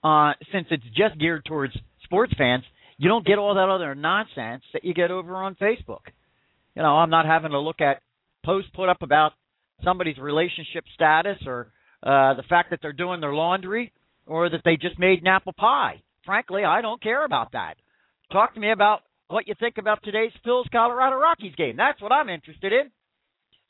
uh, 0.04 0.34
since 0.52 0.68
it's 0.70 0.84
just 0.96 1.20
geared 1.20 1.46
towards 1.46 1.74
sports 2.04 2.34
fans, 2.38 2.64
you 2.98 3.10
don't 3.10 3.26
get 3.26 3.38
all 3.38 3.56
that 3.56 3.70
other 3.70 3.96
nonsense 3.96 4.64
that 4.74 4.84
you 4.84 4.94
get 4.94 5.12
over 5.12 5.36
on 5.36 5.56
Facebook. 5.56 6.02
You 6.76 6.82
know, 6.82 6.96
I'm 6.98 7.10
not 7.10 7.26
having 7.26 7.52
to 7.52 7.60
look 7.60 7.82
at 7.82 8.02
posts 8.46 8.70
put 8.76 8.90
up 8.90 9.02
about 9.02 9.34
somebody's 9.84 10.18
relationship 10.18 10.84
status 10.94 11.38
or 11.46 11.72
uh, 12.04 12.36
the 12.36 12.44
fact 12.48 12.70
that 12.70 12.80
they're 12.82 12.94
doing 12.94 13.22
their 13.22 13.34
laundry 13.34 13.92
or 14.28 14.50
that 14.50 14.62
they 14.64 14.78
just 14.78 15.00
made 15.00 15.22
an 15.22 15.28
apple 15.28 15.54
pie. 15.54 16.02
Frankly, 16.26 16.64
I 16.64 16.82
don't 16.82 17.02
care 17.02 17.26
about 17.26 17.52
that. 17.54 17.76
Talk 18.32 18.54
to 18.54 18.60
me 18.60 18.72
about 18.72 19.02
what 19.28 19.48
you 19.48 19.56
think 19.60 19.78
about 19.78 20.04
today's 20.04 20.32
Phil's 20.44 20.68
Colorado 20.72 21.16
Rockies 21.16 21.56
game. 21.56 21.78
That's 21.78 22.02
what 22.02 22.12
I'm 22.12 22.30
interested 22.30 22.74
in. 22.74 22.92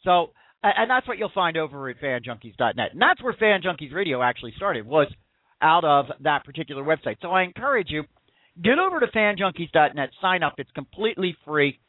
So, 0.06 0.32
and 0.64 0.90
that's 0.90 1.08
what 1.08 1.18
you'll 1.18 1.32
find 1.36 1.58
over 1.58 1.90
at 1.90 2.00
fanjunkies.net. 2.00 2.94
And 2.94 3.02
that's 3.02 3.22
where 3.22 3.34
Fan 3.34 3.62
Junkies 3.62 3.94
Radio 3.94 4.24
actually 4.24 4.54
started, 4.56 4.86
was 4.86 5.12
out 5.62 5.84
of 5.84 6.06
that 6.22 6.46
particular 6.46 6.84
website. 6.84 7.18
So 7.22 7.30
I 7.30 7.44
encourage 7.44 7.90
you, 7.90 8.04
get 8.62 8.80
over 8.80 9.00
to 9.00 9.08
fanjunkies.net, 9.08 10.10
sign 10.22 10.44
up. 10.44 10.54
It's 10.58 10.72
completely 10.72 11.36
free, 11.46 11.80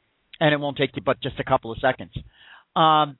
and 0.40 0.52
it 0.52 0.58
won't 0.58 0.76
take 0.76 0.90
you 0.96 1.02
but 1.04 1.22
just 1.22 1.38
a 1.38 1.44
couple 1.44 1.70
of 1.70 1.78
seconds. 1.78 2.12
Um, 2.74 3.18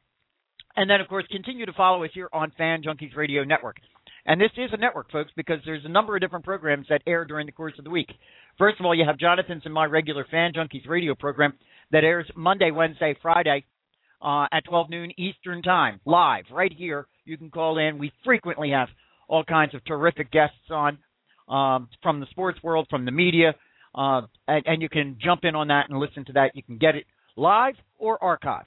and 0.75 0.91
then, 0.91 1.01
of 1.01 1.09
course, 1.09 1.25
continue 1.31 1.67
to 1.67 1.73
follow 1.73 2.05
us 2.05 2.11
here 2.13 2.29
on 2.33 2.53
Fan 2.59 2.83
Junkies 2.83 3.17
Radio 3.17 3.45
Network. 3.45 3.77
And 4.27 4.41
this 4.41 4.51
is 4.57 4.71
a 4.73 4.77
network, 4.77 5.11
folks, 5.13 5.31
because 5.37 5.61
there's 5.65 5.85
a 5.85 5.89
number 5.89 6.17
of 6.17 6.21
different 6.21 6.45
programs 6.45 6.87
that 6.91 7.03
air 7.07 7.25
during 7.25 7.47
the 7.47 7.53
course 7.53 7.75
of 7.79 7.85
the 7.85 7.91
week. 7.91 8.09
First 8.59 8.81
of 8.81 8.85
all, 8.85 8.95
you 8.95 9.05
have 9.07 9.19
Jonathan's 9.19 9.63
and 9.65 9.73
my 9.73 9.85
regular 9.85 10.27
Fan 10.31 10.53
Junkies 10.53 10.89
radio 10.89 11.15
program 11.15 11.55
that 11.93 12.03
airs 12.03 12.29
Monday, 12.35 12.73
Wednesday, 12.73 13.17
Friday 13.23 13.65
uh, 14.23 14.47
at 14.53 14.65
12 14.65 14.91
noon 14.91 15.13
Eastern 15.19 15.63
Time, 15.63 16.01
live, 16.05 16.45
right 16.51 16.73
here. 16.73 17.07
You 17.25 17.37
can 17.37 17.51
call 17.51 17.79
in. 17.79 17.99
We 17.99 18.13
frequently 18.25 18.71
have 18.71 18.89
all 19.29 19.45
kinds 19.45 19.75
of 19.75 19.85
terrific 19.85 20.31
guests 20.31 20.57
on 20.71 20.99
um, 21.49 21.89
from 22.03 22.21
the 22.21 22.27
sports 22.31 22.59
world, 22.63 22.87
from 22.91 23.05
the 23.05 23.11
media, 23.11 23.55
uh, 23.95 24.23
and, 24.49 24.67
and 24.67 24.83
you 24.83 24.89
can 24.89 25.17
jump 25.23 25.45
in 25.45 25.55
on 25.55 25.69
that 25.69 25.89
and 25.89 25.99
listen 25.99 26.25
to 26.27 26.33
that. 26.35 26.53
You 26.55 26.63
can 26.63 26.79
get 26.79 26.97
it 26.97 27.05
live 27.37 27.75
or 27.99 28.19
archived. 28.19 28.65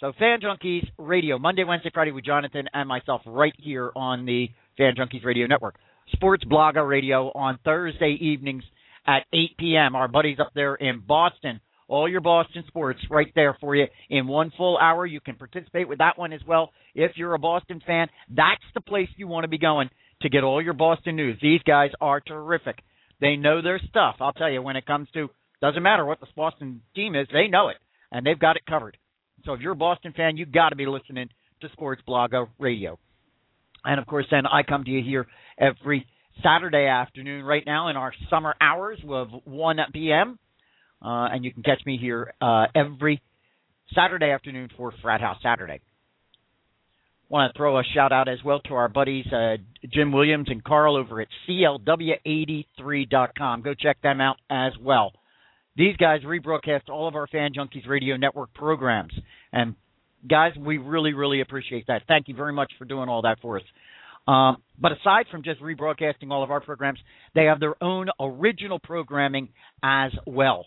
So 0.00 0.12
Fan 0.18 0.40
Junkies 0.40 0.86
Radio, 0.98 1.38
Monday, 1.38 1.64
Wednesday, 1.64 1.90
Friday 1.94 2.10
with 2.10 2.24
Jonathan 2.24 2.66
and 2.74 2.88
myself 2.88 3.22
right 3.26 3.54
here 3.56 3.92
on 3.94 4.26
the 4.26 4.48
Fan 4.76 4.94
Junkies 4.96 5.24
Radio 5.24 5.46
Network. 5.46 5.76
Sports 6.12 6.44
Blogger 6.44 6.86
Radio 6.86 7.30
on 7.34 7.58
Thursday 7.64 8.18
evenings 8.20 8.64
at 9.06 9.24
8 9.32 9.56
p.m. 9.58 9.94
Our 9.94 10.08
buddies 10.08 10.38
up 10.40 10.50
there 10.54 10.74
in 10.74 11.00
Boston, 11.06 11.60
all 11.88 12.08
your 12.08 12.20
Boston 12.20 12.64
sports 12.66 13.00
right 13.10 13.30
there 13.34 13.56
for 13.60 13.74
you 13.74 13.86
in 14.10 14.26
one 14.26 14.52
full 14.56 14.78
hour. 14.78 15.06
You 15.06 15.20
can 15.20 15.36
participate 15.36 15.88
with 15.88 15.98
that 15.98 16.18
one 16.18 16.32
as 16.32 16.40
well 16.46 16.70
if 16.94 17.12
you're 17.16 17.34
a 17.34 17.38
Boston 17.38 17.82
fan. 17.86 18.08
That's 18.28 18.62
the 18.74 18.80
place 18.80 19.08
you 19.16 19.28
want 19.28 19.44
to 19.44 19.48
be 19.48 19.58
going 19.58 19.90
to 20.22 20.28
get 20.28 20.44
all 20.44 20.62
your 20.62 20.72
Boston 20.74 21.16
news. 21.16 21.38
These 21.42 21.62
guys 21.62 21.90
are 22.00 22.20
terrific. 22.20 22.78
They 23.20 23.36
know 23.36 23.62
their 23.62 23.80
stuff. 23.88 24.16
I'll 24.20 24.32
tell 24.32 24.50
you 24.50 24.62
when 24.62 24.76
it 24.76 24.86
comes 24.86 25.08
to 25.14 25.28
doesn't 25.60 25.82
matter 25.82 26.04
what 26.04 26.20
the 26.20 26.26
Boston 26.36 26.82
team 26.94 27.14
is, 27.14 27.26
they 27.32 27.48
know 27.48 27.68
it 27.68 27.76
and 28.12 28.26
they've 28.26 28.38
got 28.38 28.56
it 28.56 28.66
covered. 28.66 28.96
So 29.44 29.52
if 29.52 29.60
you're 29.60 29.72
a 29.72 29.76
Boston 29.76 30.12
fan, 30.16 30.36
you've 30.36 30.52
got 30.52 30.70
to 30.70 30.76
be 30.76 30.86
listening 30.86 31.28
to 31.60 31.68
Sports 31.70 32.02
Blogger 32.06 32.48
Radio. 32.58 32.98
And 33.84 34.00
of 34.00 34.06
course, 34.06 34.26
then 34.30 34.46
I 34.46 34.62
come 34.62 34.84
to 34.84 34.90
you 34.90 35.02
here 35.02 35.26
every 35.58 36.06
Saturday 36.42 36.86
afternoon 36.86 37.44
right 37.44 37.62
now 37.64 37.88
in 37.88 37.96
our 37.96 38.12
summer 38.30 38.54
hours 38.60 38.98
of 39.08 39.28
1 39.44 39.76
p.m. 39.92 40.38
Uh, 41.04 41.28
and 41.30 41.44
you 41.44 41.52
can 41.52 41.62
catch 41.62 41.84
me 41.84 41.98
here 41.98 42.32
uh, 42.40 42.64
every 42.74 43.20
Saturday 43.94 44.30
afternoon 44.30 44.70
for 44.76 44.94
Frat 45.02 45.20
House 45.20 45.36
Saturday. 45.42 45.82
Want 47.28 47.52
to 47.52 47.58
throw 47.58 47.78
a 47.78 47.82
shout 47.94 48.12
out 48.12 48.28
as 48.28 48.38
well 48.44 48.60
to 48.60 48.74
our 48.74 48.88
buddies 48.88 49.26
uh, 49.32 49.56
Jim 49.92 50.12
Williams 50.12 50.46
and 50.50 50.64
Carl 50.64 50.96
over 50.96 51.20
at 51.20 51.28
CLW83.com. 51.48 53.62
Go 53.62 53.74
check 53.74 54.00
them 54.02 54.20
out 54.20 54.36
as 54.50 54.72
well. 54.80 55.12
These 55.76 55.96
guys 55.96 56.20
rebroadcast 56.22 56.88
all 56.88 57.08
of 57.08 57.16
our 57.16 57.26
Fan 57.26 57.50
Junkies 57.52 57.88
Radio 57.88 58.16
Network 58.16 58.54
programs. 58.54 59.12
And 59.52 59.74
guys, 60.28 60.52
we 60.58 60.78
really, 60.78 61.12
really 61.12 61.40
appreciate 61.40 61.88
that. 61.88 62.02
Thank 62.06 62.28
you 62.28 62.36
very 62.36 62.52
much 62.52 62.70
for 62.78 62.84
doing 62.84 63.08
all 63.08 63.22
that 63.22 63.40
for 63.40 63.56
us. 63.56 63.64
Um, 64.26 64.58
but 64.78 64.92
aside 64.92 65.26
from 65.30 65.42
just 65.42 65.60
rebroadcasting 65.60 66.30
all 66.30 66.42
of 66.42 66.50
our 66.50 66.60
programs, 66.60 66.98
they 67.34 67.44
have 67.44 67.60
their 67.60 67.82
own 67.82 68.08
original 68.20 68.78
programming 68.78 69.48
as 69.82 70.12
well. 70.26 70.66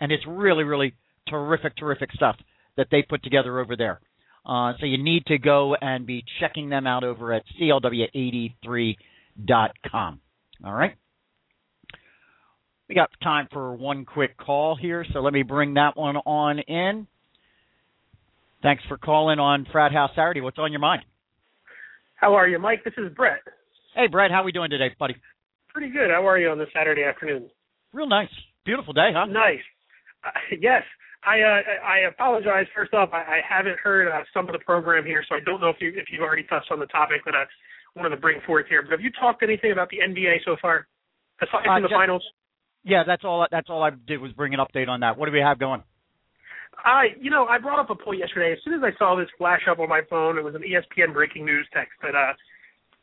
And 0.00 0.12
it's 0.12 0.24
really, 0.26 0.64
really 0.64 0.94
terrific, 1.28 1.76
terrific 1.76 2.10
stuff 2.12 2.36
that 2.76 2.88
they 2.90 3.02
put 3.02 3.22
together 3.22 3.60
over 3.60 3.76
there. 3.76 4.00
Uh, 4.44 4.72
so 4.78 4.84
you 4.86 5.02
need 5.02 5.24
to 5.26 5.38
go 5.38 5.74
and 5.80 6.06
be 6.06 6.24
checking 6.40 6.68
them 6.68 6.86
out 6.86 7.02
over 7.02 7.32
at 7.32 7.42
clw83.com. 7.60 10.20
All 10.64 10.72
right. 10.72 10.94
We 12.88 12.94
got 12.94 13.10
time 13.22 13.48
for 13.52 13.74
one 13.74 14.04
quick 14.04 14.38
call 14.38 14.76
here, 14.76 15.04
so 15.12 15.18
let 15.20 15.32
me 15.32 15.42
bring 15.42 15.74
that 15.74 15.96
one 15.96 16.16
on 16.18 16.60
in. 16.60 17.08
Thanks 18.62 18.84
for 18.88 18.96
calling 18.96 19.40
on 19.40 19.66
Frat 19.72 19.92
House 19.92 20.12
Saturday. 20.14 20.40
What's 20.40 20.58
on 20.58 20.70
your 20.70 20.80
mind? 20.80 21.02
How 22.14 22.34
are 22.34 22.46
you, 22.48 22.60
Mike? 22.60 22.84
This 22.84 22.94
is 22.96 23.12
Brett. 23.14 23.40
Hey, 23.94 24.06
Brett. 24.06 24.30
How 24.30 24.42
are 24.42 24.44
we 24.44 24.52
doing 24.52 24.70
today, 24.70 24.94
buddy? 24.98 25.16
Pretty 25.68 25.92
good. 25.92 26.10
How 26.10 26.26
are 26.26 26.38
you 26.38 26.48
on 26.50 26.58
this 26.58 26.68
Saturday 26.72 27.02
afternoon? 27.02 27.50
Real 27.92 28.08
nice. 28.08 28.30
Beautiful 28.64 28.92
day, 28.92 29.10
huh? 29.12 29.26
Nice. 29.26 29.58
Uh, 30.26 30.30
yes. 30.60 30.82
I 31.24 31.40
uh, 31.40 31.60
I 31.84 31.98
apologize. 32.08 32.66
First 32.74 32.94
off, 32.94 33.10
I, 33.12 33.18
I 33.18 33.40
haven't 33.48 33.78
heard 33.78 34.08
uh, 34.08 34.22
some 34.32 34.46
of 34.46 34.52
the 34.52 34.60
program 34.60 35.04
here, 35.04 35.24
so 35.28 35.34
I 35.34 35.40
don't 35.44 35.60
know 35.60 35.70
if 35.70 35.76
you 35.80 35.88
if 35.88 36.06
you've 36.10 36.22
already 36.22 36.44
touched 36.44 36.70
on 36.70 36.78
the 36.78 36.86
topic 36.86 37.24
that 37.24 37.34
I 37.34 37.44
wanted 37.96 38.10
to 38.10 38.20
bring 38.20 38.40
forth 38.46 38.66
here. 38.68 38.82
But 38.82 38.92
have 38.92 39.00
you 39.00 39.10
talked 39.18 39.42
anything 39.42 39.72
about 39.72 39.88
the 39.90 39.98
NBA 40.06 40.44
so 40.44 40.56
far, 40.62 40.86
aside 41.40 41.64
from 41.64 41.82
the 41.82 41.88
just, 41.88 41.98
finals? 41.98 42.22
Yeah, 42.84 43.02
that's 43.04 43.24
all. 43.24 43.44
That's 43.50 43.68
all 43.68 43.82
I 43.82 43.90
did 44.06 44.20
was 44.20 44.32
bring 44.32 44.54
an 44.54 44.60
update 44.60 44.88
on 44.88 45.00
that. 45.00 45.18
What 45.18 45.26
do 45.26 45.32
we 45.32 45.40
have 45.40 45.58
going? 45.58 45.82
I, 46.84 47.06
you 47.20 47.30
know, 47.30 47.46
I 47.46 47.58
brought 47.58 47.80
up 47.80 47.90
a 47.90 47.94
point 47.96 48.20
yesterday. 48.20 48.52
As 48.52 48.58
soon 48.62 48.74
as 48.74 48.80
I 48.84 48.96
saw 48.98 49.16
this 49.16 49.28
flash 49.38 49.62
up 49.68 49.78
on 49.78 49.88
my 49.88 50.02
phone, 50.08 50.38
it 50.38 50.44
was 50.44 50.54
an 50.54 50.62
ESPN 50.62 51.12
breaking 51.12 51.44
news 51.44 51.66
text 51.72 51.92
that 52.02 52.14
uh, 52.14 52.34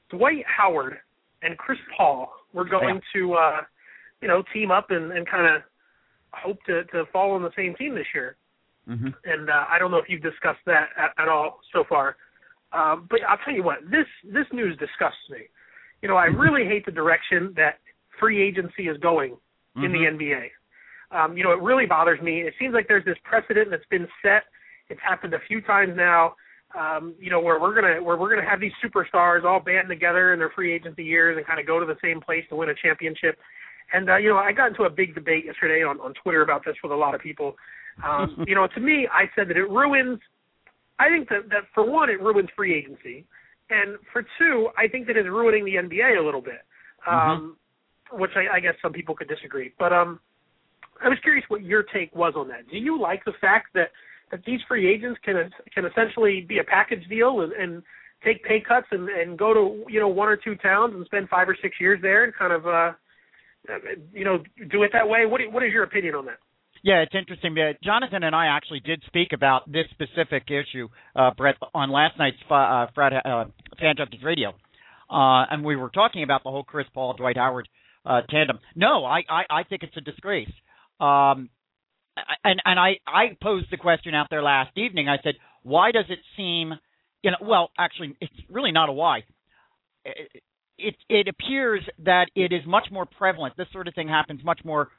Dwight 0.09 0.45
Howard 0.45 0.99
and 1.41 1.57
Chris 1.57 1.79
Paul 1.97 2.31
were 2.53 2.65
going 2.65 2.95
Yeah. 2.95 3.19
to, 3.21 3.33
uh, 3.33 3.61
you 4.21 4.27
know, 4.27 4.43
team 4.53 4.71
up 4.71 4.91
and, 4.91 5.11
and 5.11 5.27
kind 5.27 5.55
of 5.55 5.63
hope 6.41 6.57
to 6.65 6.83
to 6.85 7.05
fall 7.11 7.31
on 7.31 7.43
the 7.43 7.51
same 7.55 7.75
team 7.75 7.95
this 7.95 8.07
year. 8.13 8.37
Mm-hmm. 8.89 9.09
And 9.25 9.49
uh, 9.49 9.65
I 9.69 9.79
don't 9.79 9.91
know 9.91 9.97
if 9.97 10.05
you've 10.09 10.21
discussed 10.21 10.59
that 10.65 10.89
at, 10.97 11.11
at 11.17 11.29
all 11.29 11.59
so 11.71 11.83
far. 11.87 12.17
Um, 12.73 13.07
but 13.09 13.19
I'll 13.27 13.37
tell 13.45 13.53
you 13.53 13.63
what, 13.63 13.79
this 13.89 14.07
this 14.23 14.45
news 14.51 14.77
disgusts 14.77 15.29
me. 15.29 15.47
You 16.01 16.09
know, 16.09 16.15
I 16.15 16.25
really 16.25 16.65
hate 16.65 16.85
the 16.85 16.91
direction 16.91 17.53
that 17.55 17.79
free 18.19 18.45
agency 18.45 18.87
is 18.87 18.97
going 18.97 19.37
in 19.75 19.91
the 19.91 19.99
NBA. 19.99 20.49
Um, 21.11 21.37
you 21.37 21.43
know, 21.43 21.51
it 21.51 21.61
really 21.61 21.85
bothers 21.85 22.21
me. 22.21 22.41
It 22.41 22.53
seems 22.59 22.73
like 22.73 22.87
there's 22.87 23.05
this 23.05 23.17
precedent 23.23 23.69
that's 23.69 23.85
been 23.89 24.07
set. 24.21 24.43
It's 24.89 24.99
happened 25.01 25.33
a 25.33 25.39
few 25.47 25.61
times 25.61 25.93
now. 25.95 26.35
Um, 26.77 27.13
you 27.19 27.29
know, 27.29 27.39
where 27.39 27.59
we're 27.59 27.75
gonna 27.75 28.01
where 28.01 28.17
we're 28.17 28.33
gonna 28.33 28.49
have 28.49 28.59
these 28.59 28.71
superstars 28.83 29.43
all 29.43 29.59
band 29.59 29.87
together 29.89 30.33
in 30.33 30.39
their 30.39 30.49
free 30.55 30.73
agency 30.73 31.03
years 31.03 31.37
and 31.37 31.45
kind 31.45 31.59
of 31.59 31.67
go 31.67 31.79
to 31.79 31.85
the 31.85 31.97
same 32.03 32.19
place 32.19 32.43
to 32.49 32.55
win 32.55 32.69
a 32.69 32.73
championship. 32.73 33.37
And 33.91 34.09
uh, 34.09 34.17
you 34.17 34.29
know, 34.29 34.37
I 34.37 34.51
got 34.51 34.69
into 34.69 34.83
a 34.83 34.89
big 34.89 35.15
debate 35.15 35.45
yesterday 35.45 35.83
on 35.83 35.99
on 35.99 36.13
Twitter 36.23 36.41
about 36.41 36.63
this 36.65 36.75
with 36.83 36.91
a 36.91 36.95
lot 36.95 37.15
of 37.15 37.21
people. 37.21 37.55
Um, 38.03 38.43
you 38.47 38.55
know, 38.55 38.67
to 38.67 38.79
me, 38.79 39.07
I 39.11 39.25
said 39.35 39.49
that 39.49 39.57
it 39.57 39.69
ruins. 39.69 40.19
I 40.99 41.09
think 41.09 41.29
that 41.29 41.49
that 41.49 41.63
for 41.73 41.89
one, 41.89 42.09
it 42.09 42.21
ruins 42.21 42.49
free 42.55 42.73
agency, 42.73 43.25
and 43.69 43.97
for 44.11 44.23
two, 44.39 44.69
I 44.77 44.87
think 44.87 45.07
that 45.07 45.17
it's 45.17 45.27
ruining 45.27 45.65
the 45.65 45.75
NBA 45.75 46.19
a 46.19 46.23
little 46.23 46.41
bit. 46.41 46.61
Um, 47.09 47.57
Which 48.11 48.31
I, 48.35 48.57
I 48.57 48.59
guess 48.59 48.75
some 48.81 48.93
people 48.93 49.15
could 49.15 49.27
disagree, 49.27 49.73
but 49.77 49.91
um, 49.91 50.19
I 51.03 51.09
was 51.09 51.17
curious 51.21 51.43
what 51.49 51.63
your 51.63 51.83
take 51.83 52.15
was 52.15 52.33
on 52.35 52.47
that. 52.49 52.69
Do 52.69 52.77
you 52.77 52.99
like 52.99 53.25
the 53.25 53.33
fact 53.41 53.73
that 53.73 53.89
that 54.31 54.41
these 54.45 54.59
free 54.67 54.91
agents 54.91 55.19
can 55.23 55.51
can 55.73 55.85
essentially 55.85 56.41
be 56.41 56.59
a 56.59 56.63
package 56.63 57.07
deal 57.07 57.41
and, 57.41 57.51
and 57.53 57.83
take 58.23 58.43
pay 58.43 58.59
cuts 58.59 58.87
and, 58.91 59.09
and 59.09 59.37
go 59.37 59.53
to 59.53 59.83
you 59.91 59.99
know 59.99 60.07
one 60.07 60.29
or 60.29 60.37
two 60.37 60.55
towns 60.55 60.93
and 60.95 61.05
spend 61.05 61.29
five 61.29 61.49
or 61.49 61.57
six 61.61 61.75
years 61.79 61.99
there 62.01 62.23
and 62.23 62.33
kind 62.33 62.53
of 62.53 62.65
uh, 62.65 62.91
you 64.13 64.25
know 64.25 64.43
do 64.69 64.83
it 64.83 64.91
that 64.93 65.07
way? 65.07 65.25
What 65.25 65.41
what 65.51 65.63
is 65.63 65.71
your 65.71 65.83
opinion 65.83 66.15
on 66.15 66.25
that? 66.25 66.37
Yeah, 66.83 67.01
it's 67.01 67.15
interesting. 67.15 67.57
Uh, 67.57 67.73
Jonathan 67.81 68.23
and 68.23 68.35
I 68.35 68.47
actually 68.47 68.81
did 68.81 69.01
speak 69.07 69.29
about 69.33 69.71
this 69.71 69.85
specific 69.91 70.43
issue, 70.49 70.89
uh, 71.15 71.31
Brett, 71.37 71.55
on 71.73 71.89
last 71.89 72.19
night's 72.19 72.35
uh, 72.49 72.87
Fred, 72.93 73.13
uh, 73.13 73.45
Fan 73.79 73.95
Junkies 73.95 74.21
Radio, 74.21 74.49
uh, 75.09 75.45
and 75.49 75.63
we 75.63 75.77
were 75.77 75.89
talking 75.89 76.23
about 76.23 76.43
the 76.43 76.49
whole 76.49 76.63
Chris 76.63 76.87
Paul 76.93 77.13
Dwight 77.13 77.37
Howard 77.37 77.69
uh, 78.05 78.21
tandem. 78.29 78.59
No, 78.75 79.05
I, 79.05 79.21
I 79.29 79.43
I 79.49 79.63
think 79.63 79.83
it's 79.83 79.95
a 79.95 80.01
disgrace. 80.01 80.51
Um, 80.99 81.49
and 82.43 82.61
and 82.65 82.79
I 82.79 82.99
I 83.07 83.37
posed 83.41 83.71
the 83.71 83.77
question 83.77 84.13
out 84.13 84.27
there 84.29 84.43
last 84.43 84.77
evening. 84.77 85.07
I 85.09 85.17
said, 85.23 85.35
why 85.63 85.91
does 85.91 86.05
it 86.09 86.19
seem, 86.35 86.73
you 87.23 87.31
know, 87.31 87.37
well, 87.41 87.71
actually, 87.77 88.15
it's 88.19 88.33
really 88.49 88.71
not 88.71 88.89
a 88.89 88.91
why. 88.93 89.23
It 90.77 90.95
it, 91.09 91.27
appears 91.27 91.81
that 91.99 92.27
it 92.35 92.51
is 92.51 92.61
much 92.65 92.87
more 92.91 93.05
prevalent. 93.05 93.55
This 93.57 93.67
sort 93.71 93.87
of 93.87 93.93
thing 93.93 94.07
happens 94.07 94.43
much 94.43 94.61
more 94.63 94.89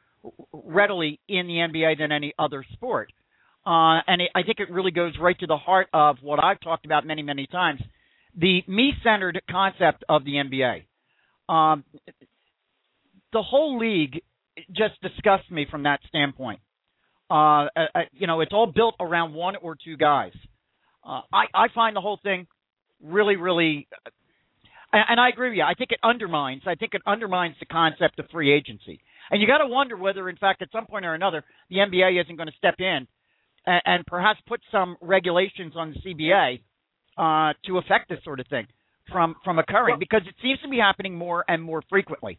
readily 0.53 1.21
in 1.29 1.47
the 1.47 1.55
NBA 1.55 1.99
than 1.99 2.13
any 2.13 2.33
other 2.39 2.65
sport. 2.73 3.13
Uh, 3.67 4.01
and 4.07 4.23
it, 4.23 4.31
I 4.35 4.43
think 4.43 4.61
it 4.61 4.71
really 4.71 4.91
goes 4.91 5.15
right 5.21 5.39
to 5.41 5.47
the 5.47 5.57
heart 5.57 5.89
of 5.93 6.19
what 6.23 6.43
I've 6.43 6.61
talked 6.61 6.85
about 6.87 7.07
many, 7.07 7.23
many 7.23 7.47
times 7.47 7.81
the 8.37 8.63
me 8.67 8.93
centered 9.03 9.41
concept 9.51 10.05
of 10.09 10.25
the 10.25 10.33
NBA. 10.33 10.85
Um, 11.53 11.85
the 13.33 13.43
whole 13.43 13.79
league 13.79 14.23
just 14.73 15.01
disgusts 15.03 15.51
me 15.51 15.67
from 15.71 15.85
that 15.85 16.01
standpoint. 16.09 16.61
Uh, 17.31 17.67
uh, 17.77 18.01
you 18.13 18.27
know, 18.27 18.41
it's 18.41 18.53
all 18.53 18.67
built 18.67 18.97
around 19.01 19.35
one 19.35 19.57
or 19.57 19.77
two 19.83 19.97
guys. 19.97 20.33
Uh, 21.07 21.21
I, 21.33 21.45
I 21.55 21.67
find 21.75 21.97
the 21.97 22.01
whole 22.01 22.19
thing 22.23 22.47
really, 23.03 23.37
really, 23.37 23.89
and, 25.09 25.21
I 25.21 25.29
agree 25.29 25.51
with 25.51 25.57
you. 25.57 25.65
I 25.65 25.75
think 25.75 25.91
it 25.93 25.99
undermines. 26.03 26.63
I 26.67 26.75
think 26.75 26.95
it 26.95 27.03
undermines 27.07 27.57
the 27.61 27.67
concept 27.67 28.19
of 28.19 28.27
free 28.31 28.53
agency. 28.53 29.01
And 29.31 29.41
you 29.41 29.49
got 29.49 29.59
to 29.59 29.67
wonder 29.67 29.97
whether, 29.97 30.29
in 30.29 30.37
fact, 30.37 30.63
at 30.63 30.69
some 30.73 30.87
point 30.87 31.05
or 31.05 31.15
another, 31.15 31.45
the 31.71 31.77
NBA 31.77 32.23
isn't 32.23 32.37
going 32.37 32.49
to 32.49 32.57
step 32.57 32.77
in 32.79 33.07
and, 33.67 33.83
and 33.85 34.07
perhaps 34.07 34.41
put 34.47 34.61
some 34.71 34.97
regulations 35.01 35.75
on 35.77 35.95
the 35.95 36.15
CBA 36.15 36.61
uh, 37.17 37.55
to 37.67 37.79
affect 37.79 38.09
this 38.09 38.19
sort 38.25 38.41
of 38.41 38.47
thing 38.49 38.67
from 39.11 39.35
from 39.45 39.59
occurring, 39.59 39.99
because 39.99 40.23
it 40.27 40.35
seems 40.43 40.59
to 40.61 40.69
be 40.69 40.79
happening 40.79 41.15
more 41.15 41.45
and 41.49 41.63
more 41.63 41.83
frequently. 41.91 42.39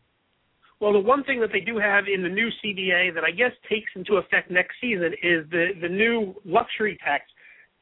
Well, 0.82 0.94
the 0.94 1.00
one 1.00 1.24
thing 1.24 1.40
that 1.40 1.52
they 1.54 1.62
do 1.62 1.78
have 1.78 2.06
in 2.14 2.22
the 2.22 2.30
new 2.30 2.50
CBA 2.64 3.14
that 3.14 3.24
I 3.24 3.32
guess 3.32 3.52
takes 3.70 3.92
into 3.96 4.18
effect 4.18 4.52
next 4.52 4.76
season 4.82 5.14
is 5.24 5.50
the 5.50 5.70
the 5.82 5.90
new 5.90 6.36
luxury 6.44 6.98
tax. 7.04 7.24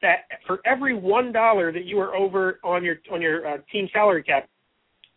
That 0.02 0.26
for 0.46 0.60
every 0.66 0.94
one 0.94 1.32
dollar 1.32 1.72
that 1.72 1.84
you 1.84 1.98
are 1.98 2.14
over 2.14 2.60
on 2.62 2.84
your 2.84 2.96
on 3.10 3.22
your 3.22 3.46
uh, 3.46 3.56
team 3.72 3.88
salary 3.92 4.22
cap, 4.22 4.48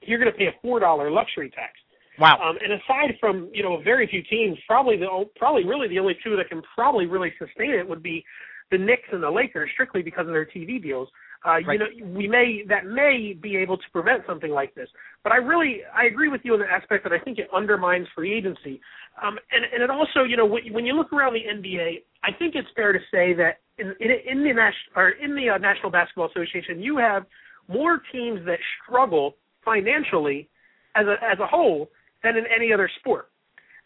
you're 0.02 0.20
going 0.20 0.32
to 0.32 0.38
pay 0.38 0.46
a 0.46 0.56
four 0.62 0.80
dollar 0.80 1.12
luxury 1.12 1.50
tax. 1.50 1.74
Wow. 2.20 2.40
Um, 2.42 2.58
and 2.64 2.74
aside 2.74 3.18
from 3.20 3.50
you 3.54 3.64
know 3.64 3.82
very 3.84 4.08
few 4.08 4.24
teams, 4.24 4.58
probably 4.68 4.98
the 4.98 5.26
probably 5.36 5.66
really 5.66 5.88
the 5.88 6.00
only 6.00 6.18
two 6.24 6.36
that 6.38 6.50
can 6.50 6.62
probably 6.74 7.06
really 7.06 7.32
sustain 7.38 7.72
it 7.72 7.88
would 7.88 8.02
be 8.02 8.24
the 8.72 8.78
Knicks 8.78 9.08
and 9.12 9.24
the 9.24 9.30
Lakers, 9.30 9.70
strictly 9.74 10.02
because 10.02 10.28
of 10.28 10.34
their 10.34 10.46
TV 10.46 10.82
deals. 10.82 11.08
Uh, 11.46 11.52
Right. 11.66 11.80
You 11.80 11.80
know, 11.80 12.16
we 12.18 12.28
may 12.28 12.64
that 12.68 12.86
may 12.88 13.38
be 13.40 13.56
able 13.58 13.78
to 13.78 13.84
prevent 13.92 14.24
something 14.26 14.52
like 14.52 14.74
this. 14.74 14.90
But 15.24 15.32
I 15.32 15.38
really 15.38 15.82
I 15.96 16.06
agree 16.06 16.30
with 16.30 16.42
you 16.44 16.56
in 16.56 16.60
the 16.60 16.66
aspect 16.66 17.04
that 17.04 17.14
I 17.14 17.20
think 17.20 17.38
it 17.38 17.48
undermines 17.56 18.08
free 18.16 18.34
agency. 18.34 18.82
Um, 19.22 19.38
and 19.52 19.64
and 19.72 19.84
it 19.84 19.90
also 19.90 20.24
you 20.24 20.36
know 20.36 20.46
when, 20.46 20.74
when 20.74 20.86
you 20.86 20.94
look 20.94 21.14
around 21.14 21.34
the 21.34 21.42
NBA, 21.42 22.02
I 22.24 22.32
think 22.38 22.56
it's 22.56 22.68
fair 22.76 22.92
to 22.92 23.00
say 23.12 23.34
that 23.36 23.60
in 23.78 23.94
in, 24.00 24.12
in 24.28 24.44
the 24.44 24.54
national 24.54 24.96
or 24.96 25.10
in 25.10 25.36
the 25.36 25.50
uh, 25.50 25.58
National 25.60 25.92
Basketball 25.92 26.30
Association, 26.30 26.82
you 26.82 26.98
have 26.98 27.26
more 27.68 28.02
teams 28.12 28.44
that 28.46 28.60
struggle 28.84 29.36
financially 29.68 30.50
as 30.96 31.06
a 31.06 31.16
as 31.24 31.40
a 31.40 31.48
whole 31.48 31.90
than 32.24 32.38
in 32.38 32.46
any 32.48 32.72
other 32.72 32.90
sport. 33.00 33.30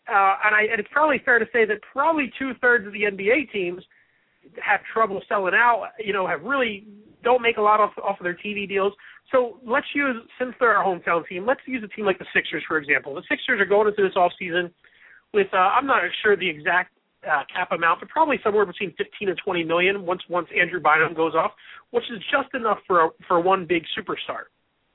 Uh, 0.07 0.33
and, 0.45 0.55
I, 0.55 0.61
and 0.71 0.79
it's 0.79 0.89
probably 0.91 1.21
fair 1.23 1.39
to 1.39 1.45
say 1.53 1.65
that 1.65 1.77
probably 1.93 2.31
two 2.37 2.51
thirds 2.61 2.87
of 2.87 2.93
the 2.93 3.03
NBA 3.03 3.51
teams 3.51 3.83
have 4.61 4.81
trouble 4.93 5.21
selling 5.27 5.53
out. 5.53 5.89
You 5.99 6.13
know, 6.13 6.27
have 6.27 6.41
really 6.41 6.87
don't 7.23 7.41
make 7.41 7.57
a 7.57 7.61
lot 7.61 7.79
off 7.79 7.91
off 8.03 8.19
of 8.19 8.23
their 8.23 8.37
TV 8.37 8.67
deals. 8.67 8.93
So 9.31 9.57
let's 9.65 9.87
use 9.95 10.15
since 10.39 10.53
they're 10.59 10.75
our 10.75 10.85
hometown 10.85 11.27
team, 11.27 11.45
let's 11.45 11.61
use 11.65 11.83
a 11.83 11.87
team 11.95 12.05
like 12.05 12.19
the 12.19 12.25
Sixers 12.33 12.63
for 12.67 12.77
example. 12.77 13.15
The 13.15 13.23
Sixers 13.29 13.59
are 13.61 13.65
going 13.65 13.87
into 13.87 14.03
this 14.03 14.15
off 14.15 14.31
season 14.37 14.71
with 15.33 15.47
uh, 15.53 15.57
I'm 15.57 15.87
not 15.87 16.01
sure 16.21 16.35
the 16.35 16.49
exact 16.49 16.93
uh, 17.25 17.43
cap 17.53 17.71
amount, 17.71 17.99
but 17.99 18.09
probably 18.09 18.39
somewhere 18.43 18.65
between 18.65 18.93
15 18.97 19.29
and 19.29 19.39
20 19.43 19.63
million 19.63 20.05
once 20.05 20.21
once 20.29 20.47
Andrew 20.59 20.81
Bynum 20.81 21.13
goes 21.13 21.35
off, 21.35 21.51
which 21.91 22.05
is 22.11 22.19
just 22.31 22.53
enough 22.53 22.79
for 22.87 23.05
a, 23.05 23.09
for 23.27 23.39
one 23.39 23.65
big 23.65 23.83
superstar. 23.97 24.49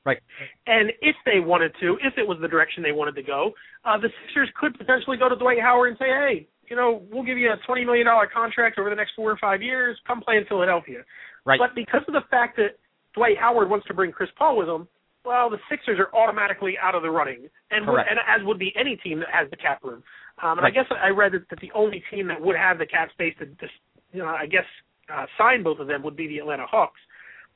Right. 0.06 0.18
And 0.66 0.90
if 1.02 1.16
they 1.26 1.40
wanted 1.40 1.72
to, 1.80 1.98
if 2.00 2.14
it 2.16 2.26
was 2.26 2.38
the 2.40 2.48
direction 2.48 2.82
they 2.82 2.92
wanted 2.92 3.16
to 3.16 3.22
go, 3.22 3.50
uh, 3.84 3.98
the 3.98 4.08
Sixers 4.26 4.48
could 4.58 4.78
potentially 4.78 5.16
go 5.16 5.28
to 5.28 5.36
Dwight 5.36 5.60
Howard 5.60 5.90
and 5.90 5.98
say, 5.98 6.06
hey, 6.06 6.46
you 6.70 6.76
know, 6.76 7.02
we'll 7.10 7.24
give 7.24 7.38
you 7.38 7.50
a 7.50 7.58
$20 7.70 7.84
million 7.84 8.06
contract 8.32 8.78
over 8.78 8.88
the 8.88 8.96
next 8.96 9.12
four 9.16 9.30
or 9.30 9.38
five 9.38 9.62
years. 9.62 9.98
Come 10.06 10.20
play 10.20 10.36
in 10.36 10.44
Philadelphia. 10.46 11.02
Right. 11.44 11.58
But 11.58 11.74
because 11.74 12.02
of 12.08 12.14
the 12.14 12.22
fact 12.30 12.56
that 12.56 12.78
Dwight 13.14 13.36
Howard 13.38 13.68
wants 13.68 13.86
to 13.88 13.94
bring 13.94 14.12
Chris 14.12 14.30
Paul 14.38 14.56
with 14.56 14.68
him, 14.68 14.88
well, 15.24 15.50
the 15.50 15.58
Sixers 15.68 15.98
are 15.98 16.14
automatically 16.14 16.74
out 16.80 16.94
of 16.94 17.02
the 17.02 17.10
running, 17.10 17.48
and 17.72 17.84
would, 17.86 17.98
and 18.08 18.18
as 18.30 18.46
would 18.46 18.60
be 18.60 18.72
any 18.78 18.94
team 18.96 19.18
that 19.18 19.28
has 19.32 19.50
the 19.50 19.56
cap 19.56 19.82
room. 19.82 20.02
Um, 20.42 20.58
and 20.58 20.62
Right. 20.62 20.70
I 20.70 20.70
guess 20.70 20.86
I 21.02 21.08
read 21.08 21.32
that, 21.32 21.48
that 21.50 21.58
the 21.60 21.72
only 21.74 22.02
team 22.12 22.28
that 22.28 22.40
would 22.40 22.54
have 22.56 22.78
the 22.78 22.86
cap 22.86 23.10
space 23.10 23.34
to, 23.40 23.46
just, 23.58 23.72
you 24.12 24.20
know, 24.22 24.28
I 24.28 24.46
guess 24.46 24.64
uh, 25.12 25.26
sign 25.36 25.62
both 25.64 25.80
of 25.80 25.88
them 25.88 26.02
would 26.04 26.14
be 26.16 26.28
the 26.28 26.38
Atlanta 26.38 26.66
Hawks. 26.66 27.00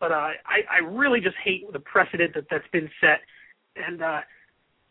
But 0.00 0.12
uh, 0.12 0.30
I, 0.46 0.64
I 0.70 0.78
really 0.84 1.20
just 1.20 1.36
hate 1.44 1.70
the 1.72 1.78
precedent 1.78 2.34
that 2.34 2.46
that's 2.50 2.66
been 2.72 2.88
set. 3.00 3.20
And 3.76 4.02
uh, 4.02 4.20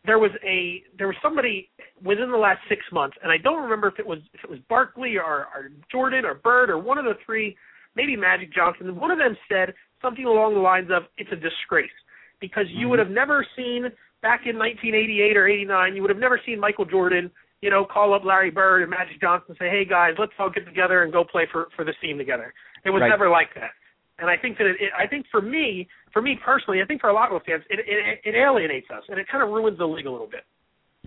there 0.06 0.20
was 0.20 0.32
a 0.46 0.84
there 0.98 1.08
was 1.08 1.16
somebody 1.22 1.70
within 2.04 2.32
the 2.32 2.38
last 2.38 2.60
six 2.70 2.82
months, 2.92 3.18
and 3.22 3.32
I 3.32 3.38
don't 3.38 3.62
remember 3.62 3.88
if 3.88 4.00
it 4.00 4.06
was 4.06 4.20
if 4.34 4.44
it 4.44 4.50
was 4.50 4.60
Barkley 4.70 5.18
or, 5.18 5.48
or 5.54 5.72
Jordan 5.92 6.26
or 6.26 6.36
Bird 6.36 6.70
or 6.70 6.78
one 6.78 6.98
of 6.98 7.06
the 7.06 7.16
three, 7.26 7.58
maybe 7.96 8.16
Magic 8.16 8.54
Johnson. 8.54 8.96
One 8.96 9.12
of 9.12 9.18
them 9.18 9.36
said 9.50 9.74
something 10.02 10.26
along 10.26 10.54
the 10.54 10.62
lines 10.62 10.90
of, 10.92 11.04
"It's 11.18 11.32
a 11.32 11.36
disgrace," 11.36 11.92
because 12.40 12.66
you 12.70 12.88
would 12.88 13.00
have 13.00 13.10
never 13.10 13.46
seen 13.58 13.92
back 14.22 14.42
in 14.46 14.58
1988 14.58 15.38
or 15.38 15.48
89, 15.48 15.96
you 15.96 16.02
would 16.02 16.10
have 16.10 16.20
never 16.20 16.40
seen 16.46 16.60
Michael 16.60 16.86
Jordan, 16.86 17.32
you 17.62 17.70
know, 17.70 17.86
call 17.86 18.14
up 18.14 18.24
Larry 18.26 18.52
Bird 18.52 18.82
and 18.82 18.92
Magic 18.92 19.20
Johnson 19.20 19.48
and 19.50 19.58
say, 19.58 19.70
"Hey 19.70 19.86
guys, 19.86 20.16
let's 20.18 20.34
all 20.40 20.50
get 20.50 20.66
together 20.66 21.04
and 21.04 21.12
go 21.12 21.24
play 21.24 21.46
for 21.52 21.68
for 21.76 21.84
this 21.84 21.96
team 22.02 22.18
together." 22.18 22.54
It 22.86 22.92
was 22.92 23.02
Right. 23.02 23.10
never 23.10 23.30
like 23.30 23.54
that. 23.56 23.72
And 24.20 24.30
I 24.30 24.38
think 24.38 24.58
that 24.58 24.68
it, 24.68 24.76
it, 24.80 24.92
I 24.98 25.08
think 25.08 25.26
for 25.32 25.42
me, 25.42 25.88
for 26.12 26.22
me 26.22 26.38
personally, 26.44 26.82
I 26.82 26.86
think 26.86 27.02
for 27.02 27.10
a 27.10 27.14
lot 27.14 27.32
of 27.32 27.42
fans, 27.44 27.64
it, 27.70 27.80
it, 27.80 28.20
it 28.24 28.36
alienates 28.36 28.88
us 28.90 29.04
and 29.08 29.20
it 29.20 29.28
kind 29.32 29.44
of 29.44 29.50
ruins 29.50 29.78
the 29.78 29.86
league 29.86 30.06
a 30.06 30.12
little 30.12 30.28
bit. 30.28 30.42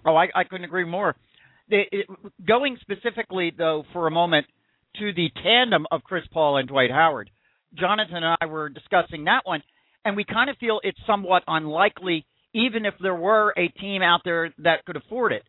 Oh, 0.05 0.17
I, 0.17 0.29
I 0.35 0.45
couldn't 0.45 0.65
agree 0.65 0.85
more. 0.85 1.15
The, 1.69 1.83
it, 1.93 2.07
going 2.47 2.77
specifically, 2.81 3.53
though, 3.57 3.85
for 3.93 4.07
a 4.07 4.11
moment 4.11 4.47
to 4.99 5.13
the 5.13 5.29
tandem 5.43 5.87
of 5.91 6.03
Chris 6.03 6.25
Paul 6.33 6.57
and 6.57 6.69
Dwight 6.69 6.91
Howard, 6.91 7.31
Jonathan 7.79 8.17
and 8.17 8.37
I 8.41 8.47
were 8.47 8.69
discussing 8.69 9.25
that 9.25 9.43
one, 9.45 9.63
and 10.05 10.17
we 10.17 10.25
kind 10.25 10.51
of 10.51 10.57
feel 10.59 10.81
it's 10.83 10.99
somewhat 11.07 11.43
unlikely, 11.47 12.27
even 12.53 12.85
if 12.85 12.95
there 13.01 13.15
were 13.15 13.55
a 13.57 13.69
team 13.69 14.03
out 14.03 14.21
there 14.25 14.53
that 14.59 14.85
could 14.85 14.97
afford 14.97 15.33
it. 15.33 15.45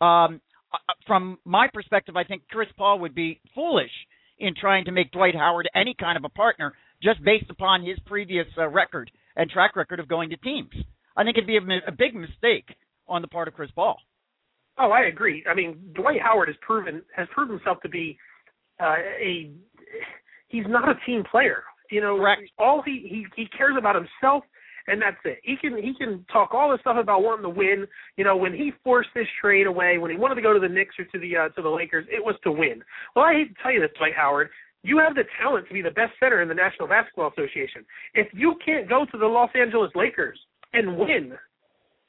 Um, 0.00 0.40
uh, 0.72 0.78
from 1.06 1.38
my 1.44 1.68
perspective, 1.72 2.16
I 2.16 2.24
think 2.24 2.42
Chris 2.50 2.68
Paul 2.76 3.00
would 3.00 3.14
be 3.14 3.40
foolish 3.54 3.90
in 4.38 4.54
trying 4.58 4.86
to 4.86 4.92
make 4.92 5.12
Dwight 5.12 5.34
Howard 5.34 5.68
any 5.74 5.94
kind 5.98 6.16
of 6.16 6.24
a 6.24 6.30
partner 6.30 6.72
just 7.02 7.22
based 7.24 7.50
upon 7.50 7.84
his 7.84 7.98
previous 8.06 8.46
uh, 8.58 8.68
record 8.68 9.10
and 9.36 9.50
track 9.50 9.76
record 9.76 10.00
of 10.00 10.08
going 10.08 10.30
to 10.30 10.36
teams. 10.38 10.72
I 11.16 11.24
think 11.24 11.36
it'd 11.36 11.46
be 11.46 11.56
a, 11.56 11.88
a 11.88 11.92
big 11.92 12.14
mistake 12.14 12.66
on 13.08 13.22
the 13.22 13.28
part 13.28 13.48
of 13.48 13.54
Chris 13.54 13.70
Paul. 13.74 13.96
Oh, 14.78 14.90
I 14.90 15.02
agree. 15.02 15.44
I 15.50 15.54
mean, 15.54 15.78
Dwight 15.94 16.20
Howard 16.22 16.48
has 16.48 16.56
proven 16.60 17.02
has 17.16 17.28
proven 17.34 17.56
himself 17.56 17.80
to 17.82 17.88
be 17.88 18.18
uh, 18.80 18.96
a 19.20 19.50
he's 20.48 20.64
not 20.68 20.88
a 20.88 20.94
team 21.06 21.22
player. 21.30 21.64
You 21.90 22.00
know, 22.00 22.16
Correct. 22.16 22.42
all 22.58 22.82
he, 22.84 23.06
he 23.08 23.42
he 23.42 23.48
cares 23.56 23.74
about 23.76 23.96
himself 23.96 24.44
and 24.90 25.00
that's 25.00 25.16
it. 25.24 25.38
He 25.42 25.56
can 25.56 25.76
he 25.76 25.94
can 25.94 26.24
talk 26.32 26.52
all 26.52 26.70
this 26.70 26.80
stuff 26.80 26.96
about 26.98 27.22
wanting 27.22 27.44
to 27.44 27.50
win. 27.50 27.86
You 28.16 28.24
know, 28.24 28.36
when 28.36 28.52
he 28.52 28.72
forced 28.82 29.10
this 29.14 29.26
trade 29.40 29.66
away, 29.66 29.98
when 29.98 30.10
he 30.10 30.16
wanted 30.16 30.34
to 30.36 30.42
go 30.42 30.52
to 30.52 30.60
the 30.60 30.68
Knicks 30.68 30.96
or 30.98 31.04
to 31.04 31.18
the 31.18 31.36
uh, 31.36 31.48
to 31.50 31.62
the 31.62 31.68
Lakers, 31.68 32.06
it 32.10 32.22
was 32.24 32.34
to 32.44 32.52
win. 32.52 32.82
Well, 33.14 33.24
I 33.24 33.34
hate 33.34 33.56
to 33.56 33.62
tell 33.62 33.72
you 33.72 33.80
this, 33.80 33.90
Dwight 33.98 34.14
Howard. 34.16 34.50
You 34.82 34.98
have 34.98 35.14
the 35.14 35.24
talent 35.40 35.68
to 35.68 35.74
be 35.74 35.82
the 35.82 35.90
best 35.90 36.12
center 36.18 36.40
in 36.40 36.48
the 36.48 36.54
National 36.54 36.88
Basketball 36.88 37.28
Association. 37.36 37.84
If 38.14 38.28
you 38.32 38.54
can't 38.64 38.88
go 38.88 39.04
to 39.10 39.18
the 39.18 39.26
Los 39.26 39.50
Angeles 39.54 39.90
Lakers 39.94 40.38
and 40.72 40.96
win, 40.96 41.32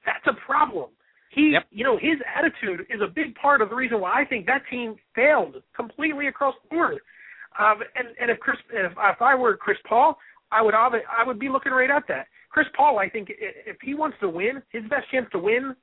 that's 0.06 0.26
a 0.28 0.34
problem. 0.46 0.90
He, 1.32 1.52
Yep. 1.52 1.64
you 1.72 1.84
know, 1.84 1.98
his 1.98 2.18
attitude 2.36 2.86
is 2.90 3.02
a 3.02 3.08
big 3.08 3.36
part 3.36 3.62
of 3.62 3.70
the 3.70 3.76
reason 3.76 4.00
why 4.00 4.14
I 4.22 4.26
think 4.26 4.46
that 4.48 4.64
team 4.70 4.96
failed 5.16 5.62
completely 5.76 6.28
across 6.28 6.56
the 6.64 6.70
board. 6.76 6.98
Um, 7.60 7.82
and 7.96 8.08
and 8.20 8.32
if 8.32 8.40
Chris, 8.40 8.58
if, 8.72 8.92
if 8.92 9.22
I 9.22 9.36
were 9.36 9.58
Chris 9.58 9.78
Paul, 9.88 10.18
I 10.52 10.62
would 10.62 10.74
I 10.74 11.24
would 11.26 11.40
be 11.40 11.50
looking 11.50 11.72
right 11.74 11.90
at 11.90 12.08
that. 12.08 12.28
Chris 12.50 12.68
Paul, 12.76 13.00
I 13.00 13.10
think, 13.10 13.30
if 13.30 13.78
he 13.82 13.94
wants 13.94 14.18
to 14.22 14.30
win, 14.30 14.62
his 14.72 14.84
best 14.90 15.10
chance 15.12 15.28
to 15.32 15.40
win 15.40 15.76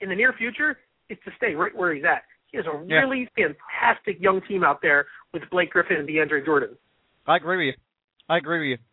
in 0.00 0.08
the 0.10 0.14
near 0.14 0.32
future 0.34 0.78
is 1.08 1.18
to 1.24 1.30
stay 1.36 1.54
right 1.54 1.74
where 1.74 1.94
he's 1.94 2.04
at. 2.04 2.24
He 2.46 2.56
has 2.58 2.66
a 2.66 2.84
Yeah. 2.86 2.98
really 3.00 3.28
fantastic 3.36 4.20
young 4.20 4.40
team 4.42 4.62
out 4.64 4.80
there 4.82 5.06
with 5.32 5.42
Blake 5.50 5.70
Griffin 5.70 5.96
and 5.96 6.08
DeAndre 6.08 6.44
Jordan. 6.44 6.76
I 7.26 7.36
agree 7.36 7.66
with 7.66 7.74
you. 7.76 7.82
I 8.28 8.38
agree 8.38 8.70
with 8.70 8.78
you. 8.78 8.84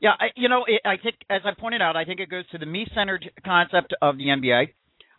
Yeah, 0.00 0.10
I, 0.18 0.26
you 0.36 0.48
know, 0.48 0.64
it, 0.66 0.82
I 0.84 0.96
think 1.02 1.16
as 1.30 1.42
I 1.44 1.58
pointed 1.58 1.80
out, 1.80 1.96
I 1.96 2.04
think 2.04 2.20
it 2.20 2.28
goes 2.28 2.46
to 2.50 2.58
the 2.58 2.66
me-centered 2.66 3.30
concept 3.44 3.94
of 4.02 4.18
the 4.18 4.24
NBA. 4.24 4.68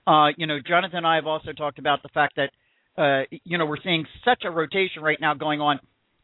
Uh, 0.06 0.32
you 0.38 0.46
know, 0.46 0.60
Jonathan 0.66 0.98
and 0.98 1.08
I 1.08 1.16
have 1.16 1.26
also 1.26 1.54
talked 1.54 1.80
about 1.80 2.04
the 2.04 2.10
fact 2.10 2.38
that 2.38 2.52
uh, 2.98 3.24
you 3.44 3.58
know 3.58 3.66
we're 3.66 3.82
seeing 3.84 4.06
such 4.24 4.44
a 4.46 4.52
rotation 4.52 5.02
right 5.02 5.20
now 5.20 5.34
going 5.34 5.60
on 5.60 5.80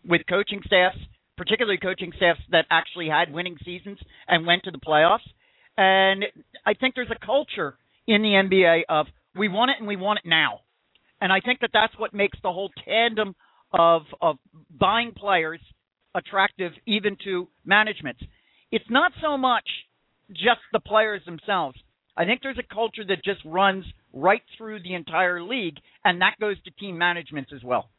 with 0.05 0.21
coaching 0.29 0.61
staffs, 0.65 0.97
particularly 1.37 1.77
coaching 1.77 2.11
staffs 2.15 2.39
that 2.51 2.65
actually 2.69 3.09
had 3.09 3.33
winning 3.33 3.57
seasons 3.65 3.97
and 4.27 4.45
went 4.45 4.63
to 4.63 4.71
the 4.71 4.77
playoffs. 4.77 5.27
And 5.77 6.25
I 6.65 6.73
think 6.73 6.95
there's 6.95 7.11
a 7.11 7.25
culture 7.25 7.77
in 8.07 8.21
the 8.21 8.29
NBA 8.29 8.81
of 8.89 9.07
we 9.35 9.47
want 9.47 9.71
it 9.71 9.77
and 9.79 9.87
we 9.87 9.95
want 9.95 10.19
it 10.23 10.27
now. 10.27 10.59
And 11.19 11.31
I 11.31 11.39
think 11.39 11.59
that 11.61 11.71
that's 11.73 11.93
what 11.97 12.13
makes 12.13 12.37
the 12.43 12.51
whole 12.51 12.69
tandem 12.85 13.35
of 13.73 14.03
of 14.21 14.37
buying 14.79 15.11
players 15.15 15.59
attractive 16.15 16.71
even 16.85 17.17
to 17.23 17.47
management. 17.65 18.17
It's 18.71 18.89
not 18.89 19.11
so 19.21 19.37
much 19.37 19.67
just 20.29 20.61
the 20.73 20.79
players 20.79 21.21
themselves. 21.25 21.77
I 22.17 22.25
think 22.25 22.41
there's 22.43 22.57
a 22.59 22.73
culture 22.73 23.03
that 23.07 23.23
just 23.23 23.39
runs 23.45 23.85
right 24.13 24.41
through 24.57 24.83
the 24.83 24.93
entire 24.93 25.41
league, 25.41 25.77
and 26.03 26.21
that 26.21 26.33
goes 26.39 26.61
to 26.63 26.71
team 26.71 26.97
managements 26.97 27.51
as 27.55 27.63
well. 27.63 27.89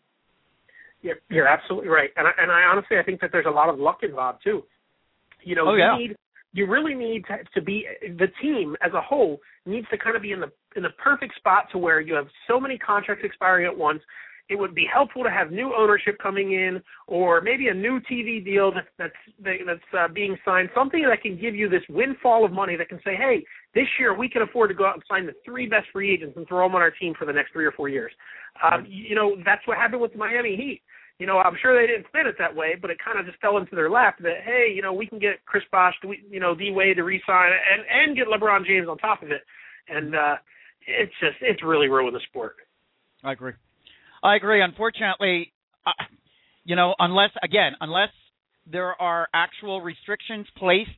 You're, 1.01 1.17
you're 1.31 1.49
absolutely 1.49 1.89
right, 1.89 2.11
and 2.17 2.29
I, 2.29 2.31
and 2.39 2.51
I 2.51 2.63
honestly 2.63 2.99
I 2.99 3.03
think 3.03 3.21
that 3.23 3.31
there's 3.33 3.47
a 3.47 3.51
lot 3.51 3.69
of 3.69 3.79
luck 3.79 4.01
involved 4.03 4.41
too. 4.45 4.63
You 5.43 5.57
know, 5.57 5.69
Oh, 5.71 5.75
yeah. 5.75 5.97
you 5.97 6.09
need 6.09 6.17
you 6.55 6.67
really 6.67 6.95
need 6.95 7.25
to, 7.27 7.39
to 7.55 7.63
be 7.65 7.87
the 8.03 8.29
team 8.41 8.77
as 8.85 8.93
a 8.93 9.01
whole 9.01 9.41
needs 9.65 9.87
to 9.91 9.99
kind 9.99 10.15
of 10.17 10.23
be 10.23 10.33
in 10.33 10.41
the 10.41 10.53
in 10.77 10.83
the 10.83 10.91
perfect 11.03 11.35
spot 11.37 11.65
to 11.73 11.79
where 11.79 12.01
you 12.01 12.15
have 12.15 12.27
so 12.47 12.61
many 12.61 12.79
contracts 12.79 13.25
expiring 13.25 13.67
at 13.67 13.77
once. 13.77 14.01
It 14.49 14.57
would 14.57 14.75
be 14.75 14.87
helpful 14.93 15.25
to 15.25 15.31
have 15.31 15.51
new 15.51 15.73
ownership 15.75 16.19
coming 16.23 16.53
in, 16.53 16.83
or 17.07 17.41
maybe 17.41 17.69
a 17.69 17.75
new 17.75 18.01
TV 18.01 18.45
deal 18.45 18.73
that, 18.73 18.87
that's 18.99 19.13
that's 19.67 19.81
uh, 19.99 20.09
being 20.13 20.37
signed. 20.45 20.69
Something 20.75 21.05
that 21.09 21.23
can 21.23 21.41
give 21.41 21.55
you 21.55 21.69
this 21.69 21.83
windfall 21.89 22.45
of 22.45 22.53
money 22.53 22.77
that 22.77 22.89
can 22.89 23.01
say, 23.05 23.15
"Hey, 23.15 23.45
this 23.75 23.87
year 23.99 24.15
we 24.17 24.29
can 24.29 24.43
afford 24.43 24.71
to 24.71 24.75
go 24.75 24.87
out 24.87 24.95
and 24.95 25.03
sign 25.09 25.27
the 25.27 25.35
three 25.45 25.67
best 25.67 25.87
free 25.93 26.13
agents 26.13 26.37
and 26.37 26.47
throw 26.47 26.67
them 26.67 26.75
on 26.75 26.83
our 26.83 26.91
team 26.91 27.15
for 27.19 27.25
the 27.25 27.33
next 27.33 27.53
three 27.53 27.65
or 27.65 27.73
four 27.73 27.89
years." 27.89 28.13
Um, 28.63 28.85
you 28.89 29.15
know, 29.15 29.37
that's 29.45 29.67
what 29.67 29.79
happened 29.79 30.03
with 30.03 30.13
the 30.13 30.19
Miami 30.19 30.57
Heat 30.57 30.83
you 31.23 31.27
know, 31.27 31.39
I'm 31.39 31.57
sure 31.63 31.81
they 31.81 31.87
didn't 31.87 32.11
plan 32.11 32.27
it 32.27 32.35
that 32.41 32.55
way, 32.55 32.75
but 32.75 32.91
it 32.91 32.99
kind 32.99 33.17
of 33.17 33.27
just 33.27 33.41
fell 33.41 33.59
into 33.59 33.77
their 33.77 33.89
lap 33.89 34.17
that 34.23 34.43
hey, 34.45 34.73
you 34.75 34.83
know, 34.83 34.93
we 34.93 35.07
can 35.07 35.21
get 35.21 35.45
Chris 35.47 35.63
Bosh, 35.71 35.95
to, 36.03 36.13
you 36.29 36.41
know, 36.41 36.53
D 36.53 36.73
Wade 36.73 36.97
to 36.97 37.05
re-sign 37.05 37.51
and 37.53 37.85
and 37.89 38.17
get 38.17 38.27
LeBron 38.27 38.67
James 38.67 38.89
on 38.89 38.99
top 38.99 39.23
of 39.23 39.31
it, 39.31 39.43
and 39.89 40.17
uh, 40.17 40.35
it's 40.85 41.13
just 41.21 41.37
it's 41.41 41.63
really 41.63 41.89
ruined 41.89 42.17
the 42.17 42.21
sport. 42.29 42.57
I 43.23 43.33
agree. 43.33 43.53
I 44.23 44.37
agree. 44.37 44.63
Unfortunately, 44.63 45.53
uh, 45.87 45.91
you 46.65 46.77
know, 46.77 46.95
unless 46.99 47.31
again, 47.43 47.73
unless 47.81 48.11
there 48.71 49.01
are 49.01 49.29
actual 49.35 49.81
restrictions 49.81 50.47
placed 50.57 50.91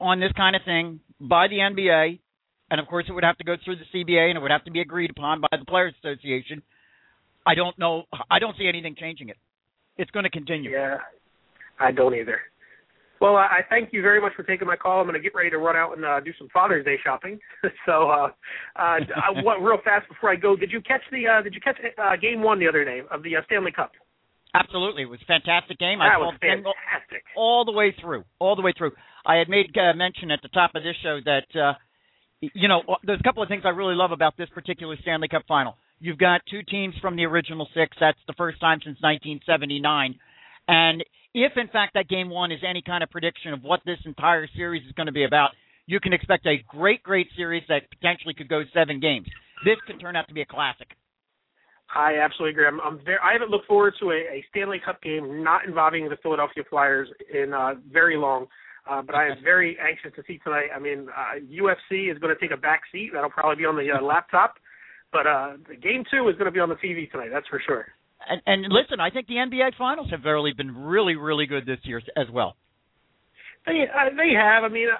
on 0.00 0.20
this 0.20 0.32
kind 0.36 0.54
of 0.54 0.62
thing 0.64 1.00
by 1.20 1.48
the 1.48 1.56
NBA, 1.56 2.18
and 2.70 2.80
of 2.80 2.86
course 2.86 3.06
it 3.08 3.12
would 3.12 3.24
have 3.24 3.38
to 3.38 3.44
go 3.44 3.56
through 3.64 3.76
the 3.76 3.84
CBA 3.94 4.28
and 4.28 4.38
it 4.38 4.42
would 4.42 4.50
have 4.50 4.64
to 4.64 4.70
be 4.70 4.80
agreed 4.80 5.10
upon 5.10 5.40
by 5.40 5.48
the 5.58 5.64
Players 5.64 5.94
Association. 6.02 6.62
I 7.46 7.54
don't 7.54 7.78
know. 7.78 8.02
I 8.30 8.38
don't 8.38 8.56
see 8.58 8.68
anything 8.68 8.96
changing 8.98 9.28
it. 9.28 9.36
It's 9.96 10.10
going 10.10 10.24
to 10.24 10.30
continue. 10.30 10.70
Yeah, 10.70 10.98
I 11.80 11.92
don't 11.92 12.14
either. 12.14 12.40
Well, 13.20 13.36
I 13.36 13.46
I 13.46 13.60
thank 13.68 13.92
you 13.92 14.02
very 14.02 14.20
much 14.20 14.32
for 14.34 14.42
taking 14.42 14.66
my 14.66 14.76
call. 14.76 15.00
I'm 15.00 15.06
going 15.06 15.14
to 15.14 15.22
get 15.22 15.34
ready 15.34 15.50
to 15.50 15.58
run 15.58 15.76
out 15.76 15.96
and 15.96 16.04
uh, 16.04 16.20
do 16.20 16.32
some 16.38 16.48
Father's 16.52 16.84
Day 16.84 16.96
shopping. 17.02 17.38
so, 17.86 18.10
uh, 18.10 18.28
uh, 18.76 18.98
I, 19.00 19.30
what, 19.42 19.62
real 19.62 19.78
fast 19.82 20.08
before 20.08 20.30
I 20.30 20.36
go, 20.36 20.56
did 20.56 20.70
you 20.72 20.80
catch 20.80 21.02
the 21.10 21.26
uh, 21.26 21.42
did 21.42 21.54
you 21.54 21.60
catch 21.60 21.76
uh, 21.98 22.16
game 22.16 22.42
one 22.42 22.58
the 22.58 22.68
other 22.68 22.84
day 22.84 23.00
of 23.10 23.22
the 23.22 23.36
uh, 23.36 23.40
Stanley 23.46 23.72
Cup? 23.72 23.92
Absolutely, 24.54 25.02
it 25.02 25.10
was 25.10 25.20
a 25.22 25.26
fantastic 25.26 25.78
game. 25.78 25.98
That 25.98 26.16
saw 26.16 26.32
was 26.32 26.38
fantastic. 26.40 27.24
all 27.36 27.64
the 27.64 27.72
way 27.72 27.94
through, 28.00 28.24
all 28.38 28.56
the 28.56 28.62
way 28.62 28.72
through. 28.76 28.92
I 29.24 29.36
had 29.36 29.48
made 29.48 29.76
uh, 29.76 29.92
mention 29.94 30.30
at 30.30 30.40
the 30.42 30.48
top 30.48 30.72
of 30.74 30.82
this 30.82 30.96
show 31.02 31.18
that 31.24 31.48
uh, 31.58 31.74
you 32.40 32.68
know, 32.68 32.82
there's 33.02 33.20
a 33.20 33.22
couple 33.22 33.42
of 33.42 33.48
things 33.48 33.62
I 33.64 33.70
really 33.70 33.94
love 33.94 34.12
about 34.12 34.36
this 34.36 34.48
particular 34.54 34.96
Stanley 35.02 35.28
Cup 35.28 35.42
final. 35.48 35.76
You've 35.98 36.18
got 36.18 36.42
two 36.50 36.62
teams 36.62 36.94
from 37.00 37.16
the 37.16 37.24
original 37.24 37.68
six. 37.74 37.96
That's 37.98 38.18
the 38.26 38.34
first 38.36 38.60
time 38.60 38.80
since 38.84 38.98
1979. 39.00 40.18
And 40.68 41.04
if, 41.36 41.52
in 41.56 41.68
fact, 41.68 41.92
that 41.94 42.08
game 42.08 42.30
one 42.30 42.50
is 42.50 42.60
any 42.66 42.80
kind 42.80 43.02
of 43.02 43.10
prediction 43.10 43.52
of 43.52 43.62
what 43.62 43.80
this 43.84 43.98
entire 44.06 44.48
series 44.56 44.86
is 44.86 44.92
going 44.92 45.06
to 45.06 45.12
be 45.12 45.24
about, 45.24 45.50
you 45.84 46.00
can 46.00 46.14
expect 46.14 46.46
a 46.46 46.64
great, 46.66 47.02
great 47.02 47.28
series 47.36 47.62
that 47.68 47.82
potentially 47.90 48.32
could 48.32 48.48
go 48.48 48.62
seven 48.72 49.00
games. 49.00 49.26
This 49.62 49.76
could 49.86 50.00
turn 50.00 50.16
out 50.16 50.28
to 50.28 50.34
be 50.34 50.40
a 50.40 50.46
classic. 50.46 50.88
I 51.94 52.16
absolutely 52.24 52.52
agree. 52.52 52.66
I'm, 52.66 52.80
I'm 52.80 53.04
very, 53.04 53.18
I 53.22 53.34
haven't 53.34 53.50
looked 53.50 53.66
forward 53.66 53.94
to 54.00 54.12
a, 54.12 54.14
a 54.14 54.44
Stanley 54.48 54.80
Cup 54.82 55.02
game 55.02 55.44
not 55.44 55.66
involving 55.66 56.08
the 56.08 56.16
Philadelphia 56.22 56.64
Flyers 56.70 57.08
in 57.32 57.52
uh, 57.52 57.74
very 57.92 58.16
long. 58.16 58.46
Uh, 58.88 59.02
but 59.02 59.14
I 59.14 59.28
am 59.28 59.36
very 59.44 59.76
anxious 59.86 60.12
to 60.16 60.22
see 60.26 60.38
tonight. 60.38 60.68
I 60.74 60.78
mean, 60.78 61.08
uh, 61.10 61.38
UFC 61.52 62.10
is 62.10 62.18
going 62.18 62.34
to 62.34 62.40
take 62.40 62.56
a 62.56 62.60
back 62.60 62.80
seat. 62.90 63.10
That'll 63.12 63.30
probably 63.30 63.56
be 63.56 63.66
on 63.66 63.76
the 63.76 63.92
uh, 63.92 64.02
laptop. 64.02 64.54
But 65.12 65.26
uh, 65.26 65.52
game 65.82 66.04
two 66.10 66.28
is 66.28 66.36
going 66.36 66.46
to 66.46 66.50
be 66.50 66.60
on 66.60 66.70
the 66.70 66.76
TV 66.76 67.10
tonight. 67.10 67.28
That's 67.30 67.46
for 67.48 67.60
sure. 67.64 67.86
And, 68.28 68.40
and 68.46 68.72
listen, 68.72 69.00
I 69.00 69.10
think 69.10 69.26
the 69.26 69.34
NBA 69.34 69.76
Finals 69.76 70.08
have 70.10 70.24
really 70.24 70.52
been 70.52 70.74
really, 70.74 71.16
really 71.16 71.46
good 71.46 71.66
this 71.66 71.78
year 71.84 72.00
as 72.16 72.26
well. 72.32 72.56
They 73.66 73.82
uh, 73.82 74.10
they 74.16 74.32
have. 74.32 74.62
I 74.62 74.68
mean, 74.68 74.88
uh, 74.88 74.96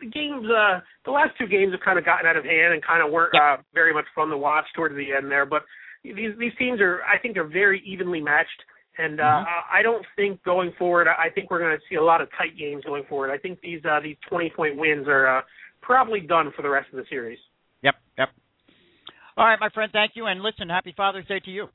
the 0.00 0.06
games, 0.06 0.44
uh, 0.44 0.80
the 1.04 1.12
last 1.12 1.30
two 1.38 1.46
games 1.46 1.72
have 1.72 1.80
kind 1.80 1.98
of 1.98 2.04
gotten 2.04 2.26
out 2.26 2.36
of 2.36 2.44
hand 2.44 2.74
and 2.74 2.84
kind 2.84 3.04
of 3.04 3.12
weren't 3.12 3.34
uh, 3.34 3.58
very 3.74 3.94
much 3.94 4.06
fun 4.14 4.28
to 4.28 4.36
watch 4.36 4.64
towards 4.74 4.96
the 4.96 5.14
end 5.16 5.30
there. 5.30 5.46
But 5.46 5.62
these 6.02 6.34
these 6.38 6.52
teams 6.58 6.80
are, 6.80 7.00
I 7.02 7.18
think, 7.18 7.36
are 7.36 7.46
very 7.46 7.82
evenly 7.86 8.20
matched. 8.20 8.62
And 8.98 9.20
uh, 9.20 9.22
mm-hmm. 9.22 9.78
I 9.78 9.82
don't 9.82 10.04
think 10.16 10.42
going 10.42 10.72
forward, 10.76 11.06
I 11.06 11.30
think 11.30 11.50
we're 11.50 11.60
going 11.60 11.76
to 11.76 11.82
see 11.88 11.94
a 11.94 12.02
lot 12.02 12.20
of 12.20 12.28
tight 12.36 12.58
games 12.58 12.82
going 12.84 13.04
forward. 13.08 13.30
I 13.30 13.38
think 13.38 13.60
these 13.60 13.80
uh, 13.84 14.00
these 14.02 14.16
20 14.28 14.52
point 14.56 14.76
wins 14.76 15.06
are 15.06 15.38
uh, 15.38 15.42
probably 15.80 16.18
done 16.18 16.52
for 16.56 16.62
the 16.62 16.68
rest 16.68 16.88
of 16.92 16.96
the 16.96 17.04
series. 17.08 17.38
Yep, 17.82 17.94
yep. 18.18 18.28
All 19.36 19.46
right, 19.46 19.60
my 19.60 19.68
friend, 19.68 19.92
thank 19.92 20.12
you. 20.16 20.26
And 20.26 20.42
listen, 20.42 20.68
happy 20.68 20.92
Father's 20.96 21.26
Day 21.26 21.38
to 21.44 21.50
you. 21.50 21.68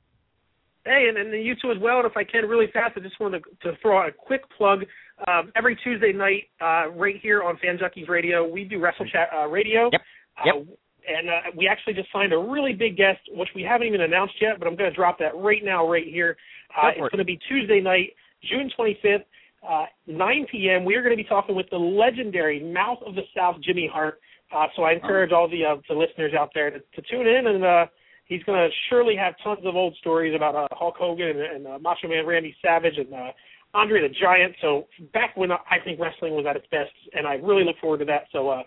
Hey, 0.85 1.05
and, 1.07 1.17
and 1.17 1.45
you 1.45 1.55
too 1.61 1.71
as 1.71 1.77
well. 1.81 1.99
And 1.99 2.05
if 2.05 2.17
I 2.17 2.23
can, 2.23 2.45
really 2.45 2.67
fast, 2.73 2.93
I 2.97 2.99
just 2.99 3.19
want 3.19 3.35
to, 3.35 3.39
to 3.69 3.77
throw 3.81 4.01
out 4.01 4.09
a 4.09 4.11
quick 4.11 4.41
plug. 4.57 4.83
Uh, 5.27 5.43
every 5.55 5.77
Tuesday 5.83 6.11
night, 6.11 6.49
uh, 6.61 6.89
right 6.91 7.15
here 7.21 7.43
on 7.43 7.57
Fan 7.57 7.77
Junkies 7.77 8.09
Radio, 8.09 8.47
we 8.47 8.65
do 8.65 8.79
Wrestle 8.79 9.05
Chat 9.05 9.29
uh, 9.33 9.47
Radio. 9.47 9.89
Yep. 9.91 10.01
Yep. 10.45 10.55
Uh, 10.55 10.71
and 11.07 11.29
uh, 11.29 11.51
we 11.55 11.67
actually 11.67 11.93
just 11.93 12.11
signed 12.11 12.33
a 12.33 12.37
really 12.37 12.73
big 12.73 12.97
guest, 12.97 13.19
which 13.31 13.49
we 13.55 13.61
haven't 13.61 13.87
even 13.87 14.01
announced 14.01 14.35
yet, 14.41 14.59
but 14.59 14.67
I'm 14.67 14.75
going 14.75 14.89
to 14.89 14.95
drop 14.95 15.19
that 15.19 15.35
right 15.35 15.63
now, 15.63 15.87
right 15.89 16.07
here. 16.07 16.37
Uh, 16.75 16.89
it's 16.89 16.99
going 16.99 17.17
to 17.17 17.25
be 17.25 17.39
Tuesday 17.47 17.81
night, 17.81 18.13
June 18.49 18.71
25th, 18.77 19.23
uh, 19.67 19.85
9 20.07 20.47
p.m. 20.51 20.85
We 20.85 20.95
are 20.95 21.03
going 21.03 21.15
to 21.15 21.21
be 21.21 21.27
talking 21.27 21.55
with 21.55 21.69
the 21.69 21.77
legendary 21.77 22.61
Mouth 22.61 22.99
of 23.05 23.15
the 23.15 23.23
South, 23.35 23.55
Jimmy 23.63 23.89
Hart. 23.91 24.19
Uh, 24.55 24.67
so 24.75 24.83
I 24.83 24.93
encourage 24.93 25.31
all 25.31 25.49
the 25.49 25.65
uh, 25.65 25.75
the 25.89 25.95
listeners 25.95 26.33
out 26.37 26.51
there 26.53 26.69
to, 26.69 26.79
to 26.79 27.01
tune 27.09 27.27
in, 27.27 27.47
and 27.47 27.63
uh, 27.63 27.85
he's 28.25 28.43
going 28.43 28.57
to 28.57 28.69
surely 28.89 29.15
have 29.15 29.35
tons 29.43 29.65
of 29.65 29.75
old 29.75 29.95
stories 29.99 30.33
about 30.35 30.55
uh, 30.55 30.67
Hulk 30.71 30.95
Hogan 30.97 31.29
and, 31.29 31.39
and 31.39 31.67
uh, 31.67 31.79
Macho 31.79 32.07
Man 32.07 32.25
Randy 32.25 32.55
Savage 32.61 32.97
and 32.97 33.13
uh, 33.13 33.31
Andre 33.73 34.01
the 34.01 34.13
Giant. 34.21 34.55
So 34.61 34.87
back 35.13 35.35
when 35.35 35.51
I 35.51 35.77
think 35.83 35.99
wrestling 35.99 36.33
was 36.33 36.45
at 36.49 36.55
its 36.55 36.67
best, 36.71 36.91
and 37.13 37.27
I 37.27 37.35
really 37.35 37.63
look 37.63 37.77
forward 37.81 37.99
to 37.99 38.05
that. 38.05 38.25
So 38.31 38.49
uh, 38.49 38.63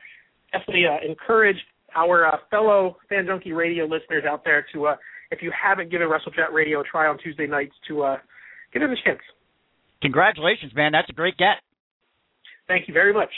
definitely 0.52 0.84
uh, 0.86 1.08
encourage 1.08 1.56
our 1.94 2.26
uh, 2.26 2.36
fellow 2.50 2.96
Fan 3.08 3.26
Junkie 3.26 3.52
Radio 3.52 3.84
listeners 3.84 4.24
out 4.28 4.44
there 4.44 4.66
to, 4.74 4.86
uh, 4.88 4.96
if 5.30 5.42
you 5.42 5.50
haven't 5.50 5.90
given 5.90 6.08
Wrestle 6.08 6.32
Chat 6.32 6.52
Radio 6.52 6.80
a 6.80 6.84
try 6.84 7.06
on 7.06 7.18
Tuesday 7.18 7.46
nights, 7.46 7.74
to 7.88 8.02
uh, 8.02 8.16
give 8.72 8.82
it 8.82 8.90
a 8.90 8.96
chance. 9.04 9.20
Congratulations, 10.02 10.72
man! 10.74 10.92
That's 10.92 11.08
a 11.08 11.14
great 11.14 11.36
get. 11.38 11.62
Thank 12.68 12.88
you 12.88 12.94
very 12.94 13.14
much. 13.14 13.30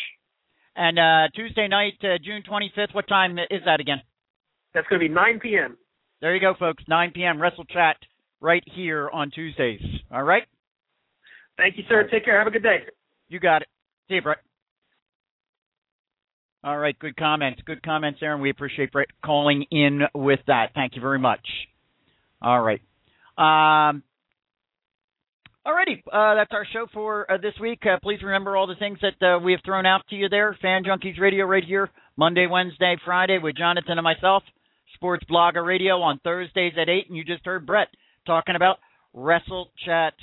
And 0.74 0.99
uh, 0.99 1.28
Tuesday 1.35 1.69
night, 1.69 1.95
uh, 2.03 2.19
June 2.23 2.43
25th, 2.49 2.95
what 2.95 3.09
time 3.09 3.39
is 3.39 3.62
that 3.65 3.81
again? 3.81 4.01
That's 4.74 4.86
going 4.89 5.01
to 5.01 5.09
be 5.09 5.12
9 5.12 5.40
p.m. 5.40 5.77
There 6.20 6.35
you 6.35 6.40
go, 6.40 6.55
folks. 6.59 6.82
9 6.89 7.12
p.m. 7.15 7.40
Wrestle 7.40 7.65
Chat 7.65 7.97
right 8.40 8.62
here 8.74 9.09
on 9.12 9.31
Tuesdays. 9.31 9.81
All 10.11 10.23
right? 10.23 10.45
Thank 11.57 11.77
you, 11.77 11.85
sir. 11.89 12.09
Take 12.11 12.24
care. 12.24 12.39
Have 12.39 12.47
a 12.47 12.51
good 12.51 12.62
day. 12.62 12.78
You 13.28 13.40
got 13.40 13.62
it. 13.62 13.69
See 14.09 14.15
you, 14.15 14.23
Brett. 14.23 14.39
All 16.65 16.77
right, 16.77 16.99
good 16.99 17.16
comments. 17.16 17.62
Good 17.65 17.82
comments, 17.82 18.19
Aaron. 18.20 18.40
We 18.40 18.51
appreciate 18.51 18.90
Brett 18.90 19.09
calling 19.24 19.65
in 19.70 20.03
with 20.15 20.40
that. 20.49 20.70
Thank 20.74 20.97
you 20.97 21.01
very 21.01 21.19
much. 21.19 21.47
All 22.43 22.61
right. 22.61 22.81
Um, 23.39 24.03
Alrighty, 25.69 26.03
uh, 26.11 26.35
that's 26.35 26.53
our 26.53 26.66
show 26.73 26.86
for 26.95 27.31
uh, 27.31 27.36
this 27.36 27.53
week. 27.61 27.81
Uh, 27.85 27.99
please 28.03 28.20
remember 28.23 28.57
all 28.57 28.66
the 28.66 28.74
things 28.77 28.99
that 29.03 29.23
uh, 29.27 29.39
we 29.39 29.53
have 29.53 29.61
thrown 29.65 29.85
out 29.85 30.01
to 30.09 30.16
you 30.16 30.28
there. 30.31 30.57
Fan 30.62 30.82
Junkies 30.82 31.20
Radio 31.20 31.45
right 31.45 31.65
here, 31.65 31.90
Monday, 32.16 32.47
Wednesday, 32.51 32.97
Friday 33.05 33.39
with 33.39 33.55
Jonathan 33.55 33.99
and 33.99 34.03
myself. 34.03 34.43
Sports 34.99 35.25
Blogger 35.31 35.65
Radio 35.65 36.01
on 36.01 36.19
Thursdays 36.25 36.73
at 36.77 36.89
8. 36.89 37.07
And 37.09 37.16
you 37.16 37.23
just 37.23 37.45
heard 37.47 37.65
Brett 37.65 37.87
talking 38.27 38.57
about 38.57 38.79
Wrestle 39.15 39.70
Chat 39.87 40.15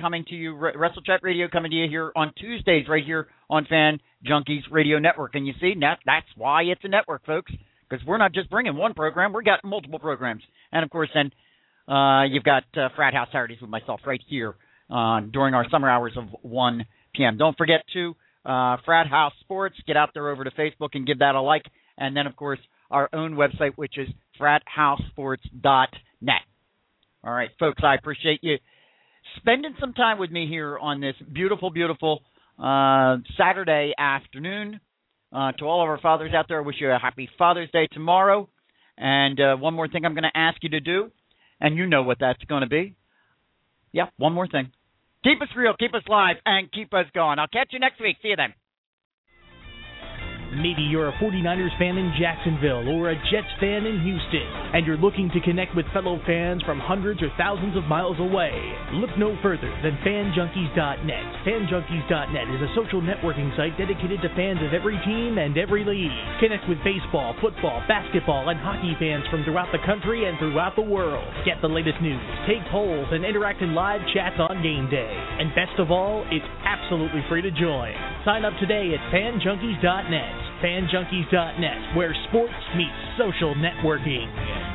coming 0.00 0.24
to 0.28 0.34
you, 0.34 0.54
Wrestle 0.54 1.02
Chat 1.02 1.20
Radio 1.22 1.46
coming 1.46 1.70
to 1.70 1.76
you 1.76 1.88
here 1.90 2.10
on 2.16 2.32
Tuesdays 2.40 2.88
right 2.88 3.04
here 3.04 3.28
on 3.50 3.66
Fan 3.66 4.00
Junkies 4.26 4.62
Radio 4.70 4.98
Network. 4.98 5.34
And 5.34 5.46
you 5.46 5.52
see, 5.60 5.74
that, 5.80 5.98
that's 6.06 6.26
why 6.36 6.62
it's 6.62 6.80
a 6.84 6.88
network, 6.88 7.26
folks, 7.26 7.52
because 7.88 8.04
we're 8.06 8.16
not 8.16 8.32
just 8.32 8.48
bringing 8.48 8.76
one 8.76 8.94
program, 8.94 9.34
we've 9.34 9.44
got 9.44 9.62
multiple 9.62 9.98
programs. 9.98 10.42
And 10.72 10.82
of 10.82 10.90
course, 10.90 11.10
then 11.12 11.30
uh, 11.94 12.24
you've 12.24 12.44
got 12.44 12.64
uh, 12.76 12.88
Frat 12.96 13.12
House 13.12 13.28
Saturdays 13.30 13.60
with 13.60 13.70
myself 13.70 14.00
right 14.06 14.22
here 14.26 14.54
uh, 14.90 15.20
during 15.20 15.52
our 15.52 15.68
summer 15.70 15.90
hours 15.90 16.12
of 16.16 16.24
1 16.40 16.86
p.m. 17.14 17.36
Don't 17.36 17.58
forget 17.58 17.84
to 17.92 18.14
uh, 18.46 18.78
Frat 18.86 19.06
House 19.06 19.34
Sports. 19.40 19.76
Get 19.86 19.98
out 19.98 20.10
there 20.14 20.30
over 20.30 20.44
to 20.44 20.50
Facebook 20.52 20.90
and 20.94 21.06
give 21.06 21.18
that 21.18 21.34
a 21.34 21.42
like. 21.42 21.64
And 21.98 22.16
then, 22.16 22.26
of 22.26 22.36
course, 22.36 22.58
our 22.90 23.08
own 23.12 23.34
website, 23.34 23.72
which 23.76 23.98
is 23.98 24.08
fratHouseSports.net. 24.40 26.40
All 27.22 27.32
right, 27.32 27.50
folks, 27.58 27.82
I 27.84 27.94
appreciate 27.94 28.40
you 28.42 28.56
spending 29.36 29.74
some 29.80 29.92
time 29.92 30.18
with 30.18 30.30
me 30.30 30.46
here 30.48 30.78
on 30.78 31.00
this 31.00 31.14
beautiful, 31.32 31.70
beautiful 31.70 32.22
uh, 32.58 33.16
Saturday 33.38 33.92
afternoon. 33.98 34.80
Uh, 35.32 35.50
to 35.52 35.64
all 35.64 35.82
of 35.82 35.88
our 35.88 35.98
fathers 35.98 36.32
out 36.32 36.46
there, 36.48 36.58
I 36.58 36.64
wish 36.64 36.76
you 36.78 36.90
a 36.90 36.98
happy 36.98 37.28
Father's 37.36 37.70
Day 37.72 37.88
tomorrow. 37.90 38.48
And 38.96 39.40
uh, 39.40 39.56
one 39.56 39.74
more 39.74 39.88
thing 39.88 40.04
I'm 40.04 40.14
going 40.14 40.22
to 40.22 40.38
ask 40.38 40.62
you 40.62 40.68
to 40.70 40.80
do, 40.80 41.10
and 41.60 41.76
you 41.76 41.86
know 41.86 42.04
what 42.04 42.18
that's 42.20 42.42
going 42.44 42.60
to 42.60 42.68
be. 42.68 42.94
Yeah, 43.90 44.06
one 44.16 44.32
more 44.32 44.46
thing. 44.46 44.70
Keep 45.24 45.42
us 45.42 45.48
real, 45.56 45.74
keep 45.76 45.92
us 45.94 46.02
live, 46.08 46.36
and 46.46 46.70
keep 46.70 46.94
us 46.94 47.06
going. 47.14 47.40
I'll 47.40 47.48
catch 47.48 47.70
you 47.72 47.80
next 47.80 48.00
week. 48.00 48.18
See 48.22 48.28
you 48.28 48.36
then. 48.36 48.54
Maybe 50.54 50.86
you're 50.86 51.08
a 51.08 51.18
49ers 51.18 51.74
fan 51.82 51.98
in 51.98 52.14
Jacksonville 52.14 52.86
or 52.86 53.10
a 53.10 53.18
Jets 53.26 53.50
fan 53.58 53.86
in 53.90 53.98
Houston, 54.06 54.46
and 54.70 54.86
you're 54.86 54.96
looking 54.96 55.26
to 55.34 55.40
connect 55.42 55.74
with 55.74 55.82
fellow 55.90 56.20
fans 56.26 56.62
from 56.62 56.78
hundreds 56.78 57.22
or 57.22 57.30
thousands 57.36 57.76
of 57.76 57.82
miles 57.90 58.18
away. 58.22 58.54
Look 58.94 59.10
no 59.18 59.34
further 59.42 59.66
than 59.82 59.98
FanJunkies.net. 60.06 61.26
FanJunkies.net 61.42 62.46
is 62.54 62.62
a 62.62 62.70
social 62.78 63.02
networking 63.02 63.50
site 63.58 63.74
dedicated 63.74 64.22
to 64.22 64.30
fans 64.38 64.62
of 64.62 64.70
every 64.70 64.94
team 65.02 65.38
and 65.42 65.58
every 65.58 65.82
league. 65.82 66.14
Connect 66.38 66.68
with 66.68 66.78
baseball, 66.86 67.34
football, 67.42 67.82
basketball, 67.90 68.48
and 68.48 68.60
hockey 68.60 68.94
fans 69.02 69.26
from 69.34 69.42
throughout 69.42 69.74
the 69.74 69.82
country 69.82 70.30
and 70.30 70.38
throughout 70.38 70.78
the 70.78 70.86
world. 70.86 71.26
Get 71.44 71.58
the 71.62 71.68
latest 71.68 71.98
news, 71.98 72.22
take 72.46 72.62
polls, 72.70 73.10
and 73.10 73.24
interact 73.24 73.58
in 73.60 73.74
live 73.74 74.06
chats 74.14 74.38
on 74.38 74.62
game 74.62 74.86
day. 74.86 75.10
And 75.10 75.50
best 75.58 75.74
of 75.82 75.90
all, 75.90 76.22
it's 76.30 76.46
absolutely 76.62 77.26
free 77.28 77.42
to 77.42 77.50
join. 77.50 77.90
Sign 78.22 78.44
up 78.46 78.54
today 78.62 78.94
at 78.94 79.02
FanJunkies.net 79.10 80.43
fanjunkies.net, 80.62 81.96
where 81.96 82.14
sports 82.28 82.52
meets 82.76 83.18
social 83.18 83.54
networking. 83.54 84.73